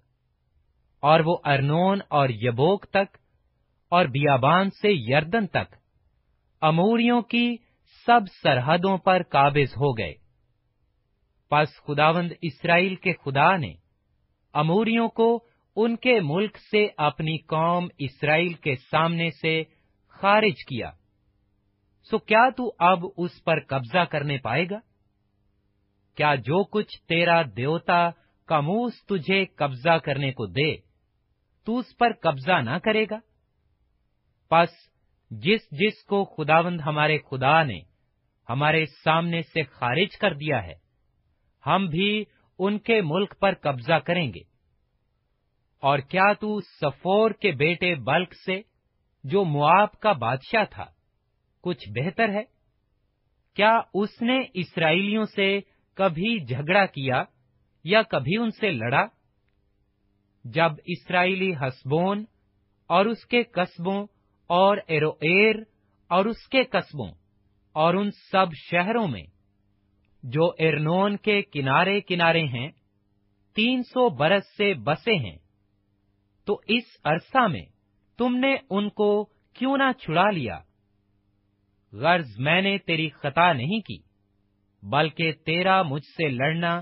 اور 0.99 1.19
وہ 1.19 1.37
ارنون 1.43 1.99
اور 2.09 2.29
یبوک 2.29 2.85
تک 2.85 3.17
اور 3.89 4.05
بیابان 4.05 4.69
سے 4.69 4.89
یردن 4.91 5.47
تک 5.47 5.75
اموریوں 6.61 7.21
کی 7.21 7.55
سب 8.05 8.21
سرحدوں 8.43 8.97
پر 8.97 9.23
قابض 9.23 9.71
ہو 9.71 9.97
گئے۔ 9.97 10.13
پس 11.49 11.67
خداوند 11.87 12.31
اسرائیل 12.41 12.95
کے 12.95 13.13
خدا 13.13 13.57
نے 13.57 13.73
اموریوں 14.53 15.09
کو 15.09 15.45
ان 15.75 15.95
کے 15.95 16.19
ملک 16.19 16.57
سے 16.57 16.87
اپنی 16.97 17.37
قوم 17.37 17.87
اسرائیل 17.97 18.53
کے 18.53 18.75
سامنے 18.91 19.29
سے 19.31 19.63
خارج 20.09 20.65
کیا۔ 20.65 20.91
سو 22.03 22.17
کیا 22.17 22.49
تو 22.57 22.73
اب 22.79 23.05
اس 23.17 23.43
پر 23.43 23.59
قبضہ 23.59 24.03
کرنے 24.03 24.37
پائے 24.37 24.65
گا؟ 24.69 24.79
کیا 26.15 26.35
جو 26.35 26.63
کچھ 26.63 27.01
تیرا 27.07 27.41
دیوتا 27.57 28.09
کموس 28.45 29.05
تجھے 29.05 29.45
قبضہ 29.45 29.97
کرنے 29.97 30.31
کو 30.31 30.45
دے، 30.45 30.75
تو 31.65 31.77
اس 31.77 31.97
پر 31.97 32.11
قبضہ 32.21 32.61
نہ 32.61 32.77
کرے 32.83 33.05
گا؟ 33.09 33.19
پس 34.49 34.69
جس 35.31 35.61
جس 35.71 36.03
کو 36.03 36.25
خداوند 36.25 36.81
ہمارے 36.85 37.17
خدا 37.17 37.63
نے 37.63 37.79
ہمارے 38.49 38.85
سامنے 38.85 39.41
سے 39.41 39.63
خارج 39.63 40.17
کر 40.17 40.33
دیا 40.33 40.63
ہے، 40.63 40.73
ہم 41.65 41.87
بھی 41.87 42.23
ان 42.59 42.79
کے 42.79 43.01
ملک 43.01 43.39
پر 43.39 43.53
قبضہ 43.53 43.93
کریں 43.93 44.33
گے۔ 44.33 44.41
اور 45.79 45.99
کیا 45.99 46.33
تو 46.33 46.59
سفور 46.61 47.31
کے 47.31 47.51
بیٹے 47.51 47.95
بلک 47.95 48.33
سے، 48.45 48.61
جو 49.23 49.45
مواب 49.45 49.91
کا 49.91 50.11
بادشاہ 50.11 50.63
تھا، 50.69 50.85
کچھ 51.61 51.89
بہتر 51.89 52.29
ہے؟ 52.29 52.43
کیا 53.55 53.79
اس 53.93 54.21
نے 54.21 54.39
اسرائیلیوں 54.53 55.25
سے 55.25 55.59
کبھی 55.93 56.45
جھگڑا 56.45 56.85
کیا 56.85 57.23
یا 57.83 58.01
کبھی 58.01 58.37
ان 58.37 58.51
سے 58.51 58.71
لڑا؟ 58.71 59.05
جب 60.43 60.71
اسرائیلی 60.85 61.53
ہسبون 61.55 62.25
اور 62.87 63.05
اس 63.05 63.25
کے 63.25 63.43
قصبوں 63.43 64.07
اور 64.47 64.77
ایروئر 64.87 65.55
اور 66.07 66.25
اس 66.25 66.47
کے 66.47 66.63
قصبوں 66.63 67.11
اور 67.71 67.93
ان 67.93 68.11
سب 68.31 68.45
شہروں 68.53 69.07
میں 69.07 69.23
جو 70.23 70.51
ارنون 70.59 71.17
کے 71.17 71.41
کنارے 71.41 72.01
کنارے 72.01 72.43
ہیں، 72.43 72.71
تین 73.55 73.83
سو 73.83 74.09
برس 74.09 74.57
سے 74.57 74.73
بسے 74.73 75.15
ہیں۔ 75.15 75.37
تو 76.45 76.61
اس 76.67 76.83
عرصہ 77.03 77.47
میں 77.47 77.65
تم 78.17 78.37
نے 78.37 78.55
ان 78.69 78.89
کو 78.89 79.29
کیوں 79.53 79.77
نہ 79.77 79.91
چھڑا 79.91 80.31
لیا؟ 80.31 80.59
غرض 81.91 82.39
میں 82.39 82.61
نے 82.61 82.77
تیری 82.77 83.09
خطا 83.09 83.53
نہیں 83.53 83.79
کی، 83.79 83.97
بلکہ 84.83 85.31
تیرا 85.31 85.81
مجھ 85.81 86.05
سے 86.05 86.29
لڑنا 86.29 86.81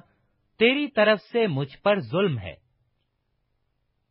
تیری 0.60 0.88
طرف 0.88 1.22
سے 1.22 1.48
مجھ 1.48 1.78
پر 1.78 2.00
ظلم 2.00 2.40
ہے۔ 2.40 2.54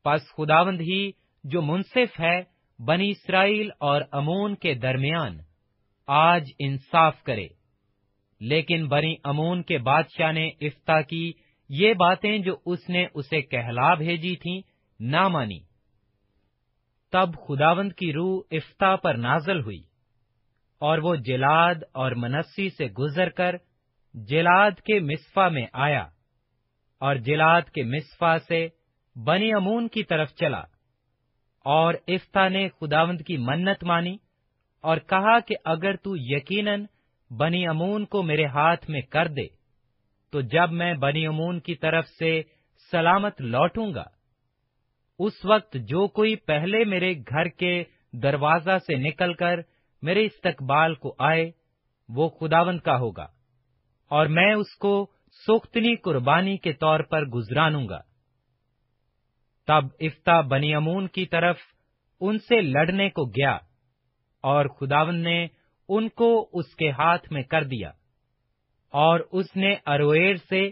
پس 0.05 0.21
خداوند 0.37 0.81
ہی 0.81 1.11
جو 1.45 1.63
منصف 1.63 2.21
ہے 2.21 2.54
بنی 2.79 3.11
اسرائیل 3.11 3.71
اور 3.81 4.01
امون 4.13 4.55
کے 4.55 4.75
درمیان 4.75 5.39
آج 6.07 6.51
انصاف 6.59 7.23
کرے۔ 7.23 7.47
لیکن 8.41 8.89
بنی 8.89 9.15
امون 9.25 9.63
کے 9.63 9.79
بادشاہ 9.79 10.33
نے 10.33 10.49
افتا 10.49 11.01
کی۔ 11.01 11.33
یہ 11.69 11.93
باتیں 11.93 12.39
جو 12.39 12.57
اس 12.67 12.89
نے 12.89 13.07
اسے 13.15 13.43
کہلا 13.43 13.95
بھیجی 13.95 14.37
تھیں، 14.37 14.61
نہ 15.01 15.29
مانی۔ 15.29 15.59
تب 17.13 17.29
خداوند 17.49 17.93
کی 17.93 18.13
روح 18.13 18.41
افتا 18.51 18.97
پر 18.97 19.15
نازل 19.15 19.61
ہوئی 19.61 19.83
اور 20.79 20.99
وہ 20.99 21.17
جلاد 21.17 21.75
اور 21.93 22.13
منسی 22.13 22.71
سے 22.71 22.87
گزر 22.87 23.29
کر 23.29 23.57
جلاد 24.15 24.71
کے 24.71 25.01
مصفا 25.01 25.49
میں 25.49 25.67
آیا 25.73 26.07
اور 27.01 27.17
جلاد 27.17 27.63
کے 27.63 27.83
مصفا 27.83 28.39
سے 28.49 28.69
بنی 29.25 29.53
امون 29.53 29.89
کی 29.89 30.03
طرف 30.03 30.35
چلا۔ 30.35 30.63
اور 31.65 31.95
افتا 32.09 32.49
نے 32.49 32.69
خداوند 32.69 33.21
کی 33.21 33.37
منت 33.37 33.85
مانی 33.85 34.17
اور 34.81 34.97
کہا 34.97 35.39
کہ 35.41 35.55
اگر 35.65 35.97
تو 35.97 36.17
یقیناً 36.17 36.85
بنی 37.31 37.67
امون 37.67 38.05
کو 38.05 38.23
میرے 38.23 38.45
ہاتھ 38.45 38.91
میں 38.91 39.01
کر 39.01 39.29
دے، 39.29 39.47
تو 40.33 40.41
جب 40.41 40.73
میں 40.73 40.95
بنی 40.95 41.27
امون 41.27 41.61
کی 41.61 41.75
طرف 41.75 42.09
سے 42.09 42.43
سلامت 42.93 43.41
لوٹوں 43.41 43.95
گا۔ 43.95 44.05
اس 45.19 45.45
وقت 45.45 45.77
جو 45.89 46.07
کوئی 46.09 46.37
پہلے 46.37 46.85
میرے 46.85 47.15
گھر 47.29 47.49
کے 47.49 47.85
دروازہ 48.13 48.79
سے 48.87 48.97
نکل 48.97 49.35
کر 49.35 49.61
میرے 50.03 50.25
استقبال 50.27 50.95
کو 50.95 51.15
آئے، 51.19 51.51
وہ 52.09 52.29
خداون 52.29 52.79
کا 52.79 52.97
ہوگا 52.97 53.27
اور 54.11 54.27
میں 54.27 54.55
اس 54.55 54.77
کو 54.77 55.11
سختنی 55.47 55.97
قربانی 55.97 56.57
کے 56.57 56.73
طور 56.73 57.01
پر 57.01 57.25
گزرانوں 57.25 57.89
گا۔ 57.89 58.01
تب 59.67 59.85
افتا 60.01 60.41
بنی 60.41 60.75
امون 60.75 61.07
کی 61.09 61.27
طرف 61.27 61.59
ان 62.21 62.39
سے 62.39 62.61
لڑنے 62.61 63.09
کو 63.11 63.25
گیا 63.25 63.59
اور 64.45 64.67
خداون 64.67 65.17
نے 65.17 65.47
ان 65.89 66.09
کو 66.09 66.51
اس 66.53 66.75
کے 66.75 66.91
ہاتھ 66.91 67.33
میں 67.33 67.43
کر 67.43 67.65
دیا 67.65 67.91
اور 68.93 69.21
اس 69.33 69.57
نے 69.57 69.75
ارویر 69.87 70.37
سے 70.37 70.71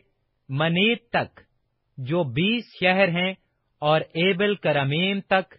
منیت 0.49 1.09
تک 1.11 1.41
جو 1.99 2.23
بیس 2.25 2.65
شہر 2.81 3.09
ہیں 3.09 3.35
اور 3.83 4.01
ایبل 4.01 4.55
کرمیم 4.55 5.21
تک 5.21 5.55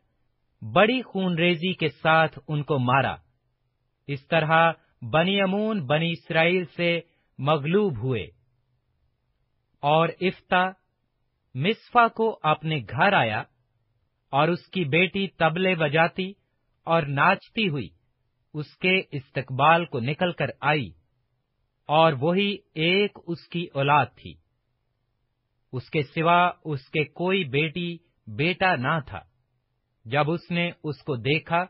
بڑی 0.62 1.02
خون 1.02 1.38
ریزی 1.38 1.74
کے 1.74 1.90
ساتھ 1.90 2.40
ان 2.48 2.64
کو 2.64 2.80
مارا۔ 2.80 3.16
اس 4.08 4.28
طرح 4.28 4.72
بنی 5.02 5.42
امون 5.42 5.86
بنی 5.86 6.12
اسرائیل 6.12 6.66
سے 6.66 7.00
مغلوب 7.40 7.98
ہوئے 7.98 8.24
اور 9.84 10.10
افتا 10.22 10.70
مصفا 11.56 12.08
کو 12.08 12.40
اپنے 12.44 12.80
گھر 12.90 13.14
آیا 13.14 13.44
اور 14.34 14.48
اس 14.48 14.68
کی 14.68 14.84
بیٹی 14.84 15.28
تبلے 15.28 15.76
بجاتی 15.76 16.32
اور 16.84 17.02
ناچتی 17.02 17.70
ہوئی 17.70 17.90
اس 18.54 18.78
کے 18.78 19.02
استقبال 19.12 19.86
کو 19.86 20.00
نکل 20.00 20.32
کر 20.32 20.48
آئی 20.62 20.90
اور 21.88 22.14
وہی 22.14 22.58
ایک 22.74 23.18
اس 23.28 23.48
کی 23.48 23.68
اولاد 23.74 24.06
تھی۔ 24.16 24.34
اس 25.74 25.90
کے 25.90 26.02
سوا 26.04 26.52
اس 26.66 26.90
کے 26.90 27.04
کوئی 27.04 27.44
بیٹی، 27.44 27.98
بیٹا 28.28 28.76
نہ 28.76 29.00
تھا۔ 29.08 29.20
جب 30.06 30.32
اس 30.32 30.52
نے 30.52 30.72
اس 30.84 31.04
کو 31.04 31.16
دیکھا 31.16 31.66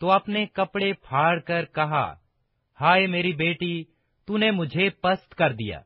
تو 0.00 0.10
اپنے 0.10 0.46
کپڑے 0.46 0.92
پھاڑ 0.92 1.38
کر 1.40 1.64
کہا، 1.64 2.12
ہائے 2.80 3.06
میری 3.06 3.32
بیٹی، 3.32 3.84
تو 4.24 4.36
نے 4.36 4.50
مجھے 4.50 4.90
پست 4.90 5.34
کر 5.34 5.52
دیا 5.52 5.80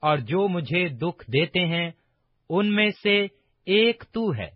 اور 0.00 0.18
جو 0.18 0.48
مجھے 0.48 0.88
دکھ 0.88 1.30
دیتے 1.30 1.66
ہیں 1.66 1.90
ان 2.50 2.74
میں 2.74 2.90
سے 3.02 3.26
ایک 3.66 4.04
تو 4.12 4.36
ہے، 4.36 4.50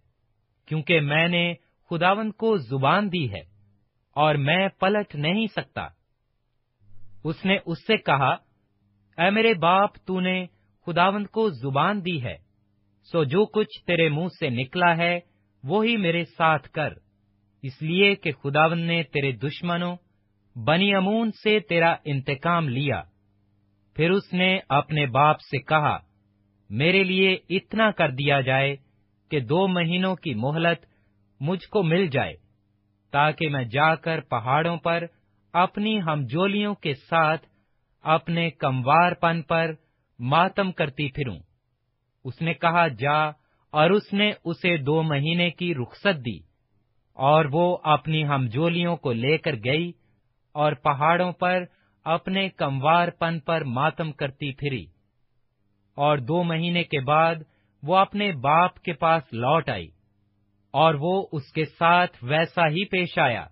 کیونکہ 0.67 1.01
میں 1.01 1.29
نے 1.29 1.55
خداون 1.91 2.33
کو 2.33 2.57
زبان 2.57 3.12
دی 3.12 3.31
ہے 3.31 3.41
اور 4.12 4.35
میں 4.35 4.69
پلٹ 4.69 5.15
نہیں 5.15 5.47
سکتا۔ 5.47 5.87
اس 7.25 7.45
نے 7.45 7.57
اس 7.67 7.87
سے 7.87 7.97
کہا، 7.97 8.31
اے 9.19 9.31
میرے 9.31 9.55
باپ، 9.55 9.91
تو 10.05 10.21
نے 10.21 10.47
خداون 10.87 11.27
کو 11.27 11.51
زبان 11.51 12.05
دی 12.05 12.23
ہے، 12.23 12.37
سو 13.12 13.25
جو 13.25 13.47
کچھ 13.47 13.85
تیرے 13.87 14.09
منہ 14.09 14.29
سے 14.41 14.49
نکلا 14.49 14.97
ہے، 14.97 15.21
وہی 15.65 15.97
میرے 15.97 16.25
ساتھ 16.25 16.71
کر۔ 16.71 16.93
اس 17.62 17.83
لیے 17.83 18.15
کہ 18.15 18.33
خداون 18.33 18.79
نے 18.79 19.03
تیرے 19.03 19.33
دشمنوں، 19.33 19.97
بنی 20.59 20.95
امون 20.95 21.31
سے 21.33 21.61
تیرا 21.61 21.95
انتقام 22.05 22.69
لیا۔ 22.69 23.03
پھر 23.95 24.11
اس 24.11 24.33
نے 24.33 24.59
اپنے 24.69 25.07
باپ 25.07 25.41
سے 25.41 25.59
کہا 25.59 25.99
میرے 26.71 27.05
لیے 27.05 27.37
اتنا 27.49 27.91
کر 27.91 28.11
دیا 28.11 28.41
جائے 28.41 28.77
کہ 29.31 29.41
دو 29.41 29.69
مہینوں 29.69 30.17
کی 30.17 30.35
مہلت 30.35 30.87
مجھ 31.41 31.69
کو 31.69 31.83
مل 31.83 32.07
جائے، 32.07 32.35
تاکہ 33.11 33.49
میں 33.49 33.65
جا 33.65 33.95
کر 33.95 34.21
پہاڑوں 34.21 34.77
پر 34.77 35.05
اپنی 35.53 36.01
ہمجولیوں 36.03 36.75
کے 36.75 36.95
ساتھ 36.95 37.47
اپنے 38.03 38.51
کموار 38.51 39.13
پن 39.13 39.43
پر 39.43 39.71
ماتم 40.19 40.73
کرتی 40.73 41.09
پھروں۔ 41.09 41.39
اس 42.25 42.43
نے 42.43 42.55
کہا، 42.55 42.89
جا۔ 42.89 43.29
اور 43.71 43.91
اس 43.91 44.13
نے 44.13 44.33
اسے 44.45 44.77
دو 44.77 45.03
مہینے 45.03 45.51
کی 45.51 45.75
رخصت 45.75 46.27
دی۔ 46.27 46.39
اور 47.13 47.45
وہ 47.53 47.79
اپنی 47.83 48.27
ہمجولیوں 48.27 48.97
کو 48.97 49.13
لے 49.13 49.39
کر 49.39 49.55
گئی 49.65 49.93
اور 50.53 50.73
پہاڑوں 50.73 51.33
پر 51.33 51.65
اپنے 52.05 52.49
کموار 52.49 53.09
پن 53.09 53.41
پر 53.41 53.65
ماتم 53.65 54.13
کرتی 54.13 54.53
پھری۔ 54.53 55.00
اور 56.01 56.19
دو 56.19 56.43
مہینے 56.43 56.85
کے 56.85 57.01
بعد 57.01 57.35
وہ 57.83 57.97
اپنے 57.97 58.33
باپ 58.33 58.81
کے 58.81 58.93
پاس 58.93 59.23
لوٹ 59.33 59.69
آئی 59.69 59.87
اور 60.71 60.95
وہ 60.95 61.27
اس 61.33 61.53
کے 61.53 61.65
ساتھ 61.65 62.25
ویسا 62.25 62.63
ہی 62.63 62.85
پیش 62.85 63.19
آیا 63.19 63.47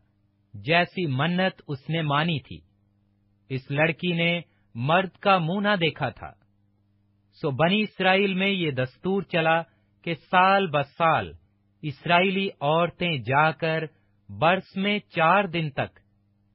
جیسی 0.55 1.07
منت 1.07 1.63
اس 1.69 1.91
نے 1.91 2.03
مانی 2.03 2.41
تھی۔ 2.41 2.61
اس 3.49 3.71
لڑکی 3.71 4.13
نے 4.13 4.41
مرد 4.75 5.09
کا 5.09 5.39
منہ 5.39 5.61
نہ 5.61 5.77
دیکھا 5.77 6.09
تھا۔ 6.09 6.31
سو 7.33 7.51
بنی 7.51 7.81
اسرائیل 7.81 8.35
میں 8.35 8.49
یہ 8.49 8.71
دستور 8.71 9.23
چلا 9.23 9.63
کہ 10.05 10.15
سال 10.31 10.67
بسال 10.67 11.33
اسرائیلی 11.83 12.49
عورتیں 12.61 13.17
جا 13.17 13.51
کر 13.51 13.85
برس 14.29 14.77
میں 14.77 14.99
چار 14.99 15.45
دن 15.45 15.71
تک 15.71 16.01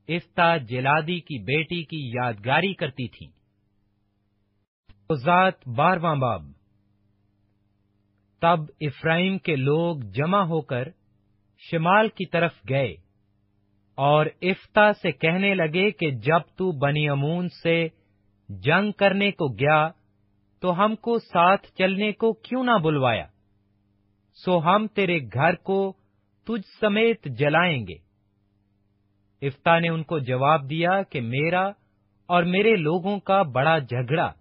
افتا 0.08 0.58
جلادی 0.58 1.20
کی 1.20 1.44
بیٹی 1.44 1.84
کی 1.84 2.08
یادگاری 2.08 2.74
کرتی 2.74 3.08
تھیں۔ 3.08 3.43
ذات 5.12 5.68
بارواں 5.68 6.16
باب۔ 6.16 6.44
تب 8.42 8.60
افراہیم 8.82 9.38
کے 9.38 9.56
لوگ 9.56 9.98
جمع 9.98 10.42
ہو 10.42 10.62
کر 10.62 10.88
شمال 11.58 12.10
کی 12.10 12.26
طرف 12.26 12.52
گئے 12.70 12.96
اور 13.96 14.26
افتا 14.42 14.94
سے 14.94 15.12
کہنے 15.12 15.56
لگے 15.56 15.92
کہ 15.92 16.12
جب 16.12 16.40
تو 16.56 16.72
بنی 16.72 17.10
امون 17.10 17.48
سے 17.64 17.88
جنگ 18.50 18.92
کرنے 18.92 19.32
کو 19.32 19.54
گیا 19.54 19.90
تو 20.60 20.86
ہم 20.86 20.96
کو 20.96 21.20
ساتھ 21.20 21.68
چلنے 21.78 22.12
کو 22.12 22.34
کیوں 22.34 22.64
نہ 22.64 22.78
بلوایا؟ 22.84 23.26
سو 24.46 24.60
ہم 24.64 24.88
تیرے 24.88 25.20
گھر 25.34 25.56
کو 25.56 25.94
تجھ 26.44 26.80
سمیت 26.80 27.26
جلائیں 27.26 27.88
گے۔ 27.88 27.96
افتا 29.48 29.80
نے 29.80 29.90
ان 29.90 30.04
کو 30.04 30.20
جواب 30.20 30.70
دیا 30.70 31.04
کہ 31.04 31.22
میرا 31.22 31.72
اور 32.26 32.44
میرے 32.44 32.76
لوگوں 32.76 33.20
کا 33.20 33.42
بڑا 33.42 33.78
جھگڑا 33.80 34.32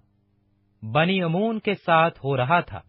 بنی 0.83 1.23
امون 1.23 1.59
کے 1.59 1.75
ساتھ 1.75 2.19
ہو 2.25 2.37
رہا 2.37 2.61
تھا۔ 2.61 2.81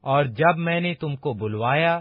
اور 0.00 0.24
جب 0.24 0.58
میں 0.58 0.80
نے 0.80 0.94
تم 0.94 1.16
کو 1.16 1.32
بلوایا، 1.32 2.00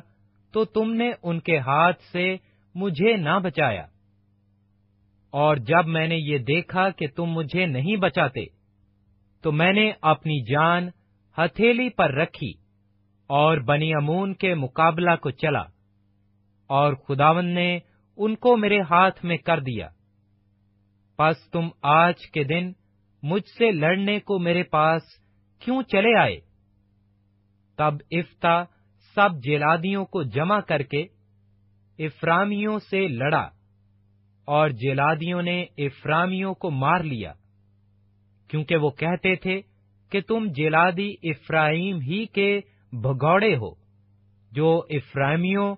تو 0.52 0.66
تم 0.66 0.94
نے 0.94 1.12
ان 1.24 1.40
کے 1.40 1.60
ہاتھ 1.60 2.04
سے 2.04 2.36
مجھے 2.76 3.18
نہ 3.18 3.40
بچایا۔ 3.44 3.86
اور 5.30 5.56
جب 5.56 5.88
میں 5.88 6.08
نے 6.08 6.16
یہ 6.16 6.38
دیکھا 6.38 6.90
کہ 6.90 7.08
تم 7.08 7.26
مجھے 7.26 7.66
نہیں 7.66 7.96
بچاتے، 7.96 8.46
تو 9.42 9.52
میں 9.52 9.74
نے 9.74 9.92
اپنی 10.02 10.54
جان 10.54 10.90
ہتھیلی 11.38 11.90
پر 11.90 12.14
رکھی 12.14 12.54
اور 13.28 13.58
بنی 13.58 13.94
امون 13.94 14.34
کے 14.34 14.56
مقابلہ 14.56 15.16
کو 15.22 15.30
چلا، 15.30 15.64
اور 16.68 16.94
خداون 16.94 17.46
نے 17.46 17.80
ان 18.18 18.36
کو 18.36 18.58
میرے 18.58 18.82
ہاتھ 18.82 19.26
میں 19.26 19.38
کر 19.38 19.60
دیا۔ 19.60 19.90
پس 21.18 21.50
تم 21.50 21.70
آج 21.82 22.16
کے 22.34 22.44
دن 22.44 22.72
مجھ 23.24 23.48
سے 23.58 23.72
لڑنے 23.72 24.20
کو 24.20 24.38
میرے 24.40 24.64
پاس 24.72 25.02
کیوں 25.62 25.82
چلے 25.84 26.18
آئے؟ 26.20 26.40
تب 27.80 27.96
افتا 28.12 28.64
سب 29.16 29.42
جیلادیوں 29.44 30.06
کو 30.06 30.24
جمع 30.30 30.60
کر 30.60 30.82
کے 30.84 31.02
افرامیوں 32.00 32.78
سے 32.80 33.08
لڑا 33.08 33.48
اور 34.48 34.70
جیلادیوں 34.70 35.42
نے 35.42 35.62
افرامیوں 35.78 36.54
کو 36.54 36.70
مار 36.72 37.04
لیا، 37.04 37.34
کیونکہ 38.50 38.76
وہ 38.76 38.90
کہتے 38.90 39.36
تھے 39.36 39.60
کہ 40.12 40.22
تم 40.22 40.48
جیلادی 40.52 41.10
افراہیم 41.24 42.00
ہی 42.02 42.26
کے 42.26 42.50
بھگوڑے 42.94 43.56
ہو، 43.56 43.70
جو 44.52 44.70
افرامیوں 44.90 45.76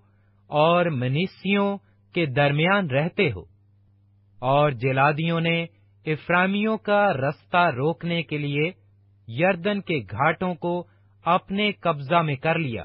اور 0.49 0.85
منیسیوں 0.91 1.77
کے 2.15 2.25
درمیان 2.25 2.89
رہتے 2.89 3.31
ہو، 3.31 3.41
اور 4.41 4.71
جیلادیوں 4.71 5.39
نے 5.41 5.65
افرامیوں 6.05 6.77
کا 6.77 7.13
رستہ 7.13 7.69
روکنے 7.75 8.23
کے 8.23 8.37
لیے 8.37 8.71
یردن 9.27 9.81
کے 9.81 9.99
گھاٹوں 10.11 10.55
کو 10.55 10.87
اپنے 11.25 11.71
قبضہ 11.71 12.21
میں 12.21 12.35
کر 12.35 12.59
لیا۔ 12.59 12.83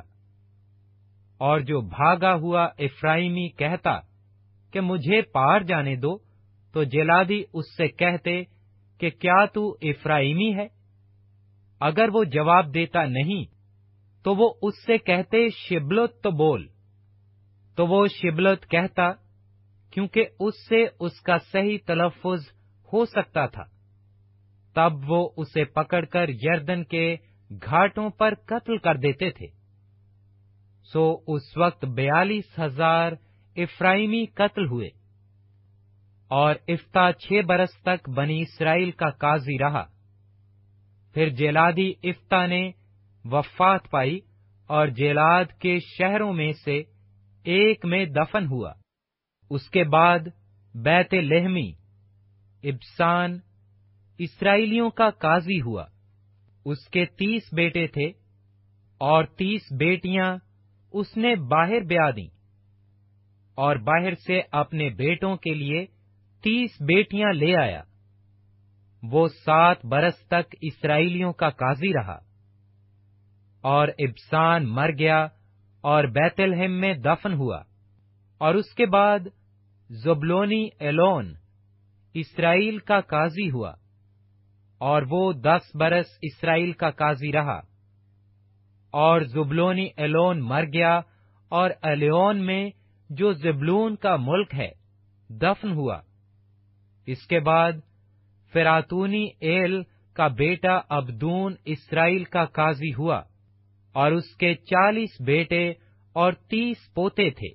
اور 1.39 1.61
جو 1.61 1.81
بھاگا 1.81 2.35
ہوا 2.35 2.65
افرائیمی 2.65 3.49
کہتا 3.49 4.01
کہ 4.73 4.81
مجھے 4.81 5.23
پار 5.23 5.61
جانے 5.61 5.97
دو، 5.97 6.19
تو 6.73 6.85
جلادی 6.85 7.43
اس 7.53 7.77
سے 7.77 7.89
کہتے 7.89 8.43
کہ 8.99 9.11
کیا 9.11 9.45
تو 9.45 9.77
افرائیمی 9.83 10.55
ہے؟ 10.55 10.67
اگر 11.81 12.09
وہ 12.13 12.25
جواب 12.25 12.75
دیتا 12.75 13.05
نہیں، 13.05 13.45
تو 14.25 14.35
وہ 14.35 14.55
اس 14.63 14.87
سے 14.87 14.99
کہتے 14.99 15.49
شبلت 15.49 16.23
تو 16.23 16.31
بول۔ 16.31 16.67
تو 17.77 17.87
وہ 17.87 18.07
شبلت 18.07 18.71
کہتا، 18.71 19.13
کیونکہ 19.91 20.25
اس 20.41 20.69
سے 20.69 20.87
اس 21.01 21.21
کا 21.21 21.39
صحیح 21.39 21.79
تلفظ 21.87 22.58
ہو 22.93 23.05
سکتا 23.05 23.47
تھا۔ 23.47 23.65
تب 24.75 25.11
وہ 25.11 25.31
اسے 25.37 25.65
پکڑ 25.65 26.05
کر 26.05 26.29
یردن 26.29 26.85
کے 26.85 27.17
گھاٹوں 27.51 28.11
پر 28.11 28.35
قتل 28.35 28.79
کر 28.79 28.97
دیتے 28.97 29.31
تھے۔ 29.31 29.47
سو 30.93 31.17
اس 31.27 31.57
وقت 31.57 31.85
بیالیس 31.85 32.59
ہزار 32.59 33.13
افرائیمی 33.57 34.27
قتل 34.27 34.67
ہوئے۔ 34.67 34.89
اور 36.29 36.55
افتا 36.69 37.13
چھ 37.13 37.41
برس 37.47 37.83
تک 37.83 38.09
بنی 38.09 38.43
اسرائیل 38.43 38.91
کا 38.91 39.11
قاضی 39.11 39.59
رہا۔ 39.59 39.85
پھر 41.15 41.29
جیلادی 41.29 41.93
افتا 42.03 42.47
نے 42.47 42.71
وفات 43.25 43.91
پائی 43.91 44.21
اور 44.67 44.87
جیلاد 44.87 45.45
کے 45.45 45.79
شہروں 45.81 46.33
میں 46.33 46.53
سے 46.65 46.83
ایک 47.45 47.85
میں 47.85 48.05
دفن 48.05 48.47
ہوا۔ 48.47 48.73
اس 49.51 49.71
کے 49.71 49.85
بعد 49.85 50.19
بیت 50.75 51.15
لہمی 51.15 51.73
ابسان 52.63 53.39
اسرائیلیوں 54.19 54.91
کا 54.91 55.11
قاضی 55.11 55.61
ہوا۔ 55.61 55.85
اس 56.65 56.89
کے 56.89 57.05
تیس 57.05 57.43
بیٹے 57.53 57.87
تھے 57.87 58.05
اور 58.99 59.25
تیس 59.25 59.61
بیٹیاں 59.79 60.37
اس 60.93 61.17
نے 61.17 61.35
باہر 61.35 61.81
بیا 61.81 62.11
دیں۔ 62.17 62.29
اور 63.55 63.77
باہر 63.77 64.15
سے 64.15 64.41
اپنے 64.51 64.89
بیٹوں 64.89 65.37
کے 65.37 65.55
لیے 65.55 65.87
تیس 66.41 66.71
بیٹیاں 66.81 67.33
لے 67.33 67.57
آیا۔ 67.57 67.83
وہ 69.03 69.29
سات 69.29 69.87
برس 69.87 70.17
تک 70.29 70.55
اسرائیلیوں 70.61 71.33
کا 71.33 71.51
قاضی 71.51 71.93
رہا۔ 71.95 72.19
اور 73.61 73.89
ابسان 73.89 74.65
مر 74.65 74.91
گیا 74.99 75.29
اور 75.81 76.05
بیت 76.05 76.41
الحم 76.41 76.73
میں 76.73 76.95
دفن 76.95 77.33
ہوا۔ 77.33 77.63
اور 78.39 78.55
اس 78.55 78.75
کے 78.75 78.87
بعد 78.87 79.19
زبلونی 79.91 80.69
ایلون 80.79 81.35
اسرائیل 82.15 82.79
کا 82.79 83.01
قاضی 83.01 83.51
ہوا 83.51 83.73
اور 84.79 85.03
وہ 85.11 85.33
دس 85.33 85.77
برس 85.77 86.07
اسرائیل 86.23 86.73
کا 86.73 86.91
قاضی 86.91 87.33
رہا 87.33 87.61
اور 88.91 89.21
زبلونی 89.21 89.89
ایلون 89.97 90.41
مر 90.41 90.65
گیا 90.73 91.01
اور 91.49 91.71
الیون 91.83 92.47
میں 92.47 92.71
جو 93.11 93.33
زبلون 93.33 93.97
کا 93.97 94.17
ملک 94.17 94.55
ہے 94.55 94.71
دفن 95.31 95.73
ہوا۔ 95.73 96.01
اس 97.07 97.27
کے 97.27 97.41
بعد 97.41 97.73
فراتونی 98.53 99.27
ایل 99.41 99.83
کا 100.13 100.29
بیٹا 100.29 100.81
ابدون 100.89 101.55
اسرائیل 101.65 102.25
کا 102.25 102.45
قاضی 102.45 102.95
ہوا 102.95 103.23
اور 103.93 104.13
اس 104.13 104.37
کے 104.37 104.55
چالیس 104.55 105.21
بیٹے 105.21 105.73
اور 106.13 106.33
تیس 106.33 106.95
پوتے 106.95 107.31
تھے 107.31 107.49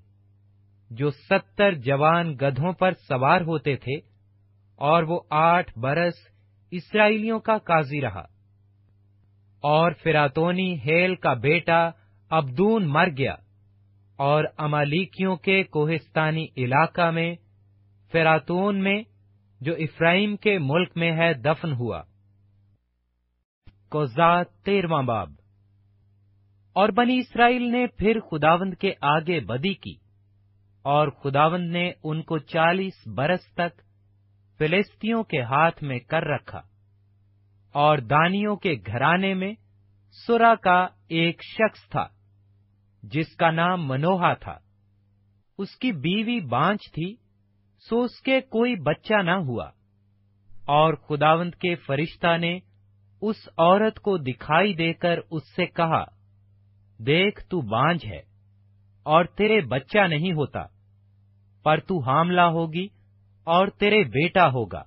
جو 0.90 1.10
ستر 1.12 1.72
جوان 1.72 2.34
گدھوں 2.34 2.74
پر 2.74 2.92
سوار 2.92 3.42
ہوتے 3.42 3.76
تھے۔ 3.76 4.13
اور 4.84 5.04
وہ 5.04 5.20
آٹھ 5.30 5.80
برس 5.80 6.14
اسرائیلیوں 6.72 7.40
کا 7.40 7.58
قاضی 7.58 8.02
رہا۔ 8.02 8.26
اور 9.62 9.92
فراتونی 10.04 10.80
ہیل 10.80 11.16
کا 11.16 11.34
بیٹا 11.34 11.90
ابدون 12.30 12.88
مر 12.88 13.08
گیا۔ 13.18 13.36
اور 14.16 14.44
امالیکیوں 14.58 15.36
کے 15.36 15.64
کوہستانی 15.64 16.48
علاقہ 16.58 17.12
میں 17.12 17.36
فراتون 18.12 18.84
میں، 18.84 19.04
جو 19.62 19.74
افراہیم 19.74 20.38
کے 20.38 20.58
ملک 20.60 20.92
میں 20.96 21.12
ہے، 21.12 21.34
دفن 21.34 21.74
ہوا۔ 21.74 22.02
کوزات 23.90 24.54
تیرواں 24.54 25.04
باب۔ 25.04 25.30
اور 26.74 26.90
بنی 26.90 27.20
اسرائیل 27.20 27.72
نے 27.72 27.88
پھر 27.88 28.20
خداوند 28.20 28.74
کے 28.74 28.94
آگے 29.02 29.40
بدی 29.40 29.74
کی۔ 29.74 29.96
اور 30.82 31.08
خداوند 31.08 31.72
نے 31.72 31.92
ان 32.04 32.22
کو 32.22 32.38
چالیس 32.38 33.08
برس 33.08 33.54
تک 33.54 33.83
فلسطینوں 34.58 35.24
کے 35.24 35.42
ہاتھ 35.42 35.84
میں 35.84 36.00
کر 36.00 36.24
رکھا 36.24 36.62
اور 37.72 37.98
دانیوں 37.98 38.56
کے 38.56 38.76
گھرانے 38.88 39.34
میں 39.34 39.54
سورا 40.28 40.56
کا 40.56 40.88
ایک 41.08 41.44
شخص 41.44 41.90
تھا 41.90 42.08
جس 43.04 43.36
کا 43.36 43.52
نام 43.52 43.88
منوہا 43.88 44.34
تھا۔ 44.34 44.58
اس 45.58 45.76
کی 45.76 45.92
بیوی 45.92 46.40
بانچ 46.40 46.80
تھی، 46.94 47.16
سو 47.90 48.02
اس 48.02 48.22
کے 48.22 48.42
کوئی 48.42 48.76
بچہ 48.76 49.22
نہ 49.22 49.32
ہوا۔ 49.32 49.72
اور 50.66 50.94
خداوند 50.94 51.56
کے 51.56 51.76
فرشتہ 51.76 52.38
نے 52.38 52.60
اس 53.22 53.36
عورت 53.58 54.00
کو 54.00 54.18
دکھائی 54.18 54.74
دے 54.74 54.94
کر 54.94 55.20
اس 55.32 55.56
سے 55.56 55.66
کہا، 55.66 56.06
دیکھ 57.00 57.44
تو 57.44 57.62
بانج 57.62 58.06
ہے 58.06 58.22
اور 59.04 59.26
تیرے 59.26 59.62
بچہ 59.62 60.08
نہیں 60.08 60.32
ہوتا، 60.32 60.66
پر 61.64 61.80
تو 61.80 62.00
حاملہ 62.00 62.42
ہوگی 62.42 62.88
اور 63.44 63.68
تیرے 63.68 64.04
بیٹا 64.04 64.48
ہوگا۔ 64.48 64.84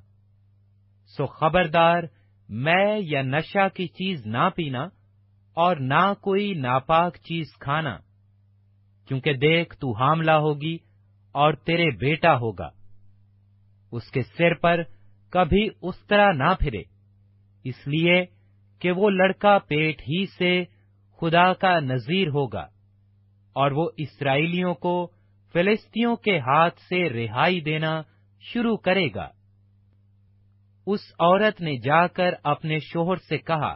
سو 1.17 1.27
خبردار، 1.27 2.03
میں 2.49 2.99
یا 3.01 3.23
نشہ 3.23 3.69
کی 3.75 3.87
چیز 3.87 4.27
نہ 4.27 4.49
پینا 4.57 4.83
اور 5.57 5.77
نہ 5.77 6.13
کوئی 6.21 6.53
ناپاک 6.55 7.17
چیز 7.17 7.47
کھانا، 7.59 7.99
کیونکہ 9.09 9.33
دیکھ 9.33 9.77
تو 9.77 9.93
حاملہ 9.93 10.31
ہوگی 10.31 10.77
اور 11.33 11.53
تیرے 11.53 11.91
بیٹا 11.91 12.37
ہوگا۔ 12.37 12.71
اس 13.93 14.11
کے 14.11 14.23
سر 14.23 14.55
پر 14.55 14.83
کبھی 15.31 15.69
اس 15.83 16.07
طرح 16.07 16.33
نہ 16.33 16.55
پھرے، 16.61 16.83
اس 17.65 17.87
لیے 17.87 18.25
کہ 18.81 18.91
وہ 18.91 19.11
لڑکا 19.11 19.59
پیٹ 19.59 20.01
ہی 20.01 20.25
سے 20.39 20.65
خدا 21.21 21.53
کا 21.53 21.81
نذیر 21.81 22.29
ہوگا 22.29 22.67
اور 23.57 23.71
وہ 23.71 23.89
اسرائیلیوں 23.97 24.75
کو 24.75 25.11
فلسطینوں 25.53 26.17
کے 26.17 26.39
ہاتھ 26.39 26.81
سے 26.81 27.09
رہائی 27.09 27.61
دینا 27.61 28.03
شروع 28.53 28.77
کرے 28.77 29.09
گا۔ 29.15 29.29
اس 30.87 31.01
عورت 31.19 31.61
نے 31.61 31.77
جا 31.79 32.07
کر 32.07 32.35
اپنے 32.43 32.79
شوہر 32.79 33.17
سے 33.17 33.39
کہا 33.39 33.75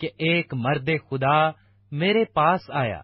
کہ 0.00 0.08
ایک 0.18 0.54
مرد 0.54 0.90
خدا 1.10 1.50
میرے 1.92 2.24
پاس 2.24 2.70
آیا۔ 2.70 3.00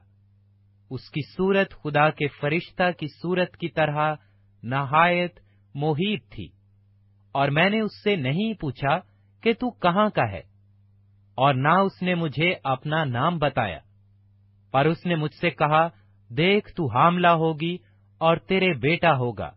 اس 0.90 1.10
کی 1.10 1.20
صورت 1.36 1.74
خدا 1.82 2.10
کے 2.10 2.28
فرشتہ 2.28 2.90
کی 2.98 3.06
صورت 3.22 3.56
کی 3.56 3.68
طرح 3.68 4.14
نہایت 4.62 5.38
محیط 5.74 6.28
تھی۔ 6.30 6.48
اور 7.32 7.48
میں 7.48 7.70
نے 7.70 7.80
اس 7.80 8.02
سے 8.04 8.16
نہیں 8.16 8.52
پوچھا 8.54 8.98
کہ 9.42 9.52
تو 9.52 9.70
کہاں 9.70 10.08
کا 10.10 10.30
ہے، 10.30 10.42
اور 11.34 11.54
نہ 11.54 11.68
اس 11.68 12.02
نے 12.02 12.14
مجھے 12.14 12.54
اپنا 12.64 13.04
نام 13.04 13.38
بتایا، 13.38 13.78
پر 14.72 14.86
اس 14.86 15.06
نے 15.06 15.14
مجھ 15.14 15.34
سے 15.34 15.50
کہا، 15.50 15.88
دیکھ 16.30 16.74
تو 16.74 16.86
حاملہ 16.96 17.28
ہوگی 17.28 17.76
اور 18.20 18.36
تیرے 18.36 18.72
بیٹا 18.72 19.16
ہوگا۔ 19.16 19.50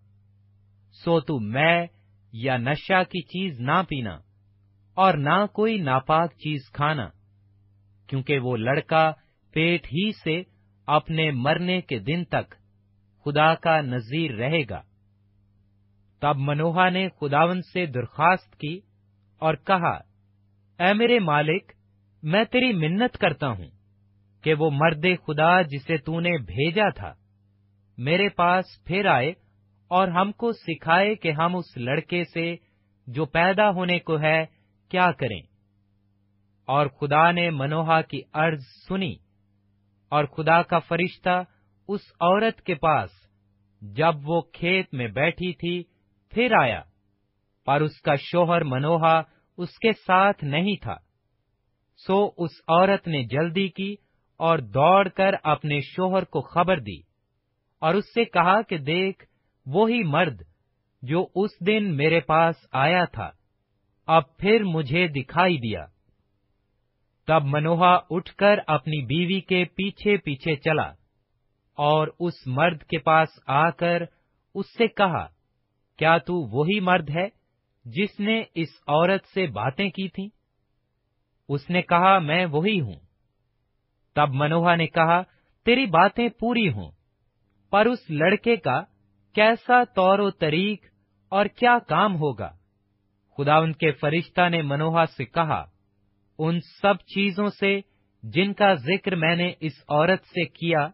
سو 0.96 1.20
تو 1.20 1.40
میں 1.40 1.86
یا 2.34 2.58
نشہ 2.58 3.04
کی 3.04 3.22
چیز 3.22 3.60
نہ 3.60 3.82
پینا 3.90 4.18
اور 4.98 5.14
نہ 5.18 5.46
کوئی 5.54 5.78
ناپاک 5.78 6.32
چیز 6.34 6.70
کھانا، 6.74 7.08
کیونکہ 8.10 8.40
وہ 8.40 8.56
لڑکا 8.58 9.12
پیٹ 9.54 9.86
ہی 9.86 10.12
سے 10.24 10.42
اپنے 10.88 11.30
مرنے 11.32 11.80
کے 11.82 12.00
دن 12.00 12.24
تک 12.24 12.56
خدا 13.26 13.54
کا 13.56 13.80
نذیر 13.82 14.32
رہے 14.32 14.64
گا۔ 14.70 14.82
تب 16.22 16.38
منوہا 16.38 16.90
نے 16.90 17.08
خداون 17.10 17.62
سے 17.62 17.86
درخواست 17.86 18.56
کی 18.60 18.80
اور 19.42 19.54
کہا، 19.66 19.96
اے 20.80 20.94
میرے 20.94 21.20
مالک، 21.20 21.72
میں 22.24 22.44
تیری 22.44 22.72
منت 22.74 23.18
کرتا 23.18 23.48
ہوں 23.48 23.70
کہ 24.44 24.54
وہ 24.54 24.70
مرد 24.72 25.06
خدا 25.28 25.62
جسے 25.62 25.98
تو 25.98 26.20
نے 26.20 26.38
بھیجا 26.46 26.90
تھا، 26.90 27.14
میرے 27.98 28.30
پاس 28.30 28.66
پھر 28.86 29.06
آئے 29.06 29.32
اور 29.94 30.08
ہم 30.08 30.32
کو 30.32 30.52
سکھائے 30.52 31.16
کہ 31.16 31.32
ہم 31.32 31.56
اس 31.56 31.78
لڑکے 31.78 32.24
سے 32.24 32.56
جو 33.08 33.26
پیدا 33.26 33.70
ہونے 33.70 33.98
کو 34.00 34.20
ہے، 34.20 34.46
کیا 34.92 35.12
کریں۔ 35.12 35.42
اور 36.68 36.88
خدا 36.88 37.32
نے 37.32 37.50
منوہا 37.50 38.02
کی 38.02 38.22
عرض 38.34 38.62
سنی، 38.88 39.14
اور 40.12 40.26
خدا 40.26 40.62
کا 40.62 40.80
فرشتہ 40.80 41.44
اس 41.90 42.02
عورت 42.20 42.62
کے 42.62 42.76
پاس 42.76 43.10
جب 43.82 44.14
وہ 44.24 44.42
کھیت 44.54 44.94
میں 44.94 45.08
بیٹھی 45.08 45.52
تھی، 45.54 45.82
پھر 46.32 46.54
آیا۔ 46.62 46.82
پر 47.68 47.82
اس 47.82 48.00
کا 48.02 48.16
شوہر 48.22 48.64
منوہا 48.64 49.18
اس 49.58 49.78
کے 49.80 49.92
ساتھ 50.08 50.44
نہیں 50.44 50.76
تھا۔ 50.82 50.96
سو 52.00 52.18
اس 52.38 52.52
عورت 52.68 53.08
نے 53.08 53.24
جلدی 53.26 53.68
کی 53.68 53.94
اور 54.40 54.60
دوڑ 54.74 55.08
کر 55.08 55.36
اپنے 55.44 55.80
شوہر 55.86 56.24
کو 56.24 56.42
خبر 56.42 56.80
دی، 56.80 56.98
اور 57.82 57.94
اس 57.94 58.14
سے 58.14 58.26
کہا 58.26 58.62
کہ 58.62 58.78
دیکھ 58.78 59.26
وہی 59.66 60.04
مرد 60.04 60.42
جو 61.02 61.28
اس 61.36 61.52
دن 61.68 61.96
میرے 61.98 62.20
پاس 62.20 62.56
آیا 62.72 63.06
تھا، 63.06 63.30
اب 64.08 64.38
پھر 64.38 64.64
مجھے 64.64 65.08
دکھائی 65.08 65.58
دیا۔ 65.58 65.86
تب 67.28 67.42
منوہا 67.44 68.00
اٹھ 68.10 68.36
کر 68.36 68.60
اپنی 68.68 69.06
بیوی 69.06 69.40
کے 69.42 69.64
پیچھے 69.66 70.18
پیچھے 70.18 70.56
چلا 70.56 70.88
اور 71.78 72.08
اس 72.20 72.34
مرد 72.48 72.84
کے 72.84 72.98
پاس 72.98 73.30
آ 73.48 73.70
کر 73.70 74.04
اس 74.56 74.66
سے 74.78 74.88
کہا، 74.88 75.26
کیا 75.98 76.18
تو 76.18 76.34
وہی 76.34 76.80
مرد 76.80 77.10
ہے 77.10 77.28
جس 77.86 78.20
نے 78.20 78.44
اس 78.56 78.70
عورت 78.88 79.26
سے 79.34 79.48
باتیں 79.48 79.90
کی 79.90 80.08
تھیں؟ 80.08 80.28
اس 81.50 81.70
نے 81.70 81.82
کہا، 81.82 82.20
میں 82.20 82.46
وہی 82.46 82.80
ہوں۔ 82.82 83.00
تب 84.16 84.30
منوہا 84.34 84.76
نے 84.76 84.88
کہا، 84.88 85.22
تیری 85.66 85.86
باتیں 85.86 86.30
پوری 86.30 86.70
ہوں، 86.70 86.92
پر 87.72 87.86
اس 87.86 88.10
لڑکے 88.10 88.56
کا 88.56 88.82
کیسا 89.36 89.84
طور 89.84 90.20
و 90.20 90.30
طریق 90.32 90.86
اور 91.30 91.46
کیا 91.46 91.78
کام 91.88 92.16
ہوگا۔ 92.16 92.52
خدا 93.38 93.56
ان 93.56 93.74
کے 93.74 93.92
فرشتہ 93.92 94.50
نے 94.50 94.62
منوہا 94.62 95.06
سے 95.06 95.26
کہا، 95.26 95.64
ان 96.40 96.60
سب 96.82 96.98
چیزوں 96.98 97.48
سے 97.48 97.80
جن 98.24 98.54
کا 98.54 98.74
ذکر 98.74 99.16
میں 99.16 99.36
نے 99.36 99.52
اس 99.60 99.72
عورت 99.90 100.24
سے 100.24 100.46
کیا، 100.46 100.88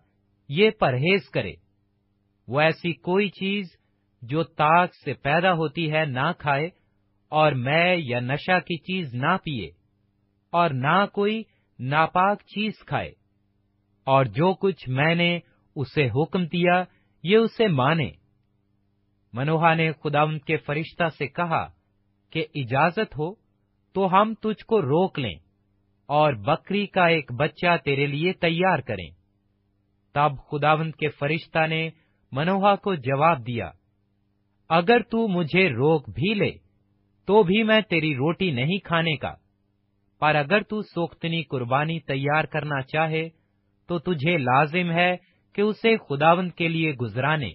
یہ 0.49 0.69
پرہیز 0.69 1.29
کرے۔ 1.29 1.53
وہ 2.47 2.61
ایسی 2.61 2.93
کوئی 2.93 3.29
چیز 3.29 3.65
جو 4.21 4.43
تاک 4.43 4.95
سے 5.05 5.13
پیدا 5.13 5.53
ہوتی 5.53 5.91
ہے 5.91 6.05
نہ 6.05 6.31
کھائے 6.37 6.69
اور 7.29 7.51
میں 7.51 7.95
یا 7.99 8.19
نشہ 8.19 8.59
کی 8.59 8.77
چیز 8.77 9.13
نہ 9.13 9.37
پیے، 9.43 9.69
اور 10.49 10.69
نہ 10.69 11.05
کوئی 11.13 11.43
ناپاک 11.79 12.41
چیز 12.41 12.73
کھائے۔ 12.85 13.11
اور 14.03 14.25
جو 14.25 14.53
کچھ 14.53 14.89
میں 14.89 15.15
نے 15.15 15.39
اسے 15.75 16.07
حکم 16.07 16.45
دیا، 16.45 16.83
یہ 17.23 17.37
اسے 17.37 17.67
مانے۔ 17.67 18.18
منوہا 19.33 19.73
نے 19.73 19.91
خداون 20.03 20.39
کے 20.39 20.57
فرشتہ 20.57 21.07
سے 21.17 21.27
کہا 21.27 21.65
کہ 22.33 22.45
اجازت 22.55 23.17
ہو 23.17 23.33
تو 23.95 24.07
ہم 24.11 24.33
تجھ 24.33 24.65
کو 24.65 24.81
روک 24.81 25.19
لیں 25.19 25.35
اور 26.09 26.33
بکری 26.33 26.85
کا 26.87 27.07
ایک 27.07 27.31
بچہ 27.31 27.75
تیرے 27.85 28.05
لیے 28.05 28.33
تیار 28.33 28.79
کریں۔ 28.79 29.09
تب 30.15 30.31
خداوند 30.49 30.91
کے 30.91 31.09
فرشتہ 31.09 31.65
نے 31.67 31.89
منوہا 32.31 32.75
کو 32.75 32.93
جواب 32.95 33.45
دیا، 33.47 33.69
اگر 34.69 35.01
تو 35.01 35.27
مجھے 35.27 35.67
روک 35.69 36.09
بھی 36.09 36.33
لے 36.33 36.51
تو 37.27 37.43
بھی 37.43 37.63
میں 37.63 37.81
تیری 37.81 38.13
روٹی 38.15 38.51
نہیں 38.51 38.77
کھانے 38.77 39.15
کا، 39.17 39.33
پر 40.21 40.35
اگر 40.35 40.61
تو 40.61 40.81
سوختنی 40.81 41.43
قربانی 41.43 41.99
تیار 41.99 42.43
کرنا 42.43 42.81
چاہے 42.81 43.27
تو 43.89 43.99
تجھے 43.99 44.37
لازم 44.37 44.91
ہے 44.91 45.15
کہ 45.55 45.61
اسے 45.61 45.95
خداوند 45.97 46.51
کے 46.51 46.67
لیے 46.67 46.93
گزرانے۔ 46.93 47.49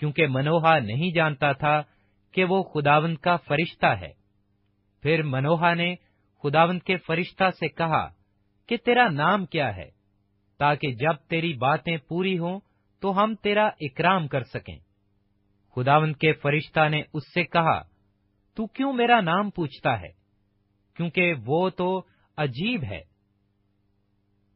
کیونکہ 0.00 0.26
منوہا 0.26 0.78
نہیں 0.78 1.14
جانتا 1.14 1.52
تھا 1.52 1.82
کہ 2.32 2.44
وہ 2.44 2.62
خداوند 2.62 3.16
کا 3.16 3.36
فرشتہ 3.36 3.86
ہے۔ 3.86 4.12
پھر 5.02 5.22
منوہا 5.22 5.74
نے 5.74 5.94
خداوند 6.42 6.82
کے 6.82 6.96
فرشتہ 6.96 7.50
سے 7.50 7.68
کہا 7.68 8.08
کہ 8.68 8.76
تیرا 8.76 9.08
نام 9.08 9.46
کیا 9.46 9.76
ہے؟ 9.76 9.88
تاکہ 10.58 10.92
جب 10.92 11.12
تیری 11.28 11.52
باتیں 11.52 11.96
پوری 11.96 12.38
ہوں 12.38 12.60
تو 13.00 13.24
ہم 13.24 13.34
تیرا 13.34 13.66
اکرام 13.80 14.28
کر 14.28 14.44
سکیں۔ 14.44 14.78
خداوند 15.76 16.16
کے 16.16 16.32
فرشتہ 16.32 16.88
نے 16.88 17.02
اس 17.12 17.22
سے 17.34 17.44
کہا، 17.44 17.82
تو 18.54 18.66
کیوں 18.66 18.92
میرا 18.92 19.20
نام 19.20 19.50
پوچھتا 19.50 20.00
ہے؟ 20.00 20.08
کیونکہ 20.96 21.34
وہ 21.46 21.70
تو 21.70 22.02
عجیب 22.36 22.84
ہے۔ 22.84 23.00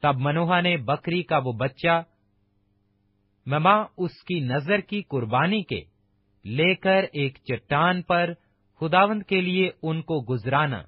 تب 0.02 0.14
منوہا 0.16 0.60
نے 0.60 0.76
بکری 0.76 1.22
کا 1.22 1.38
وہ 1.38 1.52
بچہ 1.52 2.02
مما 3.46 3.84
اس 3.96 4.22
کی 4.22 4.40
نظر 4.40 4.80
کی 4.80 5.02
قربانی 5.02 5.62
کے 5.62 5.80
لے 6.44 6.74
کر 6.74 7.04
ایک 7.12 7.38
چٹان 7.44 8.02
پر 8.02 8.32
خداوند 8.80 9.22
کے 9.22 9.40
لیے 9.40 9.70
ان 9.82 10.02
کو 10.02 10.34
گزرانا۔ 10.34 10.82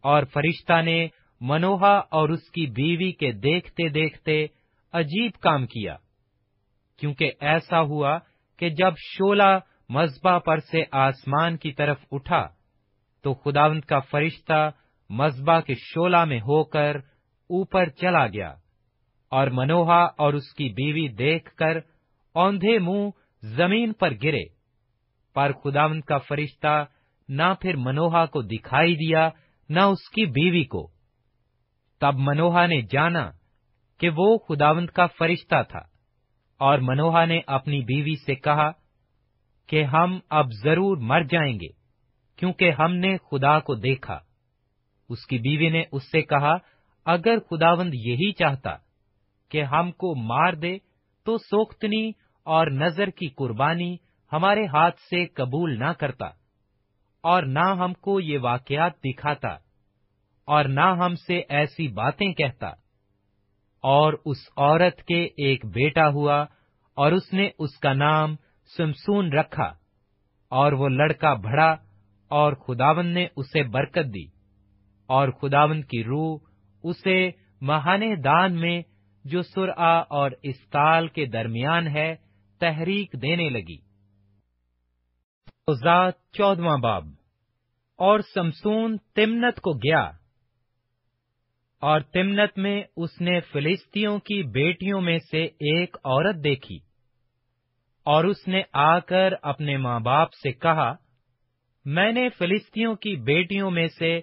اور 0.00 0.22
فرشتہ 0.22 0.82
نے 0.82 1.08
منوہا 1.40 1.96
اور 1.98 2.28
اس 2.28 2.50
کی 2.50 2.66
بیوی 2.66 3.12
کے 3.12 3.32
دیکھتے 3.32 3.88
دیکھتے 3.88 4.46
عجیب 4.92 5.32
کام 5.40 5.66
کیا۔ 5.66 5.96
کیونکہ 6.98 7.32
ایسا 7.40 7.80
ہوا 7.80 8.18
کہ 8.58 8.68
جب 8.70 8.92
شولا 8.96 9.58
مذبح 9.88 10.38
پر 10.38 10.58
سے 10.60 10.84
آسمان 10.92 11.56
کی 11.56 11.72
طرف 11.72 11.98
اٹھا، 12.12 12.48
تو 13.22 13.34
خداوند 13.34 13.80
کا 13.80 14.00
فرشتہ 14.00 14.70
مذبح 15.10 15.60
کے 15.60 15.74
شولا 15.74 16.24
میں 16.24 16.40
ہو 16.40 16.64
کر 16.64 16.96
اوپر 17.50 17.88
چلا 17.88 18.26
گیا۔ 18.26 18.54
اور 19.34 19.46
منوہا 19.46 20.04
اور 20.16 20.34
اس 20.34 20.54
کی 20.54 20.68
بیوی 20.68 21.08
دیکھ 21.08 21.54
کر 21.54 21.76
اوندھے 22.32 22.78
منہ 22.78 23.08
زمین 23.42 23.92
پر 23.92 24.12
گرے۔ 24.22 24.42
پر 25.34 25.52
خداوند 25.52 26.00
کا 26.00 26.18
فرشتہ 26.18 26.84
نہ 27.28 27.42
پھر 27.60 27.76
منوہا 27.76 28.26
کو 28.26 28.42
دکھائی 28.42 28.96
دیا، 28.96 29.28
نہ 29.68 29.80
اس 29.80 30.10
کی 30.10 30.26
بیوی 30.26 30.64
کو۔ 30.64 30.90
تب 32.00 32.14
منوہا 32.18 32.66
نے 32.66 32.80
جانا 32.82 33.30
کہ 33.98 34.10
وہ 34.16 34.38
خداوند 34.38 34.86
کا 34.86 35.06
فرشتہ 35.06 35.62
تھا۔ 35.68 35.80
اور 36.58 36.78
منوہا 36.78 37.24
نے 37.24 37.40
اپنی 37.46 37.80
بیوی 37.80 38.14
سے 38.26 38.34
کہا 38.34 38.70
کہ 39.66 39.84
ہم 39.84 40.18
اب 40.30 40.46
ضرور 40.62 40.96
مر 40.96 41.20
جائیں 41.20 41.54
گے، 41.54 41.68
کیونکہ 42.36 42.70
ہم 42.70 42.94
نے 42.94 43.16
خدا 43.30 43.58
کو 43.58 43.74
دیکھا۔ 43.74 44.18
اس 45.08 45.26
کی 45.26 45.38
بیوی 45.38 45.68
نے 45.68 45.82
اس 45.92 46.02
سے 46.10 46.22
کہا، 46.22 46.56
اگر 47.04 47.38
خداوند 47.50 47.94
یہی 47.94 48.32
چاہتا 48.32 48.83
کہ 49.50 49.62
ہم 49.64 49.90
کو 49.92 50.14
مار 50.24 50.52
دے 50.52 50.76
تو 51.26 51.36
سوختنی 51.40 52.08
اور 52.46 52.66
نظر 52.76 53.10
کی 53.10 53.28
قربانی 53.28 53.94
ہمارے 54.32 54.64
ہاتھ 54.66 55.00
سے 55.00 55.24
قبول 55.34 55.78
نہ 55.78 55.92
کرتا 55.98 56.28
اور 57.24 57.42
نہ 57.48 57.66
ہم 57.78 57.92
کو 58.00 58.20
یہ 58.20 58.38
واقعات 58.38 58.96
دکھاتا 59.04 59.56
اور 60.48 60.64
نہ 60.68 60.86
ہم 60.98 61.14
سے 61.26 61.40
ایسی 61.48 61.86
باتیں 61.88 62.32
کہتا 62.32 62.68
اور 63.84 64.12
اس 64.24 64.38
عورت 64.56 65.02
کے 65.02 65.22
ایک 65.38 65.64
بیٹا 65.66 66.08
ہوا 66.08 66.44
اور 66.96 67.12
اس 67.12 67.32
نے 67.32 67.48
اس 67.58 67.78
کا 67.78 67.92
نام 67.92 68.34
سمسون 68.70 69.32
رکھا 69.32 69.72
اور 70.52 70.72
وہ 70.72 70.88
لڑکا 70.88 71.32
بڑھا 71.34 71.70
اور 72.30 72.52
خداون 72.66 73.06
نے 73.06 73.26
اسے 73.36 73.62
برکت 73.62 74.12
دی 74.14 74.24
اور 75.08 75.28
خداون 75.30 75.82
کی 75.82 76.02
روح 76.04 76.38
اسے 76.84 77.18
مہانے 77.62 78.14
دان 78.16 78.60
میں 78.60 78.80
جو 79.24 79.42
سرآ 79.42 79.98
اور 79.98 80.30
استال 80.42 81.08
کے 81.08 81.26
درمیان 81.26 81.88
ہے، 81.88 82.16
تحریک 82.58 83.12
دینے 83.22 83.48
لگی۔ 83.48 83.76
ذات 85.84 86.12
چودواں 86.32 86.78
باب۔ 86.78 87.04
اور 87.96 88.20
سمسون 88.34 88.96
تمنت 89.14 89.60
کو 89.60 89.72
گیا۔ 89.72 90.10
اور 91.80 92.00
تمنت 92.00 92.58
میں 92.58 92.82
اس 92.96 93.20
نے 93.20 93.40
فلسطینوں 93.40 94.18
کی 94.18 94.42
بیٹیوں 94.42 95.00
میں 95.00 95.18
سے 95.30 95.44
ایک 95.44 95.96
عورت 95.96 96.36
دیکھی۔ 96.44 96.78
اور 98.04 98.24
اس 98.24 98.48
نے 98.48 98.62
آ 98.72 98.98
کر 98.98 99.32
اپنے 99.42 99.76
ماں 99.76 100.00
باپ 100.00 100.32
سے 100.32 100.52
کہا، 100.52 100.94
میں 101.84 102.12
نے 102.12 102.28
فلسطینوں 102.28 102.94
کی 102.94 103.16
بیٹیوں 103.16 103.70
میں 103.70 103.88
سے 103.98 104.20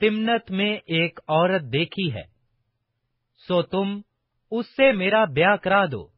تمنت 0.00 0.50
میں 0.50 0.76
ایک 0.76 1.20
عورت 1.28 1.62
دیکھی 1.72 2.14
ہے۔ 2.14 2.22
سو 3.48 3.62
تم 3.62 4.00
اس 4.50 4.66
سے 4.66 4.92
میرا 4.92 5.24
بیاہ 5.24 5.56
کرا 5.56 5.84
دو۔ 5.92 6.08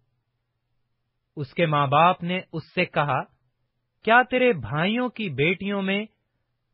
اس 1.37 1.55
کے 1.55 1.67
ماں 1.67 1.87
باپ 1.87 2.23
نے 2.23 2.41
اس 2.53 2.75
سے 2.75 2.85
کہا، 2.85 3.23
کیا 4.03 4.23
تیرے 4.31 4.53
بھائیوں 4.53 5.09
کی 5.09 5.29
بیٹیوں 5.29 5.83
میں 5.83 6.07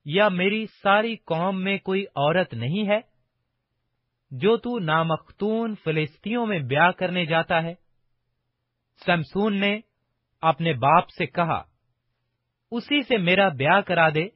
یا 0.05 0.29
میری 0.29 0.67
ساری 0.83 1.17
قوم 1.17 1.65
میں 1.65 1.79
کوئی 1.79 2.05
عورت 2.15 2.55
نہیں 2.55 2.89
ہے 2.89 3.01
جو 4.31 4.57
تو 4.57 4.79
نامختون 4.79 5.75
فلسطینوں 5.85 6.47
میں 6.47 6.59
بیاہ 6.59 6.91
کرنے 6.91 7.27
جاتا 7.27 7.63
ہے؟ 7.63 7.75
سمسون 9.07 9.61
نے 9.61 9.81
اپنے 10.41 10.73
باپ 10.73 11.09
سے 11.09 11.27
کہا، 11.27 11.63
اسی 12.71 13.03
سے 13.03 13.17
میرا 13.17 13.49
بیاہ 13.49 13.81
کرا 13.81 14.09
دے 14.09 14.29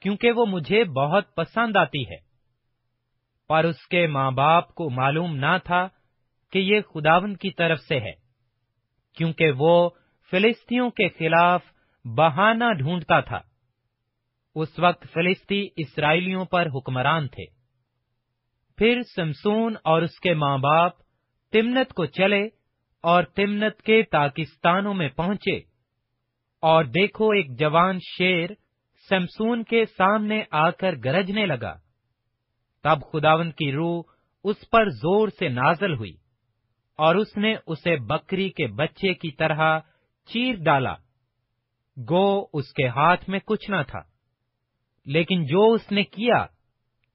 کیونکہ 0.00 0.32
وہ 0.32 0.46
مجھے 0.46 0.84
بہت 0.84 1.34
پسند 1.34 1.76
آتی 1.76 2.02
ہے۔ 2.02 2.26
پر 3.48 3.64
اس 3.64 3.86
کے 3.86 4.06
ماں 4.06 4.30
باپ 4.30 4.74
کو 4.74 4.90
معلوم 4.90 5.36
نہ 5.36 5.56
تھا 5.64 5.88
کہ 6.52 6.58
یہ 6.58 6.80
خداون 6.80 7.36
کی 7.36 7.50
طرف 7.50 7.80
سے 7.80 8.00
ہے، 8.00 8.12
کیونکہ 9.16 9.50
وہ 9.50 9.90
فلسطینوں 10.30 10.90
کے 10.90 11.08
خلاف 11.08 11.62
بہانہ 12.04 12.72
ڈھونڈتا 12.78 13.20
تھا۔ 13.20 13.40
اس 14.54 14.78
وقت 14.78 15.06
فلسطی 15.12 15.68
اسرائیلیوں 15.76 16.44
پر 16.44 16.66
حکمران 16.66 17.28
تھے۔ 17.28 17.44
پھر 18.76 19.00
سمسون 19.16 19.74
اور 19.84 20.02
اس 20.02 20.20
کے 20.20 20.34
ماں 20.34 20.58
باپ 20.58 20.92
تمنت 21.52 21.92
کو 21.92 22.06
چلے 22.06 22.48
اور 23.02 23.22
تمنت 23.22 23.82
کے 23.82 24.02
پاکستانوں 24.02 24.94
میں 24.94 25.08
پہنچے۔ 25.08 25.56
اور 26.60 26.84
دیکھو 26.84 27.30
ایک 27.30 27.58
جوان 27.58 27.98
شیر 28.18 28.50
سمسون 29.08 29.64
کے 29.64 29.84
سامنے 29.86 30.42
آ 30.50 30.70
کر 30.70 30.94
گرجنے 31.04 31.46
لگا۔ 31.46 31.74
تب 32.82 32.98
خداون 33.12 33.50
کی 33.50 33.72
روح 33.72 34.02
اس 34.44 34.70
پر 34.70 34.88
زور 34.88 35.28
سے 35.28 35.48
نازل 35.48 35.94
ہوئی۔ 35.94 36.25
اور 36.96 37.14
اس 37.14 37.36
نے 37.36 37.54
اسے 37.66 37.96
بکری 37.96 38.48
کے 38.48 38.66
بچے 38.66 39.14
کی 39.14 39.30
طرح 39.30 39.80
چیر 40.26 40.54
ڈالا۔ 40.64 40.94
گو 42.10 42.46
اس 42.52 42.72
کے 42.72 42.88
ہاتھ 42.88 43.30
میں 43.30 43.38
کچھ 43.46 43.70
نہ 43.70 43.82
تھا۔ 43.88 44.00
لیکن 45.04 45.44
جو 45.44 45.72
اس 45.72 45.92
نے 45.92 46.04
کیا، 46.04 46.46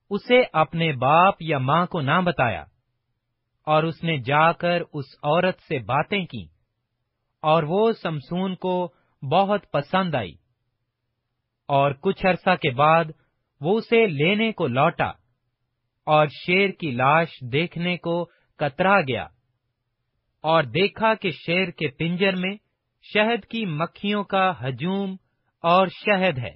اسے 0.09 0.43
اپنے 0.53 0.91
باپ 0.91 1.35
یا 1.39 1.57
ماں 1.57 1.85
کو 1.85 2.01
نہ 2.01 2.21
بتایا۔ 2.25 2.65
اور 3.65 3.83
اس 3.83 4.03
نے 4.03 4.17
جا 4.17 4.51
کر 4.51 4.81
اس 4.93 5.05
عورت 5.23 5.59
سے 5.59 5.79
باتیں 5.79 6.25
کی 6.25 6.45
اور 7.41 7.63
وہ 7.63 7.91
سمسون 7.91 8.55
کو 8.55 8.93
بہت 9.31 9.71
پسند 9.71 10.15
آئی۔ 10.15 10.33
اور 11.67 11.91
کچھ 11.91 12.25
عرصہ 12.25 12.55
کے 12.55 12.69
بعد 12.69 13.05
وہ 13.61 13.77
اسے 13.77 14.07
لینے 14.07 14.51
کو 14.51 14.67
لوٹا۔ 14.67 15.11
اور 16.05 16.27
شیر 16.27 16.69
کی 16.69 16.91
لاش 16.91 17.27
دیکھنے 17.51 17.97
کو 17.97 18.25
کترا 18.57 19.01
گیا۔ 19.01 19.27
اور 20.43 20.63
دیکھا 20.63 21.13
کہ 21.13 21.29
شیر 21.31 21.69
کے 21.69 21.87
پنجر 21.87 22.35
میں 22.35 22.55
شہد 23.03 23.45
کی 23.45 23.65
مکھیوں 23.65 24.23
کا 24.23 24.51
ہجوم 24.63 25.15
اور 25.63 25.87
شہد 25.87 26.37
ہے۔ 26.37 26.53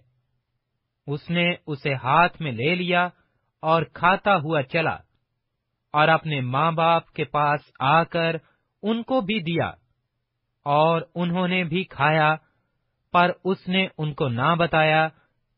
اس 1.07 1.29
نے 1.29 1.53
اسے 1.67 1.93
ہاتھ 1.93 2.41
میں 2.41 2.51
لے 2.51 2.75
لیا 2.75 3.07
اور 3.63 3.83
کھاتا 3.83 4.35
ہوا 4.35 4.63
چلا 4.63 4.97
اور 5.93 6.07
اپنے 6.07 6.41
ماں 6.41 6.71
باپ 6.71 7.11
کے 7.11 7.23
پاس 7.23 7.59
آ 7.79 8.03
کر 8.03 8.35
ان 8.83 9.03
کو 9.03 9.21
بھی 9.21 9.39
دیا 9.39 9.67
اور 10.65 11.01
انہوں 11.15 11.47
نے 11.47 11.63
بھی 11.63 11.83
کھایا، 11.83 12.35
پر 13.13 13.31
اس 13.43 13.67
نے 13.67 13.87
ان 13.97 14.13
کو 14.13 14.27
نہ 14.27 14.55
بتایا 14.55 15.07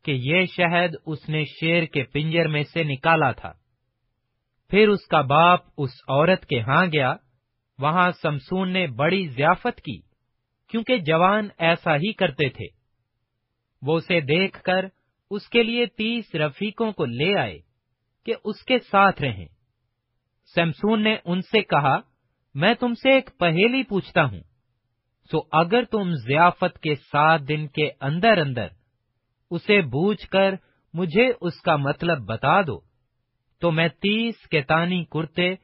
کہ 0.04 0.12
یہ 0.12 0.44
شہد 0.44 0.94
اس 1.06 1.28
نے 1.28 1.44
شیر 1.44 1.84
کے 1.84 2.02
پنجر 2.04 2.48
میں 2.48 2.62
سے 2.72 2.82
نکالا 2.82 3.32
تھا۔ 3.32 3.52
پھر 4.70 4.88
اس 4.88 5.06
کا 5.06 5.20
باپ 5.20 5.60
اس 5.78 5.90
عورت 6.08 6.46
کے 6.46 6.60
ہاں 6.60 6.86
گیا 6.86 7.14
وہاں 7.78 8.10
سمسون 8.22 8.72
نے 8.72 8.86
بڑی 8.86 9.28
ضیافت 9.28 9.80
کی، 9.80 10.00
کیونکہ 10.68 10.96
جوان 10.96 11.48
ایسا 11.58 11.96
ہی 11.96 12.12
کرتے 12.12 12.48
تھے۔ 12.48 12.66
وہ 13.82 13.96
اسے 13.96 14.20
دیکھ 14.20 14.62
کر 14.62 14.84
اس 15.30 15.48
کے 15.48 15.62
لیے 15.62 15.86
تیس 15.86 16.34
رفیقوں 16.34 16.92
کو 16.92 17.04
لے 17.04 17.38
آئے 17.38 17.58
کہ 18.26 18.34
اس 18.44 18.64
کے 18.64 18.78
ساتھ 18.78 19.22
رہیں۔ 19.22 19.46
سمسون 20.54 21.02
نے 21.02 21.16
ان 21.24 21.40
سے 21.40 21.62
کہا، 21.62 22.00
میں 22.54 22.74
تم 22.74 22.94
سے 22.94 23.12
ایک 23.12 23.30
پہیلی 23.38 23.82
پوچھتا 23.82 24.24
ہوں۔ 24.24 24.40
سو 25.30 25.38
اگر 25.52 25.84
تم 25.84 26.14
ضیافت 26.14 26.78
کے 26.78 26.94
سات 26.94 27.40
دن 27.48 27.66
کے 27.66 27.90
اندر 28.00 28.38
اندر 28.38 28.66
اسے 29.50 29.80
بوجھ 29.80 30.26
کر 30.26 30.54
مجھے 30.94 31.32
اس 31.40 31.60
کا 31.60 31.76
مطلب 31.76 32.18
بتا 32.18 32.62
دو، 32.62 32.80
تو 33.60 33.70
میں 33.70 33.88
تیس 33.88 34.34
کیتانی 34.50 35.04
کرتے 35.04 35.54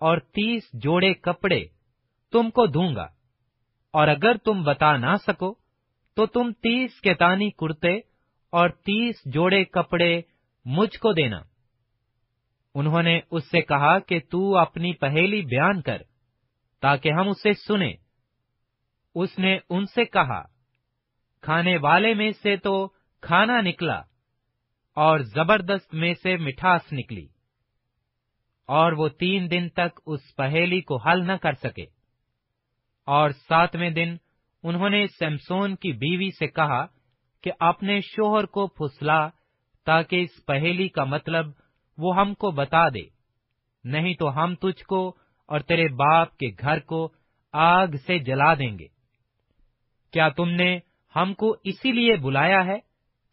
اور 0.00 0.18
تیس 0.18 0.62
جوڑے 0.72 1.14
کپڑے 1.14 1.64
تم 2.32 2.50
کو 2.50 2.66
دوں 2.66 2.94
گا۔ 2.94 3.06
اور 3.92 4.08
اگر 4.08 4.36
تم 4.36 4.62
بتا 4.62 4.96
نہ 4.96 5.16
سکو، 5.26 5.54
تو 6.14 6.26
تم 6.26 6.52
تیس 6.52 7.00
کیتانی 7.00 7.50
کرتے 7.50 7.96
اور 8.50 8.68
تیس 8.68 9.14
جوڑے 9.24 9.64
کپڑے 9.64 10.20
مجھ 10.64 10.98
کو 10.98 11.12
دینا۔ 11.12 11.40
انہوں 12.74 13.02
نے 13.02 13.20
اس 13.30 13.50
سے 13.50 13.62
کہا 13.62 13.98
کہ 13.98 14.20
تو 14.30 14.58
اپنی 14.58 14.92
پہیلی 14.92 15.42
بیان 15.42 15.82
کر 15.82 16.02
تاکہ 16.80 17.12
ہم 17.12 17.28
اسے 17.28 17.52
سنیں۔ 17.52 17.92
اس 19.14 19.38
نے 19.38 19.58
ان 19.70 19.86
سے 19.86 20.04
کہا، 20.04 20.42
کھانے 21.40 21.76
والے 21.76 22.14
میں 22.14 22.30
سے 22.42 22.56
تو 22.56 22.88
کھانا 23.20 23.60
نکلا 23.60 24.02
اور 24.94 25.18
زبردست 25.18 25.94
میں 25.94 26.14
سے 26.22 26.36
مٹھاس 26.36 26.92
نکلی۔ 26.92 27.26
اور 28.70 28.92
وہ 28.92 29.08
تین 29.08 29.50
دن 29.50 29.68
تک 29.68 30.00
اس 30.06 30.36
پہیلی 30.36 30.80
کو 30.80 30.96
حل 30.96 31.26
نہ 31.26 31.32
کر 31.32 31.52
سکے۔ 31.52 31.84
اور 33.06 33.30
ساتویں 33.30 33.90
دن 33.90 34.16
انہوں 34.62 34.90
نے 34.90 35.06
سیمسون 35.06 35.76
کی 35.76 35.92
بیوی 35.92 36.30
سے 36.30 36.46
کہا 36.46 36.86
کہ 37.42 37.52
اپنے 37.60 38.00
شوہر 38.00 38.46
کو 38.46 38.66
پھسلا 38.66 39.28
تاکہ 39.84 40.22
اس 40.22 40.46
پہیلی 40.46 40.88
کا 40.88 41.04
مطلب 41.04 41.46
وہ 41.98 42.20
ہم 42.20 42.34
کو 42.34 42.50
بتا 42.50 42.88
دے۔ 42.88 43.02
نہیں 43.84 44.14
تو 44.14 44.44
ہم 44.44 44.54
تجھ 44.54 44.84
کو 44.84 45.16
اور 45.46 45.60
تیرے 45.60 45.88
باپ 45.88 46.36
کے 46.36 46.46
گھر 46.60 46.78
کو 46.80 47.12
آگ 47.52 47.86
سے 48.06 48.18
جلا 48.18 48.54
دیں 48.54 48.78
گے۔ 48.78 48.86
کیا 50.12 50.28
تم 50.28 50.48
نے 50.48 50.78
ہم 51.16 51.34
کو 51.34 51.56
اسی 51.64 51.92
لیے 51.92 52.16
بلایا 52.16 52.66
ہے 52.66 52.78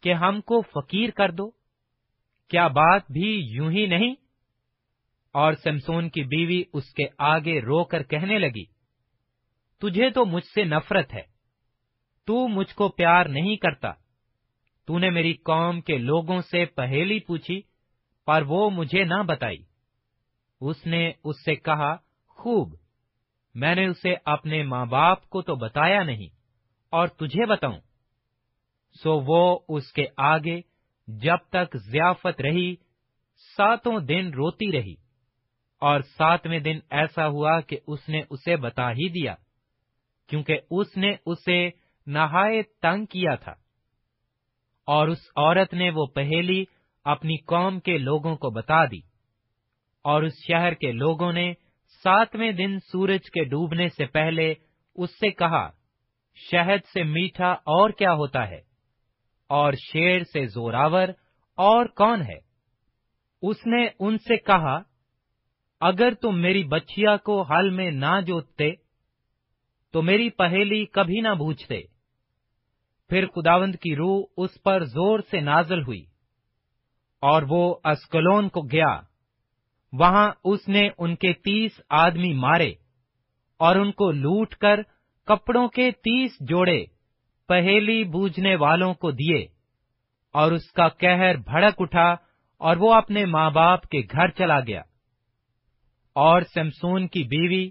کہ 0.02 0.12
ہم 0.12 0.40
کو 0.40 0.60
فقیر 0.60 1.10
کر 1.10 1.30
دو؟ 1.30 1.50
کیا 2.48 2.68
بات 2.68 3.02
بھی 3.10 3.40
یوں 3.50 3.70
ہی 3.70 3.86
نہیں؟ 3.86 4.14
اور 5.38 5.52
سمسون 5.52 6.08
کی 6.08 6.22
بیوی 6.22 6.62
اس 6.72 6.92
کے 6.94 7.04
آگے 7.18 7.60
رو 7.60 7.84
کر 7.84 8.02
کہنے 8.02 8.38
لگی، 8.38 8.64
تجھے 9.82 10.10
تو 10.10 10.24
مجھ 10.24 10.44
سے 10.44 10.64
نفرت 10.64 11.14
ہے، 11.14 11.22
تو 12.28 12.46
مجھ 12.48 12.74
کو 12.74 12.88
پیار 12.88 13.26
نہیں 13.26 13.56
کرتا، 13.56 13.92
تو 14.88 14.98
نے 14.98 15.10
میری 15.10 15.32
قوم 15.44 15.80
کے 15.80 15.98
لوگوں 15.98 16.40
سے 16.40 16.64
پہیلی 16.66 17.18
پوچھی، 17.20 17.60
پر 18.26 18.42
وہ 18.42 18.68
مجھے 18.70 19.04
نہ 19.04 19.22
بتائی۔ 19.26 19.62
اس 20.60 20.86
نے 20.86 21.12
اس 21.24 21.44
سے 21.44 21.54
کہا، 21.54 21.94
خوب، 22.28 22.74
میں 23.54 23.74
نے 23.74 23.86
اسے 23.86 24.14
اپنے 24.24 24.62
ماں 24.62 24.84
باپ 24.86 25.28
کو 25.28 25.42
تو 25.42 25.54
بتایا 25.56 26.02
نہیں، 26.02 26.28
اور 26.92 27.08
تجھے 27.08 27.46
بتاؤں۔ 27.46 27.80
سو 29.02 29.18
وہ 29.20 29.58
اس 29.68 29.92
کے 29.92 30.06
آگے 30.16 30.60
جب 31.08 31.50
تک 31.50 31.76
ضیافت 31.90 32.40
رہی، 32.40 32.74
ساتوں 33.56 34.00
دن 34.00 34.30
روتی 34.34 34.72
رہی۔ 34.72 34.94
اور 35.80 36.00
ساتویں 36.00 36.58
دن 36.58 36.78
ایسا 36.90 37.28
ہوا 37.28 37.60
کہ 37.60 37.78
اس 37.86 38.08
نے 38.08 38.22
اسے 38.30 38.56
بتا 38.56 38.90
ہی 38.90 39.08
دیا، 39.08 39.34
کیونکہ 40.28 40.60
اس 40.70 40.96
نے 40.96 41.14
اسے 41.26 41.70
نہایت 42.06 42.66
تنگ 42.82 43.04
کیا 43.04 43.34
تھا۔ 43.34 43.54
اور 44.86 45.08
اس 45.08 45.18
عورت 45.36 45.74
نے 45.74 45.90
وہ 45.90 46.06
پہیلی 46.06 46.64
اپنی 47.04 47.36
قوم 47.36 47.80
کے 47.80 47.98
لوگوں 47.98 48.36
کو 48.36 48.50
بتا 48.50 48.84
دی۔ 48.84 49.00
اور 50.04 50.22
اس 50.22 50.32
شہر 50.46 50.74
کے 50.74 50.92
لوگوں 50.92 51.32
نے 51.32 51.52
ساتویں 52.04 52.52
دن 52.52 52.78
سورج 52.80 53.30
کے 53.34 53.44
ڈوبنے 53.44 53.88
سے 53.88 54.06
پہلے 54.06 54.54
اس 54.94 55.10
سے 55.10 55.30
کہا، 55.30 55.70
شہد 56.34 56.86
سے 56.92 57.02
میٹھا 57.02 57.52
اور 57.52 57.90
کیا 57.90 58.12
ہوتا 58.12 58.48
ہے؟ 58.48 58.60
اور 59.48 59.72
شیر 59.72 60.20
سے 60.22 60.46
زوراور 60.46 61.08
اور 61.56 61.86
کون 61.86 62.22
ہے؟ 62.22 62.38
اس 63.42 63.66
نے 63.66 63.88
ان 63.98 64.18
سے 64.18 64.36
کہا 64.36 64.82
اگر 65.80 66.14
تم 66.14 66.40
میری 66.40 66.64
بچیا 66.64 67.16
کو 67.16 67.42
حل 67.42 67.70
میں 67.70 67.90
نہ 67.90 68.20
جوتتے، 68.26 68.70
تو 69.92 70.02
میری 70.02 70.30
پہیلی 70.30 70.84
کبھی 70.86 71.20
نہ 71.20 71.34
بوجھتے 71.34 71.80
پھر 73.10 73.26
خداوند 73.26 73.74
کی 73.74 73.96
روح 73.96 74.22
اس 74.36 74.62
پر 74.62 74.84
زور 74.84 75.20
سے 75.30 75.40
نازل 75.40 75.82
ہوئی 75.82 76.04
اور 77.22 77.42
وہ 77.48 77.76
اسکلون 77.84 78.48
کو 78.48 78.62
گیا۔ 78.62 79.00
وہاں 79.92 80.30
اس 80.44 80.68
نے 80.68 80.88
ان 80.98 81.16
کے 81.16 81.32
تیس 81.32 81.80
آدمی 81.88 82.32
مارے 82.32 82.72
اور 83.60 83.76
ان 83.76 83.92
کو 83.92 84.10
لوٹ 84.10 84.54
کر 84.54 84.80
کپڑوں 85.26 85.68
کے 85.68 85.90
تیس 85.90 86.36
جوڑے 86.40 86.84
پہیلی 87.48 88.04
بوجھنے 88.04 88.54
والوں 88.54 88.94
کو 88.94 89.10
دیے 89.10 89.46
اور 90.34 90.52
اس 90.52 90.70
کا 90.72 90.88
کہر 90.88 91.36
بھڑک 91.36 91.74
اٹھا 91.78 92.14
اور 92.60 92.76
وہ 92.76 92.94
اپنے 92.94 93.24
ماں 93.24 93.50
باپ 93.50 93.86
کے 93.86 93.98
گھر 94.12 94.28
چلا 94.28 94.60
گیا۔ 94.60 94.82
اور 96.18 96.42
سمسون 96.54 97.08
کی 97.08 97.22
بیوی، 97.22 97.70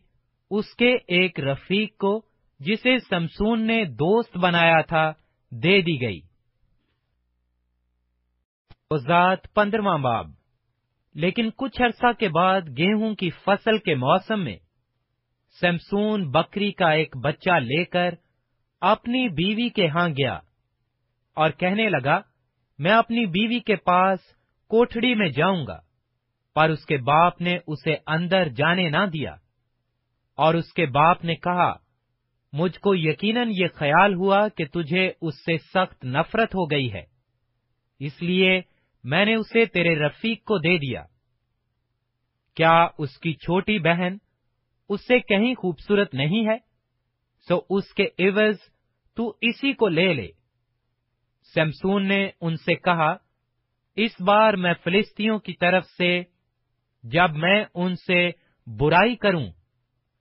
اس 0.52 0.76
کے 0.76 0.96
ایک 0.96 1.40
رفیق 1.40 1.98
کو 1.98 2.22
جسے 2.60 3.00
سمسون 3.00 3.68
نے 3.68 3.86
دوست 3.86 4.38
بنایا 4.38 4.82
تھا، 4.82 5.14
دے 5.52 5.82
دی 5.82 6.02
گئی۔ 6.02 6.20
ذات 8.98 9.54
پندرواں 9.54 9.98
باب۔ 9.98 10.28
لیکن 11.14 11.50
کچھ 11.58 11.82
عرصہ 11.82 12.12
کے 12.20 12.30
بعد 12.30 12.62
گیہوں 12.78 13.16
کی 13.16 13.30
فصل 13.30 13.78
کے 13.78 13.96
موسم 13.96 14.44
میں، 14.44 14.58
سمسون 15.62 16.32
بکری 16.32 16.72
کا 16.72 16.90
ایک 16.90 17.18
بچہ 17.18 17.60
لے 17.60 17.86
کر 17.86 18.14
اپنی 18.82 19.30
بیوی 19.30 19.70
کے 19.70 19.88
ہاں 19.88 20.10
گیا 20.10 20.40
اور 21.34 21.50
کہنے 21.50 21.90
لگا، 21.90 22.22
میں 22.80 22.92
اپنی 22.92 23.26
بیوی 23.26 23.60
کے 23.60 23.76
پاس 23.76 24.20
کوٹڑی 24.68 25.16
میں 25.16 25.30
جاؤں 25.30 25.68
گا۔ 25.68 25.87
پر 26.58 26.70
اس 26.70 26.86
کے 26.86 26.98
باپ 26.98 27.42
نے 27.42 27.58
اسے 27.68 27.96
اندر 28.08 28.48
جانے 28.48 28.90
نہ 28.90 29.06
دیا۔ 29.14 29.32
اور 30.38 30.54
اس 30.54 30.74
کے 30.74 30.86
باپ 30.86 31.24
نے 31.24 31.36
کہا، 31.36 31.74
مجھ 32.54 32.80
کو 32.80 32.96
یقیناً 32.96 33.50
یہ 33.52 33.68
خیال 33.74 34.14
ہوا 34.14 34.48
کہ 34.48 34.66
تجھے 34.66 35.12
اس 35.22 35.36
سے 35.46 35.58
سخت 35.58 36.06
نفرت 36.06 36.56
ہو 36.56 36.72
گئی 36.72 36.94
ہے۔ 36.94 37.04
اس 38.00 38.22
لیے 38.22 38.62
میں 39.04 39.26
نے 39.26 39.36
اسے 39.36 39.66
تیرے 39.66 39.96
رفیق 39.96 40.44
کو 40.44 40.58
دے 40.58 40.78
دیا۔ 40.78 41.04
کیا 42.56 42.88
اس 42.98 43.18
کی 43.18 43.34
چھوٹی 43.34 43.80
بہن 43.80 44.18
اس 44.90 45.08
سے 45.08 45.20
کہیں 45.20 45.56
خوبصورت 45.56 46.14
نہیں 46.14 46.48
ہے؟ 46.48 46.58
سو 47.48 47.60
اس 47.70 47.94
کے 47.94 48.08
عوض 48.20 48.56
تو 49.16 49.38
اسی 49.42 49.74
کو 49.74 49.88
لے 49.88 50.14
لے۔ 50.14 50.28
سمسون 51.56 52.08
نے 52.08 52.30
ان 52.42 52.56
سے 52.56 52.76
کہا، 52.76 53.16
اس 53.96 54.22
بار 54.22 54.54
میں 54.54 54.74
فلسطینوں 54.84 55.40
کی 55.40 55.54
طرف 55.54 55.86
سے 55.86 56.37
جب 57.12 57.36
میں 57.36 57.66
ان 57.74 57.96
سے 57.96 58.30
برائی 58.68 59.16
کروں، 59.16 59.48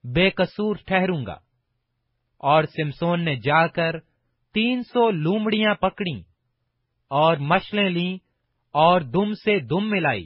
بے 0.03 0.29
قصور 0.29 0.75
ٹھہروں 0.85 1.25
گا۔ 1.25 1.35
اور 2.37 2.63
سمسون 2.63 3.25
نے 3.25 3.35
جا 3.35 3.67
کر 3.67 3.99
تین 4.53 4.81
سو 4.83 5.11
لومڑیاں 5.11 5.75
پکڑی 5.75 6.19
اور 7.09 7.37
مشلیں 7.37 7.89
لیں 7.89 8.17
اور 8.71 9.01
دم 9.01 9.33
سے 9.33 9.59
دم 9.59 9.89
ملائی۔ 9.89 10.25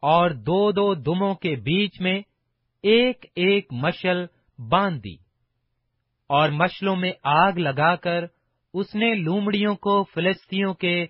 اور 0.00 0.30
دو 0.30 0.72
دو 0.72 0.94
دموں 0.94 1.34
کے 1.34 1.56
بیچ 1.56 2.00
میں 2.00 2.20
ایک 2.82 3.26
ایک 3.34 3.72
مشل 3.72 4.24
باندھ 4.58 5.02
دی۔ 5.02 5.14
اور 6.28 6.48
مشلوں 6.48 6.96
میں 6.96 7.12
آگ 7.22 7.52
لگا 7.52 7.96
کر 7.96 8.24
اس 8.74 8.94
نے 8.94 9.14
لومڑیوں 9.14 9.74
کو 9.74 10.04
فلسطینوں 10.04 10.74
کے 10.74 11.06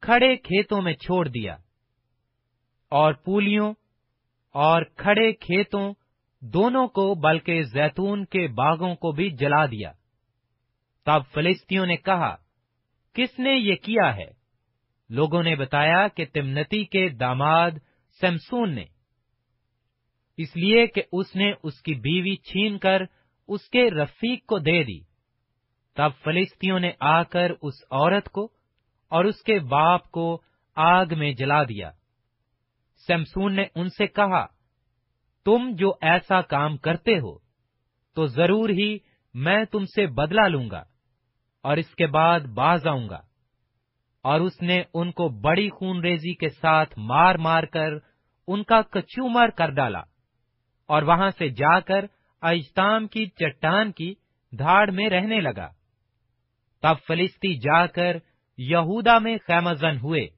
کھڑے 0.00 0.36
کھیتوں 0.36 0.82
میں 0.82 0.92
چھوڑ 0.92 1.28
دیا۔ 1.28 1.56
اور 2.88 3.12
پولیوں 3.12 3.74
اور 4.60 4.82
کھڑے 4.82 5.32
کھیتوں 5.32 5.94
دونوں 6.40 6.88
کو 6.88 7.14
بلکہ 7.14 7.62
زیتون 7.62 8.24
کے 8.24 8.46
باغوں 8.46 8.94
کو 8.94 9.12
بھی 9.12 9.30
جلا 9.30 9.66
دیا۔ 9.66 9.92
تب 11.04 11.22
فلسطینوں 11.34 11.86
نے 11.86 11.96
کہا، 11.96 12.36
کس 13.12 13.38
نے 13.38 13.50
یہ 13.50 13.74
کیا 13.74 14.16
ہے؟ 14.16 14.30
لوگوں 15.08 15.42
نے 15.42 15.54
بتایا 15.54 16.08
کہ 16.08 16.24
تمنتی 16.32 16.84
کے 16.84 17.08
داماد 17.08 17.70
سمسون 18.20 18.74
نے۔ 18.74 18.84
اس 20.36 20.56
لیے 20.56 20.86
کہ 20.86 21.02
اس 21.12 21.36
نے 21.36 21.52
اس 21.62 21.82
کی 21.82 21.94
بیوی 21.94 22.36
چھین 22.36 22.78
کر 22.78 23.02
اس 23.48 23.68
کے 23.68 23.90
رفیق 23.90 24.46
کو 24.46 24.58
دے 24.58 24.82
دی۔ 24.82 25.00
تب 25.94 26.10
فلسطینوں 26.24 26.80
نے 26.80 26.92
آ 27.00 27.22
کر 27.22 27.50
اس 27.62 27.74
عورت 27.90 28.28
کو 28.28 28.44
اور 29.08 29.24
اس 29.24 29.42
کے 29.42 29.58
باپ 29.58 30.10
کو 30.10 30.42
آگ 30.74 31.06
میں 31.16 31.32
جلا 31.32 31.62
دیا۔ 31.62 31.90
سمسون 33.08 33.56
نے 33.56 33.64
ان 33.74 33.88
سے 33.88 34.06
کہا، 34.06 34.46
تم 35.44 35.70
جو 35.72 35.92
ایسا 36.00 36.40
کام 36.40 36.76
کرتے 36.76 37.18
ہو، 37.18 37.38
تو 38.14 38.26
ضرور 38.26 38.68
ہی 38.68 38.98
میں 39.34 39.64
تم 39.64 39.84
سے 39.84 40.06
بدلا 40.06 40.48
لوں 40.48 40.70
گا 40.70 40.84
اور 41.62 41.76
اس 41.76 41.94
کے 41.94 42.06
بعد 42.06 42.40
باز 42.40 42.86
آؤں 42.86 43.08
گا۔ 43.08 43.20
اور 44.22 44.40
اس 44.40 44.62
نے 44.62 44.82
ان 44.94 45.12
کو 45.12 45.28
بڑی 45.28 45.68
خون 45.70 46.00
ریزی 46.00 46.34
کے 46.34 46.48
ساتھ 46.48 46.98
مار 46.98 47.34
مار 47.34 47.62
کر 47.62 47.92
ان 48.48 48.62
کا 48.62 48.82
کچومر 48.82 49.48
کر 49.48 49.70
ڈالا 49.70 49.98
اور 50.86 51.02
وہاں 51.02 51.30
سے 51.38 51.48
جا 51.48 51.80
کر 51.80 52.04
اجتام 52.40 53.06
کی 53.06 53.26
چٹان 53.26 53.92
کی 53.92 54.14
دھاڑ 54.58 54.90
میں 54.90 55.10
رہنے 55.10 55.40
لگا۔ 55.40 55.68
تب 56.82 56.94
فلسطی 57.06 57.58
جا 57.58 57.86
کر 57.86 58.16
یہودا 58.58 59.18
میں 59.18 59.38
خیمزن 59.46 59.96
ہوئے۔ 59.96 60.37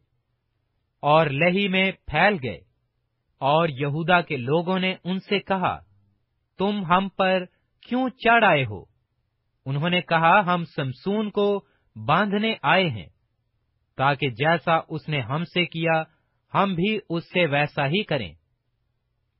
اور 1.00 1.26
لہی 1.26 1.68
میں 1.68 1.92
پھیل 2.06 2.36
گئے۔ 2.42 2.60
اور 3.38 3.68
یہودا 3.68 4.20
کے 4.20 4.36
لوگوں 4.36 4.78
نے 4.78 4.94
ان 5.04 5.18
سے 5.18 5.38
کہا، 5.38 5.78
تم 6.58 6.84
ہم 6.84 7.08
پر 7.08 7.44
کیوں 7.88 8.08
چڑھ 8.08 8.44
آئے 8.44 8.64
ہو؟ 8.64 8.84
انہوں 9.66 9.90
نے 9.90 10.00
کہا، 10.00 10.54
ہم 10.54 10.64
سمسون 10.64 11.30
کو 11.30 11.64
باندھنے 12.06 12.54
آئے 12.62 12.90
ہیں۔ 12.90 13.06
تاکہ 13.96 14.30
جیسا 14.30 14.78
اس 14.88 15.08
نے 15.08 15.20
ہم 15.20 15.44
سے 15.44 15.66
کیا، 15.66 16.02
ہم 16.54 16.74
بھی 16.74 16.98
اس 17.10 17.24
سے 17.24 17.46
ویسا 17.46 17.86
ہی 17.86 18.02
کریں۔ 18.02 18.32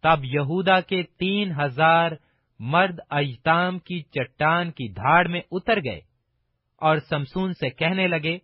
تب 0.03 0.25
یہودا 0.25 0.81
کے 0.81 1.03
تین 1.03 1.53
ہزار 1.65 2.13
مرد 2.59 3.01
اجتام 3.11 3.79
کی 3.79 4.03
چٹان 4.03 4.71
کی 4.71 4.93
دھاڑ 4.93 5.29
میں 5.29 5.41
اتر 5.51 5.85
گئے 5.85 6.01
اور 6.77 6.97
سمسون 6.97 7.53
سے 7.53 7.71
کہنے 7.71 8.09
لگے، 8.09 8.39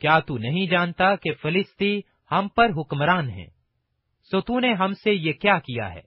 کیا 0.00 0.20
تو 0.20 0.38
نہیں 0.38 0.66
جانتا 0.66 1.16
کہ 1.16 1.32
فلسطی 1.32 2.00
ہم 2.32 2.48
پر 2.56 2.70
حکمران 2.76 3.30
ہیں۔ 3.30 3.46
سو 4.30 4.40
تو 4.40 4.60
نے 4.60 4.72
ہم 4.72 4.92
سے 4.92 5.12
یہ 5.12 5.32
کیا 5.32 5.58
کیا 5.58 5.94
ہے؟ 5.94 6.00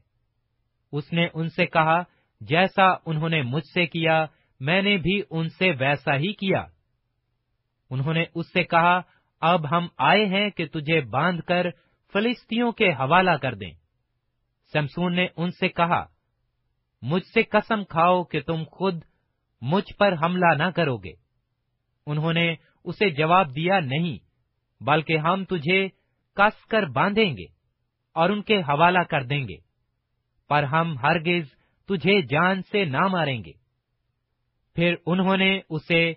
اس 0.91 1.13
نے 1.13 1.27
ان 1.33 1.49
سے 1.49 1.65
کہا، 1.65 2.03
جیسا 2.41 2.83
انہوں 3.05 3.29
نے 3.29 3.41
مجھ 3.41 3.67
سے 3.73 3.85
کیا، 3.85 4.25
میں 4.59 4.81
نے 4.81 4.97
بھی 4.97 5.21
ان 5.29 5.49
سے 5.49 5.71
ویسا 5.71 6.15
ہی 6.15 6.33
کیا۔ 6.33 6.65
انہوں 7.89 8.13
نے 8.13 8.23
اس 8.35 8.53
سے 8.53 8.63
کہا، 8.63 9.01
اب 9.41 9.71
ہم 9.71 9.87
آئے 9.97 10.25
ہیں 10.25 10.49
کہ 10.49 10.65
تجھے 10.65 11.01
باندھ 11.01 11.41
کر 11.41 11.65
فلسطینوں 12.13 12.71
کے 12.71 12.89
حوالہ 12.89 13.31
کر 13.31 13.53
دیں۔ 13.53 13.71
سمسون 14.73 15.15
نے 15.15 15.27
ان 15.37 15.49
سے 15.49 15.69
کہا، 15.69 16.05
مجھ 17.01 17.25
سے 17.33 17.43
قسم 17.43 17.83
کھاؤ 17.83 18.23
کہ 18.23 18.41
تم 18.41 18.63
خود 18.71 19.03
مجھ 19.61 19.97
پر 19.97 20.13
حملہ 20.23 20.55
نہ 20.57 20.69
کرو 20.75 20.97
گے۔ 20.97 21.13
انہوں 22.05 22.33
نے 22.33 22.55
اسے 22.83 23.09
جواب 23.09 23.55
دیا، 23.55 23.79
نہیں، 23.79 24.17
بلکہ 24.83 25.17
ہم 25.17 25.45
تجھے 25.45 25.87
کس 26.35 26.65
کر 26.65 26.83
باندھیں 26.83 27.37
گے 27.37 27.45
اور 28.15 28.29
ان 28.29 28.41
کے 28.41 28.59
حوالہ 28.59 28.99
کر 28.99 29.23
دیں 29.23 29.47
گے، 29.47 29.55
پر 30.49 30.63
ہم 30.63 30.97
ہرگز 30.97 31.47
تجھے 31.85 32.21
جان 32.21 32.61
سے 32.61 32.85
نہ 32.85 33.07
ماریں 33.07 33.43
گے۔ 33.43 33.51
پھر 34.75 34.95
انہوں 35.05 35.37
نے 35.37 35.59
اسے 35.69 36.13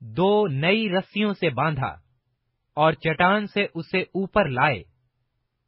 دو 0.00 0.46
نئی 0.46 0.90
رسیوں 0.90 1.32
سے 1.32 1.50
باندھا 1.50 1.94
اور 2.76 2.92
چٹان 2.92 3.46
سے 3.46 3.66
اسے 3.74 4.00
اوپر 4.00 4.48
لائے۔ 4.48 4.82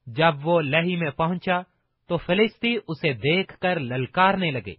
جب 0.07 0.35
وہ 0.43 0.61
لہی 0.61 0.97
میں 0.97 1.11
پہنچا 1.11 1.61
تو 2.09 2.17
فلسطی 2.17 2.77
اسے 2.89 3.13
دیکھ 3.13 3.59
کر 3.59 3.81
للکارنے 3.81 4.51
لگے۔ 4.51 4.75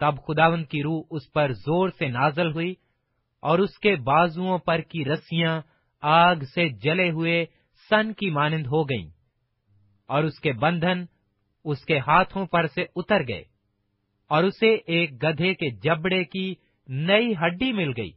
تب 0.00 0.14
خداون 0.26 0.64
کی 0.64 0.82
روح 0.82 1.02
اس 1.10 1.32
پر 1.32 1.52
زور 1.52 1.88
سے 1.88 2.08
نازل 2.08 2.52
ہوئی 2.52 2.74
اور 3.40 3.58
اس 3.58 3.78
کے 3.78 3.96
بازوؤں 3.96 4.58
پر 4.58 4.80
کی 4.80 5.04
رسیاں 5.04 5.60
آگ 6.00 6.36
سے 6.54 6.68
جلے 6.68 7.10
ہوئے 7.10 7.46
سن 7.90 8.12
کی 8.12 8.30
مانند 8.30 8.66
ہو 8.66 8.82
گئیں 8.84 9.10
اور 10.08 10.24
اس 10.24 10.40
کے 10.40 10.52
بندھن 10.52 11.04
اس 11.64 11.84
کے 11.84 11.98
ہاتھوں 11.98 12.46
پر 12.46 12.66
سے 12.66 12.84
اتر 12.96 13.26
گئے 13.28 13.42
اور 14.30 14.44
اسے 14.44 14.74
ایک 14.86 15.22
گدھے 15.22 15.54
کے 15.54 15.70
جبڑے 15.70 16.24
کی 16.24 16.54
نئی 16.88 17.32
ہڈی 17.32 17.72
مل 17.72 17.92
گئی۔ 17.96 18.10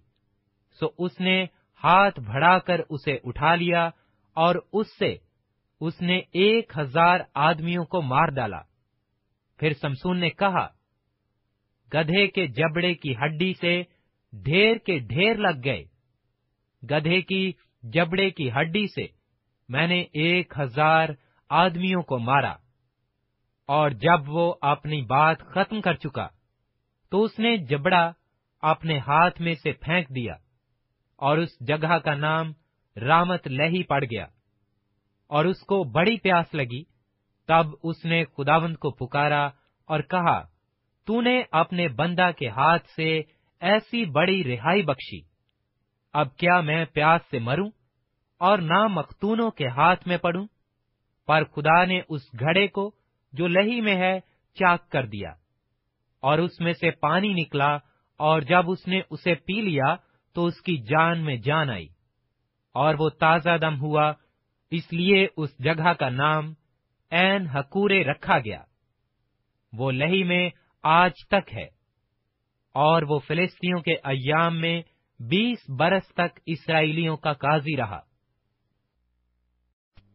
سو 0.79 0.87
اس 0.97 1.19
نے 1.19 1.45
ہاتھ 1.83 2.19
بڑھا 2.19 2.59
کر 2.59 2.81
اسے 2.89 3.17
اٹھا 3.23 3.55
لیا 3.55 3.89
اور 4.37 4.55
اس 4.73 4.87
سے 4.99 5.15
اس 5.81 6.01
نے 6.01 6.17
ایک 6.33 6.73
ہزار 6.77 7.19
آدمیوں 7.33 7.85
کو 7.85 8.01
مار 8.01 8.27
ڈالا۔ 8.27 8.61
پھر 9.59 9.73
سمسون 9.73 10.19
نے 10.19 10.29
کہا، 10.29 10.67
گدھے 11.93 12.27
کے 12.27 12.47
جبڑے 12.47 12.93
کی 12.93 13.15
ہڈی 13.15 13.53
سے 13.53 13.81
ڈھیر 14.33 14.77
کے 14.77 14.97
ڈھیر 14.99 15.35
لگ 15.35 15.63
گئے۔ 15.65 15.83
گدھے 16.83 17.21
کی 17.21 17.51
جبڑے 17.83 18.29
کی 18.29 18.49
ہڈی 18.51 18.85
سے 18.87 19.20
میں 19.71 19.87
نے 19.87 20.01
ایک 20.13 20.53
ہزار 20.59 21.09
آدمیوں 21.49 22.01
کو 22.01 22.19
مارا، 22.19 22.53
اور 23.69 23.89
جب 23.89 24.29
وہ 24.29 24.53
اپنی 24.61 25.01
بات 25.01 25.39
ختم 25.39 25.81
کر 25.81 25.93
چکا 25.93 26.27
تو 27.11 27.23
اس 27.23 27.39
نے 27.39 27.57
جبڑا 27.57 28.11
اپنے 28.61 28.97
ہاتھ 28.99 29.41
میں 29.41 29.53
سے 29.63 29.71
پھینک 29.71 30.09
دیا 30.09 30.33
اور 31.15 31.37
اس 31.37 31.49
جگہ 31.59 31.97
کا 31.97 32.13
نام 32.15 32.51
رامت 32.95 33.47
لہی 33.47 33.83
پڑ 33.83 34.03
گیا۔ 34.03 34.25
اور 35.27 35.45
اس 35.45 35.61
کو 35.61 35.83
بڑی 35.83 36.17
پیاس 36.17 36.53
لگی۔ 36.53 36.83
تب 37.47 37.65
اس 37.83 38.05
نے 38.05 38.23
خداوند 38.25 38.75
کو 38.75 38.91
پکارا 38.91 39.45
اور 39.87 39.99
کہا، 39.99 40.41
تو 41.07 41.21
نے 41.21 41.43
اپنے 41.51 41.87
بندہ 41.87 42.29
کے 42.37 42.49
ہاتھ 42.49 42.89
سے 42.95 43.21
ایسی 43.61 44.05
بڑی 44.05 44.43
رہائی 44.43 44.81
بخشی۔ 44.81 45.19
اب 46.13 46.35
کیا 46.37 46.61
میں 46.61 46.85
پیاس 46.85 47.21
سے 47.31 47.39
مروں؟ 47.39 47.69
اور 48.41 48.57
نہ 48.59 48.85
مختونوں 48.89 49.49
کے 49.51 49.67
ہاتھ 49.67 50.07
میں 50.07 50.17
پڑوں، 50.17 50.45
پر 51.27 51.43
خدا 51.45 51.83
نے 51.85 51.99
اس 52.09 52.21
گھڑے 52.39 52.67
کو 52.67 52.89
جو 53.33 53.47
لہی 53.47 53.79
میں 53.81 53.95
ہے 53.95 54.19
چاک 54.57 54.89
کر 54.91 55.05
دیا، 55.05 55.31
اور 56.23 56.39
اس 56.39 56.59
میں 56.59 56.73
سے 56.73 56.91
پانی 57.01 57.33
نکلا، 57.33 57.73
اور 58.19 58.41
جب 58.41 58.71
اس 58.71 58.87
نے 58.87 59.01
اسے 59.09 59.35
پی 59.45 59.61
لیا 59.61 59.95
تو 60.35 60.45
اس 60.45 60.61
کی 60.61 60.77
جان 60.89 61.23
میں 61.25 61.37
جان 61.37 61.69
آئی، 61.69 61.87
اور 62.75 62.95
وہ 62.99 63.09
تازہ 63.19 63.57
دم 63.61 63.79
ہوا، 63.81 64.11
اس 64.71 64.91
لیے 64.93 65.25
اس 65.37 65.57
جگہ 65.59 65.93
کا 65.99 66.09
نام 66.11 66.53
این 67.11 67.47
حکورے 67.47 68.03
رکھا 68.03 68.37
گیا۔ 68.39 68.61
وہ 69.73 69.91
لہی 69.91 70.23
میں 70.23 70.49
آج 70.83 71.25
تک 71.29 71.53
ہے، 71.53 71.67
اور 72.75 73.03
وہ 73.03 73.19
فلسطینوں 73.19 73.81
کے 73.81 73.95
ایام 74.05 74.61
میں 74.61 74.81
بیس 75.19 75.69
برس 75.79 76.13
تک 76.13 76.39
اسرائیلیوں 76.45 77.17
کا 77.17 77.33
قاضی 77.41 77.77
رہا۔ 77.77 77.99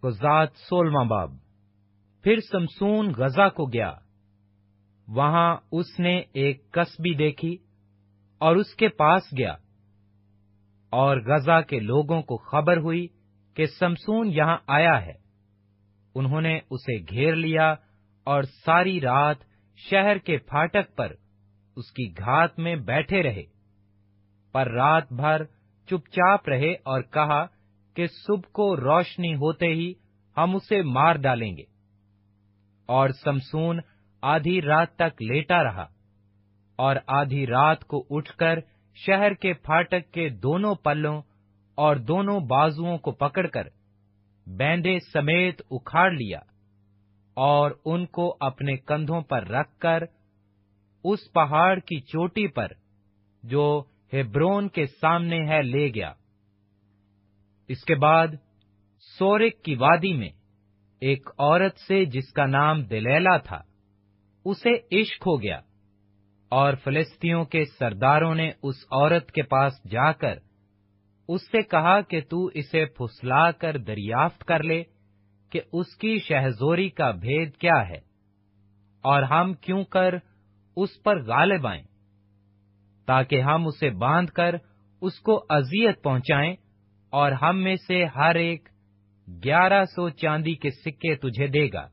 گزات 0.07 0.49
سولما 0.57 1.03
باب۔ 1.03 1.35
پھر 2.23 2.37
سمسون 2.53 3.13
غزہ 3.17 3.49
کو 3.49 3.67
گیا۔ 3.67 3.93
وہاں 5.09 5.57
اس 5.73 6.01
نے 6.01 6.23
ایک 6.33 6.71
قصبی 6.71 7.15
دیکھی 7.15 7.57
اور 8.39 8.57
اس 8.57 8.75
کے 8.75 8.89
پاس 8.89 9.23
گیا۔ 9.39 9.57
اور 10.91 11.17
غزہ 11.17 11.61
کے 11.69 11.81
لوگوں 11.81 12.23
کو 12.23 12.37
خبر 12.37 12.77
ہوئی 12.77 13.07
کہ 13.55 13.67
سمسون 13.67 14.31
یہاں 14.33 14.57
آیا 14.67 15.07
ہے۔ 15.07 15.13
انہوں 16.15 16.41
نے 16.41 16.59
اسے 16.71 17.01
گھیر 17.01 17.35
لیا 17.35 17.75
اور 18.25 18.43
ساری 18.43 19.01
رات 19.01 19.37
شہر 19.77 20.19
کے 20.19 20.39
پھاٹک 20.39 20.97
پر 20.97 21.13
اس 21.77 21.93
کی 21.93 22.13
گھات 22.19 22.59
میں 22.59 22.77
بیٹھے 22.77 23.23
رہے۔ 23.23 23.43
پر 24.53 24.71
رات 24.71 25.13
بھر 25.13 25.45
چپ 25.87 26.09
چاپ 26.11 26.49
رہے 26.49 26.73
اور 26.73 27.03
کہا 27.03 27.47
کہ 27.97 28.07
صبح 28.07 28.49
کو 28.53 28.77
روشنی 28.77 29.35
ہوتے 29.35 29.67
ہی 29.67 29.93
ہم 30.37 30.57
اسے 30.57 30.83
مار 30.83 31.15
ڈالیں 31.15 31.57
گے۔ 31.57 31.63
اور 32.89 33.09
سمسون 33.25 33.81
آدھی 34.23 34.63
رات 34.63 34.95
تک 34.97 35.23
لیٹا 35.23 35.63
رہا 35.65 35.87
اور 36.79 36.97
آدھی 37.07 37.47
رات 37.47 37.85
کو 37.85 38.05
اٹھ 38.11 38.33
کر 38.33 38.59
شہر 38.97 39.35
کے 39.35 39.53
پھاٹک 39.53 40.13
کے 40.13 40.29
دونوں 40.29 40.75
پلوں 40.75 41.23
اور 41.79 41.97
دونوں 41.97 42.41
بازوؤں 42.41 42.99
کو 42.99 43.13
پکڑ 43.13 43.47
کر 43.47 43.69
بینڈے 44.47 44.99
سمیت 45.13 45.63
اکھاڑ 45.71 46.11
لیا 46.11 46.39
اور 47.37 47.71
ان 47.85 48.07
کو 48.07 48.37
اپنے 48.41 48.77
کندھوں 48.77 49.21
پر 49.21 49.49
رکھ 49.49 49.79
کر 49.79 50.03
اس 51.05 51.33
پہاڑ 51.33 51.79
کی 51.79 52.01
چوٹی 52.01 52.47
پر 52.49 52.67
جو 53.43 53.83
ہیبرون 54.13 54.69
کے 54.69 54.87
سامنے 55.01 55.41
ہے 55.49 55.63
لے 55.63 55.89
گیا۔ 55.95 56.13
اس 57.71 57.85
کے 57.85 57.95
بعد 57.95 58.35
سورک 59.19 59.63
کی 59.65 59.75
وادی 59.75 60.13
میں 60.13 60.29
ایک 61.03 61.29
عورت 61.39 61.79
سے 61.79 62.05
جس 62.05 62.33
کا 62.33 62.47
نام 62.47 62.83
دلیلا 62.83 63.37
تھا، 63.37 63.61
اسے 64.47 64.75
عشق 64.93 65.27
ہو 65.27 65.41
گیا 65.43 65.61
اور 66.53 66.75
فلسطینوں 66.85 67.45
کے 67.45 67.65
سرداروں 67.79 68.35
نے 68.35 68.51
اس 68.63 68.85
عورت 68.91 69.31
کے 69.33 69.43
پاس 69.43 69.83
جا 69.91 70.11
کر 70.13 70.39
اس 71.29 71.51
سے 71.51 71.63
کہا 71.63 72.01
کہ 72.01 72.21
تو 72.21 72.45
اسے 72.55 72.85
پھسلا 72.97 73.51
کر 73.53 73.77
دریافت 73.79 74.45
کر 74.45 74.63
لے 74.63 74.83
کہ 75.53 75.61
اس 75.73 75.97
کی 75.97 76.17
شہزوری 76.19 76.89
کا 76.91 77.11
بھید 77.21 77.57
کیا 77.57 77.81
ہے 77.89 77.99
اور 79.05 79.23
ہم 79.23 79.53
کیوں 79.61 79.83
کر 79.85 80.15
اس 80.77 81.03
پر 81.03 81.23
غالب 81.25 81.67
آئیں، 81.67 81.83
تاکہ 83.09 83.41
ہم 83.41 83.67
اسے 83.67 83.91
باندھ 83.99 84.33
کر 84.33 84.55
اس 85.03 85.19
کو 85.21 85.45
اذیت 85.49 86.03
پہنچائیں 86.03 86.55
اور 87.17 87.33
ہم 87.33 87.63
میں 87.63 87.77
سے 87.77 88.05
ہر 88.05 88.35
ایک 88.35 88.69
گیارہ 89.45 89.85
سو 89.85 90.09
چاندی 90.11 90.55
کے 90.55 90.71
سکے 90.71 91.15
تجھے 91.17 91.47
دے 91.47 91.67
گا۔ 91.73 91.87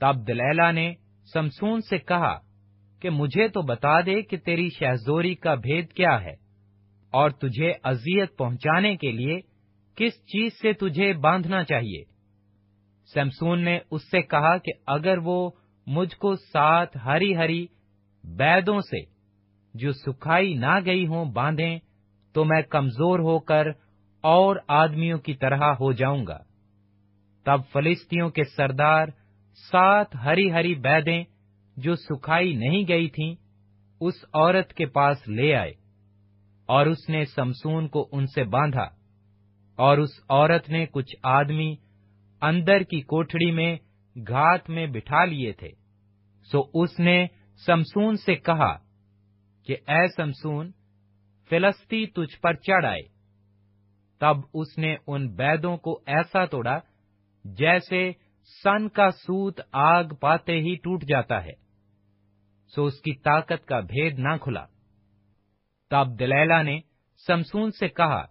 تب 0.00 0.26
دلیلا 0.26 0.70
نے 0.70 0.92
سمسون 1.32 1.80
سے 1.80 1.98
کہا 1.98 2.38
کہ 3.02 3.10
مجھے 3.10 3.48
تو 3.48 3.62
بتا 3.62 4.00
دے 4.00 4.22
کہ 4.22 4.36
تیری 4.36 4.68
شہزوری 4.68 5.34
کا 5.34 5.54
بھید 5.54 5.92
کیا 5.92 6.20
ہے 6.22 6.34
اور 7.12 7.30
تجھے 7.30 7.72
اذیت 7.82 8.36
پہنچانے 8.36 8.96
کے 8.96 9.12
لیے 9.12 9.40
کس 9.96 10.20
چیز 10.24 10.52
سے 10.62 10.72
تجھے 10.72 11.12
باندھنا 11.12 11.64
چاہیے۔ 11.64 12.02
سمسون 13.14 13.60
نے 13.60 13.78
اس 13.90 14.10
سے 14.10 14.22
کہا 14.22 14.56
کہ 14.58 14.72
اگر 14.86 15.18
وہ 15.18 15.50
مجھ 15.86 16.16
کو 16.16 16.34
سات 16.36 16.96
ہری 16.96 17.36
ہری 17.36 17.66
بیدوں 18.24 18.80
سے 18.80 19.02
جو 19.74 19.92
سکھائی 19.92 20.54
نہ 20.54 20.78
گئی 20.84 21.06
ہوں 21.06 21.24
باندھیں 21.24 21.78
تو 22.34 22.44
میں 22.44 22.62
کمزور 22.62 23.18
ہو 23.18 23.38
کر 23.38 23.66
اور 24.20 24.56
آدمیوں 24.68 25.18
کی 25.18 25.34
طرح 25.34 25.72
ہو 25.80 25.92
جاؤں 25.92 26.26
گا۔ 26.26 26.38
تب 27.44 27.60
فلسطینوں 27.72 28.30
کے 28.30 28.44
سردار 28.44 29.06
سات 29.70 30.14
ہری 30.16 30.52
ہری 30.52 30.74
بیدیں 30.74 31.24
جو 31.76 31.94
سکھائی 31.96 32.54
نہیں 32.54 32.84
گئی 32.88 33.08
تھیں، 33.08 33.34
اس 34.00 34.14
عورت 34.32 34.74
کے 34.74 34.86
پاس 34.86 35.28
لے 35.28 35.54
آئے 35.54 35.72
اور 36.66 36.86
اس 36.86 37.08
نے 37.08 37.24
سمسون 37.24 37.88
کو 37.88 38.08
ان 38.12 38.26
سے 38.26 38.44
باندھا 38.44 38.88
اور 39.78 39.98
اس 39.98 40.10
عورت 40.28 40.68
نے 40.68 40.86
کچھ 40.92 41.16
آدمی 41.22 41.74
اندر 42.42 42.82
کی 42.82 43.00
کوٹڑی 43.00 43.50
میں 43.50 43.76
گھات 44.16 44.70
میں 44.70 44.86
بٹھا 44.86 45.24
لیے 45.24 45.52
تھے۔ 45.52 45.70
سو 46.52 46.62
اس 46.74 46.98
نے 46.98 47.26
سمسون 47.66 48.16
سے 48.16 48.34
کہا 48.34 48.76
کہ 49.66 49.76
اے 49.88 50.06
سمسون 50.16 50.70
فلسطی 51.50 52.06
تجھ 52.06 52.40
پر 52.40 52.54
چڑھ 52.54 52.86
آئے۔ 52.86 53.17
تب 54.18 54.36
اس 54.54 54.78
نے 54.78 54.96
ان 55.06 55.28
بیدوں 55.28 55.76
کو 55.76 56.00
ایسا 56.06 56.44
توڑا 56.44 56.78
جیسے 57.44 58.12
سن 58.62 58.88
کا 58.88 59.10
سوت 59.10 59.60
آگ 59.72 60.04
پاتے 60.04 60.52
ہی 60.52 60.74
ٹوٹ 60.74 61.04
جاتا 61.04 61.44
ہے۔ 61.44 61.52
سو 62.74 62.84
اس 62.84 63.00
کی 63.00 63.14
طاقت 63.14 63.66
کا 63.66 63.80
بھید 63.80 64.18
نہ 64.18 64.36
کھلا۔ 64.40 64.66
تب 65.90 66.18
دلیلا 66.18 66.62
نے 66.62 66.80
سمسون 67.26 67.70
سے 67.70 67.88
کہا، 67.88 68.24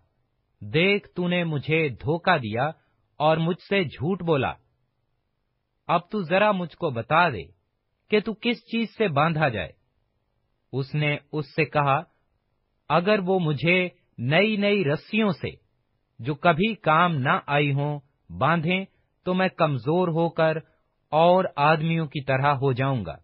دیکھ 0.62 1.10
تو 1.10 1.28
نے 1.28 1.44
مجھے 1.44 1.90
دھوکہ 1.90 2.38
دیا 2.38 2.72
اور 3.18 3.38
مجھ 3.38 3.62
سے 3.70 3.84
جھوٹ 3.84 4.24
بولا۔ 4.24 4.54
اب 5.88 6.10
تو 6.10 6.24
ذرا 6.24 6.52
مجھ 6.52 6.76
کو 6.76 6.90
بتا 6.90 7.30
دے 7.30 7.44
کہ 8.10 8.20
تو 8.20 8.34
کس 8.42 8.66
چیز 8.66 8.98
سے 8.98 9.08
باندھا 9.08 9.50
جائے۔ 9.50 9.72
اس 10.74 10.96
نے 10.96 11.18
اس 11.32 11.56
سے 11.56 11.66
کہا، 11.66 12.04
اگر 12.90 13.20
وہ 13.26 13.40
مجھے 13.40 13.90
نئی 14.18 14.56
نئی 14.56 14.86
رسیوں 14.86 15.32
سے 15.32 15.67
جو 16.20 16.36
کبھی 16.36 16.76
کام 16.76 17.16
نہ 17.16 17.40
آئی 17.46 17.74
ہوں، 17.74 18.00
باندھیں 18.30 18.86
تو 19.26 19.34
میں 19.34 19.48
کمزور 19.48 20.08
ہو 20.08 20.30
کر 20.30 20.58
اور 21.12 21.46
آدمیوں 21.56 22.08
کی 22.08 22.24
طرح 22.24 22.54
ہو 22.54 22.72
جاؤں 22.72 23.06
گا۔ 23.06 23.16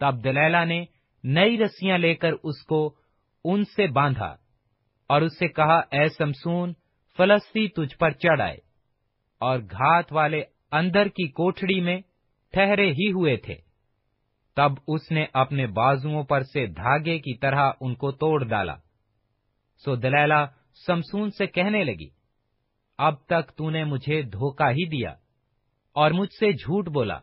تب 0.00 0.24
دلیلا 0.24 0.64
نے 0.64 0.84
نئی 1.24 1.58
رسیاں 1.58 1.98
لے 1.98 2.14
کر 2.14 2.32
اس 2.42 2.64
کو 2.64 2.94
ان 3.44 3.64
سے 3.64 3.86
باندھا 3.86 4.36
اور 5.08 5.22
اس 5.22 5.38
سے 5.38 5.48
کہا، 5.48 5.78
اے 5.78 6.08
سمسون، 6.08 6.72
فلسطی 7.16 7.68
تجھ 7.68 7.96
پر 7.96 8.10
چڑھ 8.10 8.40
آئے 8.40 8.56
اور 9.40 9.58
گھات 9.58 10.12
والے 10.12 10.42
اندر 10.72 11.08
کی 11.08 11.28
کوٹڑی 11.28 11.80
میں 11.80 12.00
ٹھہرے 12.52 12.92
ہی 12.92 13.12
ہوئے 13.12 13.36
تھے۔ 13.36 13.54
تب 14.56 14.72
اس 14.88 15.10
نے 15.10 15.26
اپنے 15.32 15.66
بازوؤں 15.66 16.22
پر 16.24 16.42
سے 16.42 16.66
دھاگے 16.66 17.18
کی 17.18 17.34
طرح 17.34 17.70
ان 17.80 17.94
کو 17.94 18.10
توڑ 18.10 18.44
ڈالا۔ 18.44 18.76
سو 19.84 19.94
دلیلا 19.94 20.46
سمسون 20.74 21.30
سے 21.30 21.46
کہنے 21.46 21.84
لگی، 21.84 22.08
اب 22.98 23.14
تک 23.26 23.52
تو 23.56 23.70
نے 23.70 23.84
مجھے 23.84 24.22
دھوکہ 24.22 24.70
ہی 24.70 24.88
دیا 24.88 25.14
اور 25.92 26.10
مجھ 26.10 26.32
سے 26.40 26.52
جھوٹ 26.52 26.88
بولا۔ 26.88 27.18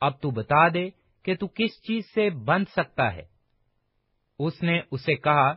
اب 0.00 0.20
تو 0.20 0.30
بتا 0.30 0.68
دے 0.68 0.90
کہ 1.22 1.34
تو 1.34 1.46
کس 1.46 1.82
چیز 1.82 2.02
سے 2.14 2.30
بند 2.30 2.64
سکتا 2.76 3.12
ہے۔ 3.14 3.22
اس 4.38 4.62
نے 4.62 4.80
اسے 4.90 5.14
کہا، 5.14 5.54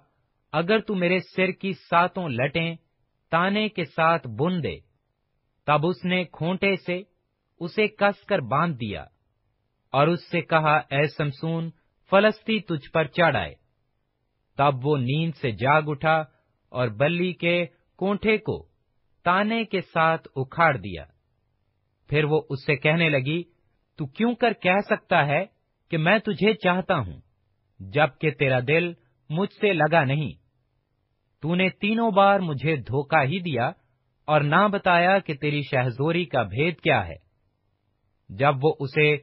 اگر 0.51 0.79
تو 0.79 0.95
میرے 0.95 1.19
سر 1.19 1.51
کی 1.51 1.73
ساتوں 1.73 2.29
لٹیں، 2.29 2.75
تانے 3.29 3.69
کے 3.69 3.85
ساتھ 3.85 4.27
بن 4.27 4.63
دے۔ 4.63 4.77
تب 5.65 5.87
اس 5.87 6.05
نے 6.05 6.23
کھونٹے 6.23 6.75
سے 6.75 7.01
اسے 7.59 7.87
کس 7.87 8.25
کر 8.25 8.39
باندھ 8.39 8.77
دیا 8.77 9.05
اور 9.91 10.07
اس 10.07 10.31
سے 10.31 10.41
کہا، 10.41 10.75
اے 10.77 11.07
سمسون، 11.07 11.69
فلسطی 12.09 12.59
تجھ 12.59 12.91
پر 12.91 13.03
چڑھ 13.07 13.35
آئے۔ 13.35 13.55
تب 14.57 14.85
وہ 14.85 14.97
نیند 14.97 15.35
سے 15.35 15.51
جاگ 15.51 15.81
اٹھا 15.87 16.23
اور 16.75 16.87
بلی 16.87 17.33
کے 17.33 17.65
کونٹے 17.95 18.37
کو 18.37 18.67
تانے 19.25 19.63
کے 19.65 19.81
ساتھ 19.81 20.27
اکھاڑ 20.35 20.77
دیا۔ 20.77 21.05
پھر 22.09 22.23
وہ 22.23 22.41
اس 22.49 22.65
سے 22.65 22.75
کہنے 22.75 23.09
لگی، 23.09 23.43
تو 23.97 24.05
کیوں 24.05 24.35
کر 24.35 24.53
کہہ 24.53 24.81
سکتا 24.89 25.25
ہے 25.27 25.45
کہ 25.91 25.97
میں 25.97 26.17
تجھے 26.19 26.53
چاہتا 26.53 26.97
ہوں 26.97 27.19
جبکہ 27.79 28.31
تیرا 28.31 28.59
دل 28.67 28.91
مجھ 29.29 29.53
سے 29.53 29.73
لگا 29.73 30.03
نہیں۔ 30.03 30.31
تو 31.41 31.55
نے 31.55 31.69
تینوں 31.69 32.11
بار 32.11 32.39
مجھے 32.39 32.75
دھوکہ 32.75 33.23
ہی 33.25 33.39
دیا 33.39 33.71
اور 34.27 34.41
نہ 34.41 34.67
بتایا 34.71 35.19
کہ 35.19 35.33
تیری 35.33 35.61
شہزوری 35.71 36.25
کا 36.25 36.43
بھید 36.43 36.79
کیا 36.79 37.07
ہے۔ 37.07 37.15
جب 38.29 38.53
وہ 38.63 38.73
اسے 38.79 39.15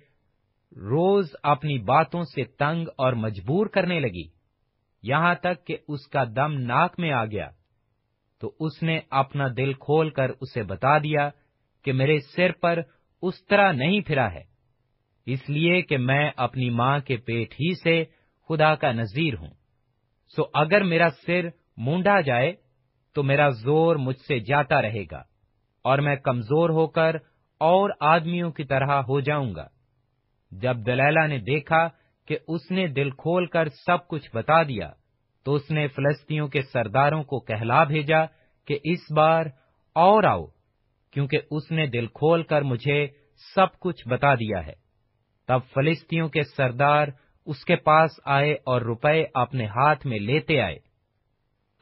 روز 0.76 1.30
اپنی 1.42 1.78
باتوں 1.78 2.22
سے 2.24 2.44
تنگ 2.44 2.88
اور 2.98 3.12
مجبور 3.12 3.66
کرنے 3.66 4.00
لگی 4.00 4.41
یہاں 5.02 5.34
تک 5.34 5.66
کہ 5.66 5.76
اس 5.88 6.08
کا 6.08 6.24
دم 6.36 6.52
ناک 6.52 6.94
میں 6.98 7.12
آ 7.12 7.24
گیا۔ 7.24 7.50
تو 8.40 8.52
اس 8.60 8.82
نے 8.82 9.00
اپنا 9.10 9.46
دل 9.56 9.72
کھول 9.72 10.10
کر 10.10 10.30
اسے 10.40 10.62
بتا 10.62 10.98
دیا 10.98 11.30
کہ 11.84 11.92
میرے 11.92 12.18
سر 12.36 12.52
پر 12.52 12.78
اس 13.22 13.46
طرح 13.46 13.72
نہیں 13.72 14.00
پھرا 14.00 14.32
ہے۔ 14.32 14.42
اس 15.26 15.50
لیے 15.50 15.82
کہ 15.82 15.98
میں 15.98 16.30
اپنی 16.36 16.70
ماں 16.70 16.98
کے 16.98 17.16
پیٹ 17.16 17.52
ہی 17.52 17.74
سے 17.74 18.04
خدا 18.48 18.74
کا 18.74 18.92
نذیر 18.92 19.34
ہوں۔ 19.34 19.50
سو 20.36 20.42
اگر 20.54 20.84
میرا 20.84 21.08
سر 21.26 21.48
مونڈا 21.76 22.20
جائے 22.20 22.52
تو 23.14 23.22
میرا 23.22 23.48
زور 23.48 23.96
مجھ 23.96 24.18
سے 24.28 24.38
جاتا 24.38 24.82
رہے 24.82 25.04
گا 25.10 25.22
اور 25.84 25.98
میں 25.98 26.16
کمزور 26.16 26.70
ہو 26.70 26.86
کر 26.86 27.16
اور 27.58 27.90
آدمیوں 28.00 28.50
کی 28.50 28.64
طرح 28.64 29.02
ہو 29.02 29.20
جاؤں 29.20 29.54
گا۔ 29.54 29.68
جب 30.50 30.76
دلیلا 30.86 31.26
نے 31.26 31.38
دیکھا 31.38 31.88
کہ 32.27 32.39
اس 32.49 32.70
نے 32.70 32.86
دل 32.86 33.11
کھول 33.11 33.47
کر 33.47 33.69
سب 33.69 34.09
کچھ 34.09 34.31
بتا 34.35 34.62
دیا، 34.62 34.93
تو 35.44 35.55
اس 35.55 35.70
نے 35.70 35.86
فلسطینوں 35.89 36.49
کے 36.49 36.62
سرداروں 36.62 37.23
کو 37.23 37.40
کہلا 37.40 37.85
بھیجا 37.85 38.24
کہ 38.66 38.78
اس 38.85 39.12
بار 39.16 39.47
اور 39.94 40.24
آؤ، 40.24 40.47
کیونکہ 41.11 41.39
اس 41.51 41.70
نے 41.70 41.86
دل 41.86 42.07
کھول 42.07 42.43
کر 42.43 42.62
مجھے 42.62 43.07
سب 43.55 43.78
کچھ 43.81 44.09
بتا 44.09 44.35
دیا 44.35 44.66
ہے۔ 44.66 44.73
تب 45.47 45.61
فلسطینوں 45.74 46.28
کے 46.28 46.43
سردار 46.57 47.09
اس 47.47 47.65
کے 47.65 47.77
پاس 47.77 48.11
آئے 48.24 48.53
اور 48.53 48.81
روپے 48.81 49.24
اپنے 49.35 49.66
ہاتھ 49.66 50.07
میں 50.07 50.19
لیتے 50.19 50.61
آئے۔ 50.61 50.78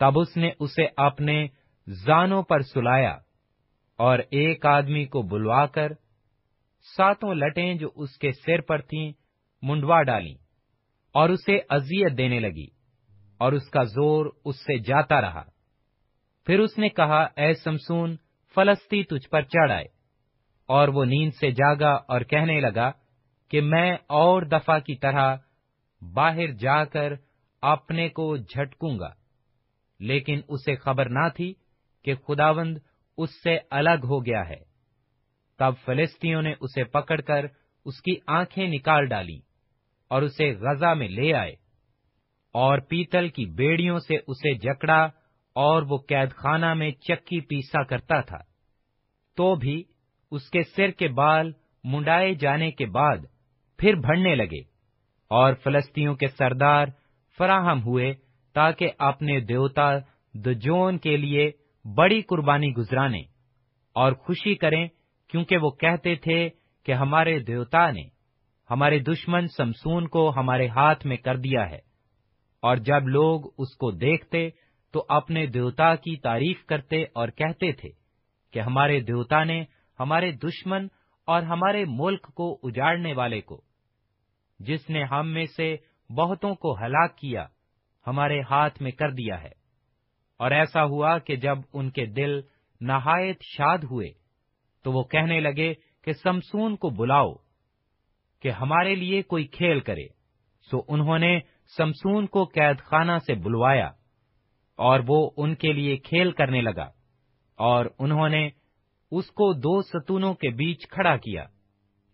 تب 0.01 0.19
اس 0.19 0.37
نے 0.37 0.51
اسے 0.59 0.87
اپنے 0.97 1.47
زانوں 1.87 2.43
پر 2.43 2.61
سلایا 2.61 3.19
اور 3.99 4.19
ایک 4.19 4.67
آدمی 4.67 5.05
کو 5.05 5.23
بلوا 5.23 5.67
کر 5.67 5.93
ساتوں 6.97 7.35
لٹیں 7.35 7.75
جو 7.75 7.89
اس 7.95 8.19
کے 8.19 8.33
سر 8.33 8.61
پر 8.61 8.81
تھیں 8.81 9.13
منڈوا 9.63 10.03
ڈالی 10.03 10.35
اور 11.13 11.29
اسے 11.29 11.59
ازیت 11.69 12.19
دینے 12.19 12.41
لگی 12.41 12.67
اور 13.39 13.53
اس 13.53 13.71
کا 13.71 13.83
زور 13.83 14.27
اس 14.45 14.57
سے 14.57 14.79
جاتا 14.79 15.21
رہا۔ 15.21 15.43
پھر 16.47 16.59
اس 16.59 16.79
نے 16.79 16.89
کہا، 16.89 17.29
اے 17.37 17.55
سمسون، 17.55 18.17
فلسطی 18.55 19.05
تجھ 19.05 19.29
پر 19.29 19.43
چڑھ 19.43 19.73
آئے۔ 19.73 19.85
اور 20.67 20.89
وہ 20.89 21.05
نیند 21.05 21.31
سے 21.41 21.51
جاگا 21.51 21.91
اور 21.91 22.21
کہنے 22.21 22.61
لگا 22.61 22.91
کہ 23.51 23.61
میں 23.61 23.97
اور 24.07 24.43
دفعہ 24.43 24.79
کی 24.79 24.95
طرح 24.95 25.37
باہر 26.15 26.47
جا 26.47 26.85
کر 26.85 27.13
اپنے 27.63 28.09
کو 28.09 28.37
جھٹکوں 28.37 28.99
گا۔ 28.99 29.09
لیکن 30.01 30.41
اسے 30.49 30.77
خبر 30.77 31.09
نہ 31.09 31.29
تھی 31.37 31.55
کہ 32.05 32.15
خداوند 32.15 32.79
اس 33.19 33.43
سے 33.43 33.59
الگ 33.71 34.05
ہو 34.05 34.27
گیا 34.27 34.49
ہے۔ 34.49 34.71
تب 35.59 35.75
فلسطینوں 35.85 36.43
نے 36.43 36.55
اسے 36.61 36.85
پکڑ 36.85 37.21
کر 37.21 37.47
اس 37.85 38.03
کی 38.03 38.17
آنکھیں 38.27 38.67
نکال 38.67 39.07
ڈالی۔ 39.07 39.50
اور 40.11 40.23
اسے 40.23 40.53
غزہ 40.53 40.95
میں 40.95 41.09
لے 41.09 41.35
آئے 41.35 41.53
اور 42.55 42.79
پیتل 42.79 43.29
کی 43.29 43.45
بیڑیوں 43.47 43.99
سے 43.99 44.17
اسے 44.27 44.55
جکڑا 44.55 45.03
اور 45.57 45.83
وہ 45.83 45.99
قید 46.09 46.31
خانہ 46.31 46.75
میں 46.75 46.91
چکی 46.91 47.41
پیسا 47.41 47.83
کرتا 47.83 48.21
تھا۔ 48.21 48.39
تو 49.37 49.55
بھی 49.55 49.83
اس 50.33 50.51
کے 50.51 50.63
سر 50.63 50.91
کے 50.91 51.09
بال 51.09 51.51
منڈائے 51.85 52.35
جانے 52.35 52.71
کے 52.71 52.87
بعد 52.87 53.17
پھر 53.79 53.95
بڑھنے 53.95 54.35
لگے 54.35 54.61
اور 55.31 55.55
فلسطینوں 55.55 56.15
کے 56.15 56.27
سردار 56.27 56.87
فراہم 57.39 57.83
ہوئے 57.83 58.15
تاکہ 58.55 58.91
اپنے 58.99 59.41
دیوتا 59.41 59.91
دجون 60.35 60.99
کے 60.99 61.17
لیے 61.17 61.51
بڑی 61.85 62.21
قربانی 62.23 62.73
گزرانے 62.79 63.21
اور 63.97 64.13
خوشی 64.13 64.55
کریں 64.55 64.87
کیونکہ 65.29 65.57
وہ 65.57 65.71
کہتے 65.71 66.15
تھے 66.15 66.49
کہ 66.87 66.93
ہمارے 66.93 67.39
دیوتا 67.39 67.91
نے 67.91 68.03
ہمارے 68.71 68.99
دشمن 68.99 69.49
سمسون 69.49 70.09
کو 70.09 70.33
ہمارے 70.37 70.69
ہاتھ 70.69 71.07
میں 71.07 71.17
کر 71.17 71.37
دیا 71.37 71.71
ہے۔ 71.71 71.79
اور 72.63 72.77
جب 72.77 73.09
لوگ 73.09 73.41
اس 73.59 73.77
کو 73.77 73.91
دیکھتے، 73.91 74.49
تو 74.93 75.05
اپنے 75.09 75.47
دیوتا 75.47 75.95
کی 75.95 76.17
تعریف 76.17 76.65
کرتے 76.65 77.05
اور 77.15 77.29
کہتے 77.29 77.73
تھے 77.73 77.89
کہ 78.53 78.61
ہمارے 78.61 79.01
دیوتا 79.01 79.45
نے 79.45 79.65
ہمارے 80.01 80.33
دشمن 80.33 80.87
اور 81.27 81.43
ہمارے 81.43 81.85
ملک 81.89 82.27
کو 82.35 82.59
اجاڑنے 82.63 83.13
والے 83.13 83.41
کو، 83.41 83.61
جس 84.59 84.91
نے 84.91 85.05
ہم 85.05 85.29
میں 85.29 85.47
سے 85.57 85.77
بہتوں 86.11 86.55
کو 86.55 86.79
ہلاک 86.79 87.17
کیا، 87.17 87.47
ہمارے 88.07 88.41
ہاتھ 88.51 88.83
میں 88.83 88.91
کر 88.91 89.11
دیا 89.11 89.43
ہے۔ 89.43 89.53
اور 90.37 90.51
ایسا 90.51 90.85
ہوا 90.85 91.19
کہ 91.19 91.37
جب 91.37 91.59
ان 91.73 91.91
کے 91.91 92.07
دل 92.07 92.41
نہایت 92.81 93.37
شاد 93.43 93.79
ہوئے، 93.79 94.09
تو 94.83 94.93
وہ 94.93 95.03
کہنے 95.05 95.41
لگے 95.41 95.75
کہ 96.05 96.13
سمسون 96.13 96.77
کو 96.77 96.91
بلاؤ۔ 96.91 97.35
کہ 98.43 98.51
ہمارے 98.51 98.95
لیے 98.95 99.23
کوئی 99.23 99.45
کھیل 99.47 99.81
کرے۔ 99.81 100.07
سو 100.71 100.79
انہوں 100.89 101.19
نے 101.19 101.39
سمسون 101.77 102.27
کو 102.27 102.45
قید 102.45 102.79
خانہ 102.79 103.19
سے 103.27 103.35
بلوایا 103.35 103.91
اور 104.79 105.01
وہ 105.09 105.31
ان 105.37 105.55
کے 105.55 105.73
لیے 105.73 105.97
کھیل 105.97 106.33
کرنے 106.33 106.61
لگا 106.61 106.91
اور 107.59 107.87
انہوں 107.99 108.29
نے 108.29 108.49
اس 109.13 109.31
کو 109.31 109.53
دو 109.53 109.81
ستونوں 109.83 110.35
کے 110.35 110.49
بیچ 110.49 110.87
کھڑا 110.89 111.17
کیا۔ 111.17 111.45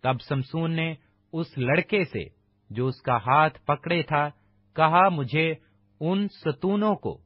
تب 0.01 0.21
سمسون 0.29 0.73
نے 0.73 0.95
اس 1.33 1.59
لڑکے 1.59 2.05
سے 2.05 2.25
جو 2.71 2.87
اس 2.87 3.01
کا 3.03 3.17
ہاتھ 3.17 3.61
پکڑے 3.65 4.03
تھا 4.03 4.29
کہا، 4.77 5.09
مجھے 5.09 5.55
ان 6.01 6.29
ستونوں 6.29 6.95
کو 6.95 7.19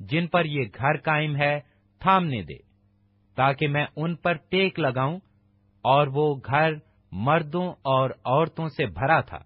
جن 0.00 0.26
پر 0.26 0.44
یہ 0.44 0.62
گھر 0.74 0.96
قائم 0.96 1.36
ہے 1.36 1.60
تھامنے 2.00 2.42
دے 2.42 2.56
تاکہ 3.34 3.68
میں 3.68 3.86
ان 3.96 4.16
پر 4.16 4.32
ٹیک 4.32 4.78
لگاؤں 4.80 5.18
اور 5.84 6.06
وہ 6.06 6.34
گھر 6.46 6.74
مردوں 7.12 7.72
اور 7.72 8.10
عورتوں 8.24 8.68
سے 8.68 8.86
بھرا 8.86 9.20
تھا 9.20 9.38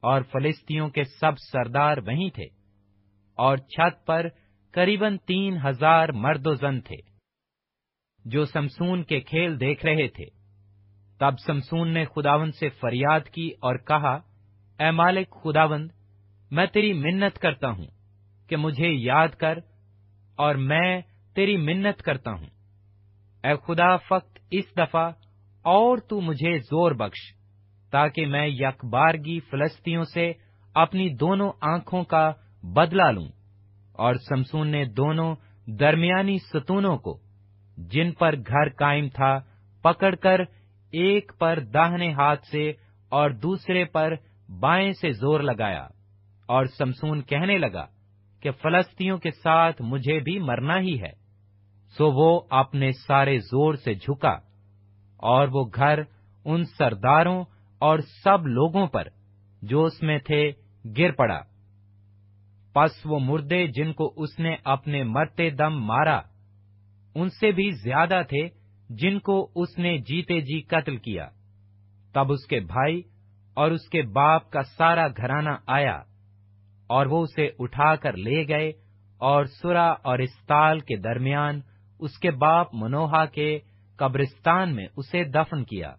اور 0.00 0.22
فلسطینوں 0.22 0.88
کے 0.88 1.04
سب 1.04 1.32
سردار 1.52 1.96
وہیں 1.96 2.30
تھے 2.30 2.44
اور 3.34 3.56
چھت 3.56 4.06
پر 4.06 4.26
قریب 4.70 5.04
تین 5.26 5.58
ہزار 5.64 6.08
مرد 6.08 6.46
و 6.46 6.54
زن 6.54 6.80
تھے۔ 6.80 6.96
جو 8.24 8.44
سمسون 8.44 9.02
کے 9.02 9.20
کھیل 9.20 9.60
دیکھ 9.60 9.86
رہے 9.86 10.08
تھے۔ 10.08 10.24
تب 11.18 11.38
سمسون 11.46 11.94
نے 11.94 12.04
خداون 12.04 12.52
سے 12.52 12.68
فریاد 12.68 13.20
کی 13.20 13.48
اور 13.48 13.76
کہا، 13.76 14.14
اے 14.78 14.90
مالک 14.90 15.34
خداوند، 15.42 15.90
میں 16.50 16.66
تیری 16.66 16.92
منت 16.92 17.38
کرتا 17.38 17.70
ہوں 17.70 17.86
کہ 18.48 18.56
مجھے 18.56 18.88
یاد 18.88 19.28
کر 19.28 19.58
اور 20.36 20.54
میں 20.54 21.00
تیری 21.34 21.56
منت 21.56 22.02
کرتا 22.02 22.32
ہوں۔ 22.32 22.46
اے 23.44 23.50
خدا، 23.66 23.96
فقط 23.96 24.38
اس 24.50 24.64
دفعہ 24.78 25.10
اور 25.64 25.98
تو 25.98 26.20
مجھے 26.20 26.58
زور 26.58 26.92
بخش، 26.92 27.20
تاکہ 27.90 28.26
میں 28.26 28.46
یک 28.46 28.84
بارگی 28.84 29.40
فلسطینوں 29.40 30.04
سے 30.04 30.32
اپنی 30.74 31.08
دونوں 31.08 31.52
آنکھوں 31.60 32.04
کا 32.04 32.32
بدلا 32.62 33.10
لوں 33.10 33.28
اور 33.92 34.14
سمسون 34.14 34.68
نے 34.68 34.84
دونوں 34.84 35.34
درمیانی 35.66 36.38
ستونوں 36.38 36.96
کو، 36.98 37.18
جن 37.78 38.12
پر 38.12 38.34
گھر 38.36 38.68
قائم 38.68 39.08
تھا، 39.08 39.38
پکڑ 39.82 40.14
کر 40.14 40.40
ایک 40.92 41.32
پر 41.38 41.58
داہنے 41.74 42.12
ہاتھ 42.12 42.46
سے 42.46 42.72
اور 43.12 43.30
دوسرے 43.30 43.84
پر 43.84 44.14
بائیں 44.60 44.92
سے 44.92 45.10
زور 45.10 45.40
لگایا 45.40 45.86
اور 46.48 46.64
سمسون 46.78 47.22
کہنے 47.22 47.58
لگا 47.58 47.86
کہ 48.42 48.50
فلسطینوں 48.50 49.18
کے 49.18 49.30
ساتھ 49.30 49.82
مجھے 49.82 50.18
بھی 50.18 50.38
مرنا 50.38 50.78
ہی 50.80 51.00
ہے۔ 51.02 51.12
سو 51.98 52.10
وہ 52.10 52.40
اپنے 52.50 52.90
سارے 53.06 53.38
زور 53.38 53.74
سے 53.74 53.94
جھکا۔ 53.94 54.36
اور 55.22 55.48
وہ 55.48 55.64
گھر 55.74 55.98
ان 56.44 56.64
سرداروں 56.78 57.44
اور 57.80 57.98
سب 58.24 58.46
لوگوں 58.46 58.86
پر 58.86 59.08
جو 59.62 59.84
اس 59.84 60.02
میں 60.02 60.18
تھے 60.18 60.50
گر 60.98 61.12
پڑا۔ 61.12 61.40
پس 62.74 62.90
وہ 63.04 63.18
مردے 63.18 63.66
جن 63.66 63.92
کو 63.92 64.12
اس 64.16 64.38
نے 64.38 64.56
اپنے 64.64 65.02
مرتے 65.04 65.50
دم 65.50 65.74
مارا، 65.84 66.20
ان 67.14 67.28
سے 67.28 67.50
بھی 67.52 67.70
زیادہ 67.70 68.22
تھے 68.28 68.48
جن 68.90 69.18
کو 69.18 69.50
اس 69.54 69.78
نے 69.78 69.98
جیتے 69.98 70.40
جی 70.40 70.60
قتل 70.60 70.96
کیا۔ 70.96 71.28
تب 72.14 72.32
اس 72.32 72.46
کے 72.46 72.60
بھائی 72.60 73.02
اور 73.56 73.70
اس 73.70 73.88
کے 73.88 74.02
باپ 74.02 74.50
کا 74.50 74.62
سارا 74.62 75.08
گھرانہ 75.08 75.56
آیا 75.66 75.96
اور 76.90 77.06
وہ 77.06 77.22
اسے 77.22 77.48
اٹھا 77.58 77.94
کر 77.96 78.16
لے 78.16 78.48
گئے 78.48 78.68
اور 79.20 79.44
سورا 79.44 79.88
اور 80.02 80.18
استال 80.18 80.80
کے 80.80 80.96
درمیان 80.96 81.60
اس 82.00 82.18
کے 82.18 82.30
باپ 82.30 82.74
منوہا 82.74 83.24
کے 83.26 83.58
قبرستان 84.02 84.74
میں 84.74 84.86
اسے 84.96 85.24
دفن 85.24 85.64
کیا۔ 85.64 85.94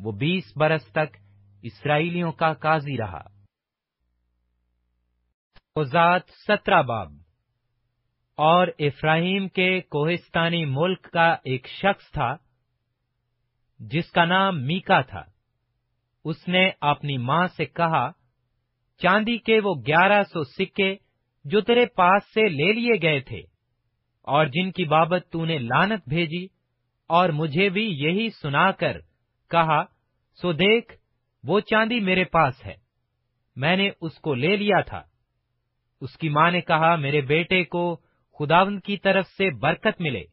وہ 0.00 0.12
بیس 0.12 0.56
برس 0.56 0.86
تک 0.86 1.16
اسرائیلیوں 1.62 2.32
کا 2.32 2.52
قاضی 2.52 2.96
رہا۔ 2.98 3.22
سترہ 6.48 6.82
باب۔ 6.82 7.12
اور 8.36 8.66
افراہیم 8.78 9.48
کے 9.48 9.80
کوہستانی 9.80 10.64
ملک 10.64 11.02
کا 11.02 11.36
ایک 11.44 11.66
شخص 11.68 12.10
تھا، 12.10 12.36
جس 13.78 14.10
کا 14.10 14.24
نام 14.24 14.66
میکا 14.66 15.00
تھا۔ 15.00 15.22
اس 16.24 16.48
نے 16.48 16.70
اپنی 16.80 17.18
ماں 17.18 17.46
سے 17.46 17.64
کہا، 17.64 18.10
چاندی 18.98 19.38
کے 19.38 19.60
وہ 19.60 19.74
گیارہ 19.86 20.22
سو 20.22 20.44
سکے 20.44 20.96
جو 21.44 21.60
تیرے 21.60 21.86
پاس 21.86 22.24
سے 22.24 22.48
لے 22.48 22.72
لیے 22.72 23.02
گئے 23.02 23.20
تھے، 23.20 23.40
اور 24.22 24.46
جن 24.46 24.72
کی 24.72 24.84
بابت 24.84 25.26
تو 25.32 25.44
نے 25.44 25.58
لانت 25.58 26.08
بھیجی 26.08 26.57
اور 27.08 27.28
مجھے 27.28 27.68
بھی 27.68 27.82
یہی 27.82 28.30
سنا 28.30 28.70
کر 28.70 29.00
کہا، 29.50 29.84
سو 30.42 30.52
دیکھ، 30.52 30.94
وہ 31.44 31.60
چاندی 31.60 32.00
میرے 32.00 32.24
پاس 32.24 32.66
ہے۔ 32.66 32.74
میں 33.56 33.76
نے 33.76 33.90
اس 34.00 34.18
کو 34.18 34.34
لے 34.34 34.56
لیا 34.56 34.80
تھا۔ 34.80 35.02
اس 36.00 36.16
کی 36.16 36.28
ماں 36.28 36.50
نے 36.50 36.60
کہا، 36.60 36.96
میرے 36.96 37.20
بیٹے 37.20 37.64
کو 37.64 38.00
خداون 38.38 38.80
کی 38.80 38.96
طرف 38.96 39.26
سے 39.26 39.50
برکت 39.50 40.00
ملے۔ 40.00 40.24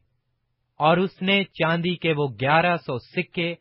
اور 0.78 0.96
اس 0.96 1.22
نے 1.22 1.44
چاندی 1.44 1.96
کے 1.96 2.12
وہ 2.12 2.28
گیارہ 2.40 2.76
سو 2.76 2.98
سکے 2.98 3.54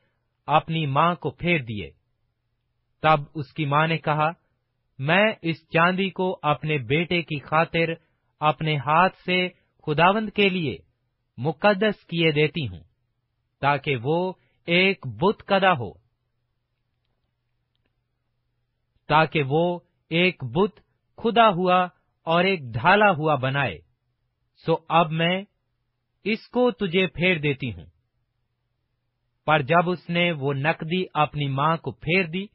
اپنی 0.47 0.85
ماں 0.85 1.15
کو 1.15 1.31
پھیر 1.31 1.59
دیے۔ 1.59 1.91
تب 3.01 3.19
اس 3.35 3.53
کی 3.53 3.65
ماں 3.65 3.87
نے 3.87 3.97
کہا، 3.97 4.31
میں 4.99 5.25
اس 5.41 5.69
چاندی 5.69 6.09
کو 6.09 6.39
اپنے 6.41 6.77
بیٹے 6.77 7.21
کی 7.21 7.39
خاطر 7.39 7.89
اپنے 8.39 8.77
ہاتھ 8.77 9.15
سے 9.25 9.49
خداوند 9.85 10.29
کے 10.29 10.49
لیے 10.49 10.77
مقدس 11.37 12.05
کیے 12.05 12.31
دیتی 12.31 12.67
ہوں۔ 12.67 12.83
تاکہ 13.65 13.95
وہ 14.03 14.33
ایک 14.65 15.07
بت 15.07 15.43
کدا 15.47 15.71
ہو۔ 15.73 15.93
تاکہ 19.07 19.43
وہ 19.47 19.79
ایک 20.09 20.43
بت 20.43 20.79
خدا 21.17 21.49
ہوا 21.49 21.87
اور 22.23 22.43
ایک 22.43 22.59
ڈھالا 22.61 23.11
ہوا 23.11 23.35
بنائے۔ 23.35 23.77
سو 24.65 24.75
اب 24.89 25.11
میں 25.11 25.43
اس 26.23 26.47
کو 26.47 26.71
تجھے 26.71 27.07
پھیر 27.07 27.37
دیتی 27.39 27.73
ہوں۔ 27.73 27.85
پر 29.45 29.61
جب 29.61 29.89
اس 29.89 30.09
نے 30.09 30.31
وہ 30.31 30.53
نقدی 30.53 31.05
اپنی 31.13 31.47
ماں 31.47 31.77
کو 31.77 31.91
پھیر 31.91 32.23
دی، 32.23 32.45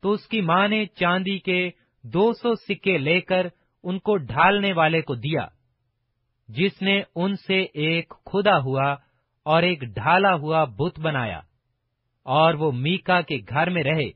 تو 0.00 0.12
اس 0.12 0.26
کی 0.26 0.40
ماں 0.40 0.68
نے 0.68 0.86
چاندی 0.86 1.38
کے 1.38 1.70
دو 2.02 2.32
سو 2.32 2.54
سکے 2.54 2.98
لے 2.98 3.20
کر 3.20 3.46
ان 3.82 3.98
کو 3.98 4.16
ڈھالنے 4.16 4.72
والے 4.72 5.02
کو 5.02 5.14
دیا، 5.14 5.46
جس 6.48 6.82
نے 6.82 7.02
ان 7.14 7.36
سے 7.36 7.62
ایک 7.62 8.12
خدا 8.26 8.58
ہوا 8.58 8.96
اور 9.46 9.62
ایک 9.62 9.80
ڈھالا 9.80 10.34
ہوا 10.34 10.64
بت 10.64 10.98
بنایا 11.00 11.40
اور 12.26 12.54
وہ 12.54 12.72
میکا 12.72 13.20
کے 13.20 13.36
گھر 13.48 13.70
میں 13.70 13.82
رہے 13.84 14.08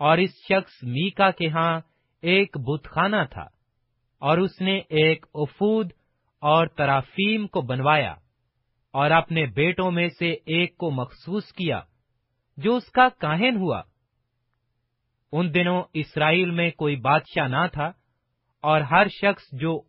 اور 0.00 0.18
اس 0.18 0.30
شخص 0.48 0.72
میکا 0.82 1.30
کے 1.30 1.48
ہاں 1.48 1.80
ایک 2.22 2.56
بت 2.58 2.84
خانہ 2.84 3.16
تھا 3.30 3.46
اور 4.22 4.38
اس 4.38 4.60
نے 4.60 4.78
ایک 4.78 5.26
افود 5.34 5.92
اور 6.42 6.66
ترافیم 6.66 7.46
کو 7.46 7.60
بنوایا 7.60 8.14
اور 8.94 9.10
اپنے 9.10 9.46
بیٹوں 9.46 9.90
میں 9.90 10.08
سے 10.18 10.32
ایک 10.46 10.76
کو 10.76 10.90
مخصوص 10.90 11.52
کیا 11.52 11.80
جو 12.56 12.76
اس 12.76 12.90
کا 12.90 13.08
کاہن 13.08 13.56
ہوا۔ 13.56 13.82
ان 15.32 15.54
دنوں 15.54 15.82
اسرائیل 15.92 16.50
میں 16.50 16.70
کوئی 16.70 16.96
بادشاہ 16.96 17.48
نہ 17.48 17.66
تھا 17.72 17.92
اور 18.64 18.80
ہر 18.80 19.08
شخص 19.08 19.42
جو 19.52 19.80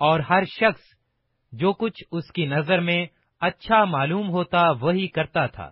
اور 0.00 0.20
ہر 0.20 0.44
شخص 0.44 0.99
جو 1.52 1.72
کچھ 1.72 2.04
اس 2.12 2.32
کی 2.32 2.46
نظر 2.46 2.80
میں 2.80 3.06
اچھا 3.40 3.84
معلوم 3.84 4.30
ہوتا 4.30 4.70
وہی 4.70 5.08
کرتا 5.08 5.46
تھا۔ 5.46 5.70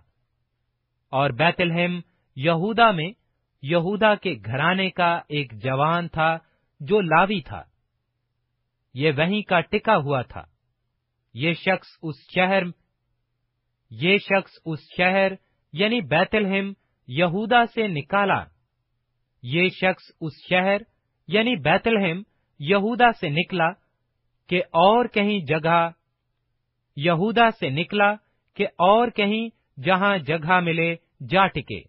اور 1.09 1.29
بیت 1.29 1.61
الحم 1.61 1.99
یہودا 2.35 2.91
میں 2.91 3.11
یہودا 3.61 4.15
کے 4.15 4.35
گھرانے 4.45 4.89
کا 4.89 5.21
ایک 5.27 5.63
جوان 5.63 6.07
تھا 6.07 6.37
جو 6.79 7.01
لاوی 7.01 7.41
تھا۔ 7.41 7.63
یہ 8.93 9.11
وہیں 9.17 9.41
کا 9.41 9.59
ٹکا 9.59 9.97
ہوا 9.97 10.21
تھا۔ 10.21 10.45
یہ 11.33 11.53
شخص 11.53 11.87
اس 12.01 12.15
شہر، 12.35 12.63
یہ 13.89 14.17
شخص 14.17 14.51
اس 14.65 14.79
شہر 14.97 15.31
یعنی 15.73 16.01
بیت 16.01 16.35
الحم 16.35 16.73
یہودا 17.07 17.65
سے 17.65 17.87
نکالا۔ 17.87 18.43
یہ 19.43 19.69
شخص 19.69 20.03
اس 20.21 20.33
شہر 20.49 20.77
یعنی 21.27 21.55
بیت 21.55 21.87
الحم 21.87 22.21
یہودا 22.59 23.11
سے 23.11 23.29
نکلا۔ 23.29 23.88
کہ 24.49 24.61
اور 24.71 25.05
کہیں 25.05 25.39
جگہ 25.39 25.89
یہودا 26.95 27.51
سے 27.51 27.69
نکلا 27.69 28.13
کہ 28.53 28.65
اور 28.65 29.07
کہیں 29.07 29.49
جہاں 29.79 30.17
جگہ 30.17 30.59
ملے 30.59 30.95
جا 31.29 31.47
ٹکے۔ 31.47 31.81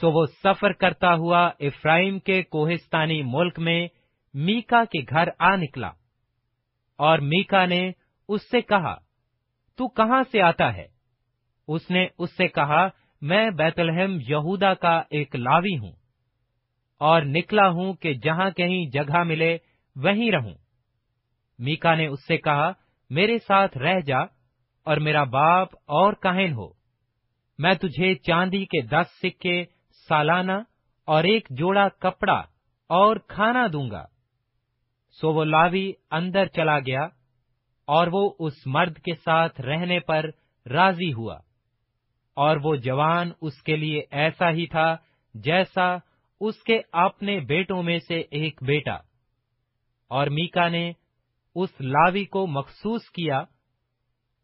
سو 0.00 0.10
وہ 0.10 0.26
سفر 0.26 0.72
کرتا 0.72 1.14
ہوا 1.14 1.50
افرائیم 1.60 2.18
کے 2.18 2.42
کوہستانی 2.42 3.22
ملک 3.22 3.58
میں 3.58 3.88
میکا 4.34 4.84
کے 4.84 5.00
گھر 5.10 5.28
آ 5.38 5.56
نکلا 5.56 5.90
اور 6.98 7.18
میکا 7.18 7.66
نے 7.66 7.92
اس 8.28 8.50
سے 8.50 8.60
کہا، 8.60 8.94
تو 9.76 9.88
کہاں 9.88 10.22
سے 10.32 10.40
آتا 10.42 10.76
ہے؟ 10.76 10.86
اس 11.68 11.90
نے 11.90 12.06
اس 12.18 12.36
سے 12.36 12.48
کہا، 12.48 12.88
میں 13.22 13.50
بیتلہم 13.50 14.18
یہودا 14.28 14.74
کا 14.74 15.02
ایک 15.10 15.36
لاوی 15.36 15.78
ہوں 15.78 15.92
اور 17.00 17.22
نکلا 17.22 17.68
ہوں 17.68 17.94
کہ 17.94 18.14
جہاں 18.14 18.50
کہیں 18.50 18.90
جگہ 18.90 19.22
ملے 19.22 19.58
وہیں 19.96 20.30
رہوں۔ 20.30 20.54
میکا 21.58 21.94
نے 21.94 22.06
اس 22.06 22.26
سے 22.26 22.36
کہا، 22.36 22.72
میرے 23.10 23.38
ساتھ 23.38 23.78
رہ 23.78 24.00
جا 24.00 24.18
اور 24.84 24.96
میرا 24.96 25.24
باپ 25.24 25.68
اور 25.74 26.12
کہن 26.12 26.52
ہو۔ 26.52 26.68
میں 27.58 27.74
تجھے 27.74 28.14
چاندی 28.14 28.64
کے 28.64 28.80
دس 28.80 29.06
سکے، 29.22 29.64
سالانہ 30.08 30.52
اور 31.04 31.24
ایک 31.24 31.46
جوڑا 31.50 31.88
کپڑا 31.88 32.42
اور 32.88 33.16
کھانا 33.16 33.66
دوں 33.72 33.90
گا۔ 33.90 34.06
سو 35.20 35.32
وہ 35.32 35.44
لاوی 35.44 35.92
اندر 36.10 36.46
چلا 36.46 36.78
گیا 36.78 37.02
اور 37.84 38.06
وہ 38.12 38.30
اس 38.38 38.66
مرد 38.66 38.98
کے 38.98 39.14
ساتھ 39.14 39.60
رہنے 39.60 40.00
پر 40.00 40.24
راضی 40.70 41.12
ہوا۔ 41.12 41.38
اور 42.34 42.56
وہ 42.62 42.76
جوان 42.76 43.30
اس 43.40 43.62
کے 43.62 43.76
لیے 43.76 44.02
ایسا 44.10 44.50
ہی 44.50 44.66
تھا 44.66 44.96
جیسا 45.34 45.96
اس 46.40 46.62
کے 46.62 46.80
اپنے 46.92 47.40
بیٹوں 47.40 47.82
میں 47.82 47.98
سے 47.98 48.20
ایک 48.30 48.62
بیٹا۔ 48.62 48.96
اور 50.08 50.26
میکا 50.26 50.68
نے 50.68 50.92
اس 51.54 51.70
لاوی 51.80 52.24
کو 52.24 52.46
مخصوص 52.46 53.10
کیا 53.10 53.38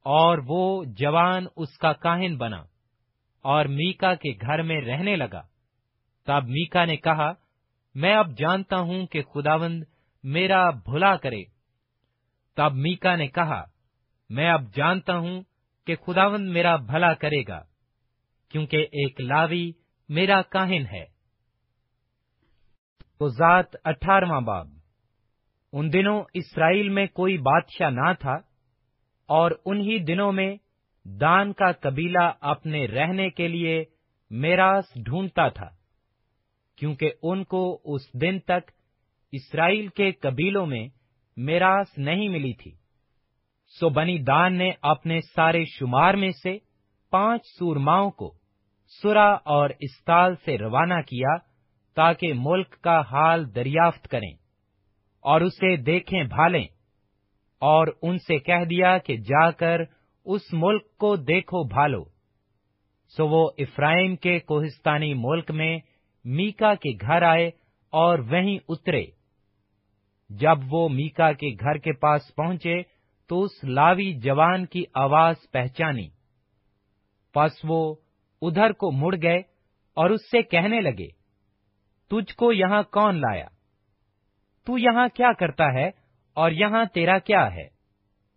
اور 0.05 0.39
وہ 0.47 0.85
جوان 0.85 1.47
اس 1.56 1.78
کا 1.78 1.93
کاہن 1.93 2.36
بنا 2.36 2.62
اور 3.43 3.64
میکا 3.64 4.14
کے 4.14 4.32
گھر 4.40 4.62
میں 4.62 4.81
رہنے 4.81 5.16
لگا۔ 5.16 5.43
تب 6.26 6.44
میکا 6.44 6.85
نے 6.85 6.97
کہا، 6.97 7.32
میں 7.94 8.16
اب 8.16 8.39
جانتا 8.39 8.76
ہوں 8.76 9.06
کہ 9.06 9.22
خداوند 9.22 9.85
میرا 10.22 10.70
بھلا 10.70 11.16
کرے۔ 11.16 11.44
تب 12.56 12.72
میکا 12.74 13.16
نے 13.16 13.28
کہا، 13.28 13.64
میں 14.31 14.51
اب 14.51 14.74
جانتا 14.74 15.16
ہوں 15.16 15.43
کہ 15.86 15.97
خداوند 15.97 16.48
میرا 16.48 16.76
بھلا 16.76 17.14
کرے 17.14 17.43
گا، 17.48 17.64
کیونکہ 18.48 18.76
ایک 18.76 19.20
لاوی 19.20 19.72
میرا 20.09 20.43
کاہن 20.43 20.86
ہے۔ 20.93 21.05
تو 23.18 23.28
ذات 23.28 23.76
اٹھارواں 23.85 24.40
باب۔ 24.40 24.68
ان 25.75 25.93
دنوں 25.93 26.23
اسرائیل 26.35 26.89
میں 26.89 27.07
کوئی 27.07 27.39
بادشاہ 27.39 27.91
نہ 27.91 28.13
تھا 28.21 28.35
اور 29.29 29.51
انہی 29.65 29.99
دنوں 29.99 30.33
میں 30.33 30.57
دان 31.05 31.53
کا 31.53 31.73
قبیلہ 31.73 32.31
اپنے 32.41 32.87
رہنے 32.87 33.31
کے 33.31 33.49
لیے 33.49 33.85
میراث 34.31 34.85
ڈھونڈتا 34.97 35.49
تھا، 35.49 35.69
کیونکہ 36.79 37.11
ان 37.23 37.45
کو 37.45 37.81
اس 37.85 38.03
دن 38.13 38.39
تک 38.39 38.71
اسرائیل 39.33 39.89
کے 39.89 40.13
قبیلوں 40.13 40.67
میں 40.67 40.89
میراث 41.37 41.99
نہیں 41.99 42.29
ملی 42.29 42.53
تھی۔ 42.53 42.71
سو 43.73 43.89
بنی 43.89 44.19
دان 44.19 44.55
نے 44.55 44.71
اپنے 44.83 45.21
سارے 45.35 45.65
شمار 45.65 46.15
میں 46.15 46.31
سے 46.43 46.57
پانچ 47.11 47.47
سورماؤں 47.59 48.11
کو 48.11 48.33
سورا 49.03 49.29
اور 49.45 49.71
استال 49.81 50.35
سے 50.45 50.59
روانہ 50.59 51.01
کیا 51.01 51.37
تاکہ 51.97 52.33
ملک 52.37 52.81
کا 52.81 53.01
حال 53.01 53.55
دریافت 53.55 54.09
کریں۔ 54.09 54.44
اور 55.25 55.41
اسے 55.41 55.77
دیکھیں 55.77 56.23
بھالیں۔ 56.25 56.65
اور 57.59 57.87
ان 58.03 58.19
سے 58.19 58.39
کہہ 58.39 58.65
دیا 58.65 58.99
کہ 58.99 59.17
جا 59.17 59.51
کر 59.51 59.81
اس 60.25 60.43
ملک 60.53 60.97
کو 60.97 61.17
دیکھو 61.17 61.65
بھالو۔ 61.65 62.05
سو 63.17 63.29
وہ 63.29 63.51
افرائیم 63.59 64.17
کے 64.17 64.39
کوہستانی 64.39 65.15
ملک 65.15 65.51
میں 65.51 65.79
میکا 66.25 66.75
کے 66.75 66.91
گھر 67.01 67.23
آئے 67.23 67.51
اور 67.91 68.19
وہیں 68.19 68.59
اترے۔ 68.69 69.05
جب 70.29 70.59
وہ 70.71 70.89
میکا 70.89 71.33
کے 71.33 71.49
گھر 71.61 71.79
کے 71.79 71.93
پاس 71.93 72.35
پہنچے 72.35 72.83
تو 73.29 73.43
اس 73.43 73.65
لاوی 73.65 74.13
جوان 74.13 74.67
کی 74.67 74.85
آواز 74.95 75.37
پہچانی۔ 75.53 76.09
پس 77.35 77.53
وہ 77.65 77.95
ادھر 78.43 78.73
کو 78.73 78.91
مڑ 78.93 79.15
گئے 79.23 79.39
اور 79.97 80.11
اس 80.11 80.31
سے 80.31 80.43
کہنے 80.43 80.81
لگے، 80.81 81.09
تجھ 82.11 82.35
کو 82.37 82.53
یہاں 82.53 82.83
کون 82.83 83.21
لایا؟ 83.21 83.47
تو 84.66 84.78
یہاں 84.78 85.09
کیا 85.15 85.32
کرتا 85.32 85.73
ہے 85.74 85.91
اور 86.35 86.51
یہاں 86.51 86.85
تیرا 86.85 87.19
کیا 87.19 87.55
ہے؟ 87.55 87.69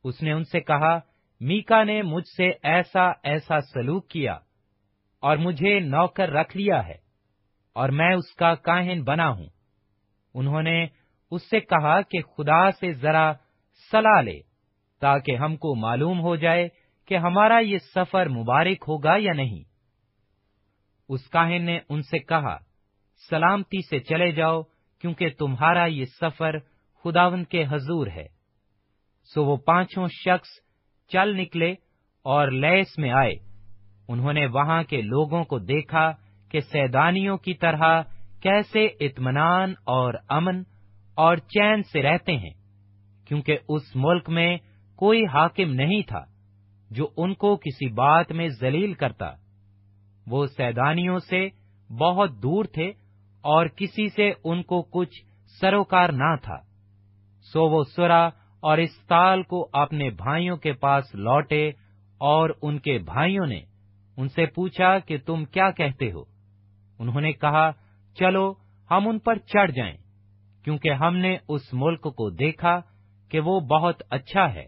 اس 0.03 0.21
نے 0.21 0.31
ان 0.31 0.43
سے 0.43 0.59
کہا، 0.59 0.99
میکا 1.39 1.83
نے 1.83 2.01
مجھ 2.01 2.27
سے 2.37 2.51
ایسا 2.63 3.11
ایسا 3.23 3.61
سلوک 3.61 4.09
کیا 4.09 4.37
اور 5.19 5.37
مجھے 5.37 5.79
نوکر 5.79 6.29
رکھ 6.29 6.57
لیا 6.57 6.87
ہے 6.87 6.95
اور 7.73 7.89
میں 7.89 8.13
اس 8.13 8.35
کا 8.35 8.55
کاہن 8.55 9.03
بنا 9.03 9.29
ہوں۔ 9.29 9.45
انہوں 10.33 10.61
نے 10.61 10.87
اس 11.31 11.49
سے 11.49 11.59
کہا 11.59 12.01
کہ 12.01 12.21
خدا 12.21 12.71
سے 12.71 12.93
ذرا 12.93 13.31
صلاح 13.91 14.21
لے 14.21 14.39
تاکہ 14.99 15.35
ہم 15.35 15.55
کو 15.55 15.75
معلوم 15.75 16.19
ہو 16.19 16.35
جائے 16.35 16.67
کہ 17.05 17.17
ہمارا 17.17 17.59
یہ 17.59 17.77
سفر 17.77 18.29
مبارک 18.29 18.85
ہوگا 18.87 19.13
یا 19.17 19.33
نہیں۔ 19.33 19.63
اس 21.09 21.29
کاہن 21.29 21.63
نے 21.63 21.79
ان 21.89 22.01
سے 22.01 22.19
کہا، 22.19 22.57
سلامتی 23.29 23.81
سے 23.89 23.99
چلے 23.99 24.31
جاؤ 24.31 24.61
کیونکہ 25.01 25.29
تمہارا 25.39 25.85
یہ 25.85 26.05
سفر 26.05 26.55
خداون 27.03 27.43
کے 27.43 27.63
حضور 27.69 28.07
ہے۔ 28.07 28.27
سو 29.33 29.45
وہ 29.45 29.57
پانچوں 29.57 30.07
شخص 30.07 30.47
چل 31.07 31.35
نکلے 31.35 31.71
اور 32.25 32.47
لیس 32.47 32.97
میں 32.97 33.11
آئے۔ 33.11 33.35
انہوں 34.07 34.33
نے 34.33 34.45
وہاں 34.45 34.83
کے 34.83 35.01
لوگوں 35.01 35.43
کو 35.43 35.59
دیکھا 35.59 36.11
کہ 36.51 36.59
سیدانیوں 36.59 37.37
کی 37.37 37.53
طرح 37.53 38.01
کیسے 38.41 38.85
اطمینان 38.85 39.73
اور 39.85 40.13
امن 40.29 40.63
اور 41.15 41.37
چین 41.37 41.83
سے 41.83 42.01
رہتے 42.01 42.37
ہیں، 42.37 42.53
کیونکہ 43.27 43.57
اس 43.69 43.95
ملک 43.95 44.29
میں 44.29 44.57
کوئی 44.95 45.25
حاکم 45.25 45.73
نہیں 45.73 46.01
تھا 46.07 46.23
جو 46.91 47.09
ان 47.17 47.33
کو 47.33 47.55
کسی 47.55 47.87
بات 47.93 48.31
میں 48.31 48.47
ذلیل 48.47 48.93
کرتا۔ 48.93 49.31
وہ 50.27 50.45
سیدانیوں 50.47 51.19
سے 51.19 51.47
بہت 51.89 52.31
دور 52.43 52.65
تھے 52.65 52.91
اور 53.41 53.65
کسی 53.65 54.09
سے 54.09 54.31
ان 54.43 54.63
کو 54.63 54.81
کچھ 54.81 55.25
سروکار 55.61 56.09
نہ 56.09 56.35
تھا۔ 56.41 56.57
سو 57.53 57.69
وہ 57.69 57.83
سرا 57.95 58.25
اور 58.59 58.77
اس 58.77 58.99
تال 59.07 59.43
کو 59.43 59.69
اپنے 59.73 60.09
بھائیوں 60.09 60.57
کے 60.57 60.73
پاس 60.73 61.15
لوٹے 61.15 61.69
اور 62.17 62.49
ان 62.61 62.79
کے 62.79 62.97
بھائیوں 62.97 63.45
نے 63.45 63.61
ان 64.17 64.27
سے 64.27 64.45
پوچھا 64.45 64.99
کہ 64.99 65.17
تم 65.17 65.45
کیا 65.45 65.71
کہتے 65.71 66.11
ہو؟ 66.11 66.23
انہوں 66.99 67.21
نے 67.21 67.33
کہا، 67.33 67.71
چلو 68.19 68.53
ہم 68.91 69.07
ان 69.07 69.19
پر 69.19 69.37
چڑھ 69.37 69.71
جائیں، 69.71 69.97
کیونکہ 70.63 70.91
ہم 70.91 71.17
نے 71.17 71.37
اس 71.49 71.73
ملک 71.73 72.01
کو 72.01 72.29
دیکھا 72.29 72.79
کہ 73.29 73.39
وہ 73.39 73.59
بہت 73.59 74.03
اچھا 74.09 74.53
ہے 74.53 74.65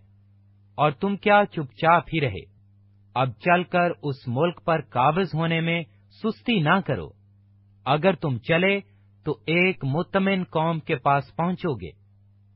اور 0.76 0.92
تم 0.92 1.16
کیا 1.16 1.44
چپ 1.52 1.74
چاپ 1.74 2.04
ہی 2.14 2.22
رہے۔ 2.22 2.60
اب 3.16 3.30
چل 3.40 3.64
کر 3.64 3.90
اس 4.04 4.28
ملک 4.28 4.66
پر 4.66 4.82
قابض 4.82 5.28
ہونے 5.34 5.62
میں 5.62 5.84
سستی 6.10 6.60
نہ 6.60 6.80
کرو۔ 6.86 7.19
اگر 7.86 8.16
تم 8.16 8.38
چلے 8.40 8.80
تو 9.26 9.32
ایک 9.48 9.84
مطمئن 9.86 10.44
قوم 10.52 10.80
کے 10.80 10.96
پاس 10.96 11.36
پہنچو 11.36 11.74
گے، 11.76 11.90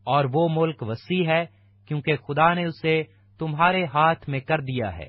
اور 0.08 0.26
وہ 0.34 0.48
ملک 0.52 0.84
وسیع 0.84 1.26
ہے 1.28 1.44
کیونکہ 1.88 2.16
خدا 2.28 2.54
نے 2.54 2.64
اسے 2.66 3.02
تمہارے 3.40 3.84
ہاتھ 3.86 4.30
میں 4.30 4.40
کر 4.40 4.62
دیا 4.62 4.96
ہے۔ 4.98 5.08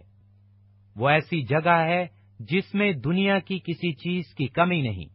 وہ 0.96 1.08
ایسی 1.08 1.42
جگہ 1.42 1.78
ہے 1.86 2.04
جس 2.40 2.74
میں 2.74 2.92
دنیا 3.04 3.38
کی 3.38 3.58
کسی 3.58 3.92
چیز 3.94 4.34
کی 4.34 4.46
کمی 4.48 4.80
نہیں۔ 4.80 5.08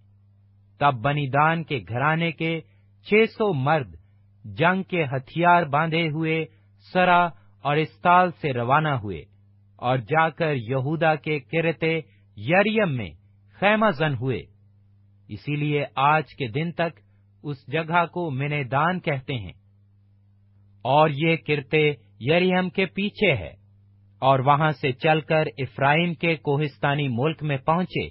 تب 0.80 1.02
بنی 1.02 1.28
دان 1.30 1.64
کے 1.64 1.80
گھرانے 1.90 2.32
کے 2.32 2.60
چھ 3.06 3.24
سو 3.30 3.52
مرد 3.56 3.96
جنگ 4.46 4.84
کے 4.84 5.04
ہتھیار 5.06 5.64
باندھے 5.64 6.08
ہوئے 6.10 6.44
سرا 6.86 7.24
اور 7.64 7.78
استال 7.78 8.32
سے 8.42 8.54
روانہ 8.54 8.94
ہوئے، 9.04 9.22
اور 9.80 9.98
جا 10.10 10.30
کر 10.30 10.54
یہودا 10.56 11.14
کے 11.16 11.40
کرتے 11.42 11.96
یریم 12.38 12.96
میں 12.98 13.10
خیمہ 13.58 13.90
زن 13.98 14.14
ہوئے۔ 14.14 14.42
اسی 15.30 15.56
لیے 15.56 15.86
آج 15.96 16.24
کے 16.38 16.48
دن 16.48 16.72
تک 16.72 17.00
اس 17.44 17.58
جگہ 17.68 18.06
کو 18.06 18.32
دان 18.72 19.00
کہتے 19.00 19.34
ہیں۔ 19.34 19.52
اور 20.82 21.10
یہ 21.14 21.36
کرتے 21.48 21.94
یریم 22.20 22.70
کے 22.70 22.86
پیچھے 22.86 23.36
ہے۔ 23.36 23.52
اور 24.20 24.40
وہاں 24.40 24.70
سے 24.70 24.92
چل 24.92 25.22
کر 25.22 25.44
افرائیم 25.58 26.14
کے 26.14 26.36
کوہستانی 26.36 27.08
ملک 27.08 27.44
میں 27.44 27.58
پہنچے 27.58 28.06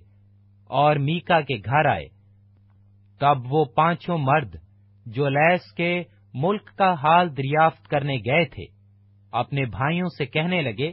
اور 0.64 0.96
میکا 0.96 1.40
کے 1.40 1.54
گھر 1.64 1.86
آئے۔ 1.86 2.06
تب 3.20 3.52
وہ 3.52 3.64
پانچوں 3.64 4.18
مرد 4.18 4.56
جو 5.06 5.28
لیس 5.28 5.72
کے 5.76 6.02
ملک 6.34 6.64
کا 6.64 6.92
حال 6.92 7.36
دریافت 7.36 7.88
کرنے 7.88 8.16
گئے 8.16 8.44
تھے، 8.44 8.64
اپنے 9.32 9.64
بھائیوں 9.64 10.08
سے 10.18 10.26
کہنے 10.26 10.62
لگے، 10.62 10.92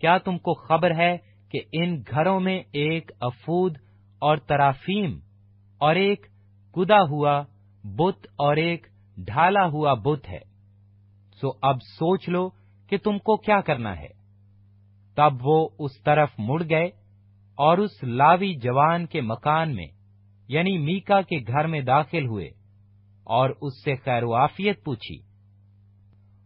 کیا 0.00 0.18
تم 0.18 0.38
کو 0.38 0.54
خبر 0.54 0.96
ہے 0.96 1.16
کہ 1.50 1.60
ان 1.72 2.02
گھروں 2.10 2.40
میں 2.40 2.60
ایک 2.72 3.10
افود 3.20 3.76
اور 4.18 4.36
ترافیم 4.36 5.18
اور 5.78 5.94
ایک 5.96 6.26
گدا 6.76 7.02
ہوا 7.02 7.44
بت 7.84 8.26
اور 8.36 8.56
ایک 8.56 8.86
ڈھالا 9.16 9.66
ہوا 9.66 9.94
بت 9.94 10.28
ہے۔ 10.28 10.38
سو 11.40 11.48
اب 11.62 11.76
سوچ 11.82 12.28
لو 12.28 12.48
کہ 12.88 12.96
تم 12.96 13.18
کو 13.18 13.36
کیا 13.36 13.60
کرنا 13.60 13.98
ہے۔ 13.98 14.08
تب 15.16 15.32
وہ 15.40 15.68
اس 15.78 16.02
طرف 16.04 16.28
مڑ 16.38 16.62
گئے 16.70 16.84
اور 17.54 17.78
اس 17.78 18.02
لاوی 18.02 18.54
جوان 18.54 19.06
کے 19.06 19.20
مکان 19.20 19.74
میں 19.74 19.86
یعنی 20.48 20.78
میکا 20.78 21.22
کے 21.22 21.36
گھر 21.46 21.66
میں 21.66 21.80
داخل 21.80 22.26
ہوئے 22.26 22.46
اور 23.24 23.50
اس 23.50 23.84
سے 23.84 23.94
خیر 23.94 24.22
و 24.22 24.34
آفیت 24.34 24.84
پوچھی۔ 24.84 25.18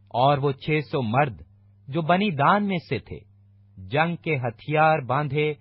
اور 0.08 0.38
وہ 0.38 0.52
چھ 0.52 0.78
سو 0.90 1.02
مرد 1.02 1.42
جو 1.88 2.02
بنی 2.02 2.30
دان 2.30 2.64
میں 2.64 2.78
سے 2.88 2.98
تھے، 2.98 3.18
جنگ 3.88 4.16
کے 4.16 4.36
ہتھیار 4.36 4.98
باندھے 4.98 5.54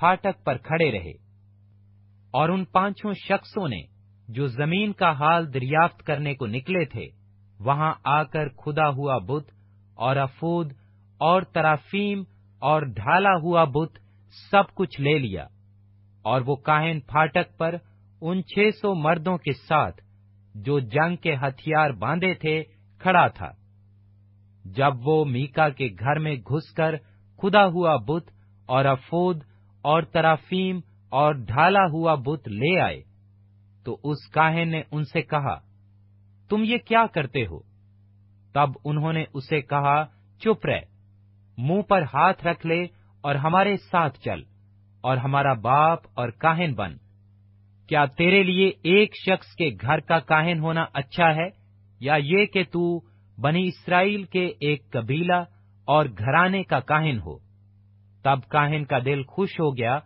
فاٹک 0.00 0.44
پر 0.44 0.56
کھڑے 0.58 0.92
رہے۔ 0.92 1.23
اور 2.34 2.48
ان 2.48 2.64
پانچوں 2.64 3.12
شخصوں 3.28 3.68
نے 3.68 3.80
جو 4.28 4.46
زمین 4.46 4.92
کا 4.92 5.10
حال 5.10 5.52
دریافت 5.54 6.02
کرنے 6.02 6.34
کو 6.34 6.46
نکلے 6.46 6.84
تھے، 6.84 7.06
وہاں 7.60 7.92
آ 8.04 8.22
کر 8.22 8.48
کھدا 8.48 8.88
ہوا 8.88 9.18
بت 9.18 9.52
اور 9.94 10.16
افود 10.16 10.72
اور 11.20 11.42
ترافیم 11.42 12.22
اور 12.62 12.82
ڈھالا 12.82 13.34
ہوا 13.42 13.64
بت 13.64 13.98
سب 14.50 14.74
کچھ 14.74 15.00
لے 15.00 15.18
لیا 15.18 15.46
اور 16.24 16.40
وہ 16.40 16.56
کاہن 16.56 17.00
پھاٹک 17.00 17.56
پر 17.58 17.74
ان 18.22 18.42
چھ 18.44 18.70
سو 18.80 18.94
مردوں 18.94 19.36
کے 19.38 19.52
ساتھ 19.52 20.00
جو 20.54 20.78
جنگ 20.78 21.16
کے 21.16 21.34
ہتھیار 21.34 21.90
باندھے 21.90 22.32
تھے 22.34 22.62
کھڑا 23.00 23.26
تھا۔ 23.28 23.50
جب 24.64 25.06
وہ 25.06 25.24
میکا 25.24 25.68
کے 25.68 25.88
گھر 25.98 26.18
میں 26.18 26.36
گھس 26.36 26.72
کر 26.72 26.96
کھدا 27.38 27.66
ہوا 27.66 27.96
بت 27.96 28.30
اور 28.68 28.84
افود 28.84 29.42
اور 29.84 30.02
ترافیم 30.02 30.80
اور 31.14 31.34
ڈھالا 31.34 31.84
ہوا 31.92 32.14
بت 32.14 32.48
لے 32.48 32.80
آئے۔ 32.80 33.02
تو 33.84 33.98
اس 34.04 34.28
کاہن 34.30 34.68
نے 34.68 34.82
ان 34.90 35.04
سے 35.04 35.22
کہا، 35.22 35.54
تم 36.50 36.62
یہ 36.64 36.78
کیا 36.78 37.06
کرتے 37.06 37.46
ہو؟ 37.46 37.58
تب 38.54 38.70
انہوں 38.84 39.12
نے 39.12 39.24
اسے 39.34 39.60
کہا، 39.60 40.04
چپ 40.38 40.66
رہ، 40.66 40.80
منہ 41.58 41.82
پر 41.82 42.02
ہاتھ 42.02 42.46
رکھ 42.46 42.66
لے 42.66 42.86
اور 43.20 43.34
ہمارے 43.34 43.76
ساتھ 43.76 44.18
چل، 44.20 44.42
اور 45.00 45.16
ہمارا 45.16 45.52
باپ 45.52 45.98
اور 46.14 46.28
کاہن 46.28 46.74
بن۔ 46.74 46.96
کیا 47.88 48.04
تیرے 48.04 48.42
لیے 48.42 48.68
ایک 48.68 49.12
شخص 49.16 49.54
کے 49.54 49.70
گھر 49.80 50.00
کا 50.00 50.18
کاہن 50.18 50.58
ہونا 50.58 50.84
اچھا 50.92 51.34
ہے؟ 51.34 51.48
یا 52.00 52.16
یہ 52.20 52.46
کہ 52.46 52.62
تو 52.62 53.00
بنی 53.40 53.68
اسرائیل 53.68 54.24
کے 54.24 54.46
ایک 54.60 54.90
قبیلہ 54.90 55.42
اور 55.84 56.06
گھرانے 56.18 56.62
کا 56.62 56.80
کاہن 56.80 57.18
ہو؟ 57.18 57.38
تب 58.22 58.38
کاہن 58.48 58.84
کا 58.84 58.98
دل 59.04 59.22
خوش 59.22 59.60
ہو 59.60 59.76
گیا 59.76 59.98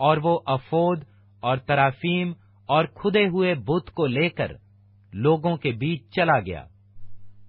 اور 0.00 0.16
وہ 0.16 0.38
افود 0.46 1.04
اور 1.40 1.56
ترافیم 1.56 2.32
اور 2.66 2.84
کھدے 2.84 3.26
ہوئے 3.26 3.54
بت 3.54 3.90
کو 3.90 4.06
لے 4.06 4.28
کر 4.28 4.52
لوگوں 5.12 5.56
کے 5.56 5.72
بیچ 5.72 6.10
چلا 6.10 6.40
گیا۔ 6.40 6.64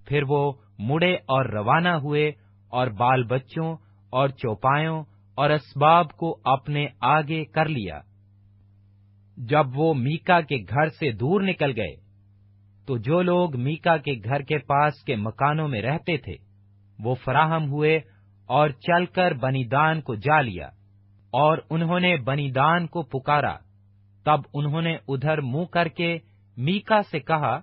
پھر 0.06 0.22
وہ 0.28 0.52
مڑے 0.78 1.14
اور 1.14 1.44
روانہ 1.44 1.88
ہوئے 1.88 2.28
اور 2.68 2.86
بال 2.86 3.22
بچوں 3.22 3.76
اور 4.10 4.28
چوپایوں 4.28 5.04
اور 5.34 5.50
اسباب 5.50 6.10
کو 6.10 6.40
اپنے 6.44 6.86
آگے 7.00 7.44
کر 7.44 7.68
لیا۔ 7.68 8.00
جب 9.36 9.66
وہ 9.74 9.94
میکا 9.94 10.40
کے 10.40 10.56
گھر 10.56 10.88
سے 10.88 11.10
دور 11.12 11.40
نکل 11.40 11.72
گئے، 11.76 11.94
تو 12.86 12.98
جو 12.98 13.22
لوگ 13.22 13.60
میکا 13.60 13.96
کے 13.96 14.12
گھر 14.24 14.42
کے 14.42 14.58
پاس 14.58 15.04
کے 15.04 15.16
مکانوں 15.16 15.68
میں 15.68 15.82
رہتے 15.82 16.16
تھے، 16.16 16.34
وہ 16.98 17.14
فراہم 17.14 17.70
ہوئے 17.70 17.96
اور 18.48 18.68
چل 18.68 19.06
کر 19.06 19.32
بنی 19.32 19.64
دان 19.64 20.00
کو 20.00 20.14
جا 20.14 20.40
لیا۔ 20.40 20.68
اور 21.32 21.58
انہوں 21.70 22.00
نے 22.00 22.16
بنی 22.16 22.50
دان 22.50 22.86
کو 22.86 23.02
پکارا۔ 23.02 23.56
تب 24.24 24.40
انہوں 24.54 24.82
نے 24.82 24.96
ادھر 25.08 25.40
منہ 25.40 25.64
کر 25.64 25.88
کے 25.88 26.18
میکا 26.56 27.02
سے 27.10 27.20
کہا، 27.20 27.60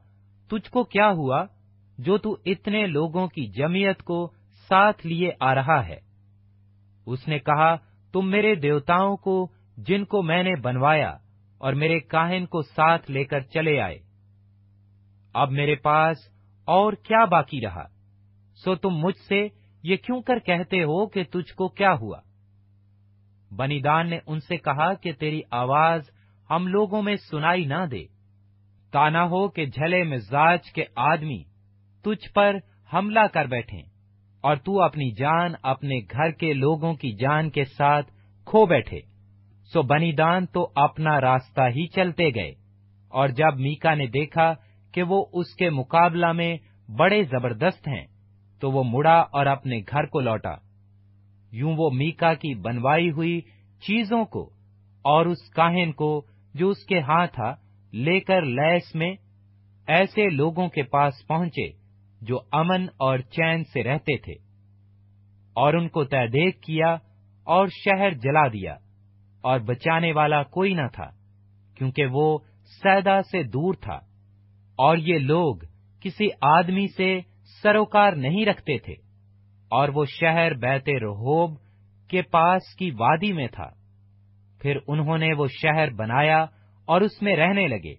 تجھ 0.49 0.71
کو 0.71 0.83
کیا 0.83 1.09
ہوا 1.09 1.45
جو 1.97 2.17
تو 2.17 2.37
اتنے 2.45 2.87
لوگوں 2.87 3.27
کی 3.27 3.47
جمعیت 3.47 4.03
کو 4.03 4.31
ساتھ 4.69 5.07
لیے 5.07 5.31
آ 5.39 5.55
رہا 5.55 5.87
ہے؟ 5.87 5.97
اس 7.05 7.27
نے 7.27 7.39
کہا، 7.39 7.75
تم 8.13 8.29
میرے 8.29 8.55
دیوتاؤں 8.55 9.17
کو 9.17 9.47
جن 9.77 10.05
کو 10.05 10.23
میں 10.23 10.43
نے 10.43 10.55
بنوایا 10.55 11.17
اور 11.57 11.73
میرے 11.73 11.99
کاہن 11.99 12.45
کو 12.45 12.61
ساتھ 12.61 13.11
لے 13.11 13.23
کر 13.23 13.39
چلے 13.39 13.81
آئے۔ 13.81 13.99
اب 15.33 15.51
میرے 15.51 15.75
پاس 15.75 16.17
اور 16.65 16.93
کیا 16.93 17.25
باقی 17.25 17.61
رہا؟ 17.61 17.85
سو 18.55 18.75
تم 18.75 18.89
مجھ 18.89 19.17
سے 19.17 19.47
یہ 19.83 19.95
کیوں 19.95 20.21
کر 20.21 20.39
کہتے 20.39 20.83
ہو 20.83 21.07
کہ 21.07 21.23
تجھ 21.23 21.53
کو 21.53 21.67
کیا 21.67 21.93
ہوا؟ 21.93 22.21
بنی 23.51 23.81
دان 23.81 24.09
نے 24.09 24.19
ان 24.27 24.39
سے 24.39 24.57
کہا 24.57 24.93
کہ 24.93 25.11
تیری 25.11 25.41
آواز 25.51 26.09
ہم 26.49 26.67
لوگوں 26.67 27.01
میں 27.01 27.15
سنائی 27.15 27.65
نہ 27.65 27.85
دے۔ 27.91 28.05
تانا 28.91 29.23
ہو 29.23 29.47
کہ 29.47 29.65
جھلے 29.65 30.03
مزاج 30.03 30.71
کے 30.71 30.83
آدمی 30.95 31.43
تجھ 32.03 32.33
پر 32.33 32.55
حملہ 32.93 33.27
کر 33.33 33.45
بیٹھیں 33.45 33.81
اور 34.41 34.55
تو 34.55 34.81
اپنی 34.81 35.11
جان 35.11 35.53
اپنے 35.63 35.99
گھر 36.11 36.31
کے 36.31 36.53
لوگوں 36.53 36.93
کی 36.93 37.11
جان 37.11 37.49
کے 37.49 37.63
ساتھ 37.63 38.11
کھو 38.45 38.65
بیٹھے۔ 38.65 38.99
سو 39.73 39.81
بنی 39.81 40.11
دان 40.11 40.45
تو 40.45 40.71
اپنا 40.75 41.21
راستہ 41.21 41.61
ہی 41.61 41.87
چلتے 41.87 42.29
گئے 42.35 42.51
اور 43.09 43.27
جب 43.29 43.59
میکا 43.59 43.93
نے 43.93 44.07
دیکھا 44.07 44.53
کہ 44.93 45.03
وہ 45.03 45.25
اس 45.33 45.55
کے 45.55 45.69
مقابلہ 45.69 46.31
میں 46.31 46.57
بڑے 46.89 47.23
زبردست 47.23 47.87
ہیں 47.87 48.05
تو 48.61 48.71
وہ 48.71 48.83
مڑا 48.83 49.19
اور 49.31 49.45
اپنے 49.45 49.79
گھر 49.79 50.05
کو 50.05 50.19
لوٹا۔ 50.19 50.68
یوں 51.51 51.75
وہ 51.77 51.89
میکا 51.89 52.33
کی 52.33 52.53
بنوائی 52.55 53.11
ہوئی 53.11 53.41
چیزوں 53.81 54.25
کو 54.25 54.49
اور 55.05 55.25
اس 55.25 55.49
کاہن 55.49 55.91
کو 55.91 56.25
جو 56.53 56.69
اس 56.69 56.85
کے 56.85 56.99
ہاں 56.99 57.25
تھا 57.27 57.55
لے 57.93 58.19
کر 58.19 58.41
لیس 58.41 58.95
میں 58.95 59.15
ایسے 59.87 60.29
لوگوں 60.29 60.67
کے 60.69 60.83
پاس 60.83 61.27
پہنچے 61.27 61.69
جو 62.21 62.39
امن 62.51 62.85
اور 62.97 63.19
چین 63.19 63.63
سے 63.63 63.83
رہتے 63.83 64.17
تھے 64.17 64.33
اور 65.53 65.73
ان 65.73 65.87
کو 65.89 66.03
تعدیق 66.03 66.59
کیا 66.61 66.97
اور 67.47 67.67
شہر 67.67 68.11
جلا 68.13 68.47
دیا 68.47 68.75
اور 69.43 69.59
بچانے 69.59 70.11
والا 70.11 70.43
کوئی 70.43 70.73
نہ 70.73 70.87
تھا 70.93 71.09
کیونکہ 71.77 72.05
وہ 72.05 72.39
سیدا 72.83 73.21
سے 73.21 73.43
دور 73.43 73.73
تھا 73.73 73.99
اور 74.79 74.97
یہ 74.97 75.17
لوگ 75.17 75.55
کسی 76.01 76.27
آدمی 76.41 76.87
سے 76.97 77.19
سروکار 77.63 78.13
نہیں 78.13 78.45
رکھتے 78.45 78.77
تھے۔ 78.77 78.93
اور 79.69 79.89
وہ 79.89 80.05
شہر 80.05 80.53
بیت 80.53 80.89
رحوب 80.89 81.57
کے 82.09 82.21
پاس 82.21 82.75
کی 82.75 82.91
وادی 82.91 83.33
میں 83.33 83.47
تھا۔ 83.47 83.69
پھر 84.61 84.77
انہوں 84.87 85.17
نے 85.17 85.33
وہ 85.33 85.47
شہر 85.47 85.89
بنایا 85.93 86.45
اور 86.85 87.01
اس 87.01 87.21
میں 87.21 87.35
رہنے 87.35 87.67
لگے۔ 87.67 87.93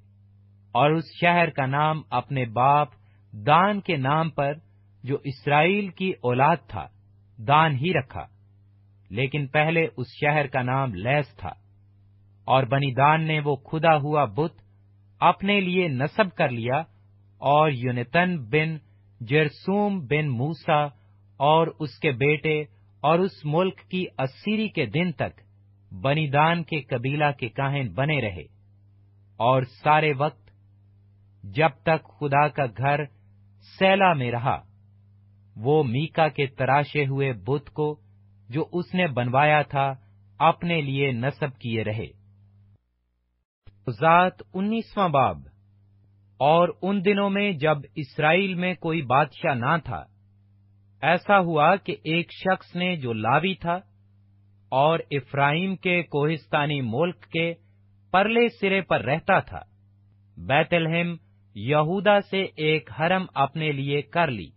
اور 0.72 0.90
اس 0.90 1.04
شہر 1.20 1.50
کا 1.50 1.66
نام 1.66 2.02
اپنے 2.10 2.44
باپ 2.44 2.88
دان 3.32 3.80
کے 3.80 3.96
نام 3.96 4.30
پر، 4.30 4.52
جو 5.04 5.16
اسرائیل 5.24 5.88
کی 5.88 6.12
اولاد 6.22 6.56
تھا، 6.68 6.86
دان 7.38 7.74
ہی 7.74 7.92
رکھا۔ 7.92 8.26
لیکن 9.10 9.46
پہلے 9.46 9.86
اس 9.96 10.06
شہر 10.20 10.46
کا 10.46 10.62
نام 10.62 10.94
لیس 10.94 11.36
تھا۔ 11.36 11.50
اور 12.44 12.64
بنی 12.64 12.94
دان 12.94 13.22
نے 13.22 13.40
وہ 13.40 13.56
کھدا 13.56 13.96
ہوا 13.96 14.24
بت 14.24 14.62
اپنے 15.20 15.60
لیے 15.60 15.88
نصب 15.88 16.36
کر 16.36 16.48
لیا 16.48 16.76
اور 17.38 17.70
یونتن 17.70 18.44
بن 18.44 18.76
جرسوم 19.20 20.06
بن 20.06 20.28
موسا 20.28 20.99
اور 21.40 21.66
اس 21.78 21.98
کے 21.98 22.12
بیٹے 22.12 22.60
اور 23.00 23.18
اس 23.18 23.44
ملک 23.44 23.78
کی 23.90 24.06
اسیری 24.18 24.68
کے 24.68 24.86
دن 24.86 25.12
تک 25.12 25.40
بنی 25.94 26.30
دان 26.30 26.62
کے 26.62 26.80
قبیلہ 26.80 27.24
کے 27.38 27.48
کاہن 27.48 27.88
بنے 27.88 28.20
رہے۔ 28.20 28.42
اور 29.36 29.62
سارے 29.62 30.12
وقت 30.12 30.50
جب 31.44 31.68
تک 31.82 32.04
خدا 32.04 32.48
کا 32.48 32.66
گھر 32.78 33.04
سیلا 33.78 34.12
میں 34.12 34.30
رہا، 34.30 34.62
وہ 35.56 35.82
میکا 35.82 36.28
کے 36.28 36.46
تراشے 36.46 37.06
ہوئے 37.06 37.32
بت 37.32 37.70
کو 37.70 38.00
جو 38.48 38.64
اس 38.72 38.94
نے 38.94 39.06
بنوایا 39.06 39.62
تھا 39.62 39.94
اپنے 40.38 40.80
لیے 40.80 41.12
نصب 41.12 41.60
کیے 41.60 41.84
رہے۔ 41.84 42.06
ذات 43.90 44.32
انیسواں 44.54 45.08
باب۔ 45.08 45.38
اور 46.38 46.68
ان 46.82 47.04
دنوں 47.04 47.30
میں 47.30 47.52
جب 47.52 47.76
اسرائیل 47.94 48.54
میں 48.54 48.74
کوئی 48.74 49.02
بادشاہ 49.02 49.54
نہ 49.54 49.76
تھا 49.84 50.04
ایسا 51.02 51.38
ہوا 51.38 51.76
کہ 51.76 51.96
ایک 52.04 52.32
شخص 52.32 52.76
نے 52.76 52.96
جو 52.96 53.12
لاوی 53.12 53.54
تھا 53.54 53.78
اور 54.72 54.98
افرائیم 55.10 55.76
کے 55.76 56.02
کوہستانی 56.02 56.80
ملک 56.80 57.24
کے 57.24 57.54
پرلے 58.12 58.48
سرے 58.60 58.80
پر 58.80 59.00
رہتا 59.00 59.38
تھا 59.40 59.60
بیت 60.36 60.74
الہم 60.74 61.16
یہودا 61.54 62.20
سے 62.20 62.46
ایک 62.56 62.90
حرم 63.00 63.26
اپنے 63.34 63.72
لیے 63.72 64.02
کر 64.02 64.30
لی۔ 64.30 64.50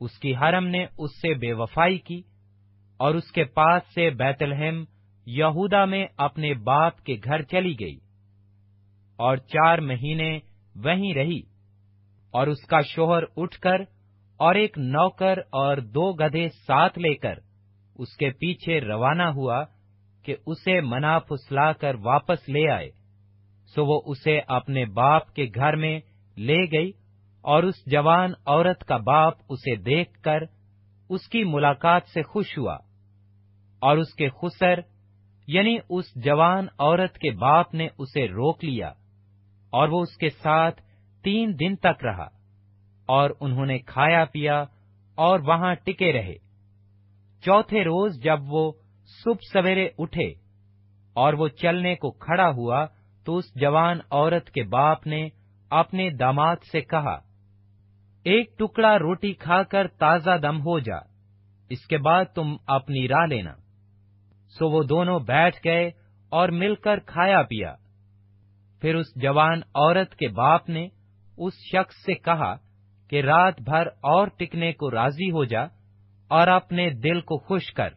اس 0.00 0.18
کی 0.18 0.36
حرم 0.36 0.66
نے 0.66 0.86
اس 0.98 1.10
سے 1.16 1.34
بے 1.34 1.52
وفائی 1.52 1.98
کی 1.98 2.22
اور 2.96 3.14
اس 3.14 3.30
کے 3.32 3.44
پاس 3.44 3.82
سے 3.94 4.10
بیت 4.10 4.42
الحم 4.42 4.84
یہودا 5.26 5.84
میں 5.84 6.06
اپنے 6.16 6.54
باپ 6.54 7.00
کے 7.00 7.16
گھر 7.24 7.42
چلی 7.42 7.74
گئی 7.80 7.98
اور 9.18 9.36
چار 9.36 9.78
مہینے 9.78 10.38
وہیں 10.76 11.14
رہی 11.14 11.40
اور 12.34 12.46
اس 12.46 12.66
کا 12.66 12.80
شوہر 12.80 13.22
اٹھ 13.36 13.60
کر 13.60 13.82
اور 14.40 14.54
ایک 14.54 14.78
نوکر 14.78 15.38
اور 15.38 15.76
دو 15.76 16.12
گدھے 16.12 16.48
ساتھ 16.66 16.98
لے 16.98 17.14
کر 17.14 17.38
اس 17.94 18.16
کے 18.16 18.30
پیچھے 18.30 18.80
روانہ 18.80 19.22
ہوا 19.22 19.64
کہ 20.24 20.36
اسے 20.46 20.80
منا 20.80 21.18
پھسلا 21.18 21.72
کر 21.72 21.94
واپس 22.02 22.48
لے 22.48 22.70
آئے۔ 22.70 22.90
سو 23.74 23.84
وہ 23.86 24.00
اسے 24.06 24.40
اپنے 24.48 24.84
باپ 24.84 25.34
کے 25.34 25.46
گھر 25.54 25.76
میں 25.76 26.00
لے 26.36 26.64
گئی 26.72 26.92
اور 27.44 27.62
اس 27.62 27.74
جوان 27.86 28.32
عورت 28.46 28.84
کا 28.84 28.96
باپ 28.96 29.34
اسے 29.48 29.76
دیکھ 29.76 30.22
کر 30.22 30.42
اس 31.10 31.28
کی 31.28 31.44
ملاقات 31.44 32.02
سے 32.14 32.22
خوش 32.22 32.58
ہوا 32.58 32.74
اور 33.82 33.96
اس 33.96 34.14
کے 34.14 34.28
خسر 34.28 34.78
یعنی 35.46 35.78
اس 35.90 36.04
جوان 36.24 36.66
عورت 36.78 37.18
کے 37.18 37.30
باپ 37.30 37.74
نے 37.74 37.88
اسے 37.98 38.28
روک 38.28 38.64
لیا 38.64 38.88
اور 39.72 39.88
وہ 39.88 40.00
اس 40.00 40.16
کے 40.16 40.28
ساتھ 40.30 40.82
تین 41.24 41.52
دن 41.60 41.76
تک 41.76 42.04
رہا۔ 42.04 42.28
اور 43.06 43.30
انہوں 43.40 43.66
نے 43.66 43.78
کھایا 43.78 44.24
پیا 44.24 44.64
اور 45.14 45.40
وہاں 45.40 45.74
ٹکے 45.74 46.12
رہے۔ 46.12 46.34
چوتھے 47.42 47.82
روز 47.82 48.22
جب 48.22 48.38
وہ 48.46 48.72
صبح 49.24 49.46
سویرے 49.52 49.88
اٹھے 49.98 50.28
اور 51.14 51.32
وہ 51.32 51.48
چلنے 51.48 51.94
کو 51.94 52.10
کھڑا 52.10 52.48
ہوا 52.48 52.86
تو 53.24 53.36
اس 53.36 53.44
جوان 53.54 53.98
عورت 54.10 54.50
کے 54.50 54.62
باپ 54.62 55.06
نے 55.06 55.28
اپنے 55.70 56.10
داماد 56.10 56.56
سے 56.72 56.80
کہا، 56.80 57.20
ایک 58.24 58.58
ٹکڑا 58.58 58.98
روٹی 58.98 59.32
کھا 59.32 59.62
کر 59.62 59.86
تازہ 59.88 60.38
دم 60.42 60.60
ہو 60.60 60.78
جا، 60.78 60.96
اس 61.68 61.86
کے 61.86 61.98
بعد 61.98 62.24
تم 62.34 62.56
اپنی 62.66 63.08
راہ 63.08 63.26
لینا۔ 63.26 63.54
سو 64.48 64.70
وہ 64.70 64.82
دونوں 64.82 65.20
بیٹھ 65.20 65.56
گئے 65.64 65.90
اور 66.28 66.48
مل 66.48 66.74
کر 66.74 66.98
کھایا 66.98 67.42
پیا۔ 67.42 67.74
پھر 68.80 68.94
اس 68.94 69.06
جوان 69.16 69.58
عورت 69.74 70.14
کے 70.14 70.28
باپ 70.28 70.68
نے 70.68 70.88
اس 71.38 71.52
شخص 71.72 71.94
سے 72.06 72.14
کہا 72.14 72.54
کہ 73.08 73.22
رات 73.22 73.60
بھر 73.60 73.86
اور 73.86 74.28
ٹکنے 74.28 74.72
کو 74.72 74.90
راضی 74.90 75.30
ہو 75.30 75.44
جا 75.44 75.62
اور 76.28 76.48
اپنے 76.48 76.90
دل 76.90 77.20
کو 77.20 77.38
خوش 77.38 77.72
کر۔ 77.72 77.88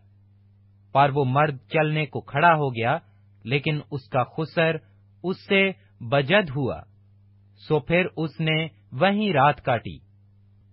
اور 0.92 1.10
وہ 1.10 1.26
مرد 1.26 1.58
چلنے 1.74 2.06
کو 2.06 2.22
کھڑا 2.22 2.54
ہو 2.54 2.76
گیا، 2.76 2.98
لیکن 3.44 3.80
اس 3.92 4.10
کا 4.10 4.24
خسر 4.24 4.76
اس 5.24 5.48
سے 5.48 5.72
بجد 6.00 6.50
ہوا۔ 6.56 6.82
سو 7.68 7.80
پھر 7.80 8.06
اس 8.18 8.40
نے 8.40 8.68
وہیں 8.92 9.34
رات 9.34 9.66
کاٹی 9.66 9.96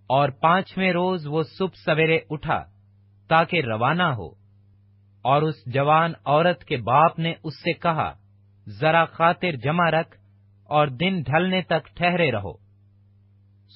اور 0.07 0.29
پانچویں 0.29 0.93
روز 0.93 1.27
وہ 1.27 1.43
صبح 1.43 1.77
سویرے 1.85 2.19
اٹھا 2.31 2.65
تاکہ 3.29 3.63
روانہ 3.65 4.03
ہو۔ 4.03 4.31
اور 5.23 5.43
اس 5.43 5.55
جوان 5.67 6.13
عورت 6.25 6.65
کے 6.65 6.77
باپ 6.77 7.19
نے 7.19 7.35
اس 7.45 7.59
سے 7.59 7.73
کہا، 7.73 8.13
ذرا 8.69 9.05
خاطر 9.05 9.53
جمع 9.53 9.91
رکھ 9.91 10.17
اور 10.65 10.87
دن 10.87 11.23
ڈھلنے 11.23 11.63
تک 11.63 11.97
ٹھہرے 11.97 12.33
رہو۔ 12.33 12.64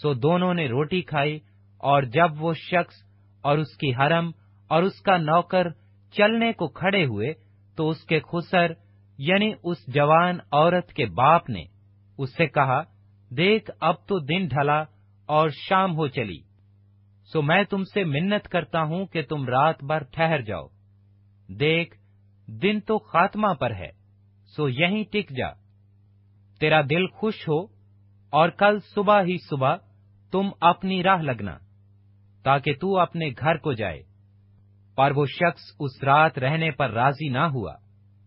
سو 0.03 0.15
دونوں 0.15 0.55
نے 0.55 0.67
روٹی 0.67 1.03
کھائی 1.03 1.39
اور 1.79 2.03
جب 2.03 2.43
وہ 2.43 2.53
شخص 2.53 2.95
اور 3.43 3.59
اس 3.59 3.77
کی 3.77 3.95
حرم 3.95 4.31
اور 4.69 4.83
اس 4.83 5.01
کا 5.01 5.17
نوکر 5.17 5.67
چلنے 6.13 6.53
کو 6.53 6.69
کھڑے 6.69 7.05
ہوئے 7.05 7.33
تو 7.77 7.89
اس 7.89 8.05
کے 8.05 8.21
خسر 8.21 8.73
یعنی 9.19 9.53
اس 9.65 9.77
جوان 9.87 10.39
عورت 10.53 10.93
کے 10.93 11.07
باپ 11.07 11.51
نے 11.51 11.65
اس 12.19 12.37
سے 12.37 12.47
کہا، 12.47 12.83
دیکھ، 13.31 13.71
اب 13.81 13.95
تو 14.07 14.19
دن 14.19 14.47
ڈھلا 14.47 14.85
اور 15.27 15.49
شام 15.49 15.97
ہو 15.97 16.09
چلی۔ 16.09 16.39
سو 17.33 17.43
میں 17.43 17.65
تم 17.65 17.85
سے 17.85 18.05
منت 18.05 18.49
کرتا 18.49 18.83
ہوں 18.83 19.07
کہ 19.07 19.23
تم 19.23 19.45
رات 19.49 19.85
بھر 19.85 20.03
ٹھہر 20.03 20.41
جاؤ۔ 20.41 20.67
دیکھ، 21.49 21.97
دن 22.49 22.81
تو 22.81 22.99
خاتمہ 22.99 23.55
پر 23.61 23.75
ہے، 23.75 23.91
سو 24.57 24.69
یہیں 24.69 25.05
ٹک 25.13 25.31
جا۔ 25.37 25.49
تیرا 26.61 26.81
دل 26.91 27.07
خوش 27.07 27.49
ہو 27.49 27.63
اور 28.31 28.49
کل 28.49 28.79
صبح 28.95 29.23
ہی 29.23 29.37
صبح 29.51 29.77
تم 30.33 30.49
اپنی 30.61 31.03
راہ 31.03 31.23
لگنا، 31.23 31.57
تاکہ 32.45 32.75
تو 32.75 32.99
اپنے 32.99 33.29
گھر 33.41 33.57
کو 33.57 33.73
جائے۔ 33.73 34.03
پر 34.97 35.13
وہ 35.17 35.25
شخص 35.27 35.63
اس 35.81 36.03
رات 36.05 36.39
رہنے 36.39 36.71
پر 36.71 36.91
راضی 36.91 37.29
نہ 37.29 37.45
ہوا، 37.55 37.75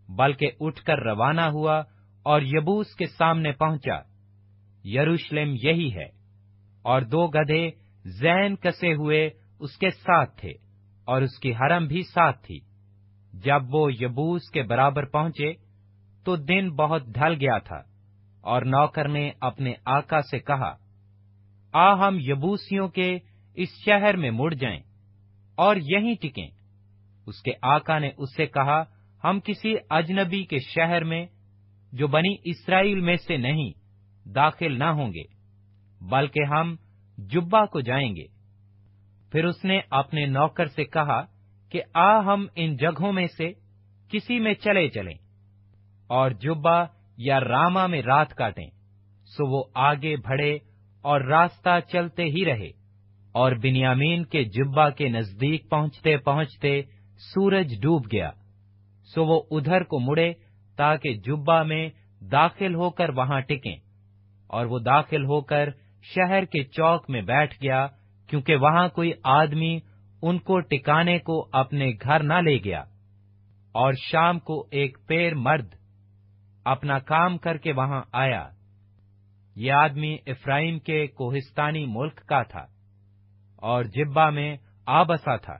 بلکہ 0.08 0.50
اٹھ 0.60 0.82
کر 0.82 0.98
روانہ 0.98 1.46
ہوا 1.52 1.78
اور 2.26 2.42
یبوس 2.42 2.94
کے 2.94 3.06
سامنے 3.06 3.52
پہنچا۔ 3.52 3.98
یروشلم 4.84 5.54
یہی 5.62 5.94
ہے، 5.94 6.08
اور 6.84 7.02
دو 7.02 7.26
گدھے 7.26 7.70
زین 8.04 8.56
کسے 8.56 8.92
ہوئے 8.92 9.28
اس 9.60 9.76
کے 9.78 9.90
ساتھ 9.90 10.36
تھے 10.40 10.52
اور 11.06 11.22
اس 11.22 11.38
کی 11.38 11.52
حرم 11.54 11.86
بھی 11.86 12.02
ساتھ 12.02 12.42
تھی۔ 12.42 12.58
جب 13.34 13.74
وہ 13.74 13.92
یبوس 13.92 14.50
کے 14.50 14.62
برابر 14.62 15.04
پہنچے 15.04 15.52
تو 16.26 16.36
دن 16.36 16.70
بہت 16.70 17.06
ڈھل 17.06 17.34
گیا 17.40 17.58
تھا 17.58 17.80
اور 18.44 18.62
نوکر 18.62 19.08
نے 19.08 19.30
اپنے 19.40 19.72
آقا 19.84 20.20
سے 20.20 20.38
کہا 20.38 20.74
آ 21.72 22.08
ہم 22.08 22.16
یبوسیوں 22.20 22.88
کے 22.88 23.18
اس 23.54 23.68
شہر 23.84 24.16
میں 24.16 24.30
مڑ 24.30 24.54
جائیں 24.54 24.80
اور 25.54 25.76
یہیں 25.76 26.14
ٹکیں۔ 26.14 26.48
اس 27.26 27.42
کے 27.42 27.52
آقا 27.62 27.98
نے 27.98 28.10
اس 28.18 28.36
سے 28.36 28.46
کہا، 28.46 28.82
ہم 29.24 29.40
کسی 29.44 29.74
اجنبی 29.90 30.42
کے 30.44 30.58
شہر 30.58 31.04
میں، 31.04 31.26
جو 31.92 32.06
بنی 32.06 32.34
اسرائیل 32.44 33.00
میں 33.00 33.16
سے 33.16 33.36
نہیں، 33.36 33.72
داخل 34.28 34.78
نہ 34.78 34.84
ہوں 34.84 35.12
گے، 35.12 35.22
بلکہ 36.00 36.40
ہم 36.44 36.76
جبا 37.18 37.64
کو 37.66 37.80
جائیں 37.80 38.16
گے۔ 38.16 38.26
پھر 39.32 39.44
اس 39.44 39.64
نے 39.64 39.80
اپنے 39.90 40.26
نوکر 40.26 40.66
سے 40.66 40.84
کہا 40.84 41.22
کہ 41.68 41.82
آ 41.94 42.18
ہم 42.20 42.46
ان 42.54 42.76
جگہوں 42.76 43.12
میں 43.12 43.26
سے 43.36 43.52
کسی 44.10 44.38
میں 44.38 44.54
چلے 44.54 44.88
چلیں 44.88 45.14
اور 46.06 46.30
جبا 46.30 46.84
یا 47.16 47.40
راما 47.40 47.86
میں 47.86 48.02
رات 48.02 48.34
کاٹیں، 48.34 48.70
سو 49.24 49.46
وہ 49.50 49.64
آگے 49.74 50.16
بڑھے 50.16 50.58
اور 51.02 51.20
راستہ 51.20 51.78
چلتے 51.92 52.24
ہی 52.24 52.44
رہے 52.44 52.68
اور 53.32 53.52
بنیامین 53.52 54.24
کے 54.24 54.44
جبا 54.44 54.90
کے 54.90 55.08
نزدیک 55.08 55.70
پہنچتے 55.70 56.16
پہنچتے 56.16 56.82
سورج 57.34 57.74
ڈوب 57.82 58.06
گیا۔ 58.12 58.30
سو 59.14 59.24
وہ 59.26 59.42
ادھر 59.50 59.82
کو 59.82 60.00
مڑے 60.00 60.32
تاکہ 60.76 61.14
جبا 61.14 61.62
میں 61.62 61.88
داخل 62.20 62.74
ہو 62.74 62.90
کر 62.90 63.08
وہاں 63.08 63.40
ٹکیں۔ 63.40 63.76
اور 64.46 64.66
وہ 64.66 64.78
داخل 64.78 65.24
ہو 65.24 65.40
کر 65.40 65.68
شہر 66.02 66.44
کے 66.44 66.64
چوک 66.64 67.10
میں 67.10 67.22
بیٹھ 67.22 67.62
گیا 67.62 67.86
کیونکہ 68.26 68.56
وہاں 68.56 68.88
کوئی 68.88 69.12
آدمی 69.24 69.78
ان 70.22 70.38
کو 70.38 70.60
ٹکانے 70.60 71.18
کو 71.18 71.48
اپنے 71.52 71.92
گھر 72.02 72.22
نہ 72.22 72.34
لے 72.34 72.58
گیا۔ 72.64 72.80
اور 73.72 73.92
شام 73.92 74.38
کو 74.38 74.66
ایک 74.70 74.98
پیر 75.06 75.34
مرد 75.34 75.74
اپنا 76.64 76.98
کام 76.98 77.38
کر 77.38 77.56
کے 77.56 77.72
وہاں 77.72 78.02
آیا۔ 78.12 78.48
یہ 79.56 79.72
آدمی 79.72 80.16
افرائیم 80.26 80.78
کے 80.78 81.06
کوہستانی 81.06 81.84
ملک 81.88 82.16
کا 82.16 82.42
تھا 82.42 82.66
اور 83.56 83.84
جبا 83.84 84.30
میں 84.30 84.56
آ 84.86 85.02
بسا 85.02 85.36
تھا، 85.36 85.56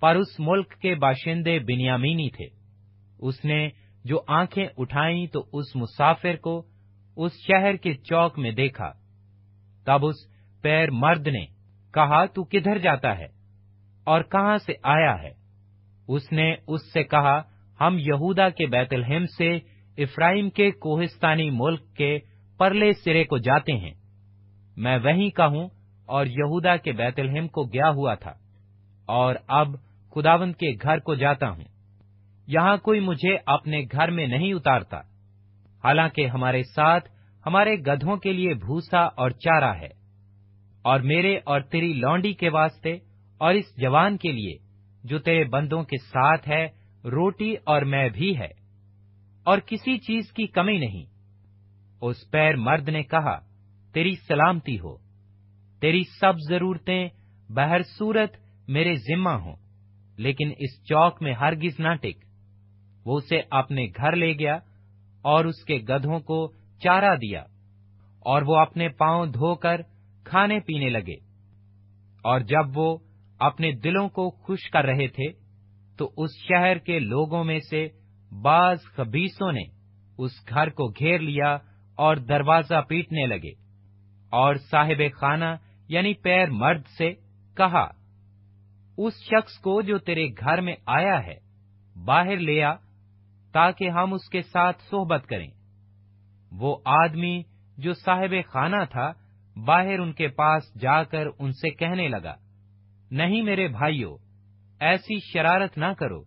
پر 0.00 0.16
اس 0.16 0.40
ملک 0.40 0.74
کے 0.80 0.94
باشندے 0.94 1.58
بنیامینی 1.58 2.28
تھے۔ 2.30 2.46
اس 3.18 3.44
نے 3.44 3.68
جو 4.04 4.20
آنکھیں 4.28 4.66
اٹھائیں 4.78 5.26
تو 5.26 5.44
اس 5.52 5.76
مسافر 5.76 6.36
کو 6.36 6.62
اس 7.16 7.32
شہر 7.46 7.76
کے 7.76 7.94
چوک 7.94 8.38
میں 8.38 8.50
دیکھا۔ 8.50 8.92
تب 9.86 10.06
اس 10.06 10.16
پیر 10.62 10.90
مرد 10.90 11.26
نے 11.26 11.44
کہا، 11.94 12.24
تو 12.26 12.44
کدھر 12.44 12.78
جاتا 12.78 13.18
ہے 13.18 13.26
اور 14.04 14.22
کہاں 14.22 14.56
سے 14.56 14.72
آیا 14.82 15.22
ہے؟ 15.22 15.32
اس 16.08 16.32
نے 16.32 16.54
اس 16.66 16.92
سے 16.92 17.04
کہا، 17.04 17.40
ہم 17.80 17.96
یہودا 17.98 18.48
کے 18.48 18.66
بیت 18.66 18.92
الحم 18.92 19.24
سے 19.38 19.56
افرائیم 19.98 20.50
کے 20.50 20.70
کوہستانی 20.70 21.50
ملک 21.50 21.96
کے 21.96 22.18
پرلے 22.58 22.92
سرے 22.92 23.24
کو 23.24 23.38
جاتے 23.38 23.72
ہیں۔ 23.72 23.94
میں 24.76 24.98
وہیں 25.04 25.30
کا 25.30 25.46
ہوں 25.46 25.68
اور 26.06 26.26
یہودا 26.26 26.76
کے 26.76 26.92
بیت 26.92 27.18
الحم 27.18 27.48
کو 27.48 27.64
گیا 27.64 27.90
ہوا 27.90 28.14
تھا۔ 28.14 28.32
اور 29.06 29.34
اب 29.46 29.68
خداوند 30.14 30.54
کے 30.54 30.70
گھر 30.82 30.98
کو 30.98 31.14
جاتا 31.14 31.50
ہوں۔ 31.50 31.64
یہاں 32.46 32.76
کوئی 32.76 33.00
مجھے 33.00 33.38
اپنے 33.46 33.80
گھر 33.92 34.10
میں 34.10 34.26
نہیں 34.26 34.52
اتارتا۔ 34.52 34.98
حالانکہ 35.84 36.26
ہمارے 36.26 36.62
ساتھ 36.62 37.08
ہمارے 37.46 37.76
گدھوں 37.76 38.16
کے 38.16 38.32
لیے 38.32 38.54
بھوسا 38.54 39.00
اور 39.00 39.30
چارہ 39.30 39.74
ہے۔ 39.74 39.88
اور 40.82 41.00
میرے 41.00 41.38
اور 41.44 41.60
تیری 41.60 41.92
لونڈی 41.92 42.32
کے 42.32 42.48
واسطے 42.48 42.92
اور 43.38 43.54
اس 43.54 43.64
جوان 43.76 44.16
کے 44.16 44.32
لیے 44.32 44.56
جو 45.04 45.18
تیرے 45.18 45.44
بندوں 45.44 45.82
کے 45.82 45.96
ساتھ 45.96 46.48
ہے، 46.48 46.68
روٹی 47.04 47.54
اور 47.64 47.82
میں 47.82 48.08
بھی 48.08 48.38
ہے۔ 48.38 48.48
اور 49.44 49.58
کسی 49.58 49.98
چیز 49.98 50.32
کی 50.32 50.46
کمی 50.46 50.78
نہیں۔ 50.78 51.15
اس 52.08 52.30
پیر 52.30 52.56
مرد 52.56 52.88
نے 52.88 53.02
کہا، 53.02 53.38
تیری 53.92 54.14
سلامتی 54.28 54.78
ہو۔ 54.80 54.96
تیری 55.80 56.02
سب 56.20 56.32
ضرورتیں 56.48 57.08
بہر 57.48 57.82
صورت 57.82 58.36
میرے 58.68 58.94
ذمہ 58.94 59.30
ہوں، 59.30 59.56
لیکن 60.16 60.50
اس 60.58 60.84
چوک 60.84 61.22
میں 61.22 61.32
ہرگز 61.32 61.80
نہ 61.80 61.94
ٹک۔ 61.94 62.24
وہ 63.04 63.16
اسے 63.16 63.42
اپنے 63.50 63.86
گھر 63.96 64.16
لے 64.16 64.32
گیا 64.38 64.58
اور 65.22 65.44
اس 65.44 65.64
کے 65.64 65.76
گدھوں 65.88 66.20
کو 66.20 66.52
چارہ 66.82 67.16
دیا 67.16 67.40
اور 68.20 68.42
وہ 68.42 68.56
اپنے 68.56 68.88
پاؤں 68.88 69.26
دھو 69.26 69.54
کر 69.54 69.80
کھانے 70.24 70.60
پینے 70.60 70.88
لگے۔ 70.88 71.14
اور 72.24 72.40
جب 72.40 72.78
وہ 72.78 72.98
اپنے 73.38 73.72
دلوں 73.72 74.08
کو 74.08 74.30
خوش 74.30 74.70
کر 74.70 74.84
رہے 74.84 75.08
تھے، 75.08 75.32
تو 75.98 76.10
اس 76.16 76.30
شہر 76.48 76.78
کے 76.78 76.98
لوگوں 76.98 77.44
میں 77.44 77.58
سے 77.70 77.88
بعض 78.42 78.78
خبیصوں 78.82 79.52
نے 79.52 79.62
اس 80.18 80.30
گھر 80.48 80.68
کو 80.68 80.88
گھیر 80.88 81.18
لیا 81.18 81.58
اور 81.98 82.16
دروازہ 82.28 82.80
پیٹنے 82.88 83.26
لگے 83.26 83.52
اور 84.32 84.54
صاحب 84.70 85.02
خانہ 85.20 85.54
یعنی 85.88 86.12
پیر 86.14 86.50
مرد 86.50 86.86
سے 86.98 87.12
کہا، 87.56 87.86
اس 88.98 89.14
شخص 89.24 89.58
کو 89.58 89.80
جو 89.82 89.98
تیرے 89.98 90.26
گھر 90.30 90.60
میں 90.60 90.74
آیا 90.86 91.18
ہے، 91.26 91.34
باہر 91.96 92.36
لے 92.38 92.60
تاکہ 93.54 93.90
ہم 93.90 94.12
اس 94.12 94.28
کے 94.28 94.42
ساتھ 94.42 94.82
صحبت 94.82 95.26
کریں۔ 95.26 95.48
وہ 96.52 96.76
آدمی 96.84 97.42
جو 97.78 97.92
صاحب 97.94 98.34
خانہ 98.48 98.82
تھا، 98.90 99.10
باہر 99.56 99.98
ان 99.98 100.12
کے 100.12 100.28
پاس 100.28 100.62
جا 100.80 101.02
کر 101.02 101.26
ان 101.38 101.52
سے 101.52 101.70
کہنے 101.70 102.08
لگا، 102.08 102.34
نہیں 103.10 103.42
میرے 103.42 103.68
بھائیوں 103.68 104.16
ایسی 104.80 105.18
شرارت 105.32 105.78
نہ 105.78 105.92
کرو 105.98 106.22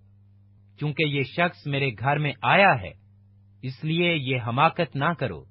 کیونکہ 0.80 1.04
یہ 1.04 1.24
شخص 1.28 1.68
میرے 1.68 1.90
گھر 2.00 2.18
میں 2.18 2.34
آیا 2.42 2.74
ہے، 2.82 2.92
اس 3.64 3.84
لیے 3.84 4.14
یہ 4.14 4.38
حماقت 4.48 4.96
نہ 4.96 5.14
کرو۔ 5.20 5.44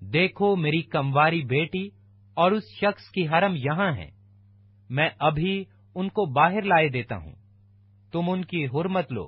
دیکھو 0.00 0.56
میری 0.56 0.82
کمواری 0.82 1.42
بیٹی 1.42 1.88
اور 2.34 2.52
اس 2.52 2.62
شخص 2.80 3.10
کی 3.10 3.28
حرم 3.28 3.54
یہاں 3.56 3.92
ہے۔ 3.96 4.10
میں 4.90 5.08
ابھی 5.18 5.64
ان 5.94 6.08
کو 6.08 6.32
باہر 6.32 6.62
لائے 6.62 6.88
دیتا 6.88 7.16
ہوں۔ 7.16 7.32
تم 8.12 8.30
ان 8.30 8.44
کی 8.44 8.66
حرمت 8.66 9.12
لو 9.12 9.26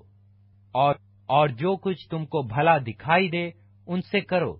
اور 0.72 0.94
اور 1.26 1.48
جو 1.48 1.76
کچھ 1.76 2.08
تم 2.08 2.26
کو 2.26 2.42
بھلا 2.42 2.78
دکھائی 2.78 3.28
دے، 3.28 3.50
ان 3.86 4.00
سے 4.00 4.20
کرو۔ 4.20 4.56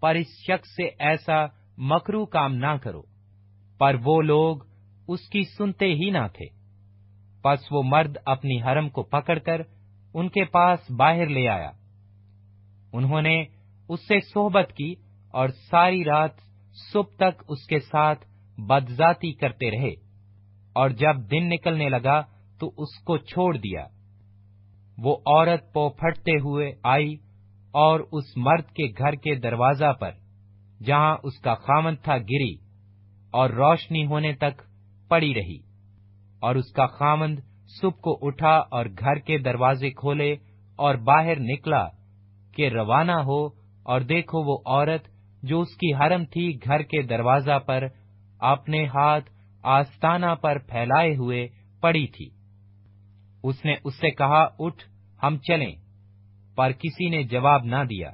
پر 0.00 0.14
اس 0.14 0.26
شخص 0.46 0.68
سے 0.68 0.90
ایسا 0.98 1.46
مکرو 1.78 2.26
کام 2.26 2.54
نہ 2.54 2.76
کرو۔ 2.82 3.02
پر 3.78 3.96
وہ 4.04 4.22
لوگ 4.22 4.56
اس 5.08 5.28
کی 5.28 5.42
سنتے 5.58 5.86
ہی 5.86 6.10
نہ 6.10 6.26
تھے۔ 6.32 6.46
پس 7.42 7.58
وہ 7.70 7.82
مرد 7.82 8.16
اپنی 8.24 8.62
حرم 8.62 8.88
کو 8.88 9.02
پکڑ 9.02 9.38
کر 9.38 9.60
ان 10.14 10.28
کے 10.28 10.44
پاس 10.44 10.90
باہر 10.90 11.26
لے 11.26 11.48
آیا۔ 11.48 11.70
انہوں 12.92 13.22
نے 13.22 13.44
اس 13.88 14.00
سے 14.08 14.20
صحبت 14.20 14.72
کی 14.76 14.94
اور 15.36 15.48
ساری 15.70 16.04
رات 16.04 16.30
صبح 16.92 17.16
تک 17.16 17.42
اس 17.48 17.66
کے 17.66 17.80
ساتھ 17.80 18.24
بدذاتی 18.58 19.32
کرتے 19.32 19.70
رہے 19.70 19.92
اور 20.72 20.90
جب 20.90 21.30
دن 21.30 21.48
نکلنے 21.48 21.88
لگا 21.88 22.20
تو 22.60 22.72
اس 22.76 22.98
کو 23.04 23.16
چھوڑ 23.18 23.56
دیا۔ 23.56 23.84
وہ 24.98 25.16
عورت 25.26 25.72
پو 25.72 25.88
پھٹتے 25.88 26.32
ہوئے 26.32 26.72
آئی 26.82 27.14
اور 27.74 28.00
اس 28.12 28.36
مرد 28.36 28.70
کے 28.70 28.86
گھر 28.98 29.14
کے 29.14 29.34
دروازہ 29.34 29.92
پر، 29.92 30.10
جہاں 30.84 31.16
اس 31.22 31.38
کا 31.38 31.54
خامن 31.54 31.96
تھا، 31.96 32.16
گری 32.16 32.54
اور 33.30 33.50
روشنی 33.50 34.06
ہونے 34.06 34.32
تک 34.32 34.62
پڑی 35.08 35.34
رہی۔ 35.34 35.58
اور 36.42 36.54
اس 36.54 36.72
کا 36.72 36.86
خامند 36.86 37.38
صبح 37.80 38.00
کو 38.00 38.18
اٹھا 38.22 38.56
اور 38.70 38.86
گھر 38.98 39.18
کے 39.18 39.38
دروازے 39.38 39.90
کھولے 39.90 40.32
اور 40.78 40.94
باہر 40.94 41.40
نکلا 41.40 41.86
کہ 42.56 42.68
روانہ 42.68 43.12
ہو 43.12 43.46
اور 43.82 44.00
دیکھو 44.00 44.42
وہ 44.42 44.58
عورت 44.66 45.15
جو 45.46 45.60
اس 45.60 45.76
کی 45.76 45.94
حرم 45.94 46.24
تھی 46.24 46.58
گھر 46.64 46.82
کے 46.82 47.02
دروازہ 47.02 47.58
پر، 47.58 47.86
اپنے 48.38 48.86
ہاتھ 48.86 49.30
آستانہ 49.62 50.34
پر 50.42 50.58
پھیلائے 50.58 51.16
ہوئے 51.16 51.48
پڑی 51.80 52.06
تھی۔ 52.06 52.30
اس 53.42 53.64
نے 53.64 53.74
اس 53.84 53.94
سے 54.00 54.10
کہا، 54.10 54.48
اٹھ، 54.58 54.84
ہم 55.22 55.36
چلیں۔ 55.38 55.72
پر 56.56 56.72
کسی 56.72 57.08
نے 57.08 57.22
جواب 57.22 57.64
نہ 57.64 57.84
دیا۔ 57.90 58.10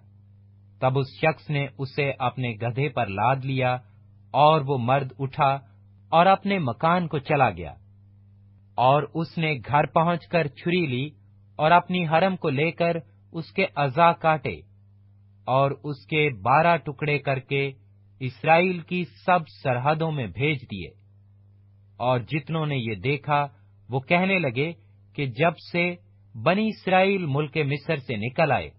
تب 0.81 0.99
اس 0.99 1.07
شخص 1.21 1.51
نے 1.51 1.67
اسے 1.79 2.13
اپنے 2.19 2.51
گدھے 2.51 2.89
پر 2.89 3.07
لاد 3.07 3.37
لیا 3.37 3.75
اور 4.31 4.61
وہ 4.67 4.79
مرد 4.79 5.13
اٹھا 5.19 5.59
اور 6.09 6.27
اپنے 6.27 6.59
مکان 6.59 7.09
کو 7.09 7.19
چلا 7.19 7.51
گیا۔ 7.51 7.75
اور 8.75 9.03
اس 9.15 9.39
نے 9.39 9.55
گھر 9.69 9.87
پہنچ 9.87 10.27
کر 10.27 10.47
چھری 10.47 10.87
لی 10.87 11.09
اور 11.57 11.71
اپنی 11.71 12.07
حرم 12.07 12.37
کو 12.37 12.49
لے 12.49 12.71
کر 12.71 12.97
اس 13.33 13.53
کے 13.53 13.67
ازا 13.77 14.13
کاٹے۔ 14.13 14.61
اور 15.45 15.71
اس 15.71 16.07
کے 16.07 16.31
بارہ 16.43 16.77
ٹکڑے 16.77 17.19
کر 17.19 17.39
کے 17.39 17.73
اسرائیل 18.21 18.81
کی 18.81 19.05
سب 19.27 19.39
سرحدوں 19.63 20.13
میں 20.13 20.27
بھیج 20.27 20.63
دیے۔ 20.63 20.89
اور 21.97 22.21
جتنوں 22.21 22.67
نے 22.67 22.77
یہ 22.77 22.95
دیکھا، 22.95 23.47
وہ 23.89 24.01
کہنے 24.01 24.39
لگے 24.39 24.73
کہ 25.15 25.27
جب 25.27 25.53
سے 25.73 25.95
بنی 26.43 26.69
اسرائیل 26.69 27.27
ملک 27.27 27.57
مصر 27.57 27.97
سے 27.97 28.17
نکل 28.17 28.53
آئے، 28.53 28.71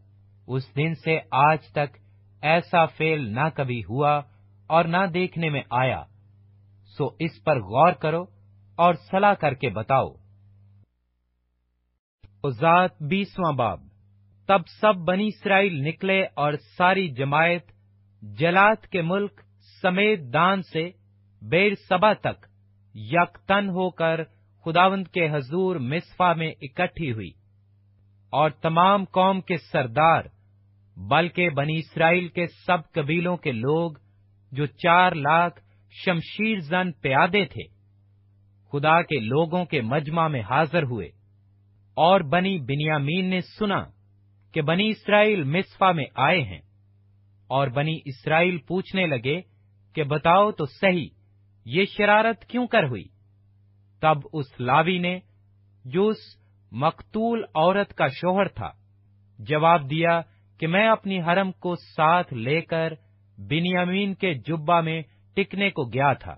اس 0.48 0.75
دن 0.75 0.93
سے 0.93 1.19
آج 1.32 1.58
تک 1.72 1.98
ایسا 2.42 2.85
فیل 2.85 3.35
نہ 3.35 3.50
کبھی 3.56 3.82
ہوا 3.90 4.22
اور 4.67 4.85
نہ 4.85 5.06
دیکھنے 5.14 5.50
میں 5.50 5.61
آیا۔ 5.69 6.03
سو 6.98 7.08
اس 7.19 7.43
پر 7.43 7.59
غور 7.59 7.93
کرو 7.93 8.24
اور 8.75 8.93
صلاح 8.93 9.33
کر 9.33 9.53
کے 9.53 9.69
بتاؤ۔ 9.69 10.08
ذات 12.50 13.03
بیسواں 13.03 13.51
باب۔ 13.51 13.93
تب 14.48 14.62
سب 14.82 14.96
بنی 14.96 15.28
اسرائیل 15.28 15.88
نکلے 15.88 16.24
اور 16.34 16.54
ساری 16.78 17.08
جماعت 17.08 17.72
جلات 18.22 18.88
کے 18.88 19.02
ملک 19.02 19.42
سمیت 19.82 20.20
دان 20.34 20.62
سے 20.62 20.90
بیر 21.42 21.74
سبا 21.90 22.14
تک 22.14 22.46
یک 22.96 23.38
تن 23.48 23.70
ہو 23.70 23.90
کر 23.90 24.24
خداوند 24.66 25.08
کے 25.08 25.30
حضور 25.32 25.76
مصفا 25.76 26.34
میں 26.34 26.52
اکٹھی 26.62 27.12
ہوئی 27.12 27.30
اور 28.34 28.50
تمام 28.50 29.06
قوم 29.06 29.42
کے 29.42 29.58
سردار 29.72 30.24
بلکہ 30.98 31.50
بنی 31.50 31.78
اسرائیل 31.78 32.28
کے 32.28 32.48
سب 32.66 32.78
قبیلوں 32.92 33.38
کے 33.38 33.52
لوگ 33.52 33.92
جو 34.52 34.66
چار 34.66 35.12
لاکھ 35.12 35.62
شمشیر 36.06 36.60
زن 36.60 36.92
پیادے 36.92 37.46
تھے، 37.46 37.64
خدا 38.72 39.02
کے 39.02 39.20
لوگوں 39.20 39.66
کے 39.66 39.82
مجمع 39.82 40.28
میں 40.28 40.42
حاضر 40.42 40.84
ہوئے 40.84 41.08
اور 41.98 42.22
بنی 42.22 42.58
بنیامین 42.60 43.26
نے 43.26 43.40
سنا 43.60 43.84
کہ 44.53 44.61
بنی 44.61 44.90
اسرائیل 44.90 45.43
مصفا 45.45 45.91
میں 45.91 46.06
آئے 46.23 46.41
ہیں 46.41 46.59
اور 47.49 47.67
بنی 47.75 47.98
اسرائیل 48.06 48.57
پوچھنے 48.67 49.06
لگے 49.07 49.40
کہ 49.95 50.03
بتاؤ 50.06 50.51
تو 50.51 50.65
صحیح، 50.72 51.07
یہ 51.65 51.85
شرارت 51.88 52.45
کیوں 52.45 52.65
کر 52.67 52.83
ہوئی؟ 52.83 53.03
تب 54.01 54.27
اس 54.33 54.59
لاوی 54.59 54.98
نے 54.98 55.17
جو 55.85 56.07
اس 56.07 56.17
مقتول 56.72 57.43
عورت 57.56 57.93
کا 57.93 58.07
شوہر 58.11 58.48
تھا، 58.49 58.72
جواب 59.40 59.90
دیا 59.90 60.19
کہ 60.59 60.67
میں 60.67 60.88
اپنی 60.88 61.22
حرم 61.22 61.51
کو 61.61 61.75
ساتھ 61.88 62.33
لے 62.35 62.59
کر 62.64 62.93
بنیامین 63.38 64.14
کے 64.15 64.33
جبا 64.48 64.80
میں 64.82 65.01
ٹکنے 65.38 65.69
کو 65.69 65.85
گیا 65.85 66.11
تھا، 66.14 66.35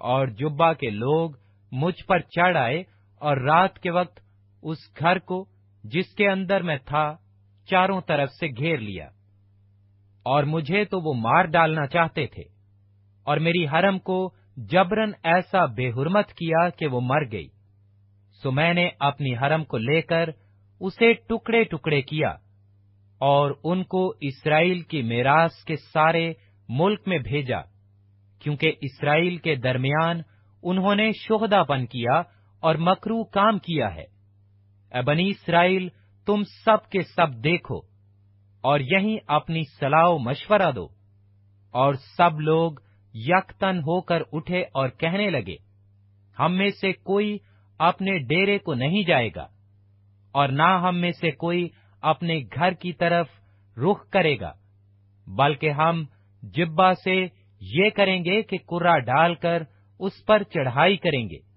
اور 0.00 0.26
جبا 0.38 0.72
کے 0.74 0.90
لوگ 0.92 1.30
مجھ 1.72 2.04
پر 2.06 2.18
چڑھ 2.34 2.56
آئے 2.56 2.82
اور 3.20 3.36
رات 3.42 3.78
کے 3.78 3.90
وقت 3.90 4.20
اس 4.62 4.78
گھر 4.98 5.18
کو 5.20 5.44
جس 5.92 6.14
کے 6.14 6.28
اندر 6.28 6.62
میں 6.62 6.76
تھا، 6.84 7.16
چاروں 7.70 8.00
طرف 8.00 8.28
سے 8.30 8.46
گھیر 8.46 8.78
لیا۔ 8.78 9.06
اور 10.22 10.44
مجھے 10.44 10.84
تو 10.84 11.00
وہ 11.00 11.14
مار 11.14 11.44
ڈالنا 11.44 11.86
چاہتے 11.86 12.26
تھے۔ 12.26 12.42
اور 13.24 13.36
میری 13.36 13.66
حرم 13.68 13.98
کو 13.98 14.34
جبرن 14.56 15.10
ایسا 15.22 15.64
بے 15.64 15.88
حرمت 15.88 16.28
کیا 16.28 16.68
کہ 16.68 16.86
وہ 16.86 17.00
مر 17.00 17.32
گئی۔ 17.32 17.48
سو 18.42 18.50
میں 18.50 18.74
نے 18.74 18.90
اپنی 19.00 19.36
حرم 19.36 19.64
کو 19.64 19.78
لے 19.78 20.02
کر 20.02 20.28
اسے 20.80 21.12
ٹکڑے 21.12 21.64
ٹکڑے 21.64 22.02
کیا۔ 22.02 22.28
اور 23.18 23.50
ان 23.64 23.84
کو 23.84 24.14
اسرائیل 24.20 24.80
کی 24.80 25.02
میراث 25.02 25.64
کے 25.64 25.76
سارے 25.76 26.32
ملک 26.68 27.08
میں 27.08 27.18
بھیجا۔ 27.18 27.60
کیونکہ 28.38 28.72
اسرائیل 28.80 29.36
کے 29.36 29.54
درمیان 29.54 30.20
انہوں 30.62 30.94
نے 30.94 31.12
شہدا 31.12 31.62
پن 31.62 31.86
کیا 31.86 32.22
اور 32.60 32.74
مکرو 32.74 33.24
کام 33.24 33.58
کیا 33.58 33.94
ہے۔ 33.94 34.17
اے 34.94 35.02
بنی 35.02 35.28
اسرائیل، 35.28 35.88
تم 36.26 36.42
سب 36.64 36.90
کے 36.90 37.02
سب 37.02 37.44
دیکھو 37.44 37.80
اور 38.64 38.80
یہیں 38.80 39.18
اپنی 39.26 39.62
صلاح 39.80 40.06
و 40.06 40.18
مشورہ 40.18 40.70
دو۔ 40.72 40.88
اور 41.74 41.94
سب 42.16 42.40
لوگ 42.40 42.72
یکتن 43.14 43.78
ہو 43.78 44.00
کر 44.00 44.22
اٹھے 44.32 44.62
اور 44.62 44.88
کہنے 44.88 45.30
لگے، 45.30 45.56
ہم 46.38 46.52
میں 46.52 46.68
سے 46.80 46.92
کوئی 46.92 47.38
اپنے 47.78 48.18
ڈیرے 48.18 48.58
کو 48.58 48.74
نہیں 48.74 49.02
جائے 49.02 49.28
گا 49.36 49.46
اور 50.32 50.48
نہ 50.48 50.68
ہم 50.82 50.96
میں 50.96 51.12
سے 51.12 51.30
کوئی 51.30 51.68
اپنے 52.02 52.40
گھر 52.54 52.72
کی 52.72 52.92
طرف 52.92 53.28
رخ 53.76 54.08
کرے 54.10 54.40
گا، 54.40 54.52
بلکہ 55.26 55.70
ہم 55.70 56.04
جبا 56.42 56.94
سے 56.94 57.26
یہ 57.60 57.90
کریں 57.90 58.24
گے 58.24 58.42
کہ 58.42 58.58
کرا 58.58 58.98
ڈال 58.98 59.34
کر 59.34 59.62
اس 60.00 60.24
پر 60.26 60.42
چڑھائی 60.42 60.96
کریں 60.96 61.28
گے۔ 61.30 61.47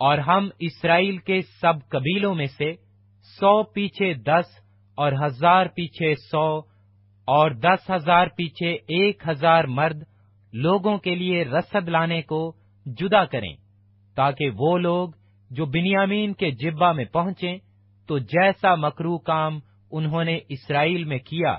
اور 0.00 0.18
ہم 0.18 0.48
اسرائیل 0.58 1.18
کے 1.18 1.40
سب 1.60 1.88
قبیلوں 1.88 2.34
میں 2.34 2.46
سے 2.46 2.72
سو 3.40 3.62
پیچھے 3.62 4.14
دس 4.14 4.58
اور 4.98 5.12
ہزار 5.12 5.66
پیچھے 5.66 6.14
سو 6.30 6.58
اور 7.28 7.50
دس 7.50 7.90
ہزار 7.90 8.26
پیچھے 8.26 8.72
ایک 8.72 9.22
ہزار 9.28 9.64
مرد 9.64 10.02
لوگوں 10.52 10.98
کے 10.98 11.14
لیے 11.14 11.44
رسد 11.44 11.88
لانے 11.88 12.22
کو 12.22 12.40
جدا 12.86 13.24
کریں، 13.24 13.54
تاکہ 14.16 14.50
وہ 14.50 14.78
لوگ 14.78 15.08
جو 15.50 15.66
بنیامین 15.66 16.32
کے 16.32 16.50
جبا 16.50 16.92
میں 16.92 17.04
پہنچے 17.04 17.56
تو 18.08 18.18
جیسا 18.18 18.74
مکرو 18.74 19.18
کام 19.18 19.58
انہوں 19.92 20.24
نے 20.24 20.38
اسرائیل 20.48 21.04
میں 21.04 21.18
کیا، 21.18 21.56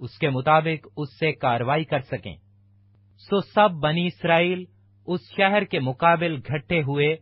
اس 0.00 0.18
کے 0.18 0.30
مطابق 0.30 0.86
اس 0.96 1.18
سے 1.18 1.32
کاروائی 1.32 1.84
کر 1.84 2.00
سکیں۔ 2.00 2.34
سو 3.20 3.40
سب 3.54 3.70
بنی 3.72 4.06
اسرائیل 4.06 4.64
اس 5.06 5.20
شہر 5.36 5.64
کے 5.64 5.80
مقابل 5.80 6.36
گھٹے 6.48 6.82
ہوئے 6.82 7.16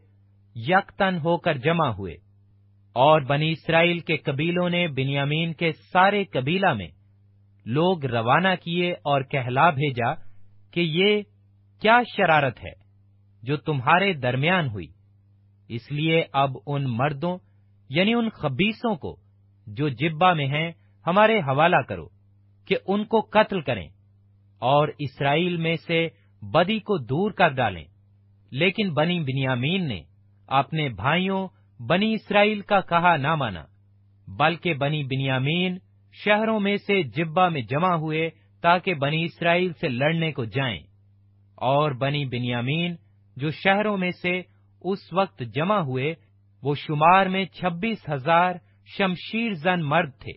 یکتن 0.67 1.19
ہو 1.25 1.39
کر 1.39 1.55
جمع 1.55 1.87
ہوئے۔ 1.87 2.15
اور 2.93 3.21
بنی 3.21 3.53
اسرائیل 3.53 3.99
کے 3.99 4.17
قبیلوں 4.17 4.71
نے 4.71 4.89
بنیامین 4.89 5.53
کے 5.53 5.73
سارے 5.73 6.25
قبیلہ 6.25 6.73
میں 6.73 6.89
لوگ 7.65 8.05
روانہ 8.05 8.49
کیے 8.65 8.93
اور 8.93 9.23
کہلا 9.23 9.71
بھیجا 9.71 10.15
کہ 10.71 10.81
یہ 10.81 11.23
کیا 11.81 12.01
شرارت 12.17 12.59
ہے 12.65 12.73
جو 13.43 13.57
تمہارے 13.57 14.13
درمیان 14.13 14.69
ہوئی۔ 14.69 14.87
اس 15.69 15.93
لیے 15.93 16.25
اب 16.33 16.51
ان 16.67 16.85
مردوں 16.85 17.39
یعنی 17.89 18.15
ان 18.15 18.29
خبیصوں 18.31 18.97
کو 18.97 19.17
جو 19.67 19.89
جبا 19.89 20.33
میں 20.33 20.47
ہیں 20.47 20.73
ہمارے 21.07 21.39
حوالہ 21.39 21.83
کرو 21.89 22.07
کہ 22.67 22.77
ان 22.87 23.05
کو 23.05 23.21
قتل 23.21 23.61
کریں 23.61 23.89
اور 24.59 24.89
اسرائیل 24.99 25.57
میں 25.57 25.77
سے 25.87 26.09
بدی 26.43 26.79
کو 26.79 26.99
دور 26.99 27.31
کر 27.31 27.49
ڈالیں۔ 27.49 27.85
لیکن 28.51 28.95
بنی 28.95 29.21
بنیامین 29.21 29.89
نے 29.89 30.03
اپنے 30.49 30.89
بھائیوں 30.97 31.47
بنی 31.81 32.13
اسرائیل 32.15 32.61
کا 32.61 32.81
کہا 32.81 33.17
نہ 33.17 33.35
مانا، 33.35 33.65
بلکہ 34.29 34.75
بنی 34.75 35.03
بنیامین 35.05 35.79
شہروں 36.15 36.59
میں 36.61 36.77
سے 36.77 37.03
جبا 37.17 37.49
میں 37.49 37.61
جمع 37.63 37.95
ہوئے 37.95 38.29
تاکہ 38.63 38.95
بنی 38.95 39.23
اسرائیل 39.25 39.73
سے 39.81 39.89
لڑنے 39.89 40.33
کو 40.33 40.45
جائیں، 40.47 40.81
اور 41.59 41.91
بنی 42.01 42.25
بنیامین 42.25 42.97
جو 43.37 43.51
شہروں 43.55 43.97
میں 43.97 44.11
سے 44.23 44.41
اس 44.85 45.13
وقت 45.13 45.43
جمع 45.55 45.79
ہوئے، 45.81 46.15
وہ 46.63 46.75
شمار 46.75 47.27
میں 47.27 47.45
چھبیس 47.53 48.09
ہزار 48.09 48.55
شمشیر 48.89 49.55
زن 49.55 49.83
مرد 49.85 50.11
تھے، 50.21 50.33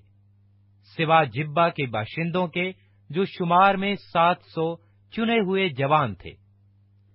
سوا 0.97 1.23
جبا 1.33 1.67
کے 1.69 1.85
باشندوں 1.87 2.47
کے 2.47 2.71
جو 3.09 3.25
شمار 3.27 3.75
میں 3.75 3.93
سات 4.13 4.41
سو 4.55 4.75
چنے 5.13 5.39
ہوئے 5.39 5.67
جوان 5.69 6.15
تھے۔ 6.15 6.31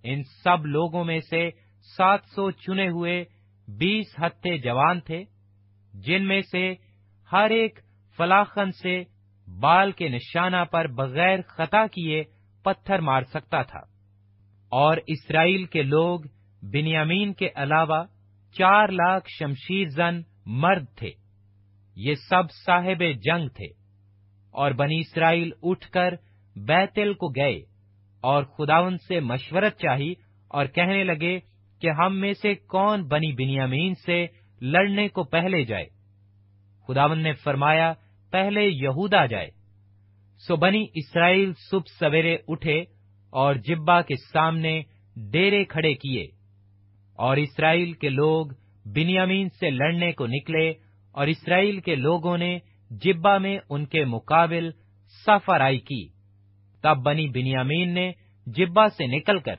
ان 0.05 0.23
سب 0.42 0.66
لوگوں 0.66 1.05
میں 1.05 1.18
سے 1.31 1.49
سات 1.97 2.20
سو 2.34 2.50
چنے 2.50 2.89
ہوئے 2.89 3.24
بیس 3.68 4.15
ہتے 4.18 4.58
جوان 4.58 5.00
تھے، 5.00 5.24
جن 5.94 6.28
میں 6.28 6.42
سے 6.42 6.74
ہر 7.32 7.50
ایک 7.50 7.78
فلاخن 8.16 8.73
سے 8.73 9.02
بال 9.60 9.92
کے 9.92 10.08
نشانہ 10.08 10.65
پر 10.70 10.86
بغیر 10.86 11.39
خطا 11.47 11.86
کیے 11.86 12.24
پتھر 12.65 12.98
مار 12.98 13.23
سکتا 13.23 13.62
تھا۔ 13.62 13.81
اور 14.68 14.97
اسرائیل 15.06 15.65
کے 15.65 15.82
لوگ 15.82 16.20
بنیامین 16.62 17.32
کے 17.32 17.48
علاوہ 17.55 18.05
چار 18.58 18.89
لاکھ 18.89 19.28
شمشیر 19.39 19.89
زن 19.89 20.20
مرد 20.47 20.84
تھے۔ 20.97 21.10
یہ 21.97 22.15
سب 22.15 22.42
صاحب 22.66 23.02
جنگ 23.23 23.48
تھے۔ 23.48 23.66
اور 24.50 24.70
بنی 24.70 25.00
اسرائیل 25.00 25.50
اٹھ 25.62 25.90
کر 25.90 26.15
بیتل 26.56 27.15
کو 27.15 27.28
گئے 27.28 27.62
اور 28.20 28.44
خداون 28.44 28.98
سے 28.98 29.20
مشورت 29.20 29.76
چاہی 29.76 30.15
اور 30.48 30.66
کہنے 30.66 31.05
لگے 31.05 31.40
کہ 31.80 31.90
ہم 31.90 32.20
میں 32.20 32.32
سے 32.32 32.55
کون 32.55 33.02
بنی 33.08 33.32
بنیامین 33.32 33.94
سے 34.06 34.26
لڑنے 34.60 35.08
کو 35.08 35.24
پہلے 35.24 35.64
جائے۔ 35.64 35.86
خداون 36.88 37.18
نے 37.18 37.32
فرمایا، 37.32 37.92
پہلے 38.30 38.64
یہودا 38.64 39.26
جائے۔ 39.26 39.50
سو 40.48 40.56
بنی 40.56 40.86
اسرائیل 40.94 41.52
صبح 41.70 41.98
سویرے 41.98 42.36
اٹھے 42.48 42.80
اور 43.30 43.55
جبا 43.55 44.02
کے 44.02 44.14
سامنے 44.32 44.82
ڈیرے 45.16 45.64
کھڑے 45.64 45.94
کیے۔ 45.94 46.26
اور 47.14 47.36
اسرائیل 47.36 47.92
کے 47.92 48.08
لوگ 48.08 48.46
بنیامین 48.84 49.48
سے 49.60 49.70
لڑنے 49.70 50.12
کو 50.12 50.26
نکلے 50.26 50.70
اور 51.12 51.26
اسرائیل 51.26 51.80
کے 51.80 51.94
لوگوں 51.94 52.38
نے 52.38 52.58
جبا 52.90 53.38
میں 53.38 53.58
ان 53.70 53.86
کے 53.86 54.05
مقابل 54.05 54.70
سفرائی 55.26 55.78
کی۔ 55.78 56.08
تب 56.82 56.96
بنی 56.96 57.28
بنیامین 57.28 57.94
نے 57.94 58.12
جبا 58.46 58.88
سے 58.88 59.06
نکل 59.06 59.38
کر 59.38 59.55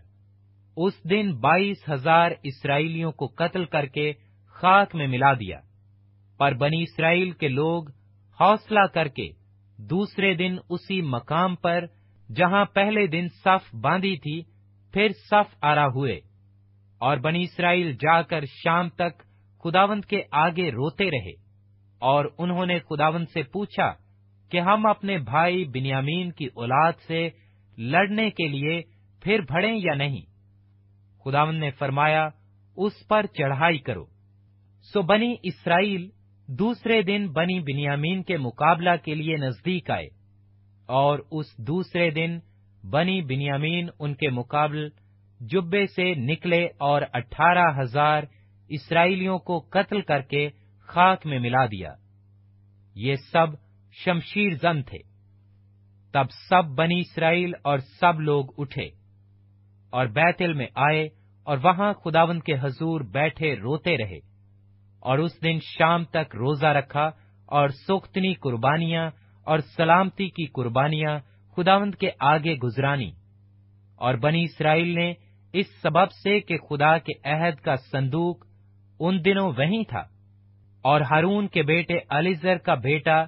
اس 0.78 0.94
دن 1.10 1.36
بائیس 1.36 1.90
ہزار 1.90 2.32
اسرائیلیوں 2.44 3.12
کو 3.12 3.28
قتل 3.28 3.66
کر 3.66 3.86
کے 3.86 4.14
خاک 4.48 4.96
میں 4.96 5.08
ملا 5.08 5.34
دیا۔ 5.34 5.60
پر 6.38 6.54
بنی 6.54 6.84
اسرائیل 6.84 7.32
کے 7.32 7.48
لوگ 7.48 7.84
حوصلہ 8.40 8.80
کر 8.94 9.08
کے 9.08 9.28
دوسرے 9.78 10.34
دن 10.34 10.56
اسی 10.70 11.02
مقام 11.02 11.56
پر 11.56 11.86
جہاں 12.36 12.66
پہلے 12.66 13.08
دن 13.08 13.28
صف 13.44 13.76
باندھی 13.76 14.18
تھی، 14.18 14.42
پھر 14.94 15.08
صف 15.30 15.56
آرا 15.62 15.88
ہوئے 15.88 16.20
اور 16.98 17.18
بنی 17.18 17.44
اسرائیل 17.44 17.94
جا 17.94 18.22
کر 18.22 18.46
شام 18.46 18.90
تک 18.90 19.20
خداوند 19.64 20.06
کے 20.06 20.22
آگے 20.32 20.70
روتے 20.70 21.12
رہے۔ 21.12 21.32
اور 22.00 22.26
انہوں 22.38 22.66
نے 22.66 22.80
خداوند 22.80 23.26
سے 23.34 23.44
پوچھا 23.44 23.94
کہ 24.52 24.60
ہم 24.60 24.86
اپنے 24.86 25.18
بھائی 25.18 25.66
بنیامین 25.66 26.32
کی 26.32 26.46
اولاد 26.46 26.94
سے 27.08 27.30
لڑنے 27.78 28.30
کے 28.30 28.48
لیے 28.48 28.82
پھر 29.22 29.40
بڑھیں 29.50 29.76
یا 29.76 29.94
نہیں؟ 29.94 30.37
خداوند 31.28 31.60
نے 31.60 31.72
فرمایا، 31.72 32.30
اس 32.78 33.08
پر 33.08 33.26
چڑھائی 33.26 33.78
کرو۔ 33.78 34.06
سو 34.94 35.02
بنی 35.02 35.36
اسرائیل 35.44 36.10
دوسرے 36.48 37.02
دن 37.02 37.28
بنی 37.28 37.60
بنیامین 37.60 38.24
کے 38.24 38.38
مقابلہ 38.38 38.90
کے 39.06 39.16
لیے 39.16 39.36
نزدیک 39.36 39.92
آئے 39.92 40.08
اور 40.86 41.20
اس 41.32 41.46
دوسرے 41.58 42.10
دن 42.10 42.40
بنی 42.90 43.22
بنیامین 43.22 43.90
ان 44.00 44.14
کے 44.14 44.30
مقابل 44.30 44.90
جبے 45.40 45.88
سے 45.88 46.14
نکلے 46.16 46.66
اور 46.66 47.02
اٹھارہ 47.14 47.82
ہزار 47.82 48.24
اسرائیلیوں 48.70 49.40
کو 49.40 49.60
قتل 49.60 50.02
کر 50.02 50.22
کے 50.22 50.50
خاک 50.82 51.26
میں 51.26 51.40
ملا 51.40 51.66
دیا۔ 51.66 51.94
یہ 52.96 53.16
سب 53.16 53.48
شمشیر 53.92 54.54
زن 54.62 54.84
تھے۔ 54.84 54.98
تب 56.12 56.26
سب 56.50 56.66
بنی 56.66 57.00
اسرائیل 57.00 57.54
اور 57.64 57.78
سب 58.00 58.20
لوگ 58.20 58.46
اٹھے 58.58 58.90
اور 59.90 60.06
بیتل 60.06 60.54
میں 60.54 60.68
آئے 60.76 61.10
اور 61.48 61.58
وہاں 61.64 61.92
خداون 62.04 62.40
کے 62.40 62.54
حضور 62.62 63.02
بیٹھے 63.12 63.54
روتے 63.56 63.98
رہے 63.98 64.18
اور 65.04 65.18
اس 65.18 65.42
دن 65.44 65.60
شام 65.68 66.04
تک 66.06 66.36
روزہ 66.36 66.68
رکھا 66.78 67.10
اور 67.50 67.70
سوختنی 67.86 68.34
قربانیاں 68.34 69.10
اور 69.48 69.60
سلامتی 69.76 70.28
کی 70.30 70.46
قربانیاں 70.54 71.18
خداوند 71.58 71.96
کے 71.96 72.10
آگے 72.26 72.56
گزرانی 72.56 73.10
اور 74.02 74.16
بنی 74.16 74.44
اسرائیل 74.44 74.94
نے 74.96 75.12
اس 75.54 75.68
سبب 75.82 76.12
سے 76.14 76.40
کہ 76.40 76.58
خدا 76.70 76.98
کے 76.98 77.14
عہد 77.26 77.60
کا 77.60 77.76
صندوق 77.92 78.46
ان 79.00 79.24
دنوں 79.26 79.52
وہیں 79.58 79.84
تھا 79.90 80.04
اور 80.86 81.02
ہارون 81.02 81.48
کے 81.48 81.64
بیٹے 81.64 82.00
علیزر 82.10 82.58
کا 82.58 82.76
بیٹا 82.84 83.24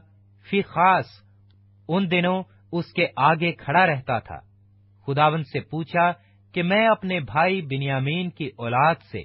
فی 0.48 0.61
خاص 0.67 1.19
ان 1.89 2.11
دنوں 2.11 2.43
اس 2.73 2.93
کے 2.93 3.07
آگے 3.23 3.51
کھڑا 3.56 3.85
رہتا 3.88 4.19
تھا 4.19 4.39
خداون 5.07 5.43
سے 5.43 5.59
پوچھا 5.69 6.11
کہ 6.52 6.64
میں 6.64 6.88
اپنے 6.88 7.19
بھائی 7.19 7.61
بنیامین 7.61 8.30
کی 8.30 8.50
اولاد 8.58 8.95
سے 9.11 9.19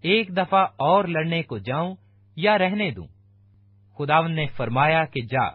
ایک 0.00 0.28
دفعہ 0.28 0.66
اور 0.76 1.04
لڑنے 1.04 1.42
کو 1.42 1.58
جاؤں 1.58 1.94
یا 2.36 2.58
رہنے 2.58 2.90
دوں۔ 2.90 3.06
خداون 3.98 4.32
نے 4.32 4.46
فرمایا 4.46 5.04
کہ 5.04 5.20
جا، 5.20 5.48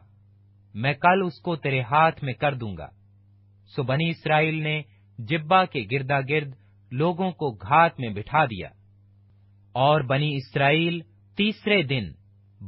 میں 0.74 0.94
کل 0.94 1.22
اس 1.26 1.40
کو 1.40 1.56
تیرے 1.56 1.82
ہاتھ 1.82 2.24
میں 2.24 2.34
کر 2.34 2.54
دوں 2.54 2.78
گا۔ 2.78 2.88
سو 3.76 3.84
بنی 3.84 4.10
اسرائیل 4.10 4.64
نے 4.64 4.82
جبا 5.18 5.66
کے 5.66 5.86
گردا 5.92 6.20
گرد 6.22 6.52
لوگوں 6.92 7.32
کو 7.32 7.52
گھات 7.52 8.00
میں 8.00 8.10
بٹھا 8.10 8.46
دیا۔ 8.46 8.70
اور 9.72 10.02
بنی 10.02 10.36
اسرائیل 10.36 11.00
تیسرے 11.36 11.82
دن 11.82 12.12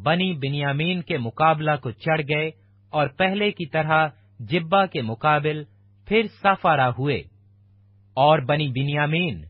بنی 0.03 0.33
بنیامین 0.33 1.01
کے 1.01 1.17
مقابلہ 1.17 1.71
کو 1.81 1.91
چڑھ 1.91 2.21
گئے 2.29 2.51
اور 2.89 3.07
پہلے 3.07 3.51
کی 3.51 3.65
طرح 3.65 4.07
جبا 4.39 4.85
کے 4.85 5.01
مقابل 5.01 5.63
پھر 6.05 6.21
سفارا 6.43 6.89
ہوئے۔ 6.89 7.23
اور 8.17 8.39
بنی 8.39 8.67
بنیامین، 8.71 9.41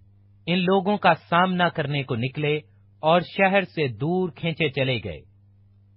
ان 0.48 0.60
لوگوں 0.60 0.98
کا 0.98 1.14
سامنا 1.30 1.68
کرنے 1.70 2.04
کو 2.04 2.16
نکلے 2.18 2.56
اور 3.04 3.22
شہر 3.28 3.64
سے 3.76 3.88
دور 3.96 4.30
کھینچے 4.32 4.70
چلے 4.72 4.98
گئے، 5.04 5.20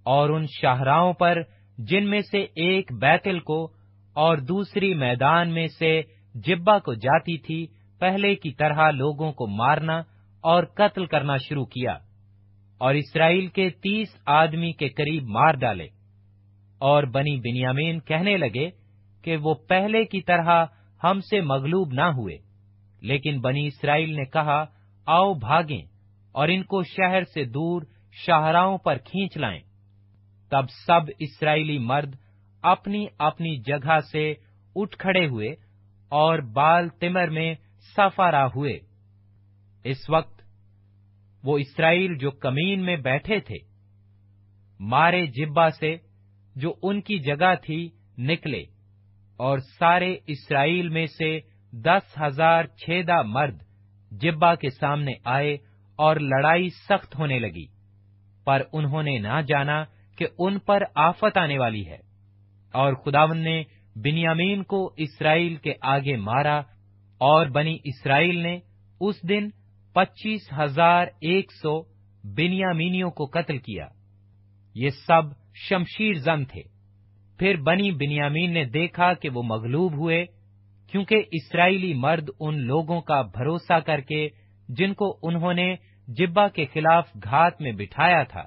اور 0.07 0.31
ان 0.31 0.47
شاہراہوں 0.51 1.13
پر 1.15 1.39
جن 1.79 2.09
میں 2.11 2.21
سے 2.31 2.41
ایک 2.59 2.93
بیتل 3.01 3.39
کو 3.41 3.63
اور 4.17 4.37
دوسری 4.49 4.93
میدان 4.97 5.51
میں 5.51 5.67
سے 5.79 6.01
جبا 6.47 6.79
کو 6.79 6.95
جاتی 6.97 7.37
تھی، 7.39 7.67
پہلے 8.01 8.35
کی 8.35 8.51
طرح 8.55 8.91
لوگوں 8.93 9.33
کو 9.33 9.47
مارنا 9.57 9.97
اور 10.45 10.65
قتل 10.77 11.07
کرنا 11.07 11.37
شروع 11.39 11.65
کیا، 11.67 11.93
اور 12.81 12.95
اسرائیل 12.95 13.47
کے 13.49 13.69
تیس 13.83 14.17
آدمی 14.35 14.73
کے 14.73 14.89
قریب 14.91 15.29
مار 15.31 15.55
ڈالے، 15.61 15.87
اور 16.81 17.03
بنی 17.13 17.37
بنیامین 17.41 18.01
کہنے 18.01 18.37
لگے 18.37 18.69
کہ 19.25 19.37
وہ 19.37 19.55
پہلے 19.69 20.05
کی 20.05 20.21
طرح 20.23 20.65
ہم 21.01 21.21
سے 21.21 21.41
مغلوب 21.43 21.93
نہ 21.93 22.09
ہوئے۔ 22.13 22.37
لیکن 23.03 23.41
بنی 23.41 23.67
اسرائیل 23.67 24.15
نے 24.17 24.25
کہا، 24.25 24.65
آؤ 25.07 25.35
بھاگیں 25.35 25.83
اور 26.33 26.49
ان 26.49 26.63
کو 26.63 26.83
شہر 26.83 27.25
سے 27.25 27.45
دور 27.45 27.83
شاہراہوں 28.27 28.79
پر 28.79 28.99
کھینچ 28.99 29.37
لائیں۔ 29.37 29.61
تب 30.51 30.71
سب 30.87 31.11
اسرائیلی 31.19 31.79
مرد 31.79 32.15
اپنی 32.63 33.07
اپنی 33.19 33.57
جگہ 33.57 33.99
سے 34.13 34.35
اٹھ 34.77 34.97
کھڑے 34.97 35.27
ہوئے 35.27 35.49
اور 36.09 36.39
بال 36.39 36.89
تمر 36.89 37.29
میں 37.29 37.55
سفارا 37.97 38.47
ہوئے۔ 38.47 38.79
اس 39.85 40.11
وقت 40.11 40.43
وہ 41.45 41.59
اسرائیل 41.59 42.17
جو 42.19 42.31
کمین 42.31 42.85
میں 42.85 42.97
بیٹھے 42.97 43.39
تھے، 43.41 43.57
مارے 44.81 45.27
جبا 45.27 45.71
سے 45.71 45.97
جو 46.57 46.75
ان 46.83 47.01
کی 47.01 47.19
جگہ 47.19 47.55
تھی، 47.63 47.89
نکلے 48.19 48.63
اور 49.37 49.59
سارے 49.79 50.17
اسرائیل 50.27 50.89
میں 50.89 51.07
سے 51.07 51.39
دس 51.73 52.19
ہزار 52.27 52.65
چھیدا 52.65 53.23
مرد 53.23 53.63
جبا 54.11 54.55
کے 54.55 54.71
سامنے 54.71 55.13
آئے 55.25 55.57
اور 55.97 56.17
لڑائی 56.17 56.69
سخت 56.71 57.19
ہونے 57.19 57.39
لگی۔ 57.39 57.67
پر 58.45 58.63
انہوں 58.73 59.03
نے 59.03 59.19
نہ 59.19 59.41
جانا 59.49 59.85
کہ 60.17 60.27
ان 60.39 60.59
پر 60.59 60.83
آفت 60.95 61.39
آنے 61.39 61.59
والی 61.59 61.87
ہے۔ 61.87 61.99
اور 62.73 62.93
خداون 62.93 63.39
نے 63.39 63.63
بنیامین 63.97 64.63
کو 64.63 64.95
اسرائیل 64.97 65.57
کے 65.57 65.75
آگے 65.81 66.17
مارا 66.17 66.59
اور 67.19 67.47
بنی 67.47 67.79
اسرائیل 67.85 68.39
نے 68.39 68.59
اس 69.01 69.29
دن 69.29 69.51
پچیس 69.93 70.53
ہزار 70.59 71.07
ایک 71.07 71.53
سو 71.53 71.83
بنیامینیوں 72.25 73.11
کو 73.11 73.27
قتل 73.27 73.59
کیا۔ 73.59 73.89
یہ 74.75 74.89
سب 74.89 75.23
شمشیر 75.55 76.15
زن 76.15 76.45
تھے۔ 76.45 76.63
پھر 77.39 77.57
بنی 77.57 77.91
بنیامین 77.91 78.55
نے 78.55 78.65
دیکھا 78.65 79.15
کہ 79.15 79.29
وہ 79.29 79.43
مغلوب 79.43 79.93
ہوئے۔ 79.93 80.27
کیونکہ 80.93 81.23
اسرائیلی 81.33 81.93
مرد 81.95 82.31
ان 82.41 82.59
لوگوں 82.59 83.01
کا 83.01 83.21
بھروسہ 83.23 83.79
کر 83.81 84.01
کے 84.01 84.29
جن 84.69 84.93
کو 84.95 85.07
انہوں 85.23 85.55
نے 85.55 85.75
جبا 86.09 86.49
کے 86.49 86.65
خلاف 86.65 87.09
گھات 87.25 87.61
میں 87.61 87.73
بٹھایا 87.73 88.23
تھا، 88.23 88.43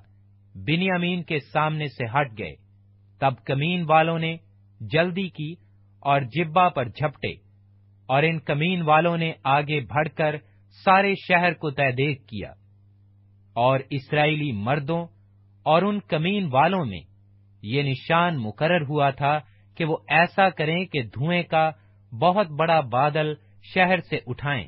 بنیامین 0.55 1.23
کے 1.23 1.39
سامنے 1.53 1.85
سے 1.87 2.05
ہٹ 2.05 2.37
گئے۔ 2.37 2.53
تب 3.21 3.43
کمین 3.45 3.83
والوں 3.87 4.19
نے 4.19 4.35
جلدی 4.81 5.27
کی 5.29 5.53
اور 6.03 6.21
جبا 6.35 6.67
پر 6.69 6.85
جھپٹے، 6.85 7.31
اور 8.09 8.23
ان 8.23 8.39
کمین 8.39 8.81
والوں 8.81 9.17
نے 9.17 9.31
آگے 9.43 9.79
بڑھ 9.79 10.09
کر 10.09 10.35
سارے 10.85 11.13
شہر 11.27 11.53
کو 11.53 11.71
تہ 11.71 11.89
کیا۔ 12.27 12.51
اور 13.55 13.79
اسرائیلی 13.89 14.51
مردوں 14.51 15.01
اور 15.65 15.81
ان 15.81 15.99
کمین 15.99 16.49
والوں 16.51 16.85
میں 16.85 16.99
یہ 17.63 17.83
نشان 17.83 18.37
مقرر 18.37 18.81
ہوا 18.81 19.09
تھا 19.09 19.39
کہ 19.77 19.85
وہ 19.85 19.97
ایسا 20.07 20.49
کریں 20.49 20.85
کہ 20.85 21.01
دھوئیں 21.01 21.43
کا 21.43 21.69
بہت 22.19 22.47
بڑا 22.47 22.79
بادل 22.79 23.33
شہر 23.73 23.99
سے 24.09 24.19
اٹھائیں۔ 24.27 24.67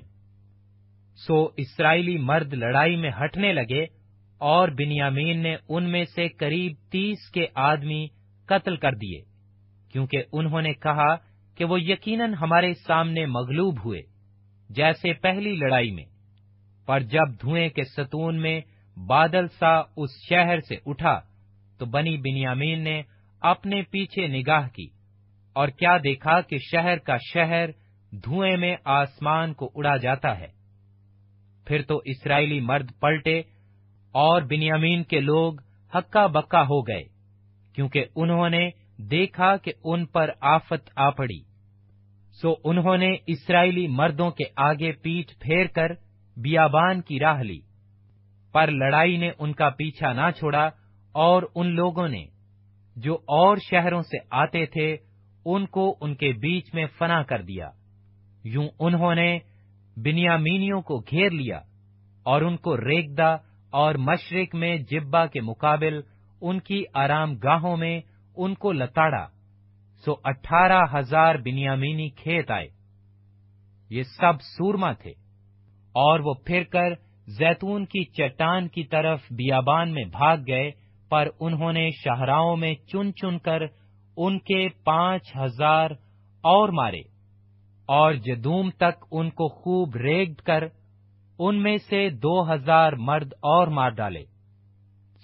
سو 1.28 1.50
اسرائیلی 1.58 2.18
مرد 2.18 2.54
لڑائی 2.54 2.96
میں 2.96 3.10
ہٹنے 3.10 3.54
لگے 3.54 3.86
اور 4.38 4.70
بنیامین 4.70 5.40
نے 5.40 5.56
ان 5.70 5.84
میں 5.84 6.06
سے 6.06 6.28
قریب 6.28 6.74
تیس 6.92 7.32
کے 7.32 7.46
آدمی 7.56 8.08
قتل 8.46 8.76
کر 8.76 8.92
دیے، 8.92 9.22
کیونکہ 9.92 10.24
انہوں 10.34 10.62
نے 10.62 10.74
کہا 10.74 11.16
کہ 11.56 11.66
وہ 11.66 11.82
یقیناً 11.82 12.34
ہمارے 12.34 12.74
سامنے 12.74 13.26
مغلوب 13.26 13.86
ہوئے، 13.86 14.02
جیسے 14.70 15.14
پہلی 15.14 15.56
لڑائی 15.56 15.92
میں۔ 15.92 16.06
پر 16.86 17.00
جب 17.00 17.42
دھوئیں 17.42 17.70
کے 17.70 17.84
ستون 17.84 18.36
میں 18.36 18.62
بادل 19.08 19.48
سا 19.48 19.80
اس 19.98 20.10
شہر 20.30 20.60
سے 20.60 20.76
اٹھا، 20.86 21.20
تو 21.78 21.86
بنی 21.86 22.18
بنیامین 22.18 22.80
نے 22.80 23.02
اپنے 23.42 23.82
پیچھے 23.82 24.28
نگاہ 24.28 24.68
کی۔ 24.68 24.97
اور 25.58 25.68
کیا 25.68 25.98
دیکھا 26.04 26.42
کہ 26.42 26.58
شہر 26.58 26.98
کا 26.98 27.18
شہر 27.18 27.70
دھوئیں 28.12 28.58
میں 28.58 28.76
آسمان 28.84 29.54
کو 29.54 29.72
اڑا 29.76 29.96
جاتا 29.98 30.40
ہے۔ 30.40 30.48
پھر 31.66 31.82
تو 31.82 32.02
اسرائیلی 32.06 32.60
مرد 32.60 32.92
پلٹے 33.00 33.40
اور 34.12 34.42
بنیامین 34.42 35.04
کے 35.04 35.20
لوگ 35.20 35.54
ہکا 35.94 36.28
بکا 36.28 36.62
ہو 36.62 36.88
گئے، 36.88 37.04
کیونکہ 37.76 38.06
انہوں 38.16 38.50
نے 38.50 38.70
دیکھا 38.98 39.58
کہ 39.58 39.74
ان 39.84 40.06
پر 40.06 40.30
آفت 40.42 40.90
آ 40.96 41.10
پڑی۔ 41.10 41.40
سو 42.42 42.54
انہوں 42.64 42.98
نے 42.98 43.16
اسرائیلی 43.28 43.88
مردوں 43.88 44.32
کے 44.32 44.44
آگے 44.56 44.92
پیٹ 44.92 45.40
پھیر 45.40 45.66
کر 45.66 45.92
بیابان 46.38 47.02
کی 47.02 47.20
راہ 47.20 47.42
لی۔ 47.42 47.60
پر 48.54 48.72
لڑائی 48.72 49.18
نے 49.18 49.32
ان 49.40 49.54
کا 49.54 49.70
پیچھا 49.70 50.14
نہ 50.14 50.32
چھوڑا 50.40 50.70
اور 51.12 51.44
ان 51.56 51.68
لوگوں 51.68 52.08
نے 52.08 52.26
جو 52.96 53.16
اور 53.16 53.58
شہروں 53.70 54.02
سے 54.02 54.18
آتے 54.32 54.66
تھے 54.66 54.96
ان 55.50 55.66
کو 55.66 55.98
ان 56.02 56.16
کے 56.16 56.32
بیچ 56.32 56.74
میں 56.74 56.86
فنا 56.98 57.24
کر 57.24 57.42
دیا۔ 57.42 57.72
یوں 58.44 58.68
انہوں 58.80 59.16
نے 59.16 59.40
بنیامینیوں 59.98 60.82
کو 60.82 61.00
گھیر 61.00 61.30
لیا 61.30 61.62
اور 62.24 62.42
ان 62.42 62.58
کو 62.58 62.78
ریگدا 62.78 63.36
اور 63.70 63.96
مشرق 63.96 64.56
میں 64.56 64.78
جبا 64.78 65.26
کے 65.26 65.42
مقابل 65.42 66.02
ان 66.42 66.60
کی 66.60 66.84
آرام 66.94 67.36
گاہوں 67.36 67.78
میں 67.78 68.02
ان 68.38 68.54
کو 68.54 68.72
لتاڑا۔ 68.72 69.28
سو 70.06 70.14
اٹھارہ 70.24 70.82
ہزار 70.96 71.36
بنیامینی 71.36 72.10
کھیت 72.10 72.52
آئے۔ 72.52 72.68
یہ 73.90 74.04
سب 74.04 74.42
سورما 74.42 74.92
تھے۔ 74.94 75.12
اور 75.88 76.20
وہ 76.20 76.34
پھر 76.34 76.64
کر 76.64 76.94
زیتون 77.28 77.86
کی 77.86 78.04
چٹان 78.04 78.68
کی 78.68 78.84
طرف 78.84 79.22
بیابان 79.32 79.94
میں 79.94 80.06
بھاگ 80.06 80.38
گئے، 80.48 80.72
پر 81.10 81.28
انہوں 81.40 81.74
نے 81.74 81.90
شہراؤں 81.92 82.58
میں 82.58 82.76
چن 82.76 83.14
چن 83.14 83.40
کر 83.40 83.62
ان 84.18 84.38
کے 84.40 84.68
پانچ 84.84 85.36
ہزار 85.36 85.92
اور 86.44 86.70
مارے، 86.70 87.02
اور 87.90 88.14
جدوم 88.26 88.70
تک 88.78 89.06
ان 89.12 89.30
کو 89.30 89.48
خوب 89.56 89.96
ریگڈ 89.98 90.42
کر 90.42 90.64
ان 91.40 91.62
میں 91.64 91.78
سے 91.90 92.10
دو 92.22 92.36
ہزار 92.54 92.94
مرد 93.00 93.34
اور 93.46 93.68
مار 93.68 93.90
ڈالے۔ 93.90 94.24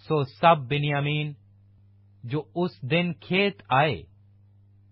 سو 0.07 0.21
سب 0.31 0.67
بنیامین، 0.69 1.31
جو 2.23 2.43
اس 2.55 2.71
دن 2.91 3.13
کھیت 3.21 3.61
آئے، 3.71 4.01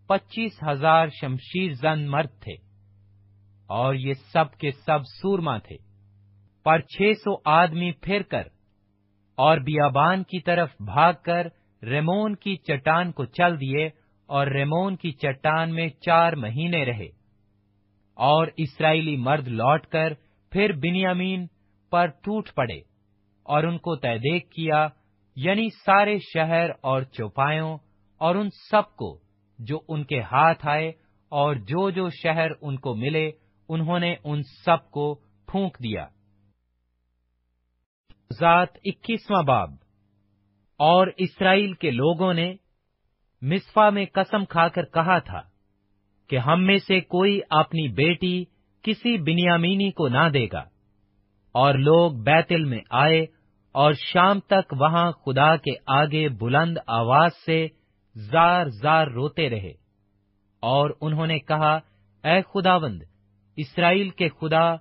پچیس 0.10 0.64
ہزار 0.64 1.08
شمشیر 1.22 1.74
زن 1.74 2.08
مرد 2.08 2.40
تھے، 2.42 2.56
اور 3.70 3.96
یہ 3.96 4.14
سب 4.34 4.56
کے 4.60 4.72
سب 4.86 5.06
سورما 5.12 5.58
تھے۔ 5.58 5.78
پر 6.66 6.82
چھ 6.90 7.12
سو 7.18 7.36
آدمی 7.52 7.92
پھر 8.02 8.22
کر 8.24 8.48
اور 9.38 9.58
بیابان 9.60 10.24
کی 10.24 10.40
طرف 10.40 10.70
بھاگ 10.86 11.14
کر 11.24 11.48
ریمون 11.84 12.36
کی 12.36 12.56
چٹان 12.56 13.12
کو 13.12 13.26
چل 13.26 13.62
دیے 13.62 13.90
اور 14.26 14.48
ریمون 14.48 14.96
کی 14.96 15.12
چٹان 15.12 15.76
میں 15.76 15.88
چار 15.90 16.34
مہینے 16.34 16.86
رہے۔ 16.86 17.22
اور 18.14 18.48
اسرائیلی 18.58 19.18
مرد 19.18 19.48
لوٹ 19.48 19.88
کر 19.88 20.14
پھر 20.52 20.72
بنیامین 20.72 21.48
پر 21.92 22.08
ٹوٹ 22.08 22.50
پڑے 22.56 22.80
اور 23.44 23.64
ان 23.64 23.78
کو 23.78 23.96
تیدیک 23.96 24.52
کیا 24.52 24.88
یعنی 25.36 25.68
سارے 25.86 26.18
شہر 26.34 26.70
اور 26.82 27.02
چوپایوں 27.02 27.78
اور 28.18 28.36
ان 28.36 28.50
سب 28.50 28.96
کو 28.96 29.20
جو 29.60 29.80
ان 29.88 30.04
کے 30.04 30.22
ہاتھ 30.22 30.68
آئے 30.68 30.90
اور 31.30 31.56
جو 31.56 31.90
جو 31.90 32.10
شہر 32.10 32.48
ان 32.62 32.80
کو 32.80 32.96
ملے، 32.96 33.32
انہوں 33.70 34.00
نے 34.00 34.16
ان 34.24 34.42
سب 34.66 34.92
کو 34.92 35.16
پھونک 35.48 35.78
دیا۔ 35.84 36.08
ذات 38.40 38.68
اکیسواں 38.84 39.44
باب۔ 39.44 39.70
اور 40.84 41.08
اسرائیل 41.18 41.74
کے 41.74 41.92
لوگوں 41.92 42.34
نے 42.34 42.56
مصفا 43.42 43.90
میں 43.90 44.06
قسم 44.14 44.46
کھا 44.46 44.68
کر 44.68 44.86
کہا 44.86 45.20
تھا 45.20 45.42
کہ 46.30 46.38
ہم 46.38 46.64
میں 46.64 46.78
سے 46.78 47.02
کوئی 47.02 47.40
اپنی 47.50 47.88
بیٹی 47.88 48.44
کسی 48.82 49.18
بنیامینی 49.18 49.92
کو 49.92 50.08
نہ 50.08 50.30
دے 50.34 50.48
گا۔ 50.54 50.60
اور 51.52 51.74
لوگ 51.74 52.12
بیتل 52.12 52.66
میں 52.66 52.80
آئے 52.90 53.26
اور 53.72 53.94
شام 53.94 54.40
تک 54.40 54.74
وہاں 54.80 55.12
خدا 55.12 55.56
کے 55.56 55.72
آگے 55.88 56.30
بلند 56.30 56.78
آواز 56.88 57.32
سے 57.46 57.68
زار 58.16 58.66
زار 58.82 59.08
روتے 59.08 59.50
رہے۔ 59.50 59.74
اور 60.60 60.90
انہوں 61.02 61.28
نے 61.28 61.40
کہا، 61.40 61.80
اے 62.24 62.42
خداوند، 62.42 63.04
اسرائیل 63.56 64.10
کے 64.10 64.30
خدا، 64.30 64.76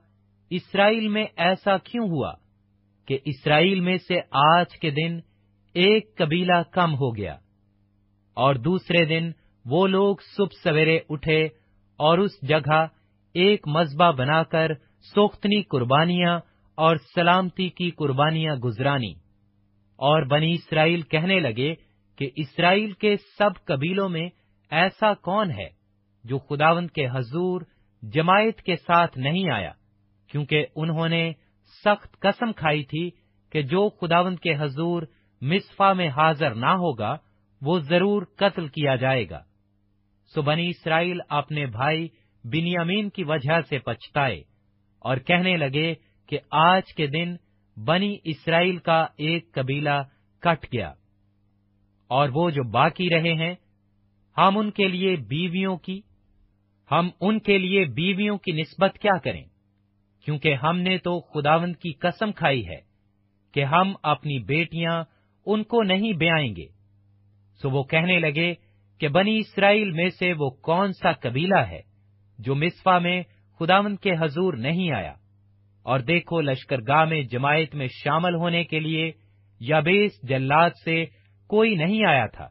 اسرائیل 0.50 1.08
میں 1.08 1.24
ایسا 1.36 1.78
کیوں 1.78 2.08
ہوا 2.08 2.32
کہ 3.06 3.18
اسرائیل 3.24 3.80
میں 3.80 3.96
سے 3.96 4.20
آج 4.30 4.78
کے 4.78 4.90
دن 4.90 5.29
ایک 5.74 6.16
قبیلہ 6.16 6.62
کم 6.70 6.94
ہو 6.94 7.16
گیا 7.16 7.36
اور 8.36 8.54
دوسرے 8.54 9.04
دن 9.04 9.30
وہ 9.64 9.86
لوگ 9.86 10.16
صبح 10.36 10.56
سویرے 10.64 10.98
اٹھے 11.08 11.44
اور 11.98 12.18
اس 12.18 12.30
جگہ 12.42 12.86
ایک 13.34 13.68
مذبح 13.68 14.10
بنا 14.10 14.42
کر 14.42 14.70
سوختنی 15.14 15.62
قربانیاں 15.62 16.40
اور 16.78 16.96
سلامتی 17.14 17.68
کی 17.68 17.90
قربانیاں 17.90 18.56
گزرانی 18.56 19.12
اور 19.98 20.22
بنی 20.22 20.54
اسرائیل 20.54 21.02
کہنے 21.02 21.40
لگے 21.40 21.74
کہ 22.18 22.30
اسرائیل 22.36 22.92
کے 22.92 23.16
سب 23.38 23.64
قبیلوں 23.64 24.08
میں 24.08 24.28
ایسا 24.70 25.14
کون 25.14 25.50
ہے 25.50 25.68
جو 26.24 26.38
خداوند 26.38 26.90
کے 26.90 27.06
حضور 27.06 27.62
جماعت 28.02 28.62
کے 28.62 28.76
ساتھ 28.76 29.18
نہیں 29.18 29.50
آیا، 29.50 29.70
کیونکہ 30.30 30.66
انہوں 30.76 31.08
نے 31.08 31.32
سخت 31.84 32.20
قسم 32.20 32.52
کھائی 32.52 32.84
تھی 32.84 33.10
کہ 33.52 33.62
جو 33.62 33.88
خداوند 33.88 34.38
کے 34.38 34.54
حضور 34.58 35.02
مصفا 35.40 35.92
میں 35.92 36.08
حاضر 36.08 36.54
نہ 36.54 36.66
ہوگا، 36.66 37.16
وہ 37.62 37.78
ضرور 37.78 38.22
قتل 38.36 38.68
کیا 38.68 38.96
جائے 38.96 39.30
گا۔ 39.30 39.42
سو 40.34 40.42
بنی 40.42 40.68
اسرائیل 40.68 41.18
اپنے 41.28 41.66
بھائی 41.66 42.08
بنیامین 42.44 43.10
کی 43.10 43.24
وجہ 43.24 43.60
سے 43.68 43.78
پچھتائے 43.78 44.42
اور 44.98 45.16
کہنے 45.16 45.56
لگے 45.56 45.94
کہ 46.28 46.38
آج 46.50 46.94
کے 46.94 47.06
دن 47.06 47.36
بنی 47.84 48.16
اسرائیل 48.24 48.76
کا 48.76 49.06
ایک 49.16 49.52
قبیلہ 49.52 50.02
کٹ 50.40 50.66
گیا 50.72 50.92
اور 52.06 52.28
وہ 52.28 52.50
جو 52.50 52.62
باقی 52.62 53.08
رہے 53.10 53.34
ہیں، 53.34 53.54
ہم 54.36 54.58
ان 54.58 54.70
کے 54.70 54.88
لیے 54.88 55.16
بیویوں 55.16 55.76
کی، 55.76 56.00
ہم 56.90 57.08
ان 57.20 57.38
کے 57.38 57.58
لیے 57.58 57.84
بیویوں 57.84 58.38
کی 58.38 58.52
نسبت 58.52 58.98
کیا 58.98 59.18
کریں؟ 59.18 59.44
کیونکہ 60.24 60.54
ہم 60.54 60.78
نے 60.78 60.98
تو 60.98 61.20
خداوند 61.20 61.76
کی 61.76 61.92
قسم 61.92 62.32
کھائی 62.32 62.68
ہے 62.68 62.80
کہ 63.54 63.64
ہم 63.64 63.92
اپنی 64.02 64.38
بیٹیاں 64.38 65.04
ان 65.46 65.62
کو 65.62 65.82
نہیں 65.82 66.12
بیائیں 66.12 66.56
گے۔ 66.56 66.66
سو 67.62 67.70
وہ 67.70 67.82
کہنے 67.82 68.18
لگے 68.18 68.54
کہ 69.00 69.08
بنی 69.08 69.38
اسرائیل 69.38 69.90
میں 69.90 70.08
سے 70.08 70.32
وہ 70.32 70.50
کون 70.50 70.92
سا 70.92 71.12
قبیلہ 71.12 71.58
ہے 71.58 71.80
جو 72.38 72.54
مصفا 72.54 72.98
میں 72.98 73.22
خداوند 73.58 73.96
کے 73.98 74.10
حضور 74.20 74.54
نہیں 74.54 74.92
آیا؟ 74.92 75.14
اور 75.82 76.00
دیکھو 76.00 76.40
لشکر 76.40 76.76
گاہ 76.88 77.04
میں 77.04 77.22
جماعت 77.22 77.74
میں 77.74 77.86
شامل 77.86 78.34
ہونے 78.34 78.64
کے 78.64 78.80
لیے 78.80 79.12
یابیس 79.60 80.12
جلاد 80.22 80.70
سے 80.84 81.04
کوئی 81.46 81.74
نہیں 81.74 82.04
آیا 82.04 82.26
تھا، 82.26 82.48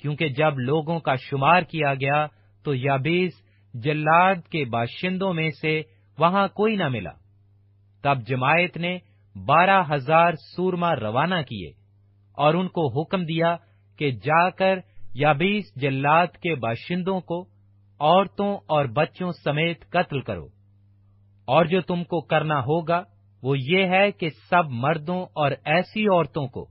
کیونکہ 0.00 0.28
جب 0.28 0.58
لوگوں 0.58 1.00
کا 1.00 1.14
شمار 1.14 1.62
کیا 1.62 1.94
گیا 1.94 2.26
تو 2.64 2.74
یابیس 2.74 3.32
جلاد 3.74 4.34
کے 4.34 4.64
باشندوں 4.64 5.34
میں 5.34 5.50
سے 5.50 5.82
وہاں 6.18 6.48
کوئی 6.48 6.76
نہ 6.76 6.88
ملا۔ 6.88 7.10
تب 8.02 8.22
جماعت 8.26 8.76
نے 8.76 8.98
بارہ 9.46 9.82
ہزار 9.90 10.32
سورما 10.32 10.96
روانہ 10.96 11.42
کیے۔ 11.48 11.81
اور 12.32 12.54
ان 12.54 12.68
کو 12.68 13.00
حکم 13.00 13.24
دیا 13.24 13.56
کہ 13.98 14.10
جا 14.10 14.50
کر 14.50 14.78
یابیس 15.14 15.64
جلاد 15.76 16.26
کے 16.26 16.54
باشندوں 16.54 17.20
کو 17.20 17.42
عورتوں 18.00 18.56
اور 18.66 18.84
بچوں 18.84 19.32
سمیت 19.44 19.90
قتل 19.90 20.20
کرو۔ 20.20 20.46
اور 21.44 21.64
جو 21.64 21.80
تم 21.80 22.04
کو 22.04 22.20
کرنا 22.20 22.60
ہوگا، 22.60 23.02
وہ 23.42 23.58
یہ 23.58 23.86
ہے 23.86 24.12
کہ 24.12 24.28
سب 24.30 24.64
مردوں 24.68 25.26
اور 25.32 25.50
ایسی 25.64 26.04
عورتوں 26.04 26.46
کو 26.46 26.68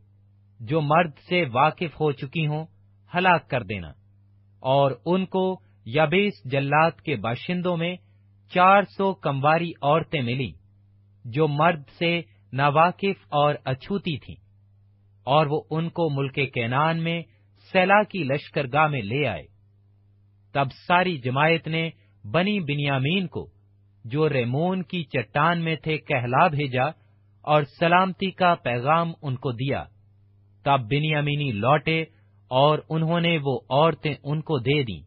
جو 0.60 0.82
مرد 0.82 1.12
سے 1.30 1.46
واقف 1.54 2.02
ہو 2.02 2.12
چکی 2.12 2.48
ہوں، 2.48 2.66
ہلاک 3.16 3.50
کر 3.50 3.64
دینا۔ 3.64 3.88
اور 4.60 4.92
ان 5.06 5.26
کو 5.26 5.60
یابیس 5.86 6.34
جلات 6.46 7.02
کے 7.02 7.16
باشندوں 7.16 7.78
میں 7.78 7.96
چار 8.54 8.84
سو 8.98 9.14
کمواری 9.14 9.72
عورتیں 9.82 10.22
ملی، 10.22 10.52
جو 11.26 11.48
مرد 11.48 11.82
سے 12.00 12.22
ناواقف 12.54 13.28
اور 13.30 13.56
اچھوتی 13.66 14.18
تھیں۔ 14.18 14.36
اور 15.24 15.46
وہ 15.46 15.62
ان 15.70 15.90
کو 15.90 16.10
ملک 16.10 16.40
کینان 16.54 17.04
میں 17.04 17.22
سیلا 17.72 18.04
کی 18.04 18.24
لشکر 18.24 18.66
گاہ 18.74 18.88
میں 18.88 19.02
لے 19.02 19.28
آئے۔ 19.28 19.44
تب 20.54 20.68
ساری 20.88 21.18
جماعت 21.18 21.68
نے 21.68 21.90
بنی 22.32 22.60
بنیامین 22.60 23.28
کو، 23.28 23.50
جو 24.06 24.30
ریمون 24.30 24.84
کی 24.84 25.04
چٹان 25.04 25.62
میں 25.62 25.76
تھے، 25.76 25.98
کہلا 25.98 26.48
بھیجا 26.48 26.84
اور 27.42 27.64
سلامتی 27.80 28.32
کا 28.32 28.56
پیغام 28.56 29.12
ان 29.22 29.36
کو 29.36 29.52
دیا۔ 29.52 29.84
تب 30.64 30.80
بنیامینی 30.80 31.52
لوٹے 31.52 32.02
اور 32.48 32.80
انہوں 32.90 33.20
نے 33.20 33.38
وہ 33.44 33.60
عورتیں 33.70 34.14
ان 34.24 34.42
کو 34.42 34.60
دے 34.60 34.84
دیں، 34.84 35.02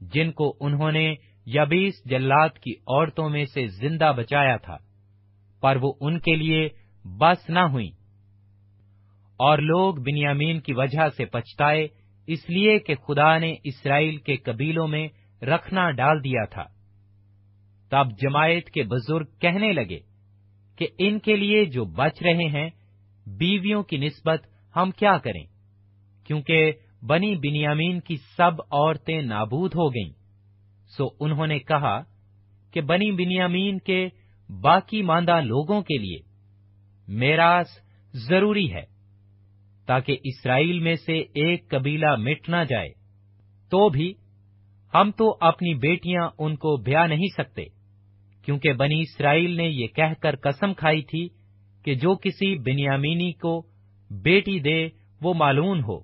جن 0.00 0.32
کو 0.32 0.56
انہوں 0.60 0.92
نے 0.92 1.14
یبیس 1.46 1.94
جلات 2.04 2.58
کی 2.58 2.72
عورتوں 2.72 3.28
میں 3.28 3.44
سے 3.44 3.66
زندہ 3.66 4.12
بچایا 4.16 4.56
تھا۔ 4.56 4.76
پر 5.60 5.76
وہ 5.82 5.92
ان 6.00 6.18
کے 6.18 6.36
لیے 6.36 6.68
بس 7.04 7.50
نہ 7.50 7.58
ہوئی 7.58 7.90
اور 9.42 9.58
لوگ 9.58 9.94
بنیامین 9.94 10.60
کی 10.60 10.72
وجہ 10.72 11.08
سے 11.16 11.24
پچھتائے، 11.24 11.88
اس 12.26 12.50
لیے 12.50 12.78
کہ 12.78 12.94
خدا 12.94 13.38
نے 13.38 13.54
اسرائیل 13.64 14.16
کے 14.16 14.36
قبیلوں 14.36 14.88
میں 14.88 15.08
رکھنا 15.44 15.90
ڈال 15.90 16.24
دیا 16.24 16.44
تھا۔ 16.44 16.64
تب 17.90 18.06
جماعت 18.22 18.70
کے 18.70 18.82
بزرگ 18.82 19.24
کہنے 19.40 19.72
لگے 19.72 19.98
کہ 20.76 20.86
ان 20.98 21.18
کے 21.18 21.36
لیے 21.36 21.64
جو 21.64 21.84
بچ 21.84 22.22
رہے 22.22 22.48
ہیں، 22.48 22.70
بیویوں 23.26 23.82
کی 23.82 23.96
نسبت 23.96 24.46
ہم 24.76 24.90
کیا 24.90 25.18
کریں؟ 25.18 25.44
کیونکہ 26.26 26.72
بنی 27.02 27.36
بنیامین 27.36 28.00
کی 28.00 28.16
سب 28.16 28.62
عورتیں 28.70 29.22
نابود 29.22 29.74
ہو 29.74 29.88
گئیں۔ 29.94 30.12
سو 30.96 31.08
انہوں 31.20 31.46
نے 31.46 31.58
کہا 31.58 32.02
کہ 32.72 32.80
بنی 32.80 33.10
بنیامین 33.10 33.78
کے 33.78 34.08
باقی 34.60 35.02
ماندہ 35.02 35.40
لوگوں 35.40 35.82
کے 35.82 35.98
لیے 35.98 36.18
میراث 37.08 37.68
ضروری 38.12 38.72
ہے۔ 38.72 38.91
تاکہ 39.86 40.16
اسرائیل 40.24 40.78
میں 40.78 40.94
سے 40.94 41.18
ایک 41.18 41.68
قبیلہ 41.68 42.16
مٹ 42.16 42.48
نہ 42.48 42.64
جائے۔ 42.68 42.88
تو 43.70 43.88
بھی 43.88 44.12
ہم 44.94 45.10
تو 45.10 45.36
اپنی 45.40 45.74
بیٹیاں 45.74 46.28
ان 46.38 46.56
کو 46.56 46.76
بیا 46.76 47.06
نہیں 47.06 47.26
سکتے، 47.36 47.64
کیونکہ 48.44 48.72
بنی 48.72 49.00
اسرائیل 49.00 49.50
نے 49.50 49.68
یہ 49.68 49.86
کہہ 49.86 50.14
کر 50.20 50.36
قسم 50.36 50.74
کھائی 50.74 51.02
تھی 51.02 51.28
کہ 51.84 51.94
جو 51.94 52.14
کسی 52.14 52.54
بنیامینی 52.58 53.32
کو 53.32 53.66
بیٹی 54.10 54.58
دے 54.58 54.88
وہ 55.20 55.34
معلوم 55.34 55.80
ہو۔ 55.80 56.00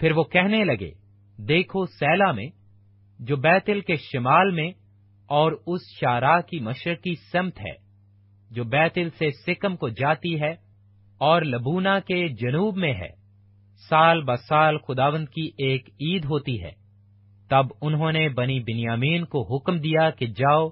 پھر 0.00 0.12
وہ 0.12 0.22
کہنے 0.22 0.64
لگے، 0.64 0.90
دیکھو 1.38 1.84
سیلا 1.86 2.32
میں 2.32 2.46
جو 3.18 3.36
بیتل 3.36 3.80
کے 3.80 3.94
شمال 3.96 4.50
میں 4.50 4.70
اور 5.28 5.52
اس 5.66 5.80
شارا 6.00 6.40
کی 6.40 6.60
مشرقی 6.60 7.14
سمت 7.32 7.60
ہے، 7.60 7.74
جو 8.50 8.64
بیتل 8.64 9.08
سے 9.18 9.30
سکم 9.46 9.76
کو 9.76 9.88
جاتی 9.88 10.40
ہے 10.40 10.54
اور 11.24 11.42
لبونا 11.42 12.00
کے 12.00 12.28
جنوب 12.28 12.76
میں 12.76 12.94
ہے۔ 12.94 13.08
سال 13.88 14.22
بسال 14.22 14.78
خداوند 14.78 15.28
کی 15.28 15.50
ایک 15.58 15.88
عید 15.88 16.24
ہوتی 16.24 16.62
ہے۔ 16.62 16.70
تب 17.50 17.66
انہوں 17.82 18.12
نے 18.12 18.28
بنی 18.28 18.60
بنیامین 18.60 19.24
کو 19.24 19.56
حکم 19.56 19.78
دیا 19.78 20.10
کہ 20.10 20.26
جاؤ 20.26 20.68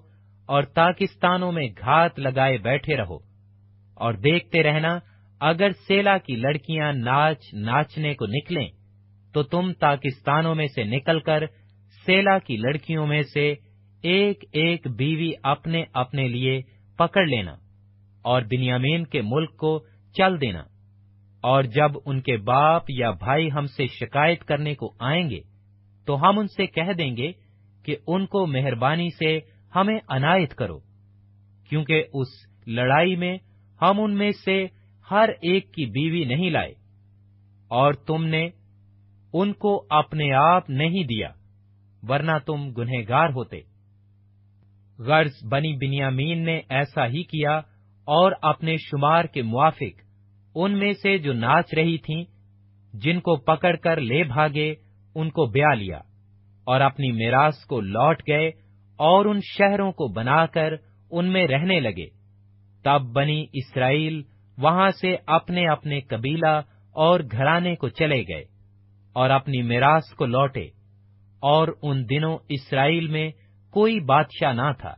اور 0.47 0.63
پاکستانوں 0.63 1.53
میں 1.53 1.69
گھات 1.81 2.19
لگائے 2.19 2.59
بیٹھے 2.59 2.97
رہو۔ 2.97 3.17
اور 3.95 4.13
دیکھتے 4.13 4.63
رہنا، 4.63 4.99
اگر 5.41 5.71
سیلا 5.89 6.19
کی 6.19 6.37
لڑکیاں 6.37 6.93
ناچ 6.93 7.55
ناچنے 7.55 8.15
کو 8.15 8.27
نکلیں، 8.27 8.69
تو 9.33 9.43
تم 9.43 9.73
پاکستانوں 9.81 10.55
میں 10.55 10.67
سے 10.67 10.85
نکل 10.85 11.21
کر 11.21 11.43
سیلا 12.07 12.39
کی 12.39 12.57
لڑکیوں 12.57 13.07
میں 13.07 13.23
سے 13.23 13.55
ایک 14.03 14.45
ایک 14.53 14.87
بیوی 14.97 15.33
اپنے 15.43 15.85
اپنے 15.93 16.29
لیے 16.29 16.61
پکڑ 16.99 17.27
لینا۔ 17.27 17.57
اور 18.23 18.43
بنیامین 18.43 19.07
کے 19.07 19.23
ملک 19.23 19.57
کو 19.57 19.85
چل 20.15 20.41
دینا۔ 20.41 20.63
اور 21.45 21.65
جب 21.65 21.93
ان 22.07 22.21
کے 22.21 22.37
باپ 22.37 22.91
یا 22.91 23.11
بھائی 23.11 23.49
ہم 23.53 23.67
سے 23.67 23.87
شکایت 23.87 24.45
کرنے 24.45 24.75
کو 24.75 24.93
آئیں 25.01 25.29
گے، 25.31 25.41
تو 26.07 26.21
ہم 26.23 26.39
ان 26.39 26.47
سے 26.47 26.67
کہہ 26.67 26.93
دیں 26.93 27.17
گے 27.17 27.31
کہ 27.85 27.97
ان 28.07 28.27
کو 28.27 28.47
مہربانی 28.47 29.09
سے 29.19 29.39
ہمیں 29.77 29.99
عنایت 30.09 30.55
کرو، 30.55 30.79
کیونکہ 31.71 32.05
اس 32.13 32.29
لڑائی 32.67 33.17
میں 33.17 33.37
ہم 33.81 34.01
ان 34.01 34.15
میں 34.15 34.31
سے 34.45 34.67
ہر 35.11 35.29
ایک 35.43 35.73
کی 35.73 35.87
بیوی 35.87 36.25
نہیں 36.25 36.51
لائے، 36.51 36.73
اور 37.71 37.93
تم 37.93 38.25
نے 38.25 38.49
ان 39.33 39.53
کو 39.53 39.87
اپنے 39.91 40.33
آپ 40.33 40.71
نہیں 40.71 41.05
دیا، 41.05 41.29
ورنہ 42.03 42.39
تم 42.47 42.71
گنہگار 42.73 43.29
ہوتے۔ 43.29 43.61
غرض 44.99 45.45
بنی 45.51 45.73
بنیامین 45.77 46.45
نے 46.45 46.61
ایسا 46.69 47.07
ہی 47.07 47.23
کیا 47.23 47.61
اور 48.07 48.33
اپنے 48.43 48.77
شمار 48.77 49.25
کے 49.25 49.43
موافق 49.43 50.01
ان 50.55 50.79
میں 50.79 50.93
سے 50.93 51.19
جو 51.19 51.33
ناچ 51.33 51.75
رہی 51.75 51.99
تھیں، 51.99 52.25
جن 52.95 53.21
کو 53.21 53.37
پکڑ 53.37 53.77
کر 53.77 54.01
لے 54.01 54.25
بھاگے، 54.25 54.75
ان 55.15 55.31
کو 55.31 55.47
بیا 55.47 55.75
لیا 55.75 55.99
اور 56.65 56.81
اپنی 56.81 57.13
میراث 57.13 57.65
کو 57.65 57.81
لوٹ 57.81 58.23
گئے 58.29 58.49
اور 58.99 59.25
ان 59.25 59.41
شہروں 59.41 59.93
کو 59.93 60.09
بنا 60.13 60.47
کر 60.47 60.75
ان 61.11 61.27
میں 61.27 61.47
رہنے 61.47 61.81
لگے۔ 61.81 62.07
تب 62.85 63.03
بنی 63.13 63.45
اسرائیل 63.53 64.23
وہاں 64.59 64.91
سے 64.91 65.17
اپنے 65.27 65.69
اپنے 65.69 66.01
قبیلہ 66.01 66.61
اور 66.93 67.21
گھرانے 67.33 67.77
کو 67.77 67.89
چلے 67.89 68.23
گئے 68.29 68.45
اور 69.13 69.31
اپنی 69.31 69.63
میراث 69.63 70.15
کو 70.15 70.27
لوٹے 70.27 70.65
اور 71.43 71.69
ان 71.83 72.05
دنوں 72.11 72.39
اسرائیل 72.49 73.07
میں 73.07 73.31
کوئی 73.71 74.01
بادشاہ 74.01 74.53
نہ 74.53 74.73
تھا۔ 74.79 74.95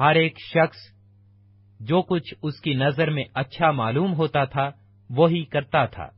ہر 0.00 0.14
ایک 0.14 0.38
شخص 0.40 0.76
جو 1.80 2.02
کچھ 2.02 2.34
اس 2.42 2.60
کی 2.60 2.74
نظر 2.74 3.10
میں 3.10 3.24
اچھا 3.34 3.70
معلوم 3.70 4.14
ہوتا 4.14 4.44
تھا 4.44 4.70
وہی 5.10 5.44
کرتا 5.44 5.84
تھا۔ 5.84 6.17